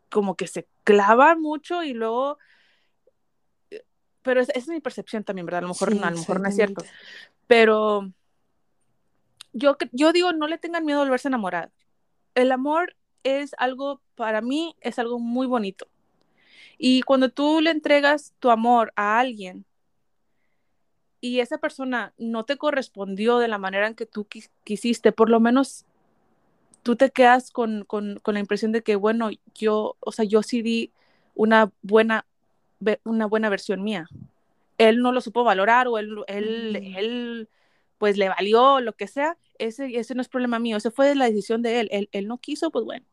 como 0.09 0.35
que 0.35 0.47
se 0.47 0.67
clava 0.83 1.35
mucho 1.35 1.83
y 1.83 1.93
luego, 1.93 2.37
pero 4.21 4.41
esa 4.41 4.51
es 4.53 4.67
mi 4.67 4.81
percepción 4.81 5.23
también, 5.23 5.45
¿verdad? 5.45 5.59
A 5.59 5.61
lo 5.63 5.67
mejor, 5.69 5.91
Sí, 5.91 5.99
no, 5.99 6.07
a 6.07 6.11
lo 6.11 6.17
mejor 6.17 6.39
no 6.41 6.49
es 6.49 6.55
cierto, 6.55 6.83
pero 7.47 8.11
yo, 9.53 9.77
yo 9.91 10.11
digo, 10.11 10.33
no 10.33 10.47
le 10.47 10.57
tengan 10.57 10.85
miedo 10.85 10.99
a 10.99 11.03
volverse 11.03 11.27
a 11.27 11.29
enamorar. 11.29 11.71
El 12.33 12.51
amor 12.51 12.95
es 13.23 13.55
algo, 13.57 14.01
para 14.15 14.41
mí, 14.41 14.75
es 14.81 14.99
algo 14.99 15.19
muy 15.19 15.47
bonito. 15.47 15.87
Y 16.77 17.01
cuando 17.03 17.29
tú 17.29 17.61
le 17.61 17.71
entregas 17.71 18.33
tu 18.39 18.49
amor 18.49 18.91
a 18.95 19.19
alguien 19.19 19.65
y 21.21 21.39
esa 21.39 21.57
persona 21.57 22.13
no 22.17 22.43
te 22.43 22.57
correspondió 22.57 23.39
de 23.39 23.47
la 23.47 23.57
manera 23.57 23.87
en 23.87 23.95
que 23.95 24.05
tú 24.05 24.25
quis 24.25 24.51
quisiste, 24.63 25.11
por 25.11 25.29
lo 25.29 25.39
menos 25.39 25.85
tú 26.85 26.95
te 26.95 27.09
quedas 27.09 27.49
con, 27.49 27.83
con, 27.83 28.19
con, 28.21 28.35
la 28.35 28.39
impresión 28.39 28.71
de 28.71 28.83
que, 28.83 28.95
bueno, 28.95 29.31
yo, 29.55 29.97
o 29.99 30.11
sea, 30.11 30.23
yo 30.23 30.43
sí 30.43 30.61
di 30.61 30.91
una 31.33 31.71
buena, 31.81 32.27
una 33.03 33.25
buena 33.25 33.49
versión 33.49 33.81
mía. 33.81 34.07
Él 34.77 35.01
no 35.01 35.11
lo 35.11 35.19
supo 35.19 35.43
valorar 35.43 35.87
o 35.87 35.97
él, 35.97 36.15
él, 36.27 36.75
él 36.95 37.49
pues 37.97 38.17
le 38.17 38.29
valió, 38.29 38.81
lo 38.81 38.93
que 38.93 39.07
sea, 39.07 39.35
ese, 39.57 39.97
ese 39.97 40.13
no 40.13 40.21
es 40.21 40.29
problema 40.29 40.59
mío, 40.59 40.77
esa 40.77 40.91
fue 40.91 41.15
la 41.15 41.25
decisión 41.25 41.63
de 41.63 41.79
él. 41.79 41.89
él, 41.91 42.07
él 42.11 42.27
no 42.27 42.37
quiso, 42.37 42.69
pues 42.69 42.85
bueno. 42.85 43.03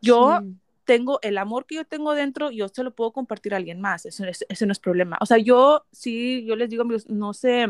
Yo 0.00 0.38
Sí. 0.40 0.56
tengo 0.84 1.18
el 1.22 1.36
amor 1.36 1.66
que 1.66 1.74
yo 1.76 1.84
tengo 1.84 2.14
dentro, 2.14 2.52
yo 2.52 2.68
se 2.68 2.84
lo 2.84 2.94
puedo 2.94 3.10
compartir 3.12 3.54
a 3.54 3.56
alguien 3.56 3.80
más, 3.80 4.06
eso, 4.06 4.24
eso, 4.24 4.44
eso 4.48 4.66
no 4.66 4.72
es 4.72 4.78
problema. 4.78 5.18
O 5.20 5.26
sea, 5.26 5.38
yo 5.38 5.84
sí, 5.90 6.44
yo 6.44 6.54
les 6.54 6.70
digo, 6.70 6.82
amigos, 6.82 7.08
no 7.08 7.34
sé, 7.34 7.66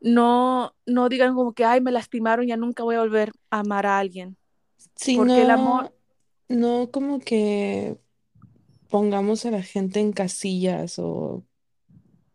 no, 0.00 0.74
no 0.86 1.08
digan 1.08 1.34
como 1.34 1.54
que, 1.54 1.64
ay, 1.64 1.80
me 1.80 1.92
lastimaron, 1.92 2.46
ya 2.46 2.56
nunca 2.56 2.82
voy 2.84 2.96
a 2.96 3.00
volver 3.00 3.32
a 3.50 3.60
amar 3.60 3.86
a 3.86 3.98
alguien. 3.98 4.36
Sí, 4.96 5.16
Porque 5.16 5.42
el 5.42 5.50
amor, 5.50 5.92
no, 6.48 6.90
como 6.90 7.20
que 7.20 7.98
pongamos 8.88 9.46
a 9.46 9.50
la 9.52 9.62
gente 9.62 10.00
en 10.00 10.12
casillas 10.12 10.98
o 10.98 11.46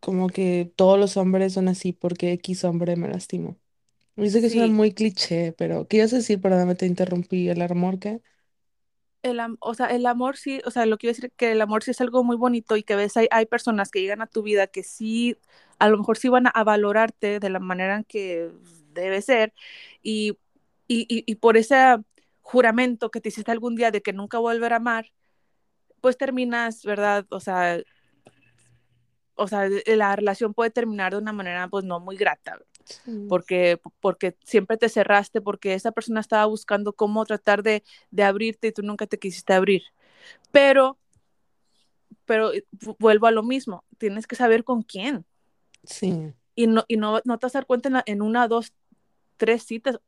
como 0.01 0.29
que 0.29 0.71
todos 0.75 0.99
los 0.99 1.17
hombres 1.17 1.53
son 1.53 1.67
así 1.69 1.93
porque 1.93 2.33
X 2.33 2.63
hombre 2.65 2.95
me 2.97 3.09
lastimó. 3.09 3.59
Dice 4.17 4.41
que 4.41 4.49
suena 4.51 4.67
muy 4.67 4.93
cliché, 4.93 5.53
pero 5.53 5.87
¿qué 5.87 5.97
ibas 5.99 6.13
a 6.13 6.17
decir? 6.17 6.41
Perdóname, 6.41 6.75
te 6.75 6.87
interrumpí. 6.87 7.49
¿El 7.49 7.61
amor 7.63 7.99
qué? 7.99 8.21
El, 9.23 9.39
o 9.59 9.73
sea, 9.73 9.87
el 9.87 10.05
amor 10.05 10.37
sí, 10.37 10.61
o 10.65 10.71
sea, 10.71 10.85
lo 10.85 10.97
quiero 10.97 11.15
decir 11.15 11.31
que 11.35 11.51
el 11.51 11.61
amor 11.61 11.83
sí 11.83 11.91
es 11.91 12.01
algo 12.01 12.23
muy 12.23 12.37
bonito 12.37 12.77
y 12.77 12.83
que 12.83 12.95
ves, 12.95 13.17
hay, 13.17 13.27
hay 13.31 13.45
personas 13.45 13.91
que 13.91 14.01
llegan 14.01 14.21
a 14.21 14.27
tu 14.27 14.43
vida 14.43 14.67
que 14.67 14.83
sí, 14.83 15.37
a 15.79 15.89
lo 15.89 15.97
mejor 15.97 16.17
sí 16.17 16.29
van 16.29 16.47
a, 16.53 16.63
valorarte 16.63 17.39
de 17.39 17.49
la 17.49 17.59
manera 17.59 17.97
en 17.97 18.03
que 18.03 18.51
debe 18.93 19.21
ser 19.21 19.53
y, 20.03 20.37
y, 20.87 21.01
y, 21.09 21.23
y 21.25 21.35
por 21.35 21.57
ese 21.57 21.77
juramento 22.41 23.11
que 23.11 23.21
te 23.21 23.29
hiciste 23.29 23.51
algún 23.51 23.75
día 23.75 23.91
de 23.91 24.01
que 24.01 24.13
nunca 24.13 24.37
volver 24.39 24.73
a 24.73 24.77
amar, 24.77 25.07
pues 26.01 26.17
terminas, 26.17 26.83
¿verdad? 26.85 27.25
O 27.29 27.39
sea, 27.39 27.79
o 29.35 29.47
sea, 29.47 29.67
la 29.87 30.15
relación 30.15 30.53
puede 30.53 30.69
terminar 30.69 31.13
de 31.13 31.19
una 31.19 31.33
manera 31.33 31.67
pues 31.67 31.85
no 31.85 31.99
muy 31.99 32.17
grata, 32.17 32.59
Sí. 32.83 33.25
porque, 33.29 33.79
porque 33.99 34.35
siempre 34.43 34.77
te 34.77 34.89
cerraste, 34.89 35.41
porque 35.41 35.73
esa 35.73 35.91
persona 35.91 36.19
estaba 36.19 36.45
buscando 36.45 36.93
cómo 36.93 37.25
tratar 37.25 37.63
de, 37.63 37.83
de 38.11 38.23
abrirte 38.23 38.67
y 38.67 38.71
tú 38.71 38.81
nunca 38.81 39.07
te 39.07 39.19
quisiste 39.19 39.53
abrir. 39.53 39.83
Pero, 40.51 40.97
pero 42.25 42.51
vuelvo 42.99 43.27
a 43.27 43.31
lo 43.31 43.43
mismo, 43.43 43.83
tienes 43.97 44.27
que 44.27 44.35
saber 44.35 44.63
con 44.63 44.81
quién. 44.81 45.25
Sí. 45.83 46.33
Y 46.55 46.67
no, 46.67 46.85
y 46.87 46.97
no, 46.97 47.21
no 47.25 47.37
te 47.39 47.45
vas 47.45 47.55
a 47.55 47.59
dar 47.59 47.65
cuenta 47.65 47.89
en, 47.89 47.93
la, 47.93 48.03
en 48.05 48.21
una, 48.21 48.47
dos, 48.47 48.73
tres 49.37 49.63
citas, 49.63 49.99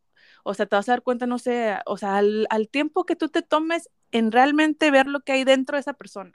o 0.44 0.54
sea, 0.54 0.66
te 0.66 0.76
vas 0.76 0.88
a 0.90 0.94
dar 0.94 1.02
cuenta, 1.02 1.26
no 1.26 1.40
sé, 1.40 1.78
o 1.86 1.98
sea, 1.98 2.18
al, 2.18 2.46
al 2.50 2.70
tiempo 2.70 3.06
que 3.06 3.16
tú 3.16 3.30
te 3.30 3.42
tomes 3.42 3.90
en 4.12 4.32
realmente 4.32 4.92
ver 4.92 5.08
lo 5.08 5.22
que 5.22 5.32
hay 5.32 5.44
dentro 5.44 5.76
de 5.76 5.82
esa 5.82 5.94
persona 5.94 6.34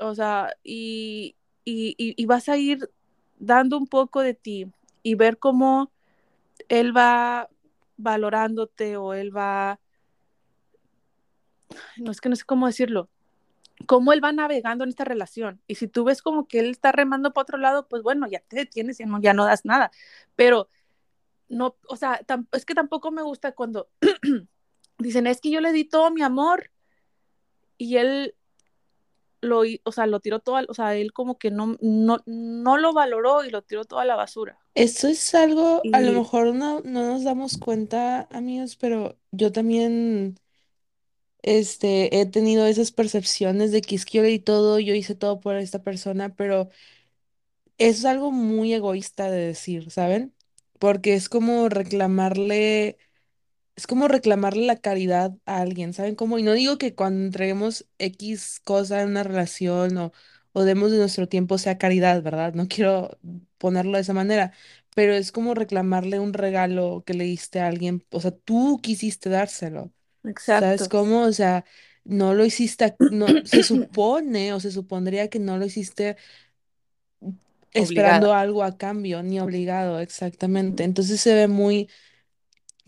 o 0.00 0.14
sea, 0.14 0.54
y, 0.62 1.36
y, 1.64 1.94
y, 1.96 2.26
vas 2.26 2.48
a 2.48 2.56
ir 2.56 2.90
dando 3.38 3.76
un 3.78 3.86
poco 3.86 4.20
de 4.20 4.34
ti 4.34 4.66
y 5.08 5.14
ver 5.14 5.38
cómo 5.38 5.90
él 6.68 6.94
va 6.94 7.48
valorándote 7.96 8.98
o 8.98 9.14
él 9.14 9.34
va, 9.34 9.80
no 11.96 12.10
es 12.10 12.20
que 12.20 12.28
no 12.28 12.36
sé 12.36 12.44
cómo 12.44 12.66
decirlo, 12.66 13.08
cómo 13.86 14.12
él 14.12 14.22
va 14.22 14.32
navegando 14.32 14.84
en 14.84 14.90
esta 14.90 15.04
relación. 15.04 15.62
Y 15.66 15.76
si 15.76 15.88
tú 15.88 16.04
ves 16.04 16.20
como 16.20 16.46
que 16.46 16.60
él 16.60 16.66
está 16.66 16.92
remando 16.92 17.32
para 17.32 17.42
otro 17.42 17.56
lado, 17.56 17.88
pues 17.88 18.02
bueno, 18.02 18.26
ya 18.28 18.40
te 18.40 18.56
detienes, 18.56 18.98
ya 18.98 19.06
no, 19.06 19.18
ya 19.18 19.32
no 19.32 19.46
das 19.46 19.64
nada. 19.64 19.90
Pero 20.36 20.68
no, 21.48 21.76
o 21.88 21.96
sea, 21.96 22.20
es 22.52 22.66
que 22.66 22.74
tampoco 22.74 23.10
me 23.10 23.22
gusta 23.22 23.52
cuando 23.52 23.88
dicen, 24.98 25.26
es 25.26 25.40
que 25.40 25.50
yo 25.50 25.62
le 25.62 25.72
di 25.72 25.84
todo 25.84 26.10
mi 26.10 26.20
amor 26.20 26.70
y 27.78 27.96
él 27.96 28.34
lo, 29.40 29.62
o 29.84 29.92
sea, 29.92 30.06
lo 30.06 30.20
tiró 30.20 30.40
todo, 30.40 30.60
o 30.68 30.74
sea, 30.74 30.94
él 30.96 31.12
como 31.12 31.38
que 31.38 31.50
no, 31.50 31.76
no, 31.80 32.18
no 32.26 32.76
lo 32.76 32.92
valoró 32.92 33.44
y 33.44 33.50
lo 33.50 33.62
tiró 33.62 33.84
toda 33.84 34.04
la 34.04 34.16
basura. 34.16 34.58
Eso 34.74 35.08
es 35.08 35.34
algo, 35.34 35.82
a 35.92 36.00
lo 36.00 36.12
mejor 36.12 36.54
no, 36.54 36.80
no 36.82 37.04
nos 37.06 37.24
damos 37.24 37.58
cuenta, 37.58 38.28
amigos, 38.30 38.76
pero 38.76 39.18
yo 39.32 39.50
también, 39.50 40.36
este, 41.42 42.20
he 42.20 42.26
tenido 42.26 42.66
esas 42.66 42.92
percepciones 42.92 43.72
de 43.72 43.80
que 43.82 43.96
es 43.96 44.04
que 44.04 44.18
yo 44.18 44.22
le 44.22 44.28
di 44.30 44.38
todo, 44.38 44.78
yo 44.78 44.94
hice 44.94 45.14
todo 45.14 45.40
por 45.40 45.56
esta 45.56 45.82
persona, 45.82 46.34
pero 46.34 46.68
eso 47.78 47.98
es 48.00 48.04
algo 48.04 48.30
muy 48.32 48.72
egoísta 48.74 49.30
de 49.30 49.38
decir, 49.46 49.90
¿saben? 49.90 50.34
Porque 50.78 51.14
es 51.14 51.28
como 51.28 51.68
reclamarle 51.68 52.98
Es 53.78 53.86
como 53.86 54.08
reclamarle 54.08 54.66
la 54.66 54.76
caridad 54.78 55.34
a 55.46 55.58
alguien, 55.60 55.94
¿saben 55.94 56.16
cómo? 56.16 56.38
Y 56.38 56.44
no 56.44 56.52
digo 56.54 56.78
que 56.78 56.96
cuando 56.96 57.24
entreguemos 57.26 57.88
X 57.98 58.60
cosa 58.64 59.02
en 59.02 59.10
una 59.10 59.22
relación 59.24 59.96
o, 59.98 60.12
o 60.52 60.64
demos 60.64 60.90
de 60.90 60.98
nuestro 60.98 61.28
tiempo 61.28 61.58
sea 61.58 61.78
caridad, 61.78 62.22
¿verdad? 62.22 62.54
No 62.54 62.66
quiero 62.68 63.18
ponerlo 63.58 63.92
de 63.94 64.02
esa 64.02 64.14
manera, 64.14 64.52
pero 64.96 65.14
es 65.14 65.30
como 65.32 65.54
reclamarle 65.54 66.18
un 66.20 66.32
regalo 66.34 67.04
que 67.06 67.14
le 67.14 67.24
diste 67.24 67.60
a 67.60 67.68
alguien, 67.68 68.04
o 68.10 68.20
sea, 68.20 68.32
tú 68.32 68.80
quisiste 68.82 69.30
dárselo, 69.30 69.92
¿sabes 70.58 70.88
exacto, 70.88 70.88
cómo? 70.88 71.22
O 71.24 71.32
sea, 71.32 71.64
no 72.04 72.34
lo 72.34 72.44
hiciste, 72.44 72.98
no, 73.08 73.38
se 73.44 73.62
supone 73.64 74.52
o 74.54 74.60
se 74.60 74.72
supondría 74.72 75.28
que 75.30 75.38
no 75.40 75.58
lo 75.58 75.66
hiciste 75.66 76.16
esperando 77.74 78.34
algo 78.34 78.62
a 78.64 78.76
cambio, 78.78 79.22
ni 79.22 79.40
obligado, 79.40 80.00
exactamente. 80.00 80.84
Entonces 80.84 81.20
se 81.20 81.34
ve 81.34 81.48
muy 81.48 81.88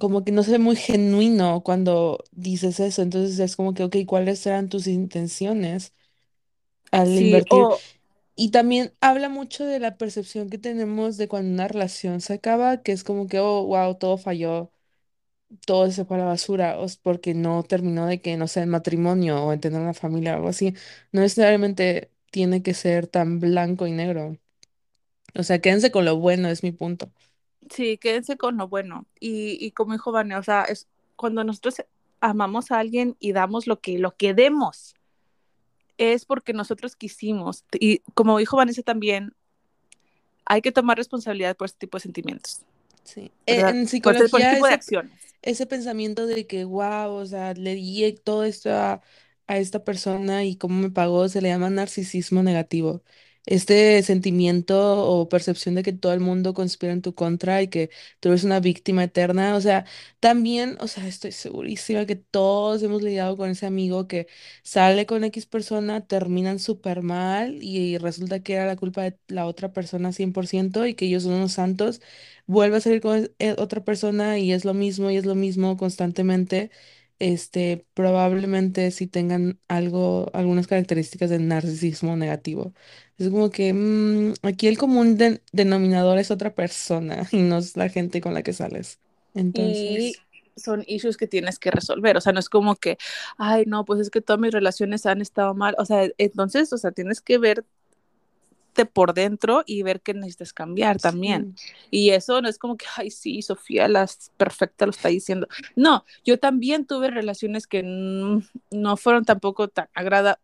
como 0.00 0.24
que 0.24 0.32
no 0.32 0.44
se 0.44 0.52
ve 0.52 0.60
muy 0.60 0.76
genuino 0.76 1.62
cuando 1.64 2.24
dices 2.32 2.80
eso. 2.80 3.02
Entonces 3.02 3.38
es 3.40 3.56
como 3.56 3.74
que, 3.74 3.84
ok, 3.84 3.96
¿cuáles 4.08 4.46
eran 4.46 4.70
tus 4.70 4.88
intenciones 4.88 5.94
al 6.92 7.16
Sí, 7.16 7.18
invertir? 7.18 7.68
o 7.68 7.84
Y 8.36 8.50
también 8.52 8.94
habla 9.00 9.28
mucho 9.30 9.66
de 9.66 9.80
la 9.80 9.98
percepción 9.98 10.50
que 10.50 10.58
tenemos 10.58 11.16
de 11.18 11.28
cuando 11.28 11.52
una 11.52 11.68
relación 11.68 12.20
se 12.22 12.34
acaba, 12.34 12.82
que 12.82 12.92
es 12.92 13.04
como 13.04 13.28
que, 13.28 13.40
oh, 13.40 13.66
wow, 13.66 13.96
todo 13.98 14.18
falló, 14.18 14.72
todo 15.66 15.90
se 15.92 16.04
fue 16.04 16.16
a 16.18 16.20
la 16.20 16.26
basura, 16.26 16.78
o 16.80 16.84
es 16.86 16.96
porque 16.98 17.34
no 17.34 17.62
terminó 17.64 18.06
de 18.06 18.20
que, 18.22 18.36
no 18.36 18.48
sé, 18.48 18.60
en 18.62 18.70
matrimonio 18.70 19.44
o 19.44 19.52
en 19.52 19.60
tener 19.60 19.80
una 19.80 19.94
familia 19.94 20.34
o 20.34 20.36
algo 20.36 20.48
así. 20.50 20.74
No 21.12 21.20
necesariamente 21.22 22.12
tiene 22.30 22.62
que 22.62 22.74
ser 22.74 23.06
tan 23.08 23.40
blanco 23.40 23.86
y 23.86 23.92
negro. 23.92 24.38
O 25.34 25.42
sea, 25.42 25.60
quédense 25.60 25.90
con 25.90 26.04
lo 26.04 26.16
bueno, 26.18 26.48
es 26.48 26.62
mi 26.62 26.72
punto. 26.72 27.12
Sí, 27.70 27.96
quédense 27.96 28.36
con 28.36 28.56
lo 28.58 28.68
bueno. 28.68 29.06
Y, 29.18 29.56
y 29.64 29.70
como 29.70 29.92
dijo 29.92 30.12
Vane, 30.12 30.36
o 30.36 30.42
sea, 30.42 30.64
es 30.64 30.88
cuando 31.16 31.42
nosotros 31.44 31.76
amamos 32.20 32.70
a 32.70 32.78
alguien 32.78 33.16
y 33.18 33.32
damos 33.32 33.66
lo 33.66 33.80
que, 33.80 33.98
lo 33.98 34.14
que 34.16 34.34
demos, 34.34 34.94
es 35.96 36.24
porque 36.24 36.52
nosotros 36.52 36.96
quisimos. 36.96 37.64
Y 37.78 38.00
como 38.14 38.38
dijo 38.38 38.56
Vanessa 38.56 38.82
también, 38.82 39.34
hay 40.46 40.62
que 40.62 40.72
tomar 40.72 40.96
responsabilidad 40.96 41.56
por 41.56 41.66
este 41.66 41.78
tipo 41.78 41.98
de 41.98 42.02
sentimientos, 42.02 42.62
Sí. 43.04 43.30
E- 43.46 43.56
¿verdad? 43.56 43.70
En 43.70 43.82
este, 43.82 44.00
por 44.00 44.14
este 44.14 44.26
psicología, 44.26 44.54
tipo 44.54 44.66
de 44.66 44.70
ese, 44.72 44.74
acciones. 44.74 45.20
ese 45.42 45.66
pensamiento 45.66 46.26
de 46.26 46.46
que, 46.46 46.64
wow, 46.64 47.12
o 47.12 47.26
sea, 47.26 47.54
le 47.54 47.74
di 47.74 48.12
todo 48.24 48.44
esto 48.44 48.70
a, 48.72 49.00
a 49.46 49.58
esta 49.58 49.84
persona 49.84 50.44
y 50.44 50.56
cómo 50.56 50.80
me 50.80 50.90
pagó, 50.90 51.28
se 51.28 51.40
le 51.40 51.48
llama 51.48 51.70
narcisismo 51.70 52.42
negativo. 52.42 53.02
Este 53.50 54.00
sentimiento 54.04 55.04
o 55.06 55.28
percepción 55.28 55.74
de 55.74 55.82
que 55.82 55.92
todo 55.92 56.12
el 56.12 56.20
mundo 56.20 56.54
conspira 56.54 56.92
en 56.92 57.02
tu 57.02 57.14
contra 57.16 57.60
y 57.62 57.68
que 57.68 57.90
tú 58.20 58.28
eres 58.28 58.44
una 58.44 58.60
víctima 58.60 59.02
eterna. 59.04 59.56
O 59.56 59.60
sea, 59.60 59.84
también, 60.20 60.76
o 60.80 60.86
sea, 60.88 61.06
estoy 61.08 61.32
segurísima 61.32 62.06
que 62.06 62.14
todos 62.16 62.80
hemos 62.84 63.02
lidiado 63.02 63.36
con 63.36 63.50
ese 63.50 63.66
amigo 63.66 64.06
que 64.06 64.28
sale 64.62 65.04
con 65.06 65.24
X 65.24 65.46
persona, 65.46 66.06
terminan 66.06 66.60
súper 66.60 67.02
mal 67.02 67.58
y, 67.62 67.98
resulta 67.98 68.40
que 68.42 68.54
era 68.54 68.66
la 68.66 68.76
culpa 68.76 69.02
de 69.02 69.18
la 69.28 69.46
otra 69.46 69.72
persona 69.72 70.12
100% 70.12 70.86
y 70.86 70.94
que 70.94 71.06
ellos 71.06 71.24
son 71.24 71.32
unos 71.34 71.52
santos 71.52 72.00
vuelve 72.46 72.76
a 72.78 72.80
salir 72.80 73.00
con 73.00 73.30
eh, 73.38 73.54
otra 73.58 73.84
persona 73.84 74.38
y 74.38 74.52
es 74.52 74.64
lo 74.64 74.74
mismo 74.74 75.10
y 75.10 75.16
es 75.16 75.24
lo 75.26 75.34
mismo 75.34 75.76
constantemente. 75.76 76.70
Este, 77.20 77.86
probablemente 77.94 78.90
sí 78.92 79.06
tengan 79.08 79.60
algo, 79.68 80.30
algunas 80.34 80.66
características 80.68 81.30
de 81.30 81.38
narcisismo 81.40 82.16
negativo. 82.16 82.74
Es 83.18 83.30
como 83.30 83.50
que 83.50 83.72
mm, 83.74 84.34
aquí 84.42 84.68
el 84.68 84.78
común 84.78 85.16
de- 85.18 85.42
denominador 85.52 86.18
es 86.18 86.32
otra 86.32 86.54
persona 86.56 87.28
y 87.32 87.38
no 87.42 87.58
es 87.58 87.76
la 87.78 87.90
gente 87.90 88.20
con 88.22 88.34
la 88.34 88.42
que 88.44 88.54
sales. 88.54 89.00
y 89.52 90.16
Entonces, 90.16 90.22
son 90.56 90.84
issues 90.86 91.16
que 91.16 91.26
tienes 91.26 91.58
que 91.58 91.70
resolver, 91.70 92.16
o 92.16 92.20
sea, 92.20 92.32
no 92.32 92.40
es 92.40 92.48
como 92.48 92.76
que, 92.76 92.98
ay, 93.38 93.64
no, 93.66 93.84
pues 93.84 94.00
es 94.00 94.10
que 94.10 94.20
todas 94.20 94.40
mis 94.40 94.52
relaciones 94.52 95.06
han 95.06 95.20
estado 95.22 95.54
mal, 95.54 95.74
o 95.78 95.84
sea, 95.86 96.08
entonces, 96.18 96.72
o 96.72 96.78
sea, 96.78 96.92
tienes 96.92 97.20
que 97.20 97.38
verte 97.38 97.68
por 98.86 99.14
dentro 99.14 99.62
y 99.66 99.82
ver 99.82 100.00
qué 100.00 100.14
necesitas 100.14 100.52
cambiar 100.52 100.98
también. 100.98 101.54
sí, 101.56 101.72
Y 101.90 102.10
eso 102.10 102.40
no 102.40 102.48
es 102.48 102.58
como 102.58 102.76
que, 102.76 102.86
ay, 102.96 103.10
sí, 103.10 103.42
Sofía, 103.42 103.88
la 103.88 104.08
perfecta 104.36 104.86
lo 104.86 104.90
está 104.90 105.08
diciendo. 105.08 105.48
No, 105.76 106.04
yo 106.24 106.38
también 106.38 106.86
tuve 106.86 107.10
relaciones 107.10 107.66
que 107.66 107.82
no 107.82 108.96
fueron 108.96 109.24
tampoco 109.24 109.68
tan 109.68 109.88
agradables. 109.94 110.42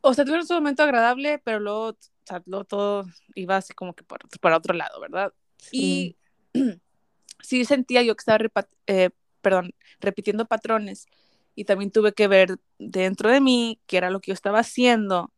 O 0.00 0.14
sea, 0.14 0.24
tuvieron 0.24 0.46
su 0.46 0.54
momento 0.54 0.82
agradable, 0.82 1.40
pero 1.44 1.58
luego, 1.60 1.88
o 1.88 1.96
sea, 2.24 2.42
luego 2.46 2.64
todo 2.64 3.06
iba 3.34 3.56
así 3.56 3.74
como 3.74 3.94
que 3.94 4.04
para, 4.04 4.26
para 4.40 4.56
otro 4.56 4.74
lado, 4.74 5.00
¿verdad? 5.00 5.32
sí, 5.58 5.72
Y 5.76 6.16
sí 7.40 7.64
sentía 7.64 8.02
yo 8.02 8.14
que 8.14 8.20
estaba, 8.20 8.38
eh, 8.86 9.10
perdón, 9.40 9.72
repitiendo 10.00 10.46
patrones 10.46 11.06
y 11.54 11.64
también 11.64 11.90
tuve 11.90 12.12
que 12.12 12.28
ver 12.28 12.58
dentro 12.78 13.30
de 13.30 13.40
mí 13.40 13.80
qué 13.86 13.96
era 13.96 14.10
lo 14.10 14.20
que 14.20 14.30
yo 14.30 14.34
estaba 14.34 14.60
haciendo 14.60 15.32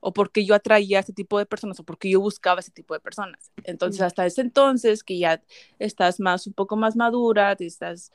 o 0.00 0.12
porque 0.12 0.44
yo 0.44 0.54
atraía 0.54 0.98
a 0.98 1.00
ese 1.00 1.12
tipo 1.12 1.38
de 1.38 1.46
personas 1.46 1.80
o 1.80 1.84
porque 1.84 2.10
yo 2.10 2.20
buscaba 2.20 2.60
ese 2.60 2.70
tipo 2.70 2.94
de 2.94 3.00
personas. 3.00 3.50
Entonces, 3.64 4.02
hasta 4.02 4.26
ese 4.26 4.42
entonces 4.42 5.02
que 5.04 5.18
ya 5.18 5.42
estás 5.78 6.20
más, 6.20 6.46
un 6.46 6.52
poco 6.52 6.76
más 6.76 6.96
madura, 6.96 7.56
te 7.56 7.66
estás, 7.66 8.12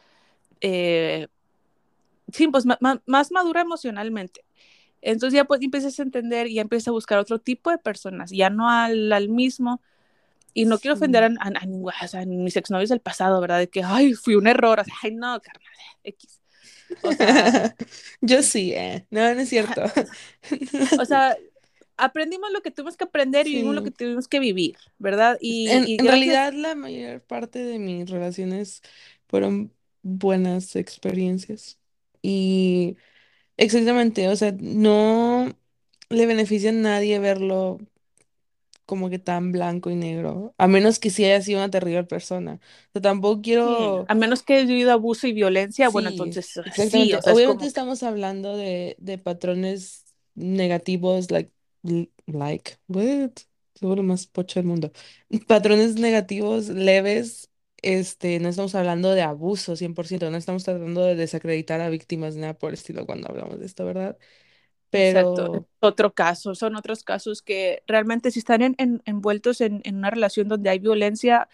eh, 0.61 1.27
sí, 2.31 2.47
pues 2.47 2.65
ma- 2.65 2.77
ma- 2.81 3.01
más 3.05 3.31
madura 3.31 3.61
emocionalmente. 3.61 4.43
Entonces 5.01 5.35
ya 5.37 5.45
pues 5.45 5.61
empiezas 5.61 5.99
a 5.99 6.03
entender 6.03 6.47
y 6.47 6.55
ya 6.55 6.63
empiezas 6.63 6.89
a 6.89 6.91
buscar 6.91 7.19
otro 7.19 7.39
tipo 7.39 7.71
de 7.71 7.77
personas, 7.77 8.31
ya 8.31 8.49
no 8.49 8.69
al, 8.69 9.11
al 9.13 9.29
mismo. 9.29 9.81
Y 10.53 10.65
no 10.65 10.79
quiero 10.79 10.95
ofender 10.95 11.23
a, 11.23 11.27
a, 11.27 11.49
a, 11.49 12.21
a 12.21 12.25
mis 12.25 12.57
exnovios 12.57 12.89
del 12.89 13.01
pasado, 13.01 13.41
¿verdad? 13.41 13.59
De 13.59 13.69
que, 13.69 13.83
ay, 13.83 14.13
fui 14.15 14.35
un 14.35 14.47
error. 14.47 14.79
O 14.79 14.83
sea, 14.83 14.93
ay, 15.03 15.15
no, 15.15 15.39
carnal, 15.41 15.63
X. 16.03 16.41
O 17.01 17.13
sea, 17.13 17.75
Yo 18.21 18.43
sí, 18.43 18.73
eh. 18.73 19.05
No, 19.11 19.33
no 19.33 19.41
es 19.41 19.49
cierto. 19.49 19.83
o 20.99 21.05
sea, 21.05 21.37
aprendimos 22.01 22.51
lo 22.51 22.61
que 22.61 22.71
tuvimos 22.71 22.97
que 22.97 23.05
aprender 23.05 23.47
y 23.47 23.51
vivimos 23.51 23.75
lo 23.75 23.83
que 23.83 23.91
tuvimos 23.91 24.27
que 24.27 24.39
vivir, 24.39 24.77
¿verdad? 24.99 25.37
Y, 25.41 25.69
En, 25.69 25.91
y 25.91 25.97
en 25.97 26.07
gracias, 26.07 26.39
realidad, 26.47 26.53
la 26.53 26.75
mayor 26.75 27.21
parte 27.23 27.59
de 27.59 27.77
mis 27.79 28.09
relaciones 28.09 28.81
fueron 29.27 29.73
buenas 30.01 30.75
experiencias. 30.75 31.79
Y 32.21 32.97
exactamente, 33.57 34.29
o 34.29 34.35
sea, 34.35 34.53
no 34.59 35.49
le 36.09 36.25
beneficia 36.27 36.71
a 36.71 36.73
nadie 36.73 37.19
verlo 37.19 37.79
como 38.85 39.09
que 39.09 39.19
tan 39.19 39.51
blanco 39.51 39.89
y 39.89 39.95
negro, 39.95 40.53
a 40.57 40.67
menos 40.67 40.99
que 40.99 41.09
sí 41.11 41.23
haya 41.25 41.41
sido 41.41 41.59
una 41.59 41.69
terrible 41.69 42.03
persona. 42.03 42.59
O 42.89 42.91
sea, 42.93 43.01
tampoco 43.01 43.41
sí, 43.59 43.93
quiero 43.93 44.05
a 44.07 44.15
menos 44.15 44.43
que 44.43 44.55
haya 44.55 44.63
habido 44.63 44.91
abuso 44.91 45.27
y 45.27 45.33
violencia, 45.33 45.89
bueno, 45.89 46.09
entonces 46.09 46.61
sí, 46.65 46.65
exactamente. 46.65 47.17
o 47.17 47.21
sea, 47.21 47.33
es 47.33 47.41
Obviamente 47.41 47.43
como 47.43 47.67
estamos 47.67 48.03
hablando 48.03 48.55
de, 48.57 48.95
de 48.99 49.17
patrones 49.17 50.05
negativos, 50.35 51.31
like, 51.31 51.51
l- 51.83 52.11
like, 52.27 52.77
what? 52.87 53.31
Seguro 53.75 53.97
lo 53.97 54.03
más 54.03 54.27
pocho 54.27 54.59
del 54.59 54.67
mundo. 54.67 54.91
Patrones 55.47 55.95
negativos 55.95 56.69
leves, 56.69 57.49
este, 57.81 58.39
no 58.39 58.49
estamos 58.49 58.75
hablando 58.75 59.11
de 59.13 59.21
abuso 59.23 59.75
100%, 59.75 60.29
no 60.31 60.37
estamos 60.37 60.63
tratando 60.63 61.03
de 61.05 61.15
desacreditar 61.15 61.81
a 61.81 61.89
víctimas 61.89 62.35
ni 62.35 62.41
nada 62.41 62.57
por 62.57 62.69
el 62.69 62.75
estilo 62.75 63.05
cuando 63.05 63.29
hablamos 63.29 63.59
de 63.59 63.65
esto, 63.65 63.85
¿verdad? 63.85 64.17
exacto, 64.93 65.49
es 65.53 65.61
Pero, 65.61 65.67
otro 65.79 66.13
caso, 66.13 66.53
son 66.55 66.75
otros 66.75 67.03
casos 67.03 67.41
que 67.41 67.83
realmente 67.87 68.31
si 68.31 68.39
están 68.39 68.61
en, 68.61 68.75
en, 68.77 69.01
envueltos 69.05 69.61
en, 69.61 69.81
en 69.83 69.97
una 69.97 70.09
relación 70.09 70.47
donde 70.47 70.69
hay 70.69 70.79
violencia, 70.79 71.47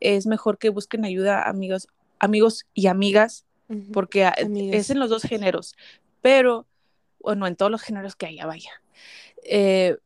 es 0.00 0.26
mejor 0.26 0.58
que 0.58 0.70
busquen 0.70 1.04
ayuda, 1.04 1.48
amigos, 1.48 1.88
amigos 2.20 2.66
y 2.74 2.88
amigas, 2.88 3.46
ujú, 3.68 3.92
porque 3.92 4.30
es 4.70 4.90
amigas, 4.90 4.90
en 4.90 5.00
los 5.00 5.10
dos 5.10 5.24
géneros, 5.24 5.76
pero, 6.22 6.66
bueno, 7.20 7.46
en 7.46 7.56
todos 7.56 7.72
los 7.72 7.82
géneros 7.82 8.16
que 8.16 8.26
haya, 8.26 8.46
vaya. 8.46 8.70
Eh, 9.44 9.96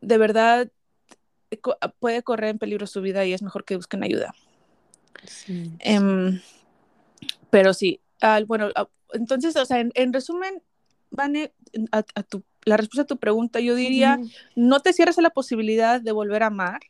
de 0.00 0.18
verdad, 0.18 0.70
puede 1.98 2.22
correr 2.22 2.50
en 2.50 2.58
peligro 2.58 2.86
su 2.86 3.00
vida 3.00 3.24
y 3.24 3.32
es 3.32 3.42
mejor 3.42 3.64
que 3.64 3.76
busquen 3.76 4.02
ayuda. 4.02 4.34
sí. 5.24 5.72
Um, 5.86 6.40
pero 7.50 7.72
sí, 7.72 8.00
bueno, 8.46 8.68
entonces, 9.12 9.56
o 9.56 9.64
sea, 9.64 9.80
en, 9.80 9.92
en 9.94 10.12
resumen, 10.12 10.62
Vane, 11.10 11.52
a, 11.92 11.98
a 12.14 12.22
tu, 12.22 12.42
la 12.64 12.76
respuesta 12.76 13.02
a 13.02 13.06
tu 13.06 13.18
pregunta, 13.18 13.60
yo 13.60 13.74
diría, 13.74 14.18
no 14.56 14.80
te 14.80 14.92
cierres 14.92 15.18
a 15.18 15.22
la 15.22 15.30
posibilidad 15.30 16.00
de 16.00 16.12
volver 16.12 16.42
a 16.42 16.46
amar, 16.46 16.80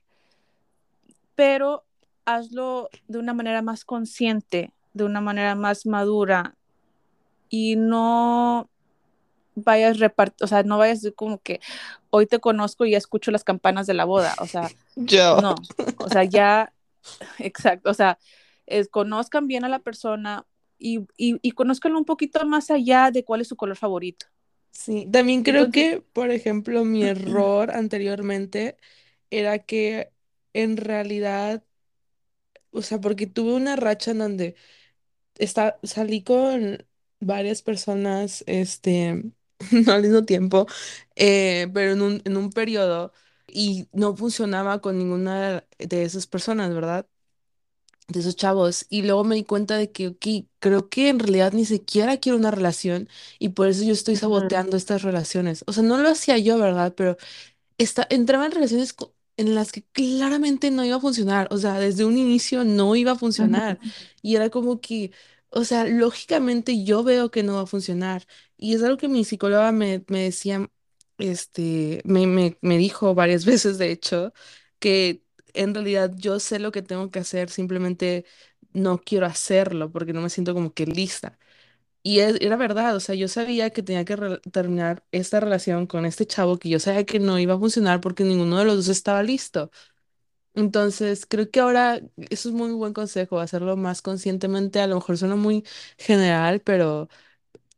pero 1.34 1.84
hazlo 2.24 2.88
de 3.08 3.18
una 3.18 3.34
manera 3.34 3.60
más 3.60 3.84
consciente, 3.84 4.72
de 4.94 5.04
una 5.04 5.20
manera 5.20 5.54
más 5.54 5.84
madura 5.84 6.54
y 7.50 7.76
no 7.76 8.70
vayas 9.54 9.98
repart 9.98 10.40
o 10.42 10.46
sea, 10.46 10.62
no 10.62 10.78
vayas 10.78 11.06
como 11.16 11.40
que 11.42 11.60
hoy 12.10 12.26
te 12.26 12.40
conozco 12.40 12.84
y 12.86 12.92
ya 12.92 12.98
escucho 12.98 13.30
las 13.30 13.44
campanas 13.44 13.86
de 13.86 13.94
la 13.94 14.04
boda, 14.04 14.34
o 14.40 14.46
sea, 14.48 14.74
Yo. 14.96 15.40
no, 15.40 15.54
o 15.96 16.08
sea, 16.10 16.24
ya, 16.24 16.72
exacto, 17.38 17.90
o 17.90 17.94
sea, 17.94 18.18
es, 18.66 18.88
conozcan 18.88 19.48
bien 19.48 19.64
a 19.64 19.68
la 19.68 19.80
persona 19.80 20.46
y, 20.78 21.00
y, 21.16 21.38
y 21.42 21.52
conozcanlo 21.52 21.98
un 21.98 22.04
poquito 22.06 22.44
más 22.46 22.70
allá 22.70 23.10
de 23.12 23.24
cuál 23.24 23.40
es 23.42 23.48
su 23.48 23.56
color 23.56 23.76
favorito. 23.76 24.26
Sí, 24.72 25.08
también 25.10 25.42
creo 25.44 25.70
Entonces, 25.70 25.70
que, 25.70 26.00
por 26.12 26.30
ejemplo, 26.30 26.84
mi 26.84 27.04
error 27.04 27.70
anteriormente 27.70 28.76
era 29.30 29.60
que 29.60 30.12
en 30.52 30.76
realidad, 30.76 31.64
o 32.70 32.82
sea, 32.82 33.00
porque 33.00 33.26
tuve 33.26 33.54
una 33.54 33.76
racha 33.76 34.10
en 34.12 34.18
donde 34.18 34.56
está, 35.36 35.78
salí 35.84 36.24
con 36.24 36.86
varias 37.20 37.62
personas, 37.62 38.44
este, 38.46 39.24
al 39.88 40.02
mismo 40.02 40.24
tiempo, 40.24 40.66
eh, 41.16 41.68
pero 41.74 41.92
en 41.92 42.02
un, 42.02 42.22
en 42.24 42.36
un 42.36 42.50
periodo 42.50 43.12
y 43.46 43.88
no 43.92 44.16
funcionaba 44.16 44.80
con 44.80 44.98
ninguna 44.98 45.64
de 45.78 46.02
esas 46.04 46.26
personas, 46.26 46.74
¿verdad? 46.74 47.06
De 48.08 48.20
esos 48.20 48.36
chavos. 48.36 48.84
Y 48.90 49.02
luego 49.02 49.24
me 49.24 49.34
di 49.34 49.44
cuenta 49.44 49.76
de 49.78 49.90
que, 49.90 50.08
ok, 50.08 50.26
creo 50.58 50.88
que 50.90 51.08
en 51.08 51.18
realidad 51.18 51.52
ni 51.54 51.64
siquiera 51.64 52.18
quiero 52.18 52.36
una 52.38 52.50
relación 52.50 53.08
y 53.38 53.50
por 53.50 53.66
eso 53.68 53.82
yo 53.84 53.92
estoy 53.94 54.16
saboteando 54.16 54.76
estas 54.76 55.02
relaciones. 55.02 55.64
O 55.66 55.72
sea, 55.72 55.82
no 55.82 55.96
lo 55.98 56.10
hacía 56.10 56.36
yo, 56.38 56.58
¿verdad? 56.58 56.92
Pero 56.96 57.16
esta, 57.78 58.06
entraba 58.10 58.46
en 58.46 58.52
relaciones 58.52 58.92
co- 58.94 59.14
en 59.38 59.54
las 59.56 59.72
que 59.72 59.84
claramente 59.84 60.70
no 60.70 60.84
iba 60.84 60.96
a 60.96 61.00
funcionar, 61.00 61.48
o 61.52 61.58
sea, 61.58 61.78
desde 61.80 62.04
un 62.06 62.18
inicio 62.18 62.64
no 62.64 62.96
iba 62.96 63.12
a 63.12 63.16
funcionar 63.18 63.80
y 64.22 64.36
era 64.36 64.50
como 64.50 64.80
que, 64.80 65.12
o 65.54 65.64
sea, 65.64 65.84
lógicamente 65.86 66.84
yo 66.84 67.02
veo 67.04 67.30
que 67.30 67.42
no 67.42 67.54
va 67.56 67.62
a 67.62 67.66
funcionar 67.66 68.26
y 68.56 68.74
es 68.74 68.82
algo 68.82 68.96
que 68.98 69.08
mi 69.08 69.24
psicóloga 69.24 69.72
me, 69.72 70.04
me 70.08 70.20
decía, 70.24 70.70
este, 71.18 72.02
me, 72.04 72.26
me, 72.26 72.58
me 72.62 72.78
dijo 72.78 73.14
varias 73.14 73.44
veces, 73.46 73.78
de 73.78 73.90
hecho, 73.92 74.32
que 74.78 75.22
en 75.54 75.74
realidad 75.74 76.12
yo 76.16 76.40
sé 76.40 76.58
lo 76.58 76.72
que 76.72 76.82
tengo 76.82 77.10
que 77.10 77.20
hacer, 77.20 77.50
simplemente 77.50 78.24
no 78.72 78.98
quiero 79.00 79.26
hacerlo 79.26 79.90
porque 79.92 80.12
no 80.12 80.20
me 80.22 80.30
siento 80.30 80.54
como 80.54 80.74
que 80.74 80.86
lista. 80.86 81.38
Y 82.02 82.20
es- 82.20 82.40
era 82.40 82.56
verdad, 82.56 82.94
o 82.96 83.00
sea, 83.00 83.14
yo 83.14 83.28
sabía 83.28 83.70
que 83.70 83.82
tenía 83.82 84.04
que 84.04 84.16
terminar 84.52 85.04
esta 85.12 85.40
relación 85.40 85.86
con 85.86 86.04
este 86.06 86.26
chavo 86.26 86.58
que 86.58 86.68
yo 86.68 86.78
sabía 86.78 87.04
que 87.06 87.18
no 87.18 87.38
iba 87.38 87.54
a 87.54 87.58
funcionar 87.58 88.00
porque 88.00 88.24
ninguno 88.24 88.58
de 88.58 88.64
los 88.66 88.76
dos 88.76 88.88
estaba 88.88 89.22
listo. 89.22 89.70
Entonces, 90.54 91.26
creo 91.26 91.50
que 91.50 91.60
ahora 91.60 92.00
eso 92.30 92.48
es 92.48 92.54
muy 92.54 92.72
buen 92.72 92.92
consejo, 92.92 93.40
hacerlo 93.40 93.76
más 93.76 94.02
conscientemente. 94.02 94.80
A 94.80 94.86
lo 94.86 94.96
mejor 94.96 95.18
suena 95.18 95.36
muy 95.36 95.64
general, 95.98 96.60
pero 96.60 97.08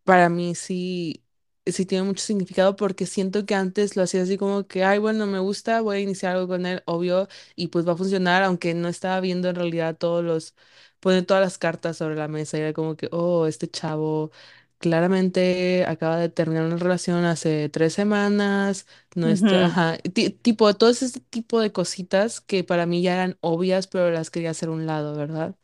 para 0.05 0.29
mí 0.29 0.55
sí, 0.55 1.25
sí 1.67 1.87
tiene 1.87 2.05
mucho 2.05 2.25
significado 2.25 2.77
porque 2.77 3.07
siento 3.07 3.47
que 3.47 3.55
antes 3.55 3.97
lo 3.97 4.03
hacía 4.03 4.23
así 4.23 4.37
como 4.39 4.67
que, 4.67 4.85
ay, 4.85 4.99
bueno, 4.99 5.27
me 5.27 5.39
gusta, 5.41 5.81
voy 5.81 5.99
a 5.99 6.01
iniciar 6.01 6.35
algo 6.37 6.49
con 6.49 6.67
él, 6.67 6.83
obvio, 6.87 7.29
y 7.57 7.69
pues 7.69 7.87
va 7.89 7.93
a 7.93 7.97
funcionar, 7.97 8.43
aunque 8.45 8.75
no 8.75 8.89
estaba 8.89 9.21
viendo 9.21 9.49
en 9.49 9.57
realidad 9.57 9.97
todos 9.99 10.25
los, 10.25 10.55
poner 11.01 11.25
todas 11.27 11.43
las 11.43 11.59
cartas 11.59 11.97
sobre 11.99 12.17
la 12.17 12.29
mesa. 12.29 12.59
Y 12.59 12.61
era 12.63 12.73
como 12.73 12.97
que, 12.97 13.09
oh, 13.13 13.47
este 13.47 13.69
chavo 13.69 14.31
claramente 14.79 15.85
acaba 15.87 16.19
de 16.19 16.29
terminar 16.29 16.65
una 16.67 16.77
relación 16.77 17.25
hace 17.25 17.69
tres 17.69 17.95
semanas, 17.95 18.87
no 19.15 19.29
está, 19.29 19.57
ujú, 19.57 19.67
ajá, 19.67 19.99
ti- 19.99 20.31
tipo, 20.31 20.73
todo 20.75 20.91
ese 20.91 21.21
tipo 21.21 21.61
de 21.61 21.73
cositas 21.73 22.41
que 22.41 22.65
para 22.65 22.87
mí 22.87 23.03
ya 23.03 23.15
eran 23.15 23.39
obvias, 23.41 23.87
pero 23.89 24.11
las 24.11 24.31
quería 24.31 24.51
hacer 24.51 24.69
a 24.69 24.73
un 24.73 24.87
lado, 24.87 25.17
¿verdad? 25.17 25.57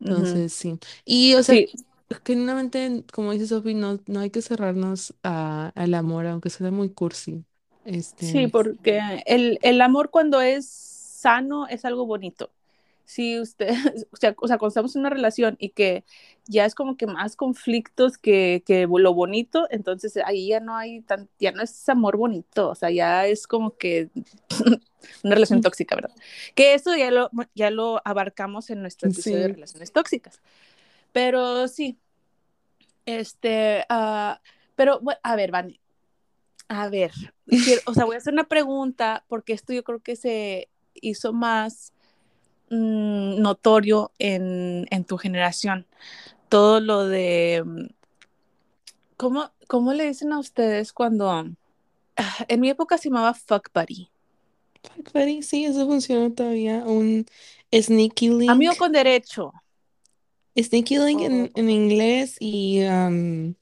ujú. 0.00 0.40
Entonces, 0.40 0.52
sí. 0.54 0.78
Y, 1.04 1.34
o 1.34 1.42
sea, 1.44 1.58
Sí, 1.58 1.72
genuinamente, 2.24 3.04
como 3.12 3.32
dice 3.32 3.46
Sophie, 3.48 3.74
no, 3.74 4.00
no 4.06 4.20
hay 4.20 4.30
que 4.30 4.42
cerrarnos 4.42 5.14
a, 5.22 5.72
al 5.76 5.94
amor, 5.94 6.26
aunque 6.26 6.50
suene 6.50 6.70
muy 6.72 6.90
cursi. 6.94 7.44
sí, 8.16 8.46
Este, 8.46 8.48
porque 8.48 9.00
el, 9.26 9.58
el 9.62 9.80
amor 9.80 10.10
cuando 10.10 10.40
es 10.40 10.68
sano 10.70 11.66
es 11.66 11.84
algo 11.84 12.06
bonito. 12.06 12.52
Si 13.08 13.40
usted, 13.40 13.70
o 14.12 14.16
sea, 14.16 14.34
o 14.38 14.46
sea, 14.46 14.58
cuando 14.58 14.68
estamos 14.68 14.94
en 14.94 15.00
una 15.00 15.08
relación 15.08 15.56
y 15.58 15.70
que 15.70 16.04
ya 16.46 16.66
es 16.66 16.74
como 16.74 16.98
que 16.98 17.06
más 17.06 17.36
conflictos 17.36 18.18
que, 18.18 18.62
que 18.66 18.86
lo 18.86 19.14
bonito, 19.14 19.66
entonces 19.70 20.18
ahí 20.26 20.48
ya 20.48 20.60
no 20.60 20.76
hay 20.76 21.00
tan, 21.00 21.26
ya 21.38 21.52
no 21.52 21.62
es 21.62 21.88
amor 21.88 22.18
bonito, 22.18 22.68
o 22.68 22.74
sea, 22.74 22.90
ya 22.90 23.24
es 23.26 23.46
como 23.46 23.78
que 23.78 24.10
una 25.24 25.34
relación 25.34 25.62
tóxica, 25.62 25.94
¿verdad? 25.94 26.14
Que 26.54 26.74
eso 26.74 26.94
ya 26.96 27.10
lo, 27.10 27.30
ya 27.54 27.70
lo 27.70 28.02
abarcamos 28.04 28.68
en 28.68 28.82
nuestro 28.82 29.08
episodio 29.08 29.36
Sí. 29.36 29.42
de 29.42 29.48
relaciones 29.48 29.90
tóxicas. 29.90 30.40
Pero 31.12 31.66
sí, 31.66 31.96
este, 33.06 33.84
ah, 33.88 34.40
pero 34.76 35.00
bueno, 35.00 35.18
a 35.22 35.34
ver, 35.34 35.50
Vane, 35.50 35.80
a 36.68 36.90
ver, 36.90 37.12
quiero- 37.46 37.80
o 37.86 37.94
sea, 37.94 38.04
voy 38.04 38.16
a 38.16 38.18
hacer 38.18 38.34
una 38.34 38.44
pregunta 38.48 39.24
porque 39.28 39.54
esto 39.54 39.72
yo 39.72 39.82
creo 39.82 40.00
que 40.00 40.14
se 40.14 40.68
hizo 41.00 41.32
más 41.32 41.94
mm, 42.70 43.40
notorio 43.40 44.12
en, 44.18 44.86
en 44.90 45.04
tu 45.04 45.16
generación. 45.18 45.86
Todo 46.50 46.80
lo 46.80 47.06
de, 47.06 47.62
mm, 47.66 47.86
¿cómo, 49.16 49.52
cómo 49.68 49.92
le 49.92 50.04
dicen 50.06 50.32
a 50.32 50.38
ustedes 50.38 50.92
cuando, 50.92 51.30
ah, 51.30 51.44
en 52.48 52.60
mi 52.60 52.70
época 52.70 52.98
se 52.98 53.08
llamaba 53.10 53.34
fuck 53.34 53.70
buddy? 53.74 54.10
Fuck 54.82 55.12
buddy, 55.12 55.42
sí, 55.42 55.64
eso 55.64 55.86
funciona 55.86 56.34
todavía. 56.34 56.84
Un 56.86 57.26
sneaky 57.72 58.28
link. 58.30 58.50
Amigo 58.52 58.76
con 58.76 58.92
derecho. 58.92 59.52
Sneaky 60.56 60.98
link 60.98 61.20
en, 61.22 61.34
o- 61.44 61.50
en 61.54 61.70
inglés 61.70 62.36
y 62.40 62.82
um, 62.84 63.54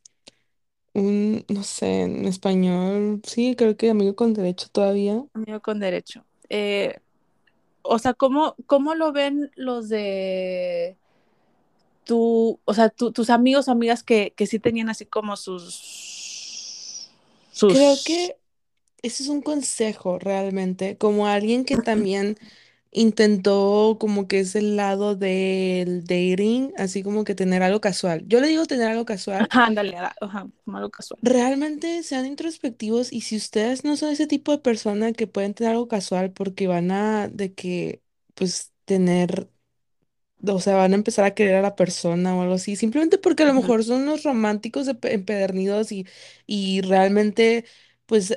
un, 0.95 1.45
no 1.49 1.63
sé, 1.63 2.03
en 2.03 2.25
español. 2.27 3.21
Sí, 3.25 3.55
creo 3.57 3.77
que 3.77 3.91
amigo 3.91 4.17
con 4.17 4.35
derecho 4.35 4.69
todavía. 4.71 5.25
amigo 5.35 5.61
con 5.61 5.79
derecho. 5.81 6.25
Eh, 6.49 6.99
o 7.89 7.99
sea, 7.99 8.15
¿cómo, 8.15 8.55
¿cómo 8.67 8.95
lo 8.95 9.13
ven 9.13 9.51
los 9.57 9.89
de 9.89 10.97
tu, 12.05 12.61
o 12.65 12.75
sea, 12.75 12.89
tu- 12.89 13.13
tus 13.13 13.31
amigos 13.31 13.69
o 13.69 13.73
amigas 13.73 14.03
que, 14.03 14.33
que 14.37 14.47
sí 14.47 14.59
tenían 14.59 14.89
así 14.89 15.05
como 15.07 15.37
sus, 15.37 17.11
sus... 17.53 17.73
Creo 17.73 17.97
que 18.05 18.37
ese 19.03 19.23
es 19.25 19.29
un 19.29 19.43
consejo 19.43 20.19
realmente, 20.19 20.97
como 20.97 21.27
alguien 21.27 21.65
que 21.65 21.77
también 21.77 22.39
intentó 22.93 23.97
como 24.01 24.29
que 24.29 24.41
ese 24.41 24.63
lado 24.63 25.17
del 25.17 26.05
dating, 26.05 26.73
así 26.79 27.03
como 27.03 27.25
que 27.25 27.35
tener 27.35 27.63
algo 27.63 27.81
casual. 27.81 28.25
Yo 28.27 28.41
le 28.41 28.49
digo 28.49 28.67
tener 28.67 28.89
algo 28.89 29.05
casual. 29.05 29.49
Ajá, 29.51 29.67
ándale, 29.67 29.97
ajá, 29.99 30.47
como 30.65 30.77
algo 30.79 30.91
casual. 30.91 31.21
Realmente 31.23 32.03
sean 32.05 32.27
introspectivos 32.27 33.13
y 33.13 33.23
si 33.23 33.37
ustedes 33.37 33.85
no 33.85 33.97
son 33.97 34.11
ese 34.13 34.27
tipo 34.27 34.53
de 34.53 34.59
persona 34.59 35.13
que 35.13 35.27
pueden 35.27 35.55
tener 35.55 35.73
algo 35.73 35.89
casual 35.89 36.33
porque 36.33 36.67
van 36.69 36.91
a 36.93 37.29
de 37.29 37.53
que 37.55 38.03
pues 38.35 38.73
tener, 38.85 39.49
o 40.49 40.61
sea, 40.61 40.77
van 40.77 40.93
a 40.93 40.97
empezar 40.97 41.25
a 41.25 41.35
querer 41.35 41.57
a 41.57 41.63
la 41.63 41.77
persona 41.77 42.37
o 42.37 42.43
algo 42.43 42.55
así, 42.55 42.77
simplemente 42.77 43.19
porque 43.19 43.43
a 43.45 43.47
lo 43.47 43.55
mejor 43.55 43.85
son 43.85 44.03
unos 44.03 44.23
románticos 44.25 44.89
empe- 44.89 45.13
empedernidos 45.13 45.93
y, 45.93 46.07
y 46.47 46.83
realmente 46.83 47.65
pues 48.07 48.37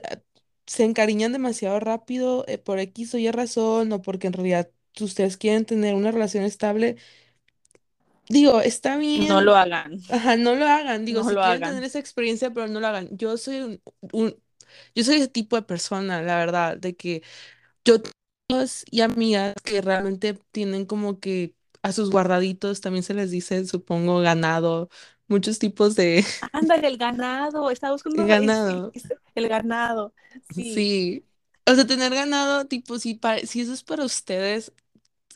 se 0.70 0.86
encariñan 0.86 1.34
demasiado 1.34 1.82
rápido 1.82 2.46
eh, 2.50 2.60
por 2.60 2.80
X 2.80 3.16
o 3.16 3.20
Y 3.20 3.32
razón 3.32 3.94
o 3.94 4.04
porque 4.04 4.28
en 4.28 4.34
realidad 4.34 4.72
ustedes 5.02 5.38
quieren 5.38 5.66
tener 5.66 5.96
una 5.96 6.12
relación 6.12 6.46
estable. 6.46 6.98
Digo, 8.30 8.62
está 8.62 8.98
No 9.14 9.40
bien 9.40 9.42
lo 9.42 9.56
hagan, 9.56 10.00
Ajá, 10.10 10.38
no 10.38 10.56
lo 10.56 10.68
hagan. 10.68 11.06
Digo, 11.06 11.24
no 11.24 11.26
si 11.26 11.38
lo 11.38 11.42
quieren 11.42 11.64
tener 11.64 11.84
hagan. 11.84 11.86
esa 11.86 12.00
experiencia, 12.00 12.52
pero 12.54 12.68
no 12.68 12.80
lo 12.82 12.88
hagan. 12.88 13.10
Yo 13.18 13.38
soy 13.38 13.62
un, 13.62 13.82
un- 14.14 14.38
yo 14.96 15.04
soy 15.06 15.18
ese 15.18 15.28
tipo 15.30 15.56
de 15.58 15.64
persona, 15.64 16.22
la 16.24 16.38
verdad, 16.38 16.78
de 16.78 16.96
que 16.98 17.24
yo 17.86 18.02
tengo 18.02 18.14
amigos 18.50 18.86
y 18.92 19.02
amigas 19.02 19.56
que 19.66 19.82
realmente 19.82 20.36
tienen 20.52 20.86
como 20.88 21.20
que 21.22 21.56
a 21.84 21.94
sus 21.94 22.12
guardaditos, 22.12 22.82
también 22.82 23.04
se 23.04 23.14
les 23.16 23.32
dice, 23.32 23.66
supongo, 23.68 24.20
ganado, 24.22 24.90
muchos 25.30 25.60
tipos 25.60 25.96
de 25.96 26.26
Ándale, 26.54 26.88
el 26.88 26.98
ganado, 26.98 27.70
estaba 27.70 27.94
buscando 27.94 28.26
es- 28.42 28.64
ganado. 28.66 28.96
El 29.40 29.50
ganado, 29.50 30.14
sí. 30.50 30.64
Sí. 30.64 31.26
O 31.66 31.76
sea, 31.76 31.86
tener 31.86 32.14
ganado, 32.14 32.66
tipo, 32.68 32.98
si, 33.00 33.14
pa- 33.16 33.40
si 33.40 33.62
eso 33.62 33.74
es 33.74 33.84
para 33.84 34.04
ustedes, 34.06 34.74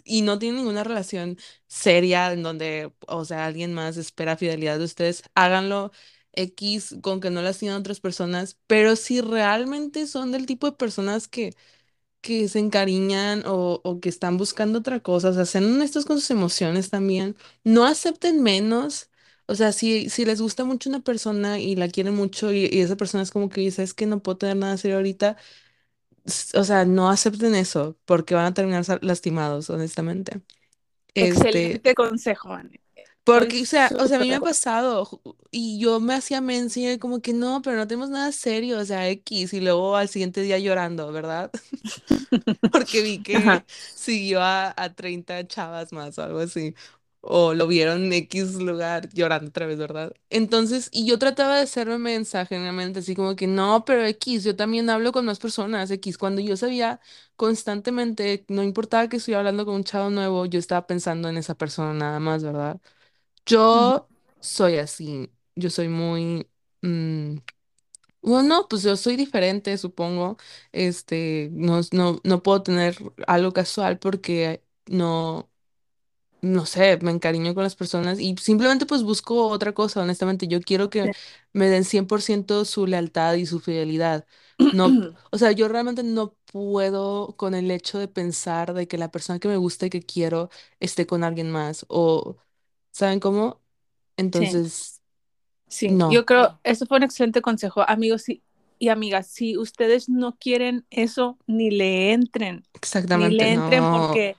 y 0.05 0.23
no 0.23 0.39
tienen 0.39 0.59
ninguna 0.61 0.83
relación 0.85 1.37
seria 1.67 2.31
en 2.33 2.43
donde, 2.43 2.93
o 3.07 3.25
sea, 3.25 3.45
alguien 3.45 3.73
más 3.73 3.97
espera 3.97 4.37
fidelidad 4.37 4.79
de 4.79 4.85
ustedes, 4.85 5.23
háganlo 5.35 5.91
X 6.33 6.97
con 7.03 7.21
que 7.21 7.29
no 7.31 7.41
lastimen 7.43 7.75
a 7.75 7.79
otras 7.79 7.99
personas, 8.01 8.57
pero 8.67 8.95
si 8.97 9.21
realmente 9.21 10.07
son 10.07 10.31
del 10.31 10.45
tipo 10.47 10.67
de 10.71 10.77
personas 10.77 11.27
que, 11.27 11.55
que 12.21 12.47
se 12.49 12.59
encariñan 12.59 13.43
o, 13.45 13.81
o 13.83 13.99
que 13.99 14.09
están 14.09 14.37
buscando 14.37 14.79
otra 14.79 15.01
cosa, 15.01 15.29
o 15.29 15.33
sea, 15.33 15.45
sean 15.45 15.65
honestos 15.75 16.05
con 16.05 16.19
sus 16.19 16.31
emociones 16.31 16.89
también, 16.89 17.35
no 17.63 17.85
acepten 17.85 18.41
menos. 18.43 19.09
O 19.47 19.55
sea, 19.55 19.71
si, 19.73 20.09
si 20.09 20.25
les 20.25 20.41
gusta 20.41 20.63
mucho 20.65 20.89
una 20.89 21.01
persona 21.01 21.59
y 21.59 21.75
la 21.75 21.89
quieren 21.89 22.15
mucho 22.15 22.51
y, 22.53 22.65
y 22.71 22.81
esa 22.81 22.95
persona 22.97 23.23
es 23.23 23.31
como 23.31 23.49
que 23.49 23.61
dice, 23.61 23.83
es 23.83 23.93
que 23.93 24.05
no 24.07 24.21
puedo 24.23 24.37
tener 24.37 24.57
nada 24.57 24.77
serio 24.77 24.97
ahorita, 24.97 25.37
s- 26.25 26.57
o 26.57 26.63
sea, 26.65 26.85
no 26.85 27.09
acepten 27.09 27.55
eso 27.55 27.97
porque 28.05 28.35
van 28.35 28.45
a 28.47 28.53
terminar 28.55 28.85
sa- 28.85 28.99
lastimados, 29.03 29.69
honestamente. 29.71 30.41
Este, 31.15 31.83
Excelente 31.83 31.95
consejo. 31.95 32.55
Estoy 32.59 32.81
porque, 33.23 33.61
o 33.61 33.65
sea, 33.65 33.93
o 33.97 34.07
sea, 34.07 34.17
a 34.17 34.19
súper 34.19 34.21
mí 34.21 34.27
de 34.27 34.33
me 34.33 34.35
ha 34.35 34.41
acuerdo. 34.41 34.43
pasado 34.43 35.05
ju- 35.05 35.35
y 35.51 35.79
yo 35.79 35.99
me 36.01 36.13
hacía 36.15 36.41
y 36.93 36.97
como 36.99 37.21
que 37.21 37.33
no, 37.33 37.61
pero 37.61 37.77
no 37.77 37.87
tenemos 37.87 38.09
nada 38.09 38.31
serio, 38.33 38.79
o 38.79 38.85
sea, 38.85 39.07
X, 39.09 39.53
y 39.53 39.61
luego 39.61 39.95
al 39.95 40.09
siguiente 40.09 40.41
día 40.41 40.59
llorando, 40.59 41.11
¿verdad? 41.11 41.51
Porque 42.71 43.01
vi 43.01 43.21
Ajá. 43.33 43.63
que 43.63 43.65
siguió 43.95 44.41
a, 44.41 44.73
a 44.77 44.93
30 44.95 45.45
chavas 45.47 45.91
más 45.93 46.17
o 46.17 46.23
algo 46.23 46.39
así, 46.39 46.73
o 47.25 47.53
lo 47.53 47.67
vieron 47.67 48.03
en 48.05 48.13
X 48.13 48.55
lugar 48.55 49.09
llorando 49.13 49.49
otra 49.49 49.65
vez, 49.65 49.77
¿verdad? 49.77 50.13
Entonces, 50.29 50.89
y 50.91 51.05
yo 51.07 51.17
trataba 51.19 51.55
de 51.57 51.63
hacerme 51.63 51.97
mensaje 51.97 52.55
en 52.55 52.65
la 52.65 52.73
mente, 52.73 52.99
así 52.99 53.15
como 53.15 53.35
que 53.37 53.47
no, 53.47 53.85
pero 53.85 54.05
X, 54.05 54.43
yo 54.43 54.55
también 54.57 54.89
hablo 54.89 55.11
con 55.13 55.25
más 55.25 55.39
personas, 55.39 55.89
X, 55.91 56.17
cuando 56.17 56.41
yo 56.41 56.57
sabía 56.57 56.99
constantemente, 57.37 58.45
no 58.49 58.63
importaba 58.63 59.07
que 59.09 59.17
estuviera 59.17 59.39
hablando 59.39 59.65
con 59.65 59.75
un 59.75 59.83
chavo 59.85 60.09
nuevo, 60.09 60.45
yo 60.45 60.59
estaba 60.59 60.85
pensando 60.87 61.29
en 61.29 61.37
esa 61.37 61.55
persona 61.55 61.93
nada 61.93 62.19
más, 62.19 62.43
¿verdad? 62.43 62.81
Yo 63.45 64.09
soy 64.41 64.77
así, 64.77 65.31
yo 65.55 65.69
soy 65.69 65.89
muy, 65.89 66.47
mm, 66.81 67.37
bueno, 68.21 68.67
pues 68.69 68.83
yo 68.83 68.95
soy 68.97 69.17
diferente, 69.17 69.77
supongo, 69.77 70.37
este, 70.71 71.49
no, 71.53 71.81
no, 71.91 72.21
no 72.23 72.43
puedo 72.43 72.63
tener 72.63 72.97
algo 73.27 73.51
casual 73.53 73.99
porque 73.99 74.63
no, 74.87 75.49
no 76.43 76.65
sé, 76.65 76.97
me 77.01 77.11
encariño 77.11 77.55
con 77.55 77.63
las 77.63 77.75
personas 77.75 78.19
y 78.19 78.35
simplemente 78.37 78.85
pues 78.85 79.03
busco 79.03 79.47
otra 79.47 79.73
cosa, 79.73 80.01
honestamente, 80.01 80.47
yo 80.47 80.61
quiero 80.61 80.89
que 80.89 81.11
me 81.53 81.67
den 81.69 81.85
100% 81.85 82.65
su 82.65 82.85
lealtad 82.87 83.35
y 83.35 83.45
su 83.45 83.59
fidelidad, 83.61 84.27
no, 84.69 84.99
o 85.31 85.37
sea, 85.37 85.51
yo 85.53 85.67
realmente 85.69 86.03
no 86.03 86.35
puedo 86.51 87.35
con 87.37 87.55
el 87.55 87.71
hecho 87.71 87.99
de 87.99 88.07
pensar 88.09 88.73
de 88.73 88.87
que 88.87 88.97
la 88.97 89.11
persona 89.11 89.39
que 89.39 89.47
me 89.47 89.57
gusta 89.57 89.85
y 89.87 89.89
que 89.89 90.03
quiero 90.03 90.49
esté 90.79 91.07
con 91.07 91.23
alguien 91.23 91.49
más 91.51 91.85
o, 91.89 92.37
¿saben 92.91 93.19
cómo? 93.21 93.61
Entonces, 94.17 95.01
sí, 95.67 96.03
yo 96.07 96.25
no, 96.25 96.25
creo, 96.25 96.59
eso 96.63 96.85
fue 96.85 96.97
un 96.97 97.03
excelente 97.03 97.41
consejo, 97.41 97.83
amigos 97.87 98.29
y, 98.29 98.43
y 98.79 98.89
amigas. 98.89 99.27
Si 99.27 99.57
ustedes 99.57 100.09
no 100.09 100.37
quieren 100.37 100.85
eso, 100.89 101.37
ni 101.47 101.71
le 101.71 102.13
entren, 102.13 102.63
ni 103.09 103.29
exactamente, 103.29 103.37
le 103.37 103.51
entren 103.53 103.83
no. 103.83 103.91
porque 103.91 104.37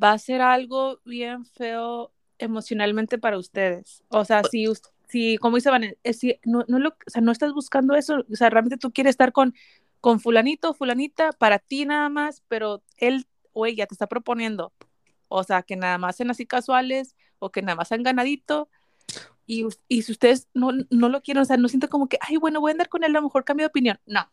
va 0.00 0.12
a 0.12 0.18
ser 0.18 0.40
algo 0.40 1.00
bien 1.04 1.44
feo 1.44 2.12
emocionalmente 2.38 3.18
para 3.18 3.38
ustedes. 3.38 4.02
O 4.08 4.24
sea, 4.24 4.42
si, 4.44 4.66
si 5.08 5.38
como 5.38 5.56
dice 5.56 5.70
Van, 5.70 5.94
si 6.12 6.38
no, 6.44 6.64
no, 6.68 6.78
lo, 6.78 6.90
o 6.90 7.10
sea, 7.10 7.22
no 7.22 7.32
estás 7.32 7.52
buscando 7.52 7.94
eso, 7.94 8.24
o 8.30 8.36
sea, 8.36 8.50
realmente 8.50 8.78
tú 8.78 8.92
quieres 8.92 9.12
estar 9.12 9.32
con, 9.32 9.54
con 10.00 10.20
fulanito, 10.20 10.74
fulanita, 10.74 11.32
para 11.32 11.58
ti 11.58 11.84
nada 11.84 12.08
más, 12.08 12.42
pero 12.48 12.82
él 12.96 13.26
o 13.52 13.66
ella 13.66 13.86
te 13.86 13.94
está 13.94 14.06
proponiendo, 14.06 14.72
o 15.28 15.44
sea, 15.44 15.62
que 15.62 15.76
nada 15.76 15.98
más 15.98 16.16
sean 16.16 16.30
así 16.30 16.46
casuales 16.46 17.16
o 17.38 17.50
que 17.50 17.62
nada 17.62 17.76
más 17.76 17.88
sean 17.88 18.02
ganadito. 18.02 18.68
Y, 19.46 19.66
y 19.88 20.02
si 20.02 20.12
ustedes 20.12 20.48
no, 20.54 20.70
no 20.90 21.08
lo 21.08 21.20
quieren, 21.22 21.42
o 21.42 21.44
sea, 21.44 21.56
no 21.56 21.68
sienten 21.68 21.90
como 21.90 22.08
que, 22.08 22.18
ay, 22.20 22.36
bueno, 22.36 22.60
voy 22.60 22.70
a 22.70 22.72
andar 22.72 22.88
con 22.88 23.04
él, 23.04 23.10
a 23.10 23.20
lo 23.20 23.22
mejor 23.22 23.44
cambio 23.44 23.64
de 23.64 23.68
opinión. 23.68 23.98
No, 24.06 24.30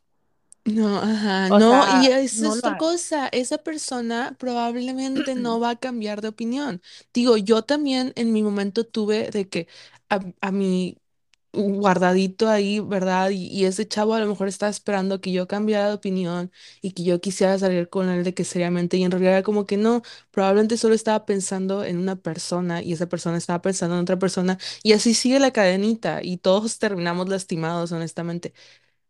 No, 0.72 0.98
ajá, 0.98 1.50
o 1.50 1.62
no, 1.62 1.88
y 1.88 2.08
sea, 2.08 2.12
esa 2.12 2.48
no 2.48 2.50
es 2.50 2.56
lo 2.56 2.62
otra 2.62 2.76
cosa, 2.76 3.28
esa 3.30 3.58
persona 3.60 4.36
probablemente 4.38 5.36
no 5.36 5.60
va 5.60 5.72
a 5.72 5.76
cambiar 5.80 6.22
de 6.22 6.28
opinión. 6.28 6.82
Digo, 7.14 7.38
yo 7.38 7.64
también 7.64 8.12
en 8.18 8.34
mi 8.34 8.44
momento 8.44 8.84
tuve 8.86 9.30
de 9.32 9.48
que 9.48 9.68
a, 10.10 10.20
a 10.42 10.52
mi 10.52 10.98
guardadito 11.54 12.50
ahí, 12.50 12.80
¿verdad? 12.82 13.32
Y, 13.32 13.48
y 13.48 13.66
ese 13.66 13.88
chavo 13.88 14.16
a 14.16 14.20
lo 14.22 14.28
mejor 14.28 14.48
estaba 14.50 14.70
esperando 14.70 15.22
que 15.22 15.32
yo 15.32 15.48
cambiara 15.48 15.88
de 15.90 15.94
opinión 15.96 16.52
y 16.82 16.92
que 16.92 17.04
yo 17.04 17.22
quisiera 17.22 17.58
salir 17.60 17.90
con 17.90 18.10
él 18.10 18.24
de 18.24 18.34
que 18.34 18.44
seriamente 18.46 18.98
y 18.98 19.04
en 19.04 19.12
realidad 19.12 19.34
era 19.34 19.44
como 19.44 19.66
que 19.66 19.78
no, 19.78 20.02
probablemente 20.32 20.78
solo 20.78 20.96
estaba 20.96 21.26
pensando 21.26 21.84
en 21.86 21.98
una 22.00 22.18
persona 22.18 22.82
y 22.84 22.94
esa 22.94 23.08
persona 23.10 23.38
estaba 23.38 23.62
pensando 23.62 23.96
en 23.96 24.02
otra 24.04 24.20
persona 24.20 24.58
y 24.84 24.94
así 24.94 25.14
sigue 25.16 25.40
la 25.40 25.52
cadenita 25.52 26.22
y 26.24 26.38
todos 26.38 26.80
terminamos 26.80 27.30
lastimados, 27.30 27.92
honestamente. 27.94 28.54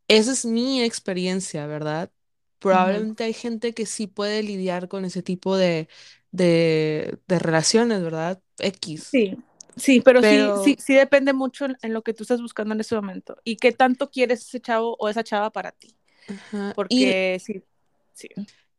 Esa 0.09 0.31
es 0.33 0.45
mi 0.45 0.81
experiencia, 0.83 1.67
¿verdad? 1.67 2.11
Probablemente 2.59 3.23
hay 3.23 3.33
gente 3.33 3.73
que 3.73 3.85
sí 3.85 4.07
puede 4.07 4.43
lidiar 4.43 4.89
con 4.89 5.05
ese 5.05 5.23
tipo 5.23 5.55
de, 5.55 5.87
de, 6.31 7.19
de 7.27 7.39
relaciones, 7.39 8.03
¿verdad? 8.03 8.41
X. 8.57 9.11
Sí, 9.11 9.37
sí, 9.77 10.01
pero 10.01 10.23
sí, 10.23 10.51
sí, 10.55 10.75
sí 10.79 10.93
depende 10.95 11.33
mucho 11.33 11.65
en, 11.81 11.93
lo 11.93 12.01
que 12.01 12.13
tú 12.13 12.23
estás 12.23 12.41
buscando 12.41 12.73
en 12.73 12.81
ese 12.81 12.95
momento 12.95 13.37
y 13.43 13.57
qué 13.57 13.71
tanto 13.71 14.09
quieres 14.11 14.41
ese 14.41 14.59
chavo 14.59 14.95
o 14.99 15.09
esa 15.09 15.23
chava 15.23 15.51
para 15.51 15.71
ti, 15.71 15.95
y 16.89 17.15
porque 17.15 17.39
sí, 17.39 17.63
sí. 18.13 18.29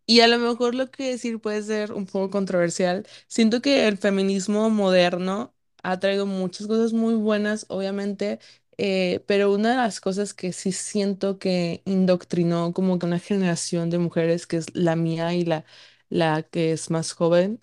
Y 0.06 0.20
a 0.20 0.28
lo 0.28 0.38
mejor 0.38 0.74
lo 0.74 0.90
que 0.90 1.04
decir 1.10 1.40
puede 1.40 1.62
ser 1.62 1.92
un 1.92 2.06
poco 2.06 2.30
controversial. 2.30 3.06
Siento 3.28 3.62
que 3.62 3.86
el 3.88 3.96
feminismo 3.98 4.68
moderno 4.70 5.54
ha 5.82 6.00
traído 6.00 6.26
muchas 6.26 6.66
cosas 6.66 6.92
muy 6.92 7.14
buenas, 7.14 7.66
obviamente, 7.68 8.40
eh, 8.80 9.24
pero 9.26 9.52
una 9.52 9.70
de 9.72 9.76
las 9.76 10.00
cosas 10.00 10.34
que 10.34 10.52
sí 10.52 10.72
siento 10.72 11.38
que 11.38 11.82
indoctrinó 11.86 12.72
como 12.72 12.98
que 12.98 13.06
una 13.06 13.18
generación 13.20 13.90
de 13.90 13.98
mujeres, 13.98 14.46
que 14.46 14.56
es 14.58 14.74
la 14.74 14.96
mía 14.96 15.34
y 15.34 15.44
la, 15.44 15.64
la 16.08 16.42
que 16.44 16.72
es 16.72 16.90
más 16.90 17.12
joven, 17.12 17.60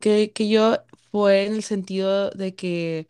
que, 0.00 0.32
que 0.32 0.48
yo 0.48 0.78
fue 1.12 1.46
en 1.46 1.54
el 1.54 1.62
sentido 1.64 2.30
de 2.32 2.54
que 2.56 3.08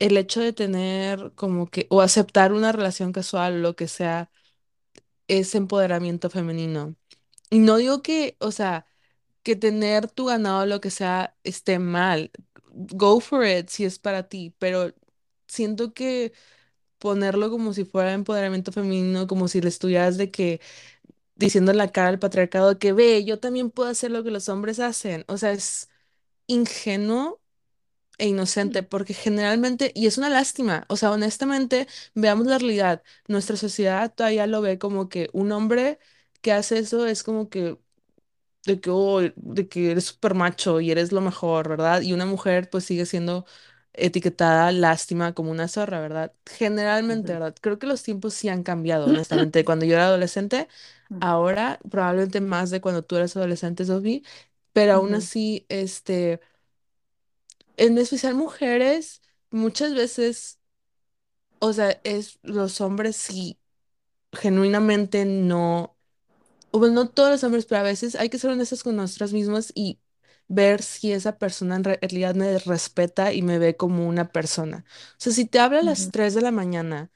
el 0.00 0.16
hecho 0.18 0.40
de 0.40 0.52
tener 0.54 1.32
como 1.36 1.68
que, 1.70 1.86
o 1.90 2.00
aceptar 2.02 2.52
una 2.52 2.72
relación 2.72 3.12
casual, 3.12 3.62
lo 3.62 3.76
que 3.76 3.88
sea, 3.88 4.30
es 5.28 5.54
empoderamiento 5.54 6.30
femenino. 6.30 6.96
Y 7.50 7.60
no 7.60 7.76
digo 7.78 8.02
que, 8.02 8.36
o 8.40 8.52
sea, 8.52 8.86
que 9.44 9.56
tener 9.56 10.10
tu 10.10 10.26
ganado, 10.26 10.66
lo 10.66 10.80
que 10.82 10.90
sea, 10.90 11.36
esté 11.44 11.78
mal. 11.78 12.32
Go 12.72 13.20
for 13.20 13.46
it 13.46 13.68
si 13.70 13.84
es 13.84 13.98
para 13.98 14.28
ti, 14.28 14.54
pero 14.58 14.94
siento 15.48 15.94
que 15.94 16.32
ponerlo 17.02 17.50
como 17.50 17.74
si 17.74 17.84
fuera 17.84 18.14
empoderamiento 18.14 18.72
femenino, 18.72 19.26
como 19.26 19.48
si 19.48 19.60
le 19.60 19.68
estuvieras 19.70 20.16
de 20.18 20.30
que 20.30 20.60
diciendo 21.36 21.72
en 21.72 21.78
la 21.78 21.88
cara 21.92 22.08
al 22.10 22.18
patriarcado 22.20 22.78
que 22.78 22.92
ve, 22.92 23.24
yo 23.24 23.40
también 23.40 23.70
puedo 23.70 23.90
hacer 23.90 24.10
lo 24.12 24.24
que 24.24 24.30
los 24.30 24.48
hombres 24.48 24.80
hacen. 24.80 25.24
O 25.28 25.38
sea, 25.38 25.52
es 25.52 25.90
ingenuo 26.48 27.40
e 28.18 28.28
inocente, 28.28 28.82
porque 28.84 29.14
generalmente, 29.14 29.92
y 29.94 30.06
es 30.06 30.18
una 30.18 30.30
lástima, 30.30 30.86
o 30.88 30.96
sea, 30.96 31.12
honestamente, 31.12 31.88
veamos 32.14 32.46
la 32.46 32.58
realidad. 32.58 33.02
Nuestra 33.28 33.56
sociedad 33.56 34.14
todavía 34.14 34.46
lo 34.46 34.62
ve 34.62 34.78
como 34.78 35.08
que 35.08 35.30
un 35.32 35.52
hombre 35.52 35.98
que 36.42 36.52
hace 36.52 36.78
eso 36.78 37.06
es 37.06 37.22
como 37.24 37.50
que 37.50 37.78
de 38.66 38.80
que, 38.80 38.90
oh, 38.90 39.20
de 39.36 39.68
que 39.68 39.90
eres 39.90 40.04
súper 40.06 40.34
macho 40.34 40.80
y 40.80 40.90
eres 40.90 41.12
lo 41.12 41.20
mejor, 41.20 41.68
¿verdad? 41.68 42.02
Y 42.02 42.12
una 42.12 42.26
mujer 42.26 42.70
pues 42.70 42.84
sigue 42.84 43.06
siendo 43.06 43.44
etiquetada 43.94 44.72
lástima 44.72 45.34
como 45.34 45.50
una 45.50 45.68
zorra, 45.68 46.00
¿verdad? 46.00 46.34
Generalmente, 46.46 47.32
¿verdad? 47.34 47.54
Creo 47.60 47.78
que 47.78 47.86
los 47.86 48.02
tiempos 48.02 48.34
sí 48.34 48.48
han 48.48 48.62
cambiado, 48.62 49.06
honestamente. 49.10 49.64
Cuando 49.64 49.84
yo 49.86 49.94
era 49.94 50.06
adolescente, 50.06 50.68
ahora 51.20 51.78
probablemente 51.90 52.40
más 52.40 52.70
de 52.70 52.80
cuando 52.80 53.04
tú 53.04 53.16
eras 53.16 53.36
adolescente, 53.36 53.84
Sophie, 53.84 54.22
pero 54.72 54.94
aún 54.94 55.14
así, 55.14 55.66
este, 55.68 56.40
en 57.76 57.98
especial 57.98 58.34
mujeres, 58.34 59.22
muchas 59.50 59.94
veces, 59.94 60.60
o 61.58 61.72
sea, 61.72 62.00
es 62.04 62.38
los 62.42 62.80
hombres 62.80 63.16
sí 63.16 63.58
genuinamente 64.32 65.24
no 65.26 65.96
o 66.72 66.78
bueno, 66.80 66.94
no 66.96 67.10
todos 67.10 67.30
los 67.32 67.44
hombres, 67.44 67.66
pero 67.66 67.80
a 67.82 67.84
veces 67.84 68.16
hay 68.16 68.30
que 68.30 68.38
ser 68.38 68.50
honestos 68.50 68.82
con 68.84 68.96
nosotras 68.96 69.32
mismas 69.32 69.72
y 69.74 70.00
ver 70.48 70.82
si 70.82 71.12
esa 71.12 71.38
persona 71.38 71.76
en 71.76 71.84
re- 71.84 71.98
realidad 72.02 72.34
me 72.34 72.58
respeta 72.58 73.32
y 73.32 73.42
me 73.42 73.58
ve 73.58 73.76
como 73.76 74.06
una 74.08 74.30
persona. 74.32 74.84
O 75.12 75.14
sea, 75.18 75.32
si 75.32 75.46
te 75.46 75.58
habla 75.60 75.80
a 75.80 75.82
las 75.82 76.10
ujú, 76.10 76.12
3 76.12 76.34
de 76.34 76.42
la 76.42 76.50
mañana, 76.52 77.10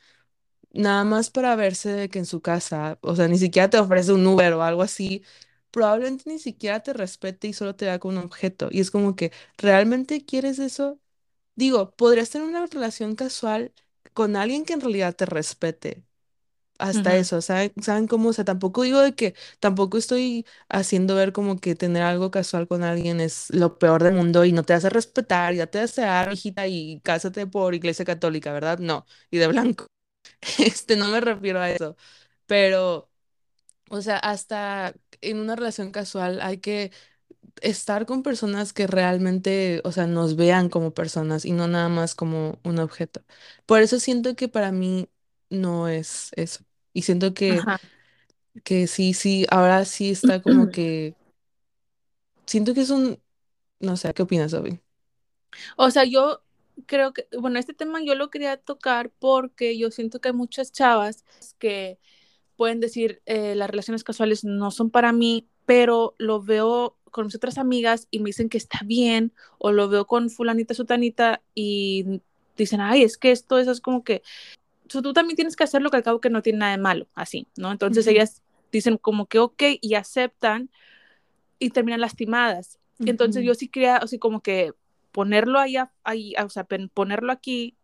nada 0.72 1.04
más 1.04 1.30
para 1.30 1.56
verse 1.56 1.90
de 1.92 2.08
que 2.08 2.18
en 2.18 2.26
su 2.26 2.40
casa, 2.42 2.98
o 3.02 3.16
sea, 3.16 3.28
ni 3.28 3.38
siquiera 3.38 3.70
te 3.70 3.78
ofrece 3.78 4.12
un 4.12 4.26
Uber 4.26 4.52
o 4.54 4.62
algo 4.62 4.82
así, 4.82 5.24
probablemente 5.70 6.30
ni 6.30 6.38
siquiera 6.38 6.80
te 6.82 6.92
respete 6.92 7.48
y 7.48 7.52
solo 7.52 7.76
te 7.76 7.86
vea 7.86 7.98
como 7.98 8.18
un 8.18 8.24
objeto. 8.24 8.68
Y 8.70 8.80
es 8.80 8.90
como 8.90 9.16
que, 9.16 9.32
¿realmente 9.58 10.24
quieres 10.24 10.58
eso? 10.58 11.00
Digo, 11.56 11.92
podrías 11.96 12.30
tener 12.30 12.48
una 12.48 12.66
relación 12.66 13.14
casual 13.16 13.72
con 14.14 14.36
alguien 14.36 14.64
que 14.64 14.74
en 14.74 14.80
realidad 14.82 15.16
te 15.16 15.26
respete 15.26 16.04
hasta 16.78 17.16
ujú, 17.16 17.16
eso, 17.16 17.40
¿saben? 17.42 17.72
¿Saben 17.82 18.06
cómo? 18.06 18.30
O 18.30 18.32
sea, 18.32 18.44
tampoco 18.44 18.82
digo 18.82 19.00
de 19.00 19.14
que, 19.14 19.34
tampoco 19.60 19.98
estoy 19.98 20.46
haciendo 20.68 21.14
ver 21.16 21.32
como 21.32 21.58
que 21.60 21.74
tener 21.74 22.02
algo 22.02 22.30
casual 22.30 22.68
con 22.68 22.82
alguien 22.84 23.20
es 23.20 23.50
lo 23.50 23.78
peor 23.78 24.02
del 24.02 24.14
mundo 24.14 24.44
y 24.44 24.52
no 24.52 24.62
te 24.64 24.74
hace 24.74 24.90
respetar, 24.90 25.54
ya 25.54 25.66
te 25.66 25.80
hace 25.80 26.02
dar, 26.02 26.32
hijita, 26.32 26.66
y 26.66 27.00
cásate 27.04 27.46
por 27.46 27.74
iglesia 27.74 28.04
católica, 28.04 28.52
¿verdad? 28.52 28.78
No, 28.78 29.06
y 29.30 29.38
de 29.38 29.48
blanco. 29.48 29.86
Este, 30.58 30.96
no 30.96 31.08
me 31.08 31.20
refiero 31.20 31.60
a 31.60 31.70
eso, 31.70 31.96
pero, 32.46 33.10
o 33.90 34.02
sea, 34.02 34.18
hasta 34.18 34.94
en 35.22 35.38
una 35.40 35.56
relación 35.56 35.92
casual 35.92 36.40
hay 36.42 36.58
que 36.58 36.92
estar 37.62 38.06
con 38.06 38.24
personas 38.24 38.74
que 38.74 38.88
realmente, 38.88 39.82
o 39.84 39.92
sea, 39.92 40.08
nos 40.08 40.36
vean 40.36 40.70
como 40.70 40.94
personas 40.94 41.46
y 41.46 41.52
no 41.52 41.68
nada 41.68 41.90
más 41.90 42.16
como 42.16 42.60
un 42.64 42.80
objeto. 42.80 43.24
Por 43.66 43.82
eso 43.82 44.00
siento 44.00 44.36
que 44.36 44.48
para 44.50 44.72
mí 44.72 45.10
no 45.50 45.88
es 45.88 46.30
eso. 46.36 46.65
Y 46.96 47.02
siento 47.02 47.34
que 47.34 47.58
Ajá. 47.58 47.78
que 48.64 48.86
sí, 48.86 49.12
sí, 49.12 49.44
ahora 49.50 49.84
sí 49.84 50.10
está 50.10 50.40
como 50.40 50.70
que, 50.72 51.14
siento 52.46 52.72
que 52.72 52.80
es 52.80 52.88
un, 52.88 53.20
no 53.80 53.98
sé, 53.98 54.14
¿qué 54.14 54.22
opinas, 54.22 54.54
Obi? 54.54 54.80
O 55.76 55.90
sea, 55.90 56.04
yo 56.04 56.40
creo 56.86 57.12
que, 57.12 57.28
bueno, 57.38 57.58
este 57.58 57.74
tema 57.74 58.02
yo 58.02 58.14
lo 58.14 58.30
quería 58.30 58.56
tocar 58.56 59.10
porque 59.18 59.76
yo 59.76 59.90
siento 59.90 60.22
que 60.22 60.28
hay 60.28 60.34
muchas 60.34 60.72
chavas 60.72 61.26
que 61.58 61.98
pueden 62.56 62.80
decir 62.80 63.20
eh, 63.26 63.54
las 63.56 63.68
relaciones 63.68 64.04
casuales 64.04 64.42
no 64.42 64.70
son 64.70 64.88
para 64.88 65.12
mí, 65.12 65.50
pero 65.66 66.14
lo 66.16 66.40
veo 66.40 66.96
con 67.10 67.26
mis 67.26 67.34
otras 67.34 67.58
amigas 67.58 68.08
y 68.10 68.20
me 68.20 68.30
dicen 68.30 68.48
que 68.48 68.56
está 68.56 68.80
bien, 68.86 69.34
o 69.58 69.70
lo 69.70 69.90
veo 69.90 70.06
con 70.06 70.30
fulanita 70.30 70.72
sutanita 70.72 71.42
y 71.54 72.22
dicen, 72.56 72.80
ay, 72.80 73.02
es 73.02 73.18
que 73.18 73.32
esto 73.32 73.58
eso 73.58 73.70
es 73.70 73.82
como 73.82 74.02
que, 74.02 74.22
o 74.88 74.90
sea, 74.90 75.02
tú 75.02 75.12
también 75.12 75.36
tienes 75.36 75.56
que 75.56 75.64
hacerlo 75.64 75.90
que 75.90 75.96
al 75.98 76.02
cabo 76.02 76.20
que 76.20 76.30
no 76.30 76.42
tiene 76.42 76.60
nada 76.60 76.72
de 76.72 76.78
malo, 76.78 77.08
así, 77.14 77.48
¿no? 77.56 77.72
Entonces 77.72 78.06
Ujú, 78.06 78.08
ellas 78.08 78.42
dicen 78.72 78.98
como 78.98 79.26
que 79.26 79.38
ok 79.40 79.62
y 79.80 79.94
aceptan 79.94 80.70
y 81.58 81.70
terminan 81.70 82.00
lastimadas. 82.00 82.78
Entonces 83.04 83.44
ujú, 83.44 83.46
yo 83.46 83.54
sí 83.54 83.68
quería, 83.68 83.96
así 83.98 84.18
como 84.18 84.40
que 84.42 84.72
ponerlo 85.12 85.58
ahí, 85.58 85.76
ahí, 86.04 86.34
o 86.44 86.48
sea, 86.50 86.66
ponerlo 86.94 87.32
aquí, 87.32 87.76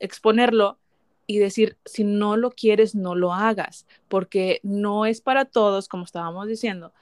exponerlo 0.00 0.78
y 1.26 1.38
decir, 1.38 1.78
si 1.86 2.04
no 2.04 2.36
lo 2.36 2.52
quieres, 2.52 2.94
no 2.96 3.16
lo 3.16 3.34
hagas, 3.34 3.86
porque 4.08 4.60
no 4.64 5.06
es 5.06 5.22
para 5.22 5.46
todos, 5.46 5.88
como 5.88 6.04
estábamos 6.04 6.48
diciendo. 6.48 6.92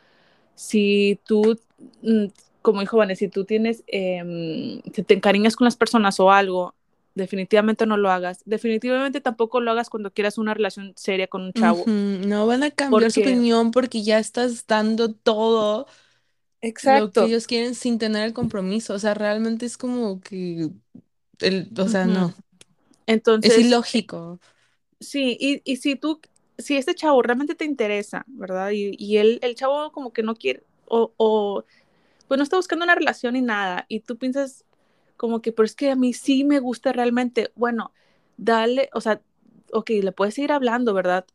Si 0.57 1.21
tú, 1.27 1.61
mm, 2.03 2.27
como 2.63 2.83
dijo 2.83 2.99
Vanessa, 2.99 3.21
si 3.21 3.29
tú 3.29 3.47
tienes, 3.47 3.85
eh, 3.89 4.83
si 4.95 5.05
te 5.05 5.15
encariñas 5.15 5.57
con 5.57 5.67
las 5.67 5.77
personas 5.79 6.21
o 6.21 6.33
algo, 6.33 6.76
definitivamente 7.17 7.87
no 7.87 7.97
lo 7.97 8.11
hagas. 8.11 8.43
Definitivamente 8.45 9.21
tampoco 9.21 9.61
lo 9.61 9.73
hagas 9.73 9.91
cuando 9.91 10.13
quieras 10.13 10.39
una 10.39 10.55
relación 10.55 10.93
seria 10.97 11.27
con 11.27 11.43
un 11.43 11.53
chavo. 11.53 11.85
No 11.87 12.47
van 12.47 12.63
a 12.63 12.71
cambiar 12.71 13.11
su 13.11 13.21
opinión 13.21 13.71
porque 13.73 14.03
ya 14.03 14.19
estás 14.19 14.67
dando 14.67 15.13
todo 15.13 15.79
lo 15.79 15.87
que 16.61 16.69
exacto. 16.69 17.25
ellos 17.25 17.47
quieren 17.47 17.75
sin 17.75 17.99
tener 17.99 18.25
el 18.25 18.35
compromiso. 18.35 18.95
O 18.95 18.99
sea, 18.99 19.15
realmente 19.15 19.67
es 19.67 19.77
como 19.79 20.21
que, 20.21 20.69
el, 21.41 21.71
o 21.79 21.89
sea, 21.89 22.05
no, 22.07 22.29
es 22.29 22.35
Entonces, 23.07 23.59
ilógico. 23.59 24.39
Sí, 25.01 25.37
y, 25.41 25.63
y 25.65 25.77
si 25.77 25.97
tú, 25.97 26.21
si 26.59 26.77
este 26.77 26.95
chavo 26.95 27.23
realmente 27.23 27.55
te 27.55 27.65
interesa, 27.65 28.25
¿verdad? 28.29 28.71
Y, 28.73 28.95
y 28.99 29.17
él, 29.17 29.39
el 29.43 29.55
chavo 29.55 29.91
como 29.91 30.13
que 30.13 30.23
no 30.23 30.35
quiere, 30.35 30.63
o, 30.87 31.13
o 31.17 31.65
pues 32.29 32.37
no 32.37 32.45
está 32.45 32.57
buscando 32.57 32.85
una 32.85 32.95
relación 32.95 33.35
ni 33.35 33.41
nada, 33.41 33.87
y 33.89 34.01
tú 34.01 34.19
piensas 34.19 34.66
como 35.17 35.43
que, 35.43 35.53
pero 35.53 35.67
es 35.67 35.75
que 35.75 35.91
a 35.91 35.97
mí 35.97 36.13
sí 36.13 36.45
me 36.45 36.61
gusta 36.61 36.93
realmente, 36.93 37.53
bueno, 37.55 37.93
dale, 38.37 38.91
o 38.93 39.01
sea, 39.01 39.21
ok, 39.73 39.91
le 40.03 40.13
puedes 40.13 40.35
seguir 40.35 40.53
hablando, 40.53 40.95
¿verdad? 40.95 41.27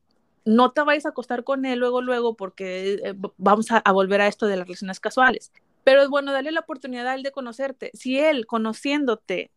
No 0.46 0.72
te 0.72 0.82
vayas 0.82 1.06
a 1.06 1.10
acostar 1.10 1.44
con 1.44 1.66
él 1.66 1.80
luego, 1.80 2.02
luego, 2.02 2.36
porque 2.36 3.00
eh, 3.04 3.16
vamos 3.38 3.72
a, 3.72 3.78
a 3.78 3.92
volver 3.92 4.22
a 4.22 4.28
esto 4.28 4.48
de 4.48 4.58
las 4.58 4.68
relaciones 4.68 5.00
casuales. 5.00 5.52
Pero 5.84 6.04
es 6.04 6.10
bueno, 6.10 6.32
dale 6.32 6.52
la 6.52 6.62
oportunidad 6.62 7.08
a 7.08 7.16
él 7.16 7.24
de 7.24 7.32
conocerte. 7.32 7.92
Si 7.94 8.20
él, 8.20 8.46
conociéndote, 8.46 9.52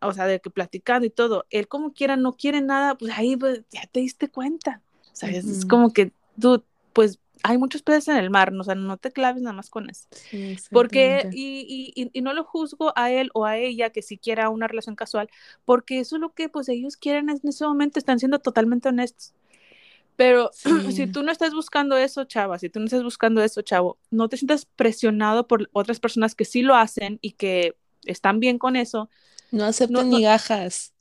o 0.00 0.12
sea, 0.12 0.26
de 0.26 0.40
que 0.40 0.50
platicando 0.50 1.06
y 1.06 1.10
todo, 1.10 1.46
él 1.50 1.68
como 1.68 1.92
quiera 1.92 2.16
no 2.16 2.32
quiere 2.32 2.60
nada, 2.60 2.94
pues 2.96 3.12
ahí 3.16 3.36
pues, 3.36 3.62
ya 3.70 3.86
te 3.90 4.00
diste 4.00 4.28
cuenta. 4.28 4.82
O 5.12 5.16
sea, 5.16 5.30
es, 5.30 5.66
como 5.66 5.92
que 5.92 6.12
tú, 6.40 6.64
pues 6.92 7.18
hay 7.42 7.58
muchos 7.58 7.82
peces 7.82 8.08
en 8.08 8.16
el 8.16 8.30
mar, 8.30 8.52
¿no? 8.52 8.62
o 8.62 8.64
sea, 8.64 8.74
no 8.74 8.96
te 8.98 9.12
claves 9.12 9.42
nada 9.42 9.54
más 9.54 9.70
con 9.70 9.90
eso. 9.90 10.08
Sí, 10.10 10.56
Porque, 10.72 11.28
y, 11.30 11.92
y, 11.96 12.10
y 12.12 12.22
no 12.22 12.34
lo 12.34 12.44
juzgo 12.44 12.92
a 12.96 13.10
él 13.12 13.30
o 13.34 13.46
a 13.46 13.58
ella 13.58 13.90
que 13.90 14.02
si 14.02 14.18
quiera 14.18 14.50
una 14.50 14.68
relación 14.68 14.96
casual, 14.96 15.28
porque 15.64 16.00
eso 16.00 16.16
es 16.16 16.20
lo 16.22 16.32
que 16.34 16.48
pues 16.48 16.68
ellos 16.68 16.96
quieren 16.96 17.30
en 17.30 17.40
ese 17.44 17.64
momento, 17.66 17.98
están 17.98 18.18
siendo 18.20 18.38
totalmente 18.40 18.88
honestos. 18.88 19.34
Pero 20.16 20.50
si 20.90 21.06
tú 21.06 21.22
no 21.22 21.32
estás 21.32 21.54
buscando 21.54 21.96
eso, 21.96 22.24
chava, 22.24 22.58
si 22.58 22.68
tú 22.68 22.78
no 22.80 22.86
estás 22.86 23.02
buscando 23.02 23.42
eso, 23.42 23.62
chavo, 23.62 23.98
no 24.10 24.28
te 24.28 24.36
sientas 24.36 24.66
presionado 24.66 25.46
por 25.46 25.68
otras 25.72 26.00
personas 26.00 26.34
que 26.34 26.44
sí 26.44 26.62
lo 26.62 26.74
hacen 26.76 27.18
y 27.22 27.32
que 27.32 27.76
están 28.04 28.40
bien 28.40 28.58
con 28.58 28.76
eso. 28.76 29.10
No 29.52 29.64
No, 29.88 30.04
acepten 30.04 30.08
no, 30.10 30.18
migajas. 30.18 30.92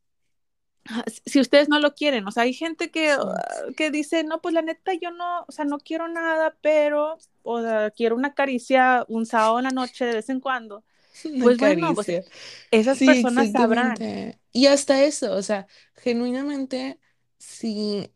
Si 1.26 1.40
ustedes 1.40 1.70
no 1.70 1.80
lo 1.80 1.94
quieren, 1.96 2.28
o 2.28 2.32
sea, 2.32 2.44
hay 2.44 2.54
gente 2.54 2.92
que, 2.92 3.16
uh, 3.18 3.74
que 3.76 3.92
dice, 3.92 4.24
no, 4.24 4.42
pues 4.42 4.54
la 4.54 4.62
neta 4.62 4.94
yo 4.94 5.12
no, 5.12 5.44
o 5.48 5.52
sea, 5.52 5.66
no 5.66 5.80
quiero 5.80 6.08
nada, 6.08 6.58
pero, 6.62 7.18
o 7.44 7.62
sea, 7.62 7.92
quiero 7.92 8.16
una 8.16 8.34
caricia 8.34 9.06
un 9.08 9.26
sábado 9.26 9.60
en 9.60 9.66
la 9.66 9.72
noche 9.72 10.06
de 10.06 10.14
vez 10.16 10.30
en 10.30 10.40
cuando. 10.40 10.84
Pues 11.38 11.60
bueno, 11.60 11.96
pues 11.96 12.08
esas 12.72 13.02
personas 13.04 13.52
sabrán. 13.52 14.06
Y 14.54 14.68
hasta 14.68 15.04
eso, 15.06 15.34
o 15.34 15.42
sea, 15.44 15.68
genuinamente, 15.96 17.00
si 17.40 18.12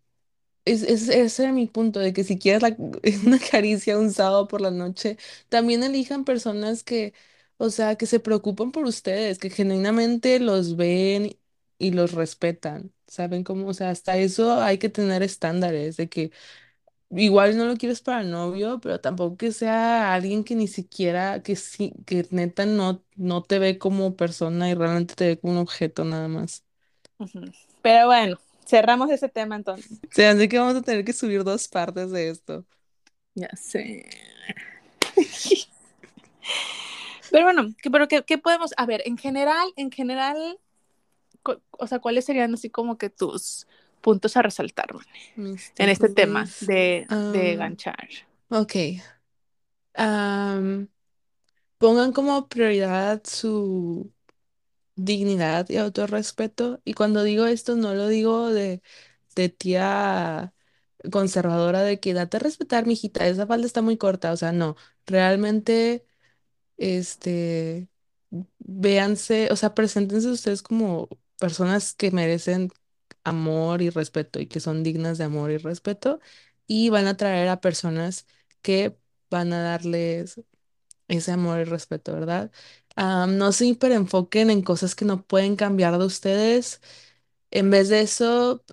es, 0.65 0.83
es, 0.83 1.09
ese 1.09 1.43
era 1.43 1.51
mi 1.53 1.67
punto, 1.67 1.99
de 1.99 2.13
que 2.13 2.23
si 2.23 2.37
quieres 2.39 2.61
la- 2.61 2.75
una 3.25 3.39
caricia 3.39 3.97
un 3.99 4.11
sábado 4.11 4.47
por 4.47 4.61
la 4.61 4.71
noche, 4.71 5.17
también 5.49 5.83
elijan 5.83 6.25
personas 6.25 6.83
que, 6.83 7.13
o 7.57 7.69
sea, 7.69 7.95
que 7.97 8.05
se 8.05 8.19
preocupan 8.19 8.71
por 8.71 8.85
ustedes, 8.85 9.39
que 9.39 9.49
genuinamente 9.49 10.39
los 10.39 10.75
ven 10.77 11.37
y 11.77 11.91
los 11.91 12.13
respetan. 12.13 12.91
¿Saben 13.07 13.43
cómo? 13.43 13.67
O 13.67 13.73
sea, 13.73 13.89
hasta 13.89 14.17
eso 14.17 14.61
hay 14.61 14.77
que 14.77 14.89
tener 14.89 15.23
estándares, 15.23 15.97
de 15.97 16.09
que 16.09 16.31
igual 17.11 17.57
no 17.57 17.65
lo 17.65 17.75
quieres 17.77 18.01
para 18.01 18.23
novio, 18.23 18.79
pero 18.81 18.99
tampoco 18.99 19.37
que 19.37 19.51
sea 19.51 20.13
alguien 20.13 20.43
que 20.43 20.55
ni 20.55 20.67
siquiera, 20.67 21.43
que 21.43 21.55
sí, 21.55 21.93
que 22.05 22.27
neta 22.31 22.65
no, 22.65 23.03
no 23.15 23.43
te 23.43 23.59
ve 23.59 23.77
como 23.77 24.15
persona 24.15 24.69
y 24.69 24.73
realmente 24.73 25.15
te 25.15 25.27
ve 25.27 25.39
como 25.39 25.53
un 25.53 25.59
objeto 25.59 26.05
nada 26.05 26.27
más. 26.27 26.63
Pero 27.81 28.07
bueno, 28.07 28.39
cerramos 28.65 29.11
ese 29.11 29.29
tema 29.29 29.55
entonces. 29.55 29.99
Sea, 30.11 30.31
así 30.31 30.47
que 30.47 30.57
vamos 30.57 30.75
a 30.75 30.81
tener 30.81 31.05
que 31.05 31.13
subir 31.13 31.43
dos 31.43 31.67
partes 31.67 32.11
de 32.11 32.29
esto. 32.29 32.65
Ya 33.35 33.49
sé. 33.55 34.09
Pero 37.31 37.45
bueno, 37.45 37.73
¿qué, 37.81 37.89
pero 37.89 38.07
qué, 38.07 38.23
qué 38.23 38.37
podemos, 38.37 38.75
a 38.77 38.85
ver, 38.85 39.01
en 39.05 39.17
general, 39.17 39.67
en 39.75 39.89
general, 39.91 40.59
o 41.71 41.87
sea, 41.87 41.99
¿cuáles 41.99 42.25
serían 42.25 42.53
así 42.53 42.69
como 42.69 42.97
que 42.97 43.09
tus 43.09 43.67
puntos 44.01 44.37
a 44.37 44.41
resaltar, 44.41 44.87
Mis 45.35 45.71
en 45.77 45.89
este 45.89 46.09
tema 46.09 46.53
de, 46.59 47.09
de 47.31 47.55
Am, 47.55 47.57
ganchar? 47.57 48.09
ok. 48.49 48.75
Pongan 51.77 52.13
como 52.13 52.47
prioridad 52.47 53.21
su 53.25 54.13
dignidad 54.95 55.69
y 55.69 55.77
autorrespeto. 55.77 56.81
Y 56.85 56.93
cuando 56.95 57.23
digo 57.23 57.45
esto, 57.47 57.75
no 57.75 57.93
lo 57.95 58.07
digo 58.09 58.49
de, 58.51 58.81
de 59.35 59.49
tía 59.49 60.53
conservadora 61.11 61.81
de 61.83 61.99
que 61.99 62.13
date 62.15 62.37
a 62.37 62.39
respetar, 62.41 62.85
mijita, 62.87 63.27
esa 63.27 63.47
falda 63.47 63.67
está 63.67 63.81
muy 63.83 63.97
corta. 63.97 64.31
O 64.33 64.37
sea, 64.37 64.51
no. 64.53 64.75
Realmente, 65.07 66.05
este, 66.77 67.89
véanse, 68.59 69.49
o 69.51 69.55
sea, 69.57 69.73
preséntense 69.75 70.29
ustedes 70.29 70.61
como 70.63 71.09
personas 71.43 71.93
que 71.95 72.11
merecen 72.11 72.69
amor 73.23 73.81
y 73.81 73.89
respeto 73.89 74.39
y 74.39 74.47
que 74.47 74.59
son 74.61 74.83
dignas 74.83 75.17
de 75.17 75.25
amor 75.25 75.51
y 75.51 75.57
respeto. 75.57 76.19
Y 76.67 76.89
van 76.89 77.07
a 77.07 77.17
traer 77.17 77.49
a 77.49 77.61
personas 77.61 78.25
que 78.61 78.97
van 79.29 79.53
a 79.53 79.61
darles 79.63 80.41
ese 81.07 81.31
amor 81.31 81.59
y 81.61 81.63
respeto, 81.65 82.13
¿verdad? 82.13 82.51
Am, 82.95 83.37
no 83.37 83.51
se 83.53 83.65
hiperenfoquen 83.67 84.49
en 84.51 84.61
cosas 84.63 84.95
que 84.95 85.05
no 85.05 85.25
pueden 85.25 85.55
cambiar 85.55 85.97
de 85.99 86.05
ustedes. 86.05 86.81
En 87.51 87.69
vez 87.71 87.89
de 87.89 88.01
eso, 88.01 88.63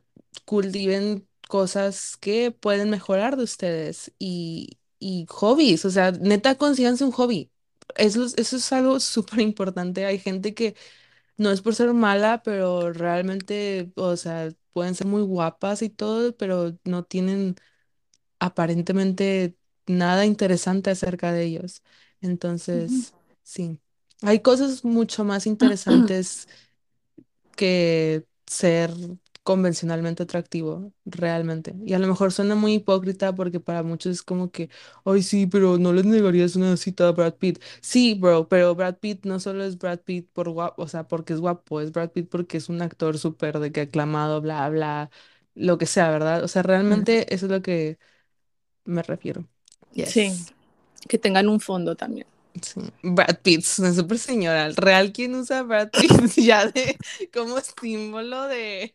cultiven 0.45 1.29
cosas 1.49 2.17
que 2.19 2.51
pueden 2.51 2.91
mejorar 2.91 3.37
de 3.37 3.45
ustedes 3.45 4.13
y, 4.19 4.79
y 4.99 5.27
hobbies. 5.29 5.85
O 5.85 5.91
sea, 5.91 6.13
neta, 6.13 6.57
consíganse 6.57 7.05
un 7.05 7.13
hobby. 7.13 7.51
Eso, 7.97 8.25
es- 8.25 8.35
eso 8.39 8.57
es 8.57 8.73
algo 8.73 9.01
súper 9.01 9.41
importante. 9.41 10.07
Hay 10.07 10.19
gente 10.19 10.55
que 10.55 10.77
no 11.41 11.51
es 11.51 11.63
por 11.63 11.75
ser 11.75 11.95
mala, 11.95 12.43
pero 12.43 12.93
realmente, 12.93 13.91
o 13.97 14.15
sea, 14.19 14.51
pueden 14.75 14.95
ser 14.95 15.07
muy 15.07 15.23
guapas 15.23 15.81
y 15.81 15.89
todo, 15.89 16.37
pero 16.37 16.77
no 16.85 17.05
tienen 17.05 17.57
aparentemente 18.39 19.57
nada 19.87 20.27
interesante 20.27 20.91
acerca 20.91 21.33
de 21.33 21.45
ellos. 21.45 21.83
Ujú. 22.21 22.31
Entonces, 22.33 23.15
sí, 23.43 23.79
hay 24.21 24.41
cosas 24.41 24.85
mucho 24.85 25.25
más 25.25 25.47
interesantes 25.47 26.47
que 27.57 28.27
ser 28.47 28.91
convencionalmente 29.43 30.23
atractivo, 30.23 30.93
realmente. 31.05 31.75
Y 31.85 31.95
a 31.95 31.99
lo 31.99 32.07
mejor 32.07 32.33
suena 32.33 32.55
muy 32.55 32.75
hipócrita 32.75 33.35
porque 33.35 33.59
para 33.61 33.83
muchos 33.83 34.13
es 34.13 34.23
como 34.23 34.51
que, 34.51 34.69
ay, 35.05 35.23
sí, 35.23 35.47
pero 35.47 35.79
no 35.79 35.93
les 35.93 36.05
negarías 36.05 36.57
una 36.57 36.77
cita 36.77 37.09
a 37.09 37.13
Brad 37.13 37.35
Pitt. 37.35 37.63
Sí, 37.81 38.15
bro, 38.15 38.49
pero 38.49 38.75
Brad 38.75 38.99
Pitt 38.99 39.25
no 39.25 39.41
solo 39.41 39.65
es 39.65 39.79
Brad 39.79 40.01
Pitt 40.01 40.29
por 40.33 40.51
guapo, 40.51 40.83
o 40.83 40.89
sea, 40.89 41.09
porque 41.09 41.33
es 41.33 41.41
guapo, 41.41 41.81
es 41.81 41.91
Brad 41.93 42.11
Pitt 42.11 42.29
porque 42.29 42.59
es 42.59 42.69
un 42.69 42.83
actor 42.83 43.19
súper 43.19 43.59
de 43.59 43.73
que 43.73 43.83
aclamado, 43.83 44.41
bla, 44.41 44.69
bla, 44.69 45.11
lo 45.55 45.79
que 45.79 45.87
sea, 45.87 46.11
¿verdad? 46.11 46.45
O 46.45 46.49
sea, 46.49 46.63
realmente 46.63 47.35
eso 47.35 47.47
es 47.47 47.53
lo 47.53 47.63
que 47.63 47.99
me 48.85 49.03
refiero. 49.03 49.47
Sí, 50.07 50.33
que 51.09 51.19
tengan 51.19 51.49
un 51.49 51.61
fondo 51.61 51.97
también. 51.97 52.27
Sí. 52.61 52.81
Brad 53.03 53.39
Pitt 53.43 53.61
es 53.61 53.79
una 53.79 53.93
super 53.93 54.19
señora. 54.19 54.69
Real, 54.77 55.13
¿quién 55.13 55.35
usa 55.35 55.63
Brad 55.63 55.91
Pitt 55.91 56.11
ya 56.37 56.67
de 56.67 56.97
como 57.33 57.59
símbolo 57.61 58.47
de 58.49 58.95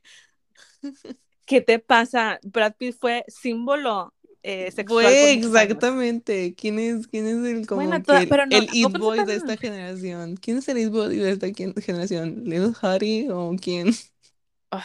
¿Qué 1.46 1.62
te 1.62 1.80
pasa? 1.80 2.40
Brad 2.44 2.76
Pitt 2.78 2.96
fue 3.00 3.24
símbolo 3.28 4.14
eh, 4.44 4.72
sexual 4.72 5.18
Fue 5.18 5.32
exactamente. 5.34 6.54
¿Quién 6.56 6.80
es, 6.80 7.08
quién 7.08 7.26
es 7.28 7.46
el 7.46 7.66
Bueno, 7.74 7.98
como 7.98 8.04
toda- 8.04 8.22
que 8.22 8.28
el, 8.28 8.30
pero 8.30 8.46
no, 8.46 8.64
el 8.64 8.70
it 8.72 8.92
tampoco 8.92 8.98
boy 8.98 9.24
de 9.24 9.36
esta 9.36 9.58
generación? 9.58 10.36
¿Quién 10.38 10.58
es 10.58 10.68
el 10.70 10.78
it 10.78 10.90
boy 10.92 11.16
de 11.18 11.32
esta 11.32 11.48
generación? 11.82 12.44
¿Lil 12.46 12.74
Huddy 12.82 13.30
o 13.32 13.56
quién? 13.62 13.94
Ay, 14.72 14.84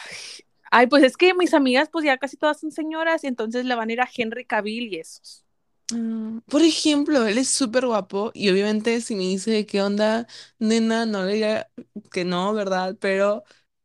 ay, 0.70 0.86
pues 0.86 1.02
es 1.05 1.16
que 1.16 1.35
mis 1.35 1.55
amigas, 1.55 1.89
pues 1.90 2.05
ya 2.05 2.18
casi 2.18 2.36
todas 2.36 2.60
son 2.60 2.70
señoras 2.72 3.24
y 3.24 3.28
entonces 3.28 3.64
le 3.64 3.74
van 3.74 3.90
a 3.90 3.93
ir 3.93 4.01
a 4.01 4.09
Henry 4.14 4.44
Cavill 4.47 4.93
y 4.94 4.98
esos. 5.01 5.44
Ah, 5.93 6.40
Por 6.47 6.62
ejemplo, 6.62 7.27
él 7.27 7.39
es 7.39 7.48
súper 7.48 7.86
guapo 7.86 8.31
y 8.35 8.48
obviamente 8.51 9.01
si 9.01 9.14
me 9.16 9.22
dice 9.24 9.66
qué 9.66 9.82
onda, 9.82 10.27
nena, 10.59 11.05
no 11.06 11.24
le 11.24 11.32
diría 11.32 11.70
que 12.12 12.24
no, 12.24 12.55
¿verdad? 12.55 12.97
Pero, 13.01 13.43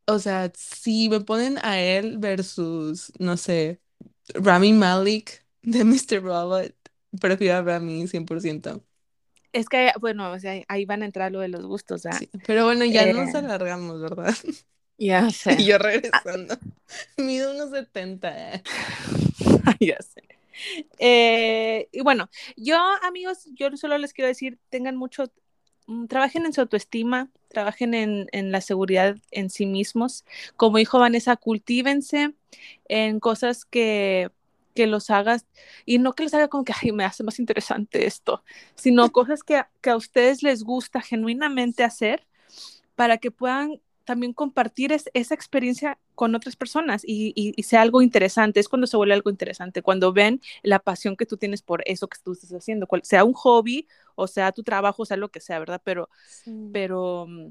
o 0.07 0.19
sea, 0.19 0.51
si 0.55 1.09
me 1.09 1.21
ponen 1.21 1.57
a 1.63 1.79
él 1.81 2.17
versus, 2.19 3.11
no 3.19 3.37
sé, 3.37 3.81
Rami 4.35 4.73
Malek 4.73 5.45
de 5.63 5.83
Mr. 5.85 6.21
Robot, 6.21 6.75
prefiero 7.21 7.57
a 7.59 7.61
Rami 7.63 8.07
100%. 8.07 8.83
Es 9.53 9.69
que, 9.69 9.91
bueno, 10.01 10.31
o 10.31 10.39
sea, 10.39 10.61
ahí 10.67 10.85
van 10.85 11.01
a 11.01 11.05
entrar 11.05 11.31
lo 11.31 11.39
de 11.39 11.47
los 11.47 11.65
gustos, 11.65 12.05
¿ah? 12.05 12.19
Sí, 12.19 12.29
pero 12.45 12.65
bueno, 12.65 12.85
ya 12.85 13.05
Eh, 13.05 13.13
nos 13.13 13.33
alargamos, 13.35 14.01
¿verdad? 14.01 14.33
ya 14.97 15.29
sé, 15.31 15.57
Y 15.57 15.65
yo 15.65 15.77
regresando. 15.77 16.57
Mido 17.17 17.51
unos 17.53 17.71
70. 17.71 18.55
eh. 18.55 18.63
ya 19.79 19.97
sé. 20.01 20.21
Eh, 20.99 21.89
y 21.91 22.01
bueno, 22.01 22.29
yo, 22.57 22.77
amigos, 23.03 23.47
yo 23.53 23.75
solo 23.77 23.97
les 23.97 24.13
quiero 24.13 24.27
decir, 24.29 24.59
tengan 24.69 24.95
mucho, 24.95 25.31
trabajen 26.07 26.45
en 26.45 26.53
su 26.53 26.61
autoestima, 26.61 27.29
trabajen 27.49 27.93
en, 27.93 28.27
en 28.31 28.51
la 28.51 28.61
seguridad 28.61 29.17
en 29.31 29.49
sí 29.49 29.65
mismos. 29.65 30.25
Como 30.55 30.77
dijo 30.77 30.99
Vanessa, 30.99 31.35
cultívense 31.35 32.33
en 32.87 33.19
cosas 33.19 33.65
que, 33.65 34.29
que 34.73 34.87
los 34.87 35.09
hagas, 35.09 35.45
y 35.85 35.97
no 35.97 36.13
que 36.13 36.23
les 36.23 36.33
haga 36.33 36.47
como 36.47 36.63
que, 36.63 36.73
ay, 36.79 36.91
me 36.91 37.05
hace 37.05 37.23
más 37.23 37.39
interesante 37.39 38.05
esto, 38.05 38.43
sino 38.75 39.09
cosas 39.11 39.43
que, 39.43 39.63
que 39.81 39.89
a 39.89 39.97
ustedes 39.97 40.43
les 40.43 40.63
gusta 40.63 41.01
genuinamente 41.01 41.83
hacer 41.83 42.27
para 42.95 43.17
que 43.17 43.31
puedan 43.31 43.79
también 44.05 44.33
compartir 44.33 44.91
es- 44.91 45.09
esa 45.13 45.33
experiencia 45.35 45.99
con 46.15 46.35
otras 46.35 46.55
personas 46.55 47.03
y, 47.05 47.33
y- 47.35 47.53
y 47.57 47.63
sea 47.63 47.81
algo 47.81 48.01
interesante. 48.01 48.59
Es 48.59 48.69
cuando 48.69 48.87
se 48.87 48.97
vuelve 48.97 49.13
algo 49.15 49.29
interesante, 49.29 49.81
cuando 49.81 50.13
ven 50.13 50.41
la 50.63 50.79
pasión 50.79 51.15
que 51.17 51.25
tú 51.25 51.37
tienes 51.37 51.61
por 51.61 51.83
eso 51.85 52.07
que 52.07 52.17
tú 52.23 52.33
estás 52.33 52.53
haciendo, 52.53 52.87
cual- 52.87 53.03
sea 53.03 53.23
un 53.25 53.33
hobby 53.33 53.87
o 54.15 54.27
sea 54.27 54.51
tu 54.53 54.63
trabajo, 54.63 55.05
sea 55.05 55.17
lo 55.17 55.29
que 55.29 55.41
sea, 55.41 55.59
¿verdad? 55.59 55.81
Pero, 55.83 56.09
Sí. 56.23 56.51
pero 56.71 57.25
mm, 57.27 57.49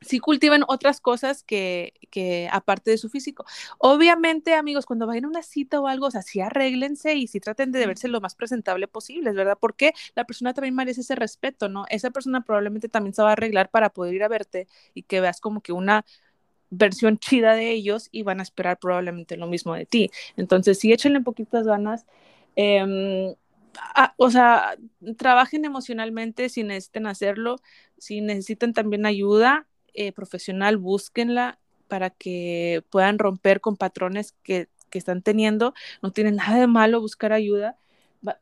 sí 0.00 0.18
cultiven 0.20 0.62
otras 0.68 1.00
cosas 1.00 1.42
que, 1.42 1.94
que 2.10 2.48
aparte 2.52 2.90
de 2.92 2.98
su 2.98 3.08
físico. 3.08 3.44
Obviamente, 3.78 4.54
amigos, 4.54 4.86
cuando 4.86 5.06
vayan 5.06 5.24
a 5.26 5.28
una 5.28 5.42
cita 5.42 5.80
o 5.80 5.86
algo, 5.88 6.06
o 6.06 6.10
sea, 6.10 6.22
sí 6.22 6.40
arréglense 6.40 7.14
y 7.14 7.26
sí 7.26 7.40
traten 7.40 7.72
de 7.72 7.86
verse 7.86 8.08
lo 8.08 8.20
más 8.20 8.34
presentable 8.34 8.88
posible, 8.88 9.32
¿verdad? 9.32 9.58
Porque 9.60 9.92
la 10.14 10.24
persona 10.24 10.54
también 10.54 10.74
merece 10.74 11.00
ese 11.02 11.14
respeto, 11.16 11.68
¿no? 11.68 11.84
Esa 11.90 12.10
persona 12.10 12.42
probablemente 12.42 12.88
también 12.88 13.14
se 13.14 13.22
va 13.22 13.30
a 13.30 13.32
arreglar 13.32 13.70
para 13.70 13.90
poder 13.90 14.14
ir 14.14 14.22
a 14.24 14.28
verte 14.28 14.68
y 14.94 15.02
que 15.02 15.20
veas 15.20 15.40
como 15.40 15.60
que 15.62 15.72
una 15.72 16.04
versión 16.70 17.18
chida 17.18 17.54
de 17.54 17.70
ellos 17.72 18.08
y 18.12 18.22
van 18.24 18.40
a 18.40 18.42
esperar 18.42 18.78
probablemente 18.78 19.36
lo 19.36 19.46
mismo 19.46 19.74
de 19.74 19.86
ti. 19.86 20.10
Entonces, 20.36 20.78
sí, 20.78 20.92
échenle 20.92 21.20
poquitas 21.22 21.66
ganas. 21.66 22.06
Eh, 22.56 23.36
a- 23.94 24.14
o 24.16 24.30
sea, 24.30 24.76
trabajen 25.16 25.64
emocionalmente 25.64 26.48
si 26.48 26.62
necesiten 26.64 27.06
hacerlo, 27.06 27.56
si 27.98 28.20
necesitan 28.20 28.72
también 28.72 29.06
ayuda 29.06 29.66
eh, 29.98 30.12
profesional, 30.12 30.76
búsquenla 30.76 31.58
para 31.88 32.10
que 32.10 32.84
puedan 32.90 33.18
romper 33.18 33.60
con 33.60 33.76
patrones 33.76 34.32
que, 34.44 34.68
que 34.90 34.98
están 34.98 35.22
teniendo. 35.22 35.74
No 36.02 36.12
tiene 36.12 36.30
nada 36.32 36.56
de 36.60 36.68
malo 36.68 37.00
buscar 37.00 37.32
ayuda. 37.32 37.76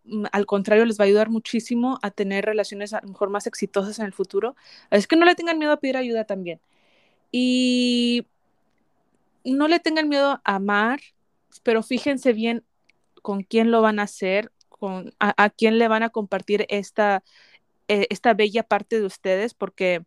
Mm, 0.04 0.26
al 0.32 0.44
contrario, 0.44 0.84
les 0.84 1.00
va 1.00 1.04
a 1.04 1.06
ayudar 1.06 1.30
muchísimo 1.30 1.98
a 2.02 2.10
tener 2.10 2.44
relaciones 2.44 2.92
a 2.92 3.00
lo 3.00 3.08
mejor 3.08 3.30
más 3.30 3.46
exitosas 3.46 3.98
en 3.98 4.04
el 4.04 4.12
futuro. 4.12 4.54
Es 4.90 5.06
que 5.06 5.16
no 5.16 5.24
le 5.24 5.34
tengan 5.34 5.58
miedo 5.58 5.72
a 5.72 5.78
pedir 5.78 5.96
ayuda 5.96 6.24
también. 6.24 6.60
Y 7.32 8.26
no 9.44 9.66
le 9.66 9.80
tengan 9.80 10.10
miedo 10.10 10.42
a 10.44 10.56
amar, 10.56 11.00
pero 11.62 11.82
fíjense 11.82 12.34
bien 12.34 12.64
con 13.22 13.42
quién 13.42 13.70
lo 13.70 13.80
van 13.80 13.98
a 13.98 14.02
hacer, 14.02 14.52
con, 14.68 15.14
a, 15.20 15.42
a 15.42 15.48
quién 15.50 15.78
le 15.78 15.88
van 15.88 16.02
a 16.02 16.10
compartir 16.10 16.66
esta, 16.68 17.24
eh, 17.88 18.06
esta 18.10 18.34
bella 18.34 18.62
parte 18.62 19.00
de 19.00 19.06
ustedes, 19.06 19.54
porque 19.54 20.04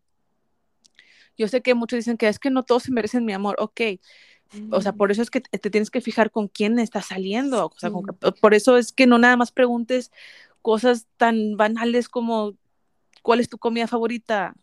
yo 1.40 1.48
sé 1.48 1.62
que 1.62 1.74
muchos 1.74 1.96
dicen 1.96 2.18
que 2.18 2.28
es 2.28 2.38
que 2.38 2.50
no 2.50 2.64
todos 2.64 2.82
se 2.82 2.92
merecen 2.92 3.24
mi 3.24 3.32
amor, 3.32 3.56
ok. 3.58 3.80
O 4.70 4.82
sea, 4.82 4.92
por 4.92 5.10
eso 5.10 5.22
es 5.22 5.30
que 5.30 5.40
te 5.40 5.70
tienes 5.70 5.90
que 5.90 6.02
fijar 6.02 6.30
con 6.30 6.48
quién 6.48 6.78
está 6.78 7.00
saliendo. 7.00 7.66
O 7.66 7.78
sea, 7.78 7.90
que, 7.90 8.32
por 8.32 8.52
eso 8.52 8.76
es 8.76 8.92
que 8.92 9.06
no 9.06 9.16
nada 9.16 9.36
más 9.38 9.52
preguntes 9.52 10.10
cosas 10.60 11.06
tan 11.16 11.56
banales 11.56 12.10
como 12.10 12.56
cuál 13.22 13.40
es 13.40 13.48
tu 13.48 13.56
comida 13.56 13.86
favorita. 13.86 14.54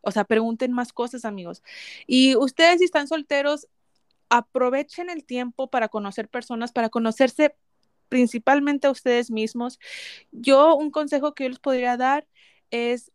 O 0.00 0.10
sea, 0.10 0.24
pregunten 0.24 0.72
más 0.72 0.92
cosas, 0.92 1.24
amigos. 1.24 1.62
Y 2.06 2.34
ustedes 2.34 2.78
si 2.78 2.84
están 2.84 3.06
solteros, 3.06 3.68
aprovechen 4.28 5.10
el 5.10 5.24
tiempo 5.24 5.70
para 5.70 5.88
conocer 5.88 6.28
personas, 6.28 6.72
para 6.72 6.88
conocerse 6.88 7.54
principalmente 8.08 8.88
a 8.88 8.90
ustedes 8.90 9.30
mismos. 9.30 9.78
Yo 10.32 10.74
un 10.74 10.90
consejo 10.90 11.32
que 11.32 11.44
yo 11.44 11.50
les 11.50 11.60
podría 11.60 11.96
dar 11.96 12.26
es 12.70 13.12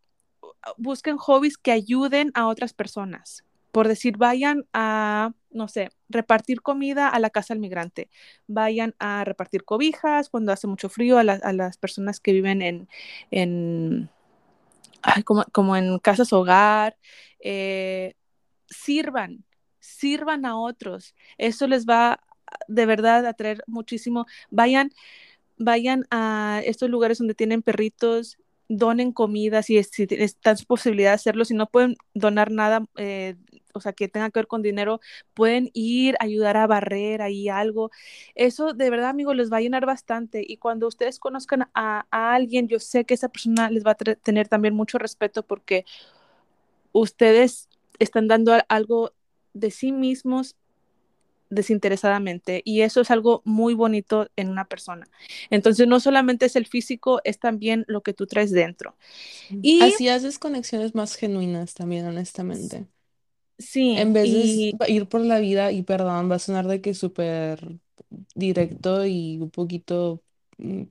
busquen 0.78 1.18
hobbies 1.18 1.58
que 1.58 1.72
ayuden 1.72 2.32
a 2.34 2.48
otras 2.48 2.74
personas. 2.74 3.44
Por 3.72 3.88
decir, 3.88 4.18
vayan 4.18 4.66
a, 4.74 5.34
no 5.52 5.68
sé, 5.68 5.92
repartir 6.10 6.62
comida 6.62 7.08
a 7.08 7.20
la 7.20 7.30
casa 7.30 7.54
del 7.54 7.62
migrante, 7.62 8.10
vayan 8.48 8.96
a 8.98 9.24
repartir 9.24 9.64
cobijas 9.64 10.30
cuando 10.30 10.52
hace 10.52 10.66
mucho 10.68 10.90
frío 10.90 11.20
a, 11.20 11.24
la, 11.24 11.34
a 11.34 11.54
las 11.54 11.78
personas 11.78 12.20
que 12.20 12.34
viven 12.34 12.62
en, 12.62 12.90
en 13.30 14.10
como, 15.26 15.46
como, 15.52 15.76
en 15.76 16.00
casas 16.00 16.34
hogar, 16.34 16.98
eh, 17.40 18.16
sirvan, 18.68 19.46
sirvan 19.80 20.46
a 20.46 20.58
otros. 20.58 21.16
Eso 21.38 21.68
les 21.68 21.86
va 21.86 22.20
de 22.68 22.86
verdad 22.86 23.26
a 23.28 23.34
traer 23.34 23.64
muchísimo. 23.68 24.26
Vayan, 24.50 24.92
vayan 25.58 26.06
a 26.10 26.62
estos 26.66 26.90
lugares 26.90 27.20
donde 27.20 27.36
tienen 27.36 27.62
perritos, 27.62 28.40
donen 28.70 29.12
comida, 29.12 29.64
si, 29.64 29.84
si 29.84 30.08
está 30.12 30.56
su 30.56 30.66
posibilidad 30.66 31.10
de 31.12 31.16
hacerlo, 31.16 31.44
si 31.44 31.56
no 31.56 31.68
pueden 31.68 31.98
donar 32.14 32.52
nada, 32.52 32.86
eh, 32.98 33.36
o 33.74 33.82
sea, 33.82 33.94
que 33.94 34.08
tenga 34.08 34.30
que 34.30 34.40
ver 34.40 34.48
con 34.48 34.62
dinero, 34.62 35.02
pueden 35.34 35.72
ir, 35.74 36.16
ayudar 36.20 36.56
a 36.58 36.68
barrer 36.68 37.22
ahí 37.22 37.50
algo. 37.50 37.92
Eso 38.36 38.74
de 38.74 38.90
verdad, 38.90 39.10
amigos, 39.10 39.36
les 39.36 39.52
va 39.52 39.58
a 39.58 39.62
llenar 39.62 39.86
bastante. 39.86 40.44
Y 40.48 40.58
cuando 40.58 40.88
ustedes 40.88 41.20
conozcan 41.20 41.70
a, 41.74 42.06
a 42.12 42.34
alguien, 42.34 42.68
yo 42.68 42.80
sé 42.80 43.06
que 43.06 43.16
esa 43.16 43.30
persona 43.30 43.70
les 43.72 43.86
va 43.86 43.92
a 43.92 43.96
tener 43.96 44.48
también 44.48 44.76
mucho 44.76 44.98
respeto 45.00 45.44
porque 45.44 45.86
ustedes 46.92 47.70
están 48.00 48.28
dando 48.28 48.54
algo 48.70 49.14
de 49.54 49.72
sí 49.72 49.92
mismos 49.92 50.56
desinteresadamente 51.50 52.62
y 52.64 52.82
eso 52.82 53.02
es 53.02 53.12
algo 53.12 53.42
muy 53.46 53.74
bonito 53.74 54.28
en 54.36 54.50
una 54.50 54.66
persona. 54.66 55.08
Entonces 55.50 55.88
no 55.88 56.00
solamente 56.00 56.46
es 56.46 56.56
el 56.56 56.66
físico, 56.66 57.22
es 57.24 57.40
también 57.40 57.86
lo 57.88 58.02
que 58.02 58.14
tú 58.14 58.28
traes 58.28 58.52
dentro. 58.52 58.96
Y 59.50 59.82
así 59.82 60.10
haces 60.10 60.40
conexiones 60.40 60.96
más 60.96 61.16
genuinas 61.16 61.74
también, 61.74 62.06
honestamente. 62.06 62.88
Sí. 63.58 63.96
En 63.98 64.14
vez 64.14 64.28
y... 64.28 64.74
de 64.78 64.92
ir 64.92 65.08
por 65.08 65.22
la 65.22 65.40
vida 65.40 65.72
y 65.72 65.84
perdón, 65.84 66.32
va 66.32 66.36
a 66.36 66.40
sonar 66.40 66.68
de 66.68 66.82
que 66.82 66.94
súper 66.94 67.80
directo 68.36 69.06
y 69.06 69.38
un 69.42 69.52
poquito 69.52 70.22
mm, 70.58 70.84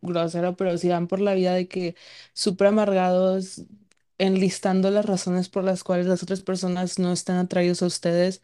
grosero, 0.00 0.56
pero 0.56 0.78
si 0.78 0.88
van 0.88 1.08
por 1.08 1.20
la 1.20 1.34
vida 1.34 1.54
de 1.54 1.68
que 1.68 1.96
súper 2.32 2.68
amargados, 2.68 3.64
enlistando 4.18 4.90
las 4.90 5.04
razones 5.06 5.48
por 5.48 5.64
las 5.64 5.82
cuales 5.82 6.06
las 6.06 6.22
otras 6.22 6.42
personas 6.42 6.98
no 6.98 7.12
están 7.12 7.36
atraídos 7.38 7.82
a 7.82 7.86
ustedes 7.86 8.42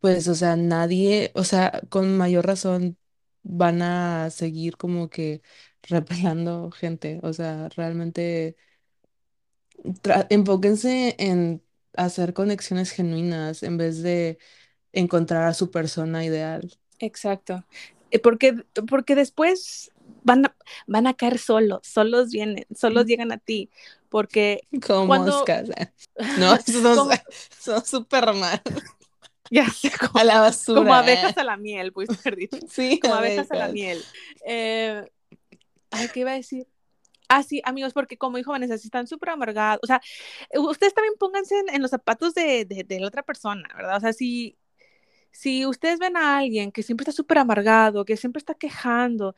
pues, 0.00 0.28
o 0.28 0.34
sea, 0.34 0.56
nadie, 0.56 1.32
o 1.34 1.44
sea, 1.44 1.80
con 1.88 2.16
mayor 2.16 2.46
razón 2.46 2.98
van 3.42 3.82
a 3.82 4.30
seguir 4.30 4.76
como 4.76 5.08
que 5.10 5.42
repelando 5.82 6.70
gente. 6.70 7.20
O 7.22 7.32
sea, 7.32 7.68
realmente 7.70 8.56
enfóquense 10.30 11.16
en 11.18 11.62
hacer 11.94 12.34
conexiones 12.34 12.90
genuinas 12.90 13.62
en 13.62 13.76
vez 13.76 14.02
de 14.02 14.38
encontrar 14.92 15.44
a 15.44 15.54
su 15.54 15.70
persona 15.70 16.24
ideal. 16.24 16.70
Exacto. 16.98 17.64
Eh, 18.10 18.18
porque, 18.18 18.64
porque 18.88 19.14
después 19.14 19.90
van 20.22 20.46
a, 20.46 20.56
van 20.86 21.06
a 21.06 21.14
caer 21.14 21.38
solos, 21.38 21.80
solos 21.82 22.30
vienen, 22.30 22.66
solos 22.74 23.06
llegan 23.06 23.32
a 23.32 23.38
ti. 23.38 23.70
Porque 24.08 24.60
como 24.86 25.06
cuando... 25.08 25.32
moscas. 25.32 25.70
¿eh? 25.70 25.90
No, 26.38 26.56
son 27.58 27.84
súper 27.84 28.32
mal. 28.34 28.62
Ya 29.50 29.68
sé, 29.68 29.90
como, 29.90 30.20
a 30.20 30.24
la 30.24 30.40
basura. 30.40 30.80
Como 30.80 30.94
abejas 30.94 31.36
a 31.36 31.44
la 31.44 31.56
miel, 31.56 31.92
pues 31.92 32.08
dicho. 32.36 32.58
Sí, 32.68 32.98
como 33.00 33.14
abejas, 33.14 33.50
a 33.50 33.56
la 33.56 33.68
miel. 33.68 34.02
Eh, 34.44 35.04
ay, 35.90 36.08
¿qué 36.12 36.20
iba 36.20 36.32
a 36.32 36.34
decir? 36.34 36.66
Ah, 37.28 37.42
sí, 37.42 37.60
amigos, 37.64 37.92
porque 37.92 38.16
como 38.16 38.36
dijo 38.36 38.52
Vanessa, 38.52 38.78
si 38.78 38.86
están 38.86 39.06
súper 39.08 39.30
amargados, 39.30 39.80
o 39.82 39.86
sea, 39.86 40.00
ustedes 40.54 40.94
también 40.94 41.14
pónganse 41.18 41.58
en, 41.58 41.74
en 41.74 41.82
los 41.82 41.90
zapatos 41.90 42.34
de, 42.34 42.64
de, 42.64 42.84
de, 42.84 43.00
la 43.00 43.08
otra 43.08 43.24
persona, 43.24 43.68
¿verdad? 43.76 43.96
O 43.96 44.00
sea, 44.00 44.12
si, 44.12 44.56
si 45.32 45.66
ustedes 45.66 45.98
ven 45.98 46.16
a 46.16 46.38
alguien 46.38 46.70
que 46.70 46.84
siempre 46.84 47.02
está 47.02 47.12
súper 47.12 47.38
amargado, 47.38 48.04
que 48.04 48.16
siempre 48.16 48.38
está 48.38 48.54
quejando, 48.54 49.34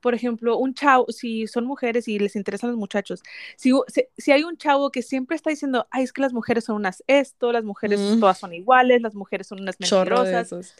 por 0.00 0.14
ejemplo, 0.14 0.56
un 0.56 0.74
chavo, 0.74 1.06
si 1.08 1.46
son 1.46 1.66
mujeres 1.66 2.08
y 2.08 2.18
les 2.18 2.36
interesan 2.36 2.70
los 2.70 2.78
muchachos, 2.78 3.22
si, 3.56 3.72
si, 4.16 4.32
hay 4.32 4.42
un 4.42 4.56
chavo 4.56 4.90
que 4.90 5.02
siempre 5.02 5.36
está 5.36 5.50
diciendo, 5.50 5.86
ay, 5.90 6.04
es 6.04 6.12
que 6.12 6.22
las 6.22 6.32
mujeres 6.32 6.64
son 6.64 6.76
unas 6.76 7.02
esto, 7.06 7.52
las 7.52 7.64
mujeres 7.64 8.00
mm. 8.00 8.20
todas 8.20 8.38
son 8.38 8.52
iguales, 8.52 9.02
las 9.02 9.14
mujeres 9.14 9.46
son 9.46 9.60
unas 9.60 9.78
mentirosas, 9.78 10.74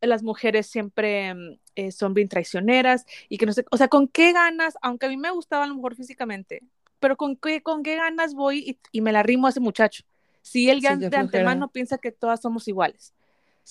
las 0.00 0.22
mujeres 0.22 0.66
siempre 0.66 1.34
mm, 1.34 1.58
eh, 1.76 1.92
son 1.92 2.14
bien 2.14 2.28
traicioneras 2.28 3.06
y 3.28 3.38
que 3.38 3.46
no 3.46 3.52
sé, 3.52 3.64
o 3.70 3.76
sea, 3.76 3.88
¿con 3.88 4.08
qué 4.08 4.32
ganas, 4.32 4.74
aunque 4.82 5.06
a 5.06 5.08
mí 5.08 5.16
me 5.16 5.30
gustaba 5.30 5.64
a 5.64 5.68
lo 5.68 5.74
mejor 5.74 5.94
físicamente, 5.94 6.62
pero 6.98 7.16
con 7.16 7.36
qué, 7.36 7.62
con 7.62 7.82
qué 7.82 7.96
ganas 7.96 8.34
voy 8.34 8.58
y, 8.58 8.78
y 8.90 9.00
me 9.00 9.12
la 9.12 9.22
rimo 9.22 9.46
a 9.46 9.50
ese 9.50 9.60
muchacho? 9.60 10.04
Si 10.42 10.68
él 10.68 10.80
ya 10.80 10.96
de 10.96 11.16
antemano 11.16 11.68
piensa 11.68 11.98
que 11.98 12.10
todas 12.10 12.42
somos 12.42 12.66
iguales. 12.66 13.14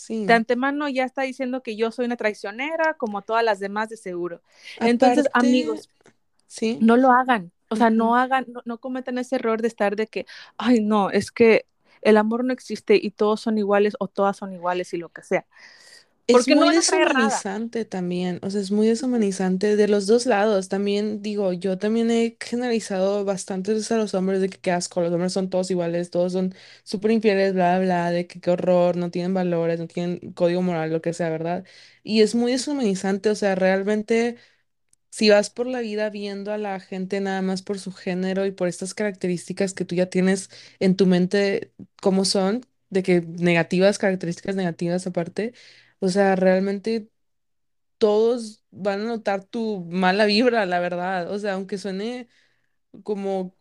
De 0.07 0.33
antemano 0.33 0.87
ya 0.89 1.03
está 1.03 1.23
diciendo 1.23 1.61
que 1.61 1.75
yo 1.75 1.91
soy 1.91 2.05
una 2.05 2.15
traicionera, 2.15 2.93
como 2.95 3.21
todas 3.21 3.43
las 3.43 3.59
demás 3.59 3.89
de 3.89 3.97
seguro. 3.97 4.41
Entonces, 4.79 5.27
amigos, 5.33 5.89
¿sí? 6.47 6.77
no 6.81 6.97
lo 6.97 7.11
hagan. 7.11 7.51
O 7.69 7.75
sea, 7.75 7.89
no 7.89 8.17
hagan, 8.17 8.47
no, 8.49 8.61
no, 8.65 8.79
cometan 8.79 9.17
ese 9.17 9.35
error 9.35 9.61
de 9.61 9.69
estar 9.69 9.95
de 9.95 10.07
que, 10.07 10.25
ay, 10.57 10.81
no, 10.81 11.09
es 11.09 11.31
que 11.31 11.65
el 12.01 12.17
amor 12.17 12.43
no 12.43 12.51
existe 12.51 12.99
y 13.01 13.11
todos 13.11 13.39
son 13.39 13.57
iguales 13.57 13.95
o 13.99 14.07
todas 14.07 14.35
son 14.35 14.53
iguales 14.53 14.93
y 14.93 14.97
lo 14.97 15.07
que 15.09 15.23
sea. 15.23 15.45
Es 16.27 16.47
muy 16.47 16.69
deshumanizante 16.69 17.83
también, 17.83 18.39
o 18.41 18.49
sea, 18.49 18.61
es 18.61 18.71
muy 18.71 18.87
deshumanizante 18.87 19.75
de 19.75 19.87
los 19.89 20.07
dos 20.07 20.25
lados. 20.25 20.69
También 20.69 21.21
digo, 21.21 21.51
yo 21.51 21.77
también 21.77 22.09
he 22.09 22.37
generalizado 22.39 23.25
bastante 23.25 23.71
a 23.73 23.95
los 23.97 24.13
hombres 24.13 24.39
de 24.39 24.47
que 24.49 24.57
qué 24.59 24.71
asco, 24.71 25.01
los 25.01 25.11
hombres 25.11 25.33
son 25.33 25.49
todos 25.49 25.69
iguales, 25.71 26.09
todos 26.09 26.31
son 26.31 26.53
súper 26.85 27.11
infieles, 27.11 27.53
bla, 27.53 27.79
bla, 27.79 28.11
de 28.11 28.27
que 28.27 28.39
qué 28.39 28.51
horror, 28.51 28.95
no 28.95 29.11
tienen 29.11 29.33
valores, 29.33 29.77
no 29.79 29.87
tienen 29.87 30.31
código 30.33 30.61
moral, 30.61 30.91
lo 30.91 31.01
que 31.01 31.11
sea, 31.13 31.29
¿verdad? 31.29 31.65
Y 32.01 32.21
es 32.21 32.33
muy 32.33 32.53
deshumanizante, 32.53 33.29
o 33.29 33.35
sea, 33.35 33.55
realmente 33.55 34.37
si 35.09 35.29
vas 35.29 35.49
por 35.49 35.67
la 35.67 35.81
vida 35.81 36.09
viendo 36.09 36.53
a 36.53 36.57
la 36.57 36.79
gente 36.79 37.19
nada 37.21 37.41
más 37.41 37.61
por 37.61 37.79
su 37.79 37.91
género 37.91 38.45
y 38.45 38.51
por 38.51 38.67
estas 38.67 38.93
características 38.93 39.73
que 39.73 39.85
tú 39.85 39.95
ya 39.95 40.07
tienes 40.09 40.49
en 40.79 40.95
tu 40.95 41.05
mente, 41.05 41.73
como 42.01 42.25
son, 42.25 42.65
de 42.89 43.03
que 43.03 43.21
negativas, 43.21 43.97
características 43.97 44.55
negativas 44.55 45.07
aparte 45.07 45.53
o 46.01 46.09
sea, 46.09 46.35
realmente 46.37 47.09
todos 47.99 48.63
van 48.71 49.01
a 49.01 49.05
notar 49.05 49.43
tu 49.45 49.85
mala 49.91 50.25
vibra, 50.25 50.65
la 50.65 50.79
verdad. 50.79 51.31
O 51.31 51.39
sea, 51.39 51.53
aunque 51.55 51.77
suene 51.79 52.29
como, 53.03 53.55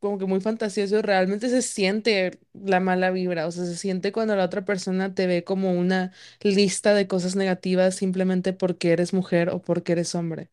como 0.00 0.18
que 0.18 0.26
muy 0.26 0.40
fantasioso, 0.40 1.00
realmente 1.02 1.48
se 1.48 1.62
siente 1.62 2.40
la 2.54 2.80
mala 2.80 3.10
vibra. 3.12 3.46
O 3.46 3.52
sea, 3.52 3.64
se 3.64 3.76
siente 3.76 4.10
cuando 4.12 4.34
la 4.36 4.44
otra 4.44 4.64
persona 4.64 5.14
te 5.14 5.26
ve 5.28 5.44
como 5.44 5.72
una 5.72 6.12
lista 6.42 6.92
de 6.94 7.06
cosas 7.06 7.36
negativas 7.36 7.94
simplemente 7.96 8.52
porque 8.52 8.92
eres 8.92 9.12
mujer 9.12 9.50
o 9.50 9.62
porque 9.62 9.92
eres 9.92 10.14
hombre. 10.16 10.50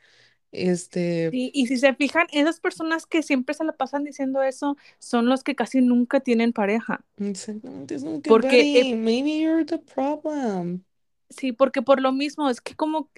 Este. 0.51 1.29
Sí, 1.29 1.51
y 1.53 1.67
si 1.67 1.77
se 1.77 1.93
fijan, 1.93 2.27
esas 2.31 2.59
personas 2.59 3.05
que 3.05 3.21
siempre 3.21 3.53
se 3.53 3.63
la 3.63 3.73
pasan 3.73 4.03
diciendo 4.03 4.41
eso 4.41 4.77
son 4.97 5.27
los 5.27 5.43
que 5.43 5.55
casi 5.55 5.81
nunca 5.81 6.19
tienen 6.19 6.53
pareja. 6.53 7.05
Exactamente, 7.17 7.95
es 7.95 8.03
un 8.03 8.21
porque 8.21 8.79
eh, 8.79 8.95
maybe 8.95 9.39
you're 9.39 9.65
the 9.65 9.77
problem. 9.77 10.83
Sí, 11.29 11.51
porque 11.51 11.81
por 11.83 12.01
lo 12.01 12.11
mismo 12.11 12.49
es 12.49 12.61
que 12.61 12.75
como 12.75 13.11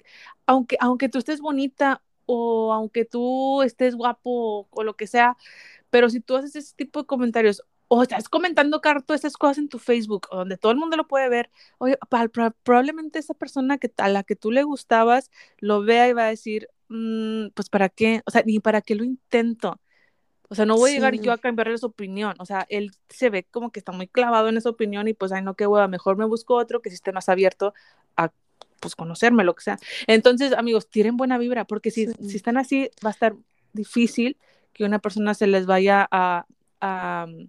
aunque 0.44 0.76
aunque 0.80 1.08
tú 1.08 1.18
estés 1.18 1.40
bonita 1.40 2.02
o 2.26 2.72
aunque 2.72 3.06
tú 3.06 3.62
estés 3.62 3.94
guapo 3.94 4.68
o 4.70 4.84
lo 4.84 4.94
que 4.94 5.06
sea, 5.06 5.36
pero 5.90 6.10
si 6.10 6.20
tú 6.20 6.36
haces 6.36 6.54
ese 6.56 6.74
tipo 6.76 7.00
de 7.00 7.06
comentarios 7.06 7.62
o 7.88 8.02
estás 8.02 8.28
comentando 8.30 8.80
todas 8.80 9.20
esas 9.20 9.36
cosas 9.36 9.58
en 9.58 9.68
tu 9.68 9.78
Facebook, 9.78 10.26
donde 10.30 10.56
todo 10.56 10.72
el 10.72 10.78
mundo 10.78 10.96
lo 10.96 11.06
puede 11.06 11.28
ver, 11.28 11.50
oye, 11.76 11.98
probablemente 12.62 13.18
esa 13.18 13.34
persona 13.34 13.76
que, 13.76 13.92
a 13.98 14.08
la 14.08 14.22
que 14.22 14.34
tú 14.34 14.50
le 14.50 14.62
gustabas 14.62 15.30
lo 15.58 15.82
vea 15.82 16.08
y 16.08 16.14
va 16.14 16.24
a 16.24 16.28
decir, 16.28 16.68
Mm, 16.94 17.48
pues 17.54 17.70
para 17.70 17.88
qué, 17.88 18.20
o 18.26 18.30
sea, 18.30 18.42
ni 18.44 18.60
para 18.60 18.82
qué 18.82 18.94
lo 18.94 19.02
intento. 19.04 19.80
O 20.50 20.54
sea, 20.54 20.66
no 20.66 20.76
voy 20.76 20.90
a 20.90 20.94
llegar 20.94 21.14
Sí. 21.14 21.20
yo 21.20 21.32
a 21.32 21.38
cambiarle 21.38 21.78
su 21.78 21.86
opinión. 21.86 22.34
O 22.38 22.44
sea, 22.44 22.66
él 22.68 22.90
se 23.08 23.30
ve 23.30 23.44
como 23.50 23.70
que 23.72 23.78
está 23.80 23.92
muy 23.92 24.06
clavado 24.06 24.48
en 24.50 24.58
esa 24.58 24.68
opinión 24.68 25.08
y 25.08 25.14
pues, 25.14 25.32
ay, 25.32 25.40
no, 25.42 25.54
qué 25.54 25.66
hueva, 25.66 25.88
mejor 25.88 26.18
me 26.18 26.26
busco 26.26 26.54
otro 26.54 26.82
que 26.82 26.90
sí 26.90 26.96
esté 26.96 27.10
más 27.12 27.30
abierto 27.30 27.72
a, 28.18 28.30
pues, 28.80 28.94
conocerme, 28.94 29.44
lo 29.44 29.54
que 29.54 29.62
sea. 29.64 29.78
Entonces, 30.06 30.52
amigos, 30.52 30.90
tiren 30.90 31.16
buena 31.16 31.38
vibra, 31.38 31.64
porque 31.64 31.90
si, 31.90 32.08
Sí. 32.08 32.28
si 32.28 32.36
están 32.36 32.58
así, 32.58 32.90
va 33.02 33.08
a 33.08 33.12
estar 33.12 33.34
difícil 33.72 34.36
que 34.74 34.84
una 34.84 34.98
persona 34.98 35.32
se 35.32 35.46
les 35.46 35.64
vaya 35.64 36.06
a, 36.10 36.44
a 36.82 37.26
um, 37.26 37.48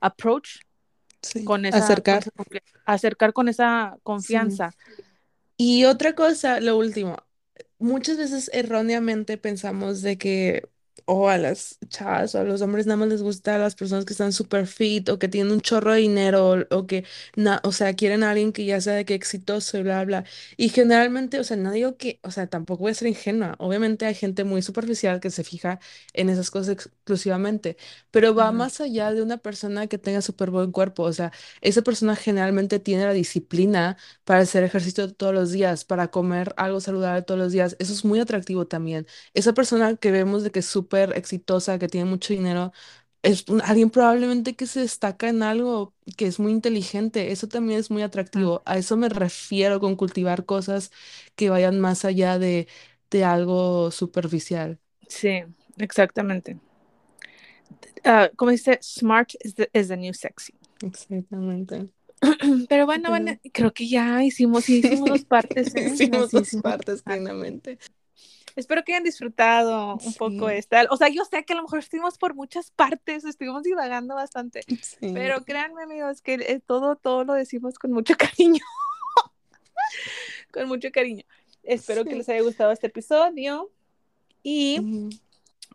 approach 0.00 0.60
Sí. 1.20 1.44
con 1.44 1.66
esa, 1.66 1.78
Acercar. 1.78 2.24
con 2.32 2.46
esa 2.50 2.62
acercar 2.86 3.32
con 3.34 3.48
esa 3.48 3.98
confianza. 4.04 4.70
Y 5.58 5.84
otra 5.84 6.14
cosa, 6.14 6.60
lo 6.60 6.78
último, 6.78 7.16
muchas 7.78 8.16
veces 8.18 8.50
erróneamente 8.52 9.38
pensamos 9.38 10.02
de 10.02 10.18
que 10.18 10.68
o 11.10 11.28
a 11.30 11.38
las 11.38 11.78
chavas 11.88 12.34
o 12.34 12.40
a 12.40 12.44
los 12.44 12.60
hombres 12.60 12.86
nada 12.86 12.98
más 12.98 13.08
les 13.08 13.22
gusta 13.22 13.54
a 13.54 13.58
las 13.58 13.74
personas 13.74 14.04
que 14.04 14.12
están 14.12 14.32
súper 14.32 14.66
fit 14.66 15.08
o 15.08 15.18
que 15.18 15.26
tienen 15.28 15.52
un 15.52 15.60
chorro 15.62 15.92
de 15.94 16.00
dinero 16.00 16.50
o, 16.70 16.76
o 16.76 16.86
que, 16.86 17.04
na- 17.34 17.60
o 17.64 17.72
sea, 17.72 17.94
quieren 17.94 18.22
a 18.22 18.30
alguien 18.30 18.52
que 18.52 18.64
ya 18.66 18.80
sea 18.80 18.92
de 18.94 19.04
que 19.06 19.14
exitoso 19.14 19.78
y 19.78 19.82
bla, 19.82 20.04
bla. 20.04 20.24
Y 20.58 20.68
generalmente, 20.68 21.40
o 21.40 21.44
sea, 21.44 21.56
no 21.56 21.72
digo 21.72 21.96
que, 21.96 22.20
o 22.22 22.30
sea, 22.30 22.46
tampoco 22.48 22.82
voy 22.82 22.90
a 22.92 22.94
ser 22.94 23.08
ingenua. 23.08 23.54
Obviamente 23.58 24.04
hay 24.06 24.14
gente 24.14 24.44
muy 24.44 24.60
superficial 24.62 25.20
que 25.20 25.30
se 25.30 25.44
fija 25.44 25.80
en 26.12 26.28
esas 26.30 26.50
cosas 26.50 26.68
exclusivamente, 26.74 27.76
pero 28.10 28.34
va 28.34 28.50
Ujú. 28.50 28.52
más 28.52 28.80
allá 28.80 29.12
de 29.12 29.22
una 29.22 29.38
persona 29.38 29.86
que 29.86 29.98
tenga 29.98 30.20
súper 30.22 30.50
buen 30.50 30.72
cuerpo. 30.72 31.02
O 31.04 31.12
sea, 31.12 31.32
esa 31.60 31.82
persona 31.82 32.16
generalmente 32.16 32.78
tiene 32.80 33.04
la 33.04 33.12
disciplina 33.12 33.96
para 34.24 34.40
hacer 34.40 34.64
ejercicio 34.64 35.12
todos 35.14 35.34
los 35.34 35.52
días, 35.52 35.84
para 35.84 36.08
comer 36.10 36.52
algo 36.56 36.80
saludable 36.80 37.22
todos 37.22 37.40
los 37.40 37.52
días. 37.52 37.76
Eso 37.78 37.92
es 37.92 38.04
muy 38.04 38.20
atractivo 38.20 38.66
también. 38.66 39.06
Esa 39.34 39.52
persona 39.54 39.96
que 39.96 40.10
vemos 40.10 40.42
de 40.42 40.50
que 40.50 40.60
es 40.60 40.66
súper 40.66 40.97
exitosa, 41.16 41.78
que 41.78 41.88
tiene 41.88 42.08
mucho 42.10 42.32
dinero, 42.34 42.72
es 43.22 43.44
un- 43.48 43.62
alguien 43.62 43.90
probablemente 43.90 44.54
que 44.56 44.66
se 44.66 44.80
destaca 44.80 45.28
en 45.28 45.42
algo, 45.42 45.94
que 46.16 46.26
es 46.26 46.38
muy 46.38 46.52
inteligente. 46.52 47.32
Eso 47.32 47.48
también 47.48 47.80
es 47.80 47.90
muy 47.90 48.02
atractivo. 48.02 48.62
A 48.64 48.78
eso 48.78 48.96
me 48.96 49.08
refiero 49.08 49.80
con 49.80 49.96
cultivar 49.96 50.44
cosas 50.44 50.90
que 51.36 51.50
vayan 51.50 51.80
más 51.80 52.04
allá 52.04 52.38
de, 52.38 52.68
de 53.10 53.24
algo 53.24 53.90
superficial. 53.90 54.78
Sí, 55.08 55.42
exactamente. 55.78 56.58
Ah, 58.04 58.30
como 58.36 58.50
dice, 58.52 58.78
smart 58.82 59.32
is 59.44 59.54
the, 59.54 59.68
is 59.74 59.88
the 59.88 59.96
new 59.96 60.14
sexy. 60.14 60.54
Exactamente. 60.82 61.88
Pero 62.68 62.86
bueno, 62.86 63.10
Pero- 63.12 63.40
creo 63.52 63.72
que 63.72 63.88
ya 63.88 64.22
hicimos, 64.24 64.64
sí, 64.64 64.78
hicimos 64.84 65.08
dos 65.08 65.24
partes. 65.24 65.74
¿eh? 65.74 65.90
Hicimos 65.92 66.24
Así 66.24 66.36
dos 66.36 66.46
hicimos. 66.48 66.62
partes, 66.62 67.02
Ah. 67.06 67.16
Espero 68.56 68.82
que 68.84 68.92
hayan 68.92 69.04
disfrutado 69.04 69.96
un 70.04 70.14
poco 70.14 70.48
Sí. 70.48 70.54
esta. 70.56 70.86
O 70.90 70.96
sea, 70.96 71.08
yo 71.08 71.24
sé 71.24 71.44
que 71.44 71.52
a 71.52 71.56
lo 71.56 71.62
mejor 71.62 71.78
estuvimos 71.80 72.18
por 72.18 72.34
muchas 72.34 72.70
partes, 72.70 73.24
estuvimos 73.24 73.62
divagando 73.62 74.14
bastante, 74.14 74.60
Sí. 74.82 75.12
pero 75.14 75.44
créanme, 75.44 75.82
amigos, 75.82 76.22
que 76.22 76.34
eh, 76.34 76.60
todo, 76.64 76.96
todo 76.96 77.24
lo 77.24 77.34
decimos 77.34 77.78
con 77.78 77.92
mucho 77.92 78.14
cariño. 78.18 78.64
con 80.52 80.68
mucho 80.68 80.88
cariño. 80.92 81.24
Espero 81.62 82.04
que 82.04 82.14
les 82.16 82.28
haya 82.28 82.42
gustado 82.42 82.72
este 82.72 82.86
episodio. 82.88 83.70
Y 84.42 85.10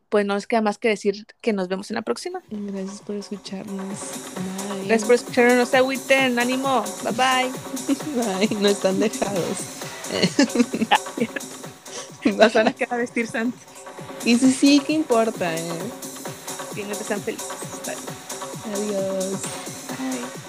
pues 0.09 0.25
no 0.25 0.33
nos 0.35 0.47
queda 0.47 0.61
más 0.61 0.77
que 0.77 0.87
decir 0.89 1.25
que 1.41 1.53
nos 1.53 1.67
vemos 1.67 1.89
en 1.91 1.95
la 1.95 2.01
próxima. 2.01 2.41
Gracias 2.49 3.01
por 3.01 3.15
escucharnos. 3.15 3.99
Bye. 4.69 4.87
Gracias 4.87 5.05
por 5.05 5.15
escucharnos. 5.15 5.55
No 5.57 5.65
se 5.65 5.77
agüiten. 5.77 6.39
Ánimo. 6.39 6.83
Bye 7.03 7.11
bye. 7.13 8.47
Bye. 8.47 8.57
No 8.61 8.67
están 8.69 8.99
dejados. 8.99 9.57
Las 12.37 12.53
van 12.53 12.67
a 12.67 12.73
quedar 12.73 12.93
a 12.93 12.97
vestirse 12.97 13.37
antes. 13.37 13.59
Y 14.25 14.37
sí, 14.37 14.51
sí, 14.51 14.81
¿qué 14.85 14.93
importa? 14.93 15.55
Eh? 15.55 15.69
Bien, 16.75 16.87
que 16.87 16.95
sean 16.95 17.21
felices. 17.21 17.47
Bye. 17.85 17.95
Adiós. 18.73 20.42